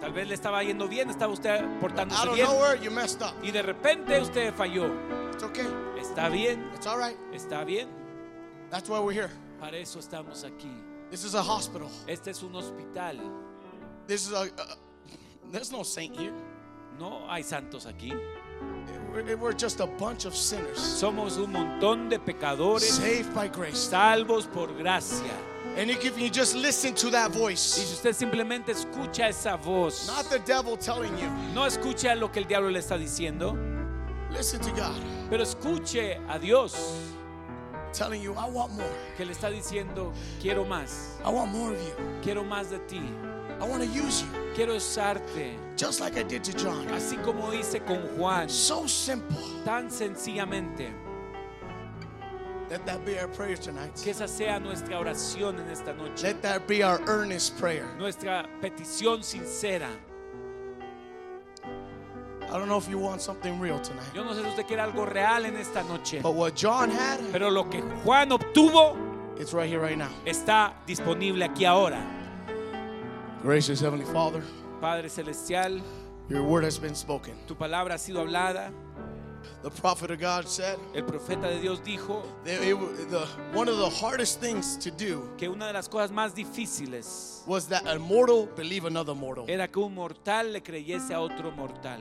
Tal 0.00 0.10
vez 0.12 0.26
le 0.26 0.34
estaba 0.34 0.62
yendo 0.64 0.88
bien, 0.88 1.10
estaba 1.10 1.32
usted 1.32 1.60
out 1.62 1.80
portándose 1.80 2.26
of 2.26 2.34
bien. 2.34 2.46
nowhere, 2.48 2.76
you 2.76 2.90
messed 2.90 3.22
up. 3.22 3.34
Y 3.42 3.50
de 3.52 3.62
repente 3.62 4.18
usted 4.20 4.52
falló. 4.54 4.90
It's 5.32 5.42
okay. 5.44 5.66
Está 6.00 6.28
bien, 6.30 6.64
It's 6.74 6.86
all 6.86 6.98
right. 6.98 7.16
está 7.32 7.64
bien. 7.64 7.88
That's 8.70 8.88
why 8.88 8.98
we're 9.00 9.12
here. 9.12 9.30
Para 9.60 9.76
eso 9.76 9.98
estamos 10.00 10.42
aquí. 10.44 10.72
This 11.10 11.24
is 11.24 11.34
a 11.34 11.42
hospital. 11.42 11.88
Este 12.08 12.28
es 12.30 12.42
un 12.42 12.52
hospital. 12.54 13.18
This 14.06 14.26
is 14.26 14.32
a. 14.32 14.44
a 14.44 14.76
there's 15.52 15.70
no 15.70 15.82
saint 15.84 16.16
here. 16.16 16.32
No 16.98 17.26
hay 17.28 17.42
santos 17.42 17.86
aquí. 17.86 18.12
We're, 19.12 19.36
we're 19.36 19.52
just 19.52 19.80
a 19.80 19.86
bunch 19.86 20.24
of 20.24 20.34
sinners 20.34 20.78
Somos 20.78 21.36
un 21.36 21.52
montón 21.52 22.08
de 22.08 22.18
pecadores 22.18 22.88
saved 22.88 23.34
by 23.34 23.48
grace. 23.48 23.76
salvos 23.90 24.46
por 24.46 24.68
gracia. 24.72 25.32
And 25.76 25.90
if 25.90 26.18
you 26.18 26.28
just 26.28 26.54
listen 26.54 26.94
to 26.96 27.10
that 27.10 27.30
Y 27.30 27.32
si 27.32 27.38
voice, 27.40 27.92
usted 27.94 28.12
simplemente 28.14 28.72
escucha 28.72 29.28
esa 29.28 29.56
voz, 29.56 30.06
not 30.06 30.28
the 30.28 30.38
devil 30.40 30.76
telling 30.76 31.16
you, 31.16 31.30
no 31.54 31.62
escucha 31.66 32.14
lo 32.14 32.28
que 32.28 32.40
el 32.42 32.46
diablo 32.46 32.68
le 32.70 32.78
está 32.78 32.98
diciendo, 32.98 33.56
listen 34.30 34.60
to 34.60 34.70
God 34.72 35.00
pero 35.30 35.42
escuche 35.42 36.18
a 36.28 36.38
Dios 36.38 36.74
telling 37.94 38.20
you, 38.22 38.34
I 38.34 38.48
want 38.50 38.72
more. 38.72 38.86
que 39.16 39.24
le 39.24 39.32
está 39.32 39.50
diciendo, 39.50 40.12
quiero 40.40 40.64
más, 40.66 41.18
I 41.24 41.30
want 41.30 41.52
more 41.52 41.72
of 41.74 41.80
you. 41.80 41.94
quiero 42.22 42.44
más 42.44 42.68
de 42.68 42.78
ti, 42.80 43.00
I 43.58 43.64
want 43.66 43.82
to 43.82 43.88
use 43.88 44.22
you, 44.22 44.28
quiero 44.54 44.74
usarte, 44.76 45.54
just 45.76 46.00
like 46.00 46.18
I 46.18 46.22
did 46.22 46.44
to 46.44 46.52
John. 46.52 46.86
así 46.88 47.16
como 47.24 47.50
hice 47.50 47.80
con 47.86 47.98
Juan, 48.18 48.46
So 48.50 48.86
simple. 48.86 49.38
tan 49.64 49.90
sencillamente. 49.90 50.92
Let 52.72 52.86
that 52.86 53.04
be 53.04 53.18
our 53.18 53.28
prayer 53.28 53.54
tonight. 53.58 54.00
Que 54.02 54.12
esa 54.12 54.26
sea 54.26 54.58
nuestra 54.58 54.98
oración 54.98 55.60
en 55.60 55.70
esta 55.70 55.92
noche, 55.92 56.22
Let 56.22 56.40
that 56.40 56.66
be 56.66 56.82
our 56.82 57.02
earnest 57.06 57.58
prayer. 57.58 57.84
nuestra 57.98 58.48
petición 58.62 59.22
sincera. 59.22 59.90
I 62.50 62.56
don't 62.56 62.68
know 62.68 62.78
if 62.78 62.88
you 62.88 62.96
want 62.98 63.20
something 63.20 63.60
real 63.60 63.78
tonight, 63.78 64.06
Yo 64.14 64.24
no 64.24 64.32
sé 64.32 64.40
si 64.42 64.48
usted 64.48 64.66
quiere 64.66 64.80
algo 64.80 65.04
real 65.04 65.44
en 65.44 65.56
esta 65.58 65.82
noche, 65.82 66.22
but 66.22 66.32
what 66.32 66.54
John 66.54 66.88
had, 66.88 67.20
pero 67.30 67.50
lo 67.50 67.64
que 67.64 67.82
Juan 68.04 68.30
obtuvo 68.30 68.96
it's 69.38 69.52
right 69.52 69.68
here, 69.68 69.78
right 69.78 69.98
now. 69.98 70.10
está 70.24 70.72
disponible 70.86 71.44
aquí 71.44 71.66
ahora. 71.66 72.02
Gracious 73.42 73.80
Heavenly 73.80 74.06
Father, 74.06 74.42
Padre 74.80 75.10
Celestial, 75.10 75.78
your 76.30 76.42
word 76.42 76.64
has 76.64 76.78
been 76.78 76.94
spoken. 76.94 77.34
tu 77.46 77.54
palabra 77.54 77.96
ha 77.96 77.98
sido 77.98 78.22
hablada. 78.22 78.72
The 79.62 79.70
prophet 79.70 80.10
of 80.10 80.18
God 80.18 80.48
said 80.48 80.76
El 80.92 81.04
profeta 81.04 81.48
de 81.48 81.60
Dios 81.60 81.80
dijo 81.84 82.22
that 82.44 82.62
it, 82.62 82.76
the, 83.10 83.24
one 83.54 83.68
of 83.68 83.78
the 83.78 83.88
hardest 83.88 84.40
things 84.40 84.76
to 84.78 84.90
do 84.90 85.30
que 85.38 85.48
una 85.48 85.68
de 85.68 85.72
las 85.72 85.88
cosas 85.88 86.10
más 86.10 86.34
difíciles 86.34 87.42
was 87.46 87.68
that 87.68 87.86
a 87.86 87.96
mortal 87.98 88.48
believe 88.56 88.86
another 88.86 89.14
mortal. 89.14 89.44
era 89.48 89.68
que 89.68 89.80
un 89.80 89.94
mortal 89.94 90.52
le 90.52 90.62
creyese 90.62 91.14
a 91.14 91.20
otro 91.20 91.52
mortal. 91.52 92.00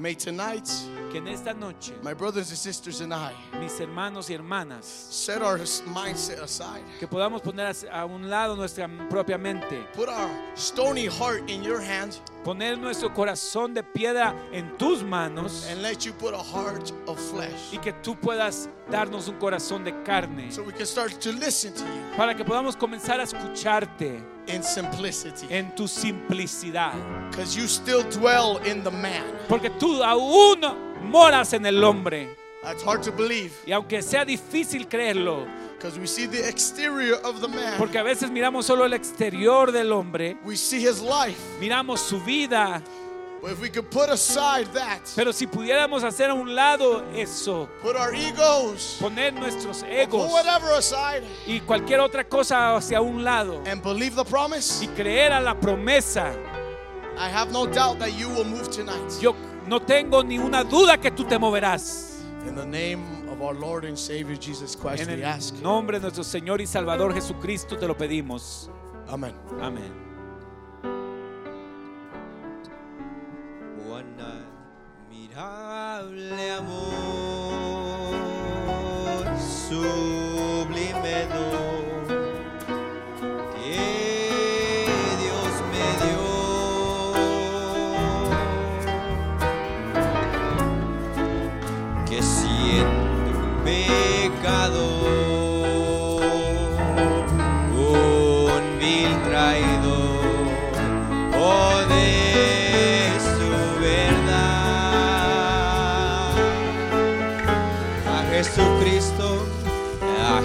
May 0.00 0.14
tonight, 0.14 0.66
Que 1.12 1.18
en 1.18 1.28
esta 1.28 1.52
noche 1.52 1.92
my 2.02 2.14
brothers 2.14 2.48
and 2.48 2.56
sisters 2.56 3.02
and 3.02 3.12
I 3.12 3.32
mis 3.58 3.78
hermanos 3.78 4.30
y 4.30 4.34
hermanas, 4.34 4.86
set 4.86 5.42
our 5.42 5.58
mindset 5.92 6.40
aside, 6.40 6.82
que 6.98 7.06
podamos 7.06 7.42
poner 7.42 7.70
a 7.92 8.06
un 8.06 8.30
lado 8.30 8.56
nuestra 8.56 8.88
propia 9.10 9.36
mente, 9.36 9.84
put 9.92 10.08
our 10.08 10.30
stony 10.54 11.06
heart 11.06 11.50
in 11.50 11.62
your 11.62 11.80
hand, 11.82 12.18
poner 12.44 12.78
nuestro 12.78 13.12
corazón 13.12 13.74
de 13.74 13.82
piedra 13.82 14.34
en 14.52 14.74
tus 14.78 15.02
manos 15.02 15.66
and 15.68 15.82
let 15.82 16.06
you 16.06 16.14
put 16.14 16.32
a 16.32 16.42
heart 16.42 16.92
of 17.06 17.18
flesh 17.30 17.70
y 17.70 17.76
que 17.76 17.92
tú 18.02 18.16
puedas 18.18 18.70
darnos 18.90 19.28
un 19.28 19.36
corazón 19.38 19.84
de 19.84 19.92
carne 20.02 20.50
so 20.50 20.62
we 20.62 20.72
can 20.72 20.86
start 20.86 21.12
to 21.20 21.30
listen 21.32 21.74
to 21.74 21.84
you. 21.84 22.16
para 22.16 22.34
que 22.34 22.42
podamos 22.42 22.74
comenzar 22.74 23.20
a 23.20 23.24
escucharte 23.24 24.22
in 24.54 24.62
simplicity. 24.62 25.46
en 25.50 25.74
tu 25.74 25.86
simplicidad. 25.88 26.92
Because 27.30 27.56
you 27.56 27.66
still 27.66 28.02
dwell 28.10 28.58
in 28.66 28.82
the 28.82 28.90
man. 28.90 29.24
Porque 29.48 29.70
tú 29.70 30.02
aún 30.02 30.60
moras 31.02 31.52
en 31.52 31.66
el 31.66 31.82
hombre. 31.82 32.36
That's 32.62 32.82
hard 32.82 33.02
to 33.04 33.12
believe 33.12 33.52
Y 33.66 33.72
aunque 33.72 34.02
sea 34.02 34.22
difícil 34.24 34.86
creerlo, 34.86 35.46
because 35.78 35.98
we 35.98 36.06
see 36.06 36.26
the 36.26 36.46
exterior 36.46 37.18
of 37.24 37.40
the 37.40 37.48
man, 37.48 37.78
porque 37.78 37.98
a 37.98 38.02
veces 38.02 38.30
miramos 38.30 38.66
solo 38.66 38.84
el 38.84 38.92
exterior 38.92 39.72
del 39.72 39.90
hombre, 39.92 40.36
we 40.44 40.56
see 40.56 40.78
his 40.78 41.00
life. 41.00 41.40
miramos 41.58 42.00
su 42.00 42.20
vida, 42.20 42.82
But 43.42 43.52
if 43.52 43.60
we 43.60 43.70
could 43.70 43.90
put 43.90 44.10
aside 44.10 44.66
that, 44.74 45.00
pero 45.16 45.32
si 45.32 45.46
pudiéramos 45.46 46.04
hacer 46.04 46.28
a 46.28 46.34
un 46.34 46.54
lado 46.54 47.02
eso, 47.14 47.68
put 47.80 47.96
our 47.96 48.14
egos, 48.14 48.98
poner 49.00 49.32
nuestros 49.32 49.80
put 49.82 49.88
egos 49.90 50.30
whatever 50.30 50.74
aside, 50.74 51.22
y 51.46 51.60
cualquier 51.60 52.00
otra 52.00 52.24
cosa 52.28 52.76
hacia 52.76 53.00
un 53.00 53.24
lado 53.24 53.62
and 53.66 53.82
believe 53.82 54.14
the 54.14 54.24
promise, 54.24 54.82
y 54.84 54.88
creer 54.88 55.32
a 55.32 55.40
la 55.40 55.54
promesa, 55.54 56.34
I 57.16 57.28
have 57.30 57.50
no 57.50 57.66
doubt 57.66 57.98
that 57.98 58.12
you 58.12 58.28
will 58.28 58.44
move 58.44 58.68
tonight. 58.70 59.10
yo 59.20 59.34
no 59.66 59.80
tengo 59.80 60.22
ni 60.22 60.38
una 60.38 60.62
duda 60.64 60.98
que 61.00 61.10
tú 61.10 61.24
te 61.26 61.38
moverás. 61.38 62.08
In 62.46 62.54
the 62.54 62.66
name 62.66 63.02
of 63.30 63.40
our 63.40 63.54
Lord 63.54 63.84
and 63.84 63.96
Savior 63.98 64.36
Jesus 64.36 64.74
Christ, 64.76 65.08
En 65.08 65.18
we 65.18 65.24
ask. 65.24 65.54
el 65.54 65.62
nombre 65.62 65.98
de 65.98 66.02
nuestro 66.02 66.24
Señor 66.24 66.60
y 66.60 66.66
Salvador 66.66 67.14
Jesucristo 67.14 67.78
te 67.78 67.86
lo 67.86 67.96
pedimos. 67.96 68.68
Amen. 69.08 69.34
Amén. 69.60 70.09
Cuán 74.00 74.16
admirable 75.10 76.52
amor, 76.52 76.86
sublime 79.38 80.29
Jesucristo, 108.42 109.44
a 110.18 110.40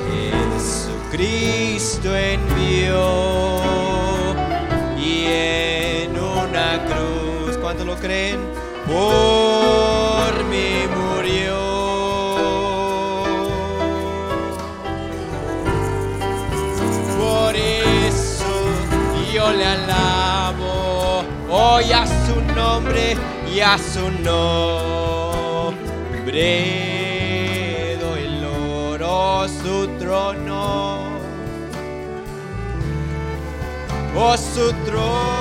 Jesucristo 0.51 2.13
envió 2.13 3.63
y 4.97 5.27
en 5.27 6.19
una 6.19 6.83
cruz, 6.87 7.55
cuando 7.61 7.85
lo 7.85 7.95
creen? 7.95 8.41
Por 8.85 10.43
mí 10.49 10.83
murió. 10.93 11.55
Por 17.17 17.55
eso 17.55 18.51
yo 19.33 19.53
le 19.53 19.65
alabo 19.65 21.23
hoy 21.49 21.93
a 21.93 22.05
su 22.05 22.41
nombre 22.53 23.15
y 23.49 23.61
a 23.61 23.77
su 23.77 24.11
nombre. 24.21 24.55
trono. 30.15 31.19
Oh, 34.15 34.37
su 34.37 34.73
trono. 34.85 35.34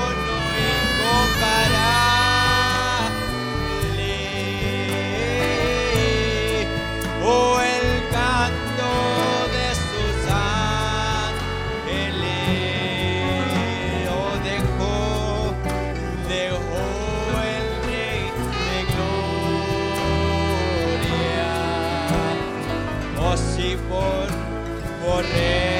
yeah. 25.35 25.74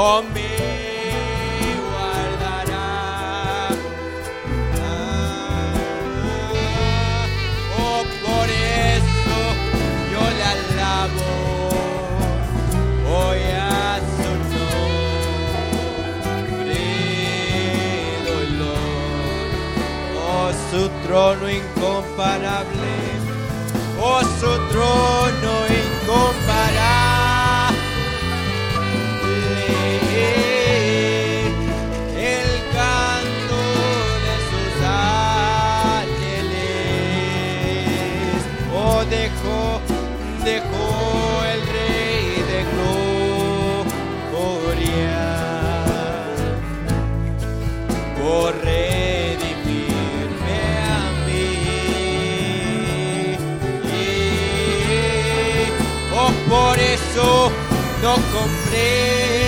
oh 0.00 0.22
me 0.32 0.54
guardará. 1.88 2.90
Ah, 4.80 5.74
oh, 7.80 8.02
por 8.24 8.46
eso 8.48 9.38
yo 10.12 10.22
le 10.38 10.44
alabo 10.54 11.32
hoy 13.16 13.42
a 13.58 13.98
su 14.14 14.30
nombre, 15.72 16.84
dolor, 18.28 19.48
oh 20.30 20.48
su 20.70 20.82
trono 21.04 21.44
incomparable, 21.50 22.94
oh 24.00 24.22
su 24.38 24.50
trono 24.70 25.52
incomparable. 25.82 27.07
llegó 40.58 41.44
el 41.44 41.60
Rey 41.66 42.42
de 42.50 42.60
gloria. 44.32 45.18
Corre. 48.20 48.88
Oh, 56.20 56.32
por 56.50 56.76
eso 56.78 57.52
no 58.02 58.14
compré 58.32 59.47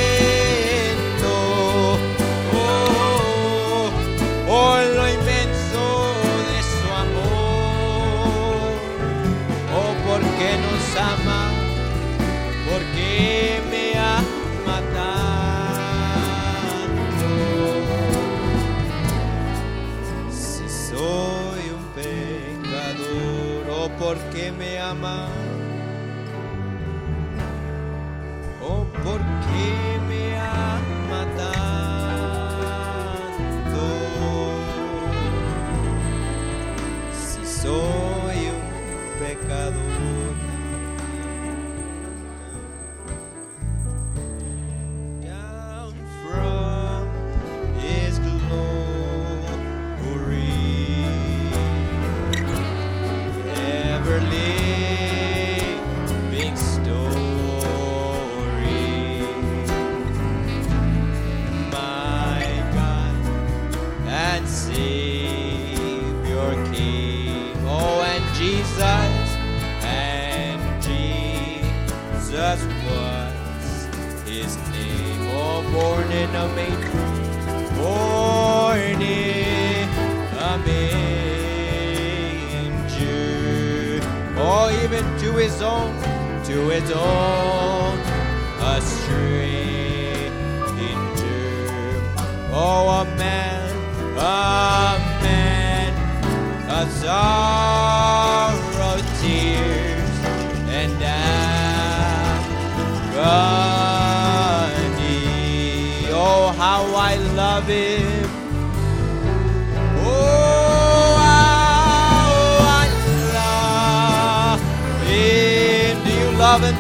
to 86.51 86.69
his 86.69 86.91
own, 86.91 87.40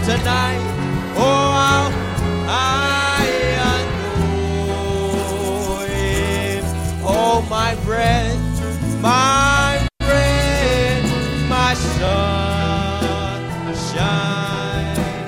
tonight? 0.04 0.60
Oh, 1.16 1.52
how 1.60 1.90
I 2.48 3.26
adore 5.38 5.86
him. 5.86 6.64
Oh, 7.04 7.42
my 7.48 7.74
friend, 7.86 8.38
my 9.02 9.88
friend, 10.00 11.02
my 11.48 11.74
sunshine. 11.74 12.18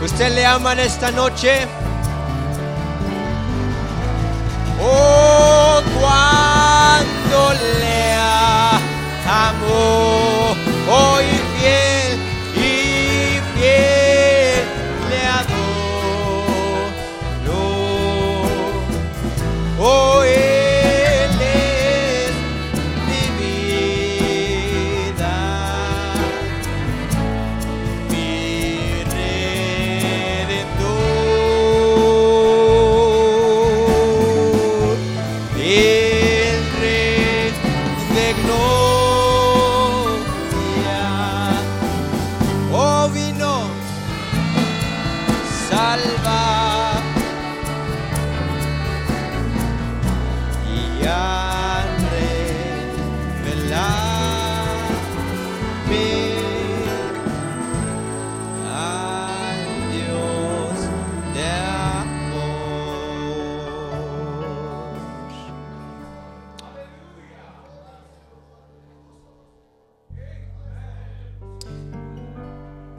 usted 0.03 0.33
le 0.35 0.45
ama 0.45 0.73
en 0.73 0.79
esta 0.79 1.11
noche. 1.11 1.67
Oh, 4.81 5.81
cuando 5.99 7.53
le 7.79 8.13
amo, 9.25 10.42
oh, 11.03 11.21
y 11.21 11.59
fiel, 11.59 12.02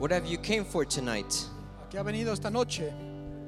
What 0.05 0.11
have 0.11 0.27
you 0.27 0.37
came 0.37 0.63
for 0.63 0.85
tonight? 0.85 1.33
¿Qué 1.89 1.97
ha 1.97 2.03
venido 2.03 2.31
esta 2.31 2.51
noche? 2.51 2.93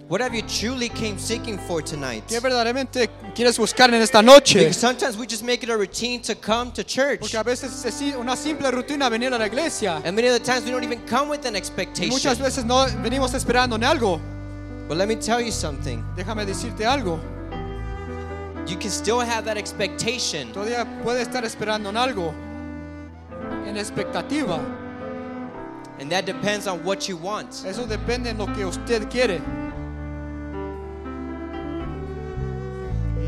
What 0.09 0.21
have 0.21 0.33
you 0.33 0.41
truly 0.41 0.89
came 0.89 1.19
seeking 1.19 1.59
for 1.59 1.83
tonight? 1.83 2.23
¿Qué 2.27 2.39
verdaderamente 2.39 3.11
quieres 3.35 3.59
buscar 3.59 3.93
en 3.93 4.01
esta 4.01 4.23
noche? 4.23 4.61
Because 4.61 4.79
sometimes 4.79 5.17
we 5.17 5.27
just 5.27 5.43
make 5.43 5.61
it 5.61 5.69
a 5.69 5.77
routine 5.77 6.19
to 6.23 6.33
come 6.33 6.71
to 6.71 6.83
church. 6.83 7.19
Porque 7.19 7.37
a 7.37 7.43
veces 7.43 7.85
es 7.85 8.01
una 8.15 8.35
simple 8.35 8.71
rutina 8.71 9.07
venir 9.07 9.31
a 9.35 9.37
la 9.37 9.45
iglesia. 9.45 10.01
And 10.03 10.15
many 10.15 10.29
of 10.29 10.33
the 10.33 10.43
times 10.43 10.65
we 10.65 10.71
don't 10.71 10.83
even 10.83 11.05
come 11.05 11.29
with 11.29 11.45
an 11.45 11.55
expectation. 11.55 12.09
muchas 12.09 12.39
veces 12.39 12.65
no 12.65 12.87
venimos 13.03 13.35
esperando 13.35 13.75
en 13.75 13.83
algo. 13.83 14.19
But 14.87 14.97
let 14.97 15.07
me 15.07 15.15
tell 15.15 15.39
you 15.39 15.51
something. 15.51 16.03
Déjame 16.15 16.43
decirte 16.43 16.87
algo. 16.87 17.19
You 18.65 18.77
can 18.79 18.89
still 18.89 19.19
have 19.19 19.45
that 19.45 19.57
expectation. 19.57 20.51
Todavía 20.53 20.87
puede 21.03 21.21
estar 21.21 21.45
esperando 21.45 21.89
en 21.91 21.97
algo. 21.97 22.33
En 23.67 23.77
expectativa. 23.77 24.86
And 25.99 26.11
that 26.11 26.25
depends 26.25 26.67
on 26.67 26.83
what 26.83 27.07
you 27.09 27.17
want. 27.17 27.63
Eso 27.65 27.85
depende 27.85 28.27
en 28.27 28.37
lo 28.37 28.45
que 28.47 28.65
usted 28.65 29.09
quiere. 29.09 29.41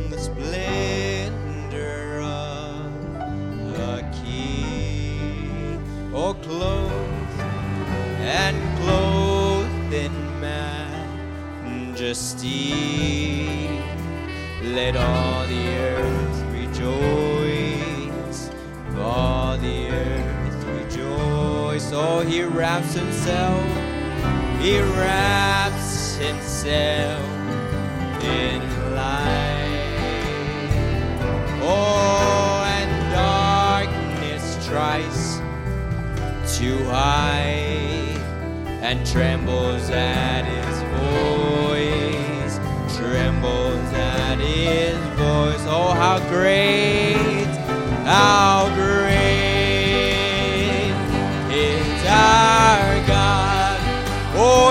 The 0.10 0.18
splendor 0.20 2.22
of 2.22 2.92
the 3.74 4.06
King. 4.24 5.82
Oh, 6.14 6.34
clothed 6.36 7.40
and 8.22 8.56
clothed 8.80 9.94
in 9.94 10.12
majesty. 11.92 13.70
Let 14.62 14.96
all 14.96 15.29
he 22.22 22.44
wraps 22.44 22.94
himself, 22.94 23.64
he 24.60 24.80
wraps 24.80 26.16
himself 26.16 27.24
in 28.24 28.62
light. 28.96 30.00
Oh, 31.62 32.64
and 32.66 33.14
darkness 33.14 34.68
tries 34.68 35.38
to 36.58 36.84
hide 36.86 38.18
and 38.82 39.06
trembles 39.06 39.90
at 39.90 40.44
his 40.44 40.82
voice, 41.00 42.60
trembles 42.98 43.94
at 43.94 44.40
his 44.40 44.98
voice. 45.18 45.66
Oh, 45.68 45.94
how 45.94 46.20
great, 46.30 47.46
how 48.06 48.72
great. 48.76 48.99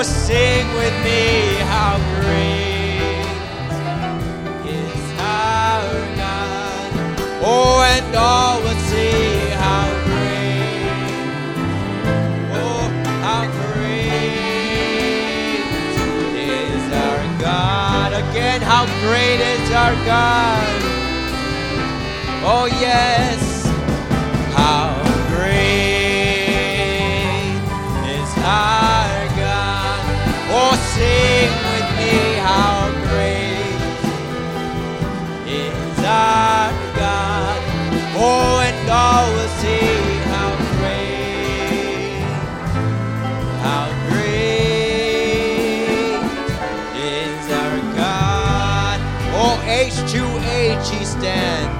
Oh, 0.00 0.02
sing 0.04 0.64
with 0.74 0.94
me, 1.02 1.58
how 1.66 1.98
great 2.20 3.26
is 4.64 5.02
our 5.18 5.90
God. 6.14 6.90
Oh, 7.42 7.82
and 7.82 8.14
all 8.14 8.62
will 8.62 8.78
see 8.86 9.50
how 9.58 9.90
great, 10.06 10.86
oh, 12.54 12.86
how 13.26 13.42
great 13.74 13.98
is 16.46 16.84
our 16.94 17.22
God. 17.40 18.12
Again, 18.12 18.60
how 18.62 18.86
great 19.02 19.40
is 19.40 19.68
our 19.72 19.96
God. 20.06 20.68
Oh, 22.46 22.66
yes. 22.78 23.66
How 24.54 24.87
age 49.68 50.12
to 50.12 50.24
age 50.50 50.88
he 50.88 51.04
stands. 51.04 51.77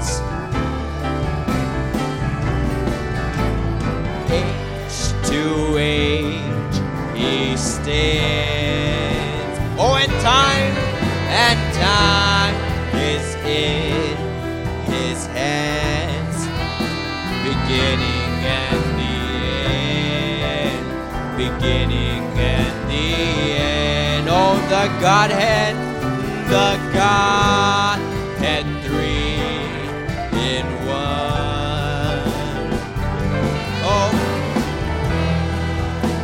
The 24.79 24.87
Godhead, 25.01 25.75
the 26.49 26.79
Godhead, 26.95 28.65
three 28.85 29.35
in 30.39 30.67
one. 30.87 32.71
Oh, 33.83 34.11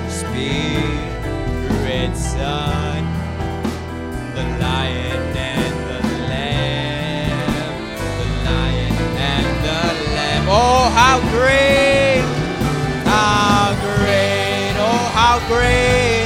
Spirit, 0.09 2.15
Son, 2.17 3.03
the 4.37 4.45
Lion 4.63 5.37
and 5.37 5.75
the 5.91 6.01
Lamb, 6.31 7.75
the 8.19 8.27
Lion 8.49 8.95
and 9.35 9.51
the 9.67 9.83
Lamb. 10.15 10.45
Oh, 10.49 10.85
how 11.01 11.17
great, 11.35 12.23
how 13.05 13.75
great, 13.83 14.75
oh, 14.79 15.11
how 15.13 15.37
great, 15.49 16.24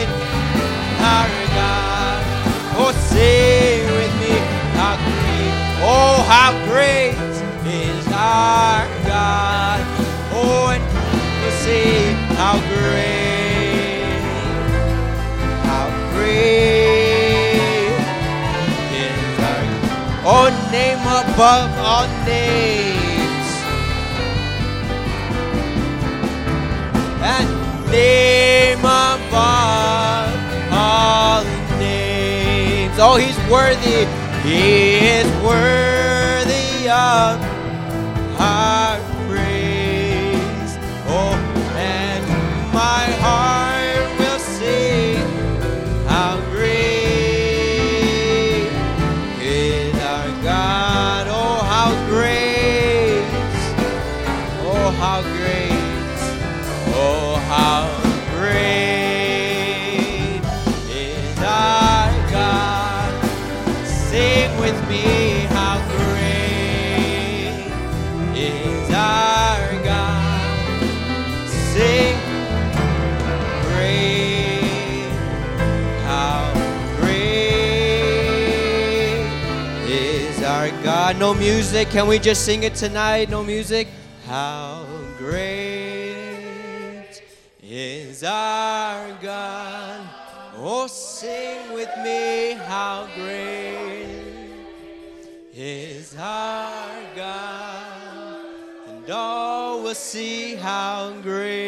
Oh, 3.20 3.82
with 3.98 4.14
me, 4.22 4.34
how 4.78 4.94
great, 4.96 5.52
oh, 5.82 6.22
how 6.28 6.50
great 6.70 7.16
is 7.66 8.06
our 8.08 8.86
God. 9.06 9.80
Oh, 10.32 10.70
and 10.74 10.84
we'll 11.40 11.58
see 11.64 12.14
how 12.38 12.56
great, 12.74 14.22
how 15.66 15.86
great 16.14 17.58
is 18.94 19.38
our 19.50 19.64
God. 19.82 20.22
Oh, 20.24 20.48
name 20.70 21.02
above 21.02 21.70
all 21.78 22.06
names. 22.24 23.48
And 27.20 27.48
name 27.90 28.84
above 28.84 30.27
Oh, 33.00 33.16
he's 33.16 33.38
worthy. 33.48 34.06
He 34.42 34.96
is 35.06 35.26
worthy 35.42 36.90
of 36.90 37.47
No 81.18 81.34
music, 81.34 81.90
can 81.90 82.06
we 82.06 82.20
just 82.20 82.44
sing 82.44 82.62
it 82.62 82.76
tonight? 82.76 83.28
No 83.28 83.42
music. 83.42 83.88
How 84.28 84.86
great 85.18 87.20
is 87.60 88.22
our 88.22 89.18
God. 89.20 90.00
Oh, 90.54 90.86
sing 90.86 91.74
with 91.74 91.90
me, 92.04 92.52
how 92.52 93.08
great 93.16 94.06
is 95.52 96.14
our 96.16 97.02
God. 97.16 98.44
And 98.86 99.10
all 99.10 99.82
will 99.82 99.96
see 99.96 100.54
how 100.54 101.14
great, 101.20 101.64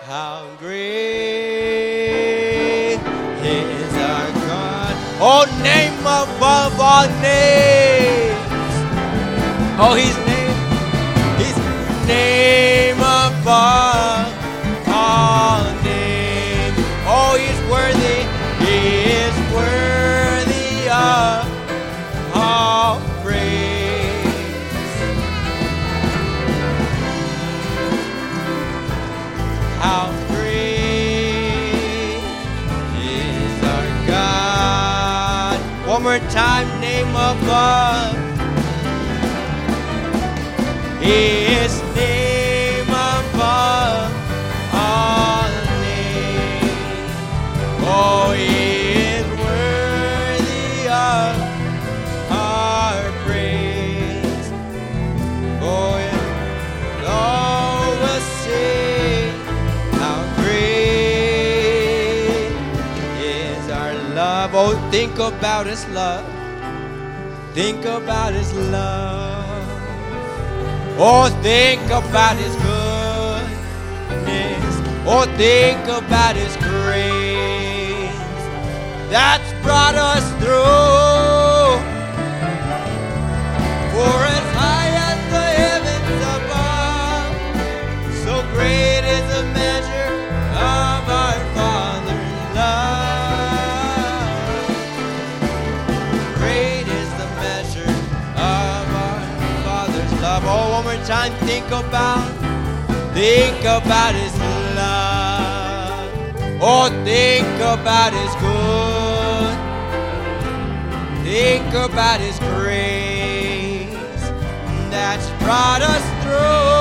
how 0.00 0.50
great 0.58 1.47
Oh, 5.20 5.44
name 5.62 5.98
above 6.00 6.78
all 6.78 7.08
names. 7.20 8.38
Oh, 9.80 9.94
his 9.94 10.16
name, 10.30 10.54
he's 11.38 11.56
name 12.06 12.98
above 12.98 13.87
above. 37.18 38.16
His 41.00 41.72
name 41.96 42.88
above 42.90 44.12
all 44.74 45.48
names. 45.80 47.12
Oh, 47.80 48.32
he 48.36 48.46
is 49.16 49.26
worthy 49.46 50.88
of 50.88 51.32
our 52.30 53.00
praise. 53.24 54.46
Oh, 55.62 55.96
and 55.96 57.06
all 57.06 57.90
will 58.02 58.24
sing 58.44 59.32
how 60.02 60.20
great 60.42 61.62
is 63.18 63.64
our 63.70 63.94
love. 64.14 64.50
Oh, 64.54 64.74
think 64.90 65.18
about 65.18 65.66
his 65.66 65.86
love. 65.88 66.27
Think 67.58 67.84
about 67.86 68.34
his 68.34 68.54
love. 68.70 69.44
Oh, 70.96 71.28
think 71.42 71.82
about 71.90 72.36
his 72.36 72.54
goodness. 72.54 73.54
Oh, 75.04 75.24
think 75.36 75.82
about 75.88 76.36
his 76.36 76.56
grace 76.58 78.14
that's 79.10 79.52
brought 79.64 79.96
us 79.96 80.22
through. 80.40 81.07
time, 101.08 101.32
think 101.46 101.64
about, 101.68 102.22
think 103.14 103.60
about 103.62 104.14
His 104.14 104.38
love. 104.76 106.12
or 106.60 106.90
think 107.02 107.46
about 107.60 108.12
His 108.12 108.34
good. 108.44 109.56
Think 111.24 111.72
about 111.72 112.20
His 112.20 112.38
grace 112.40 114.20
that's 114.90 115.30
brought 115.42 115.80
us 115.80 116.04
through. 116.22 116.77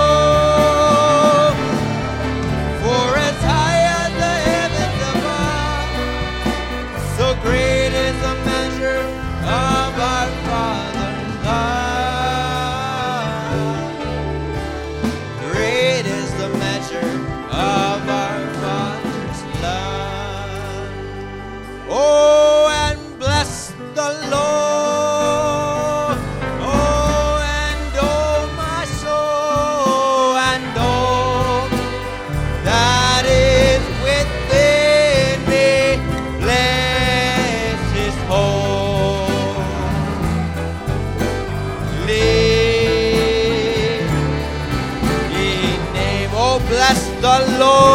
Lord. 47.45 47.86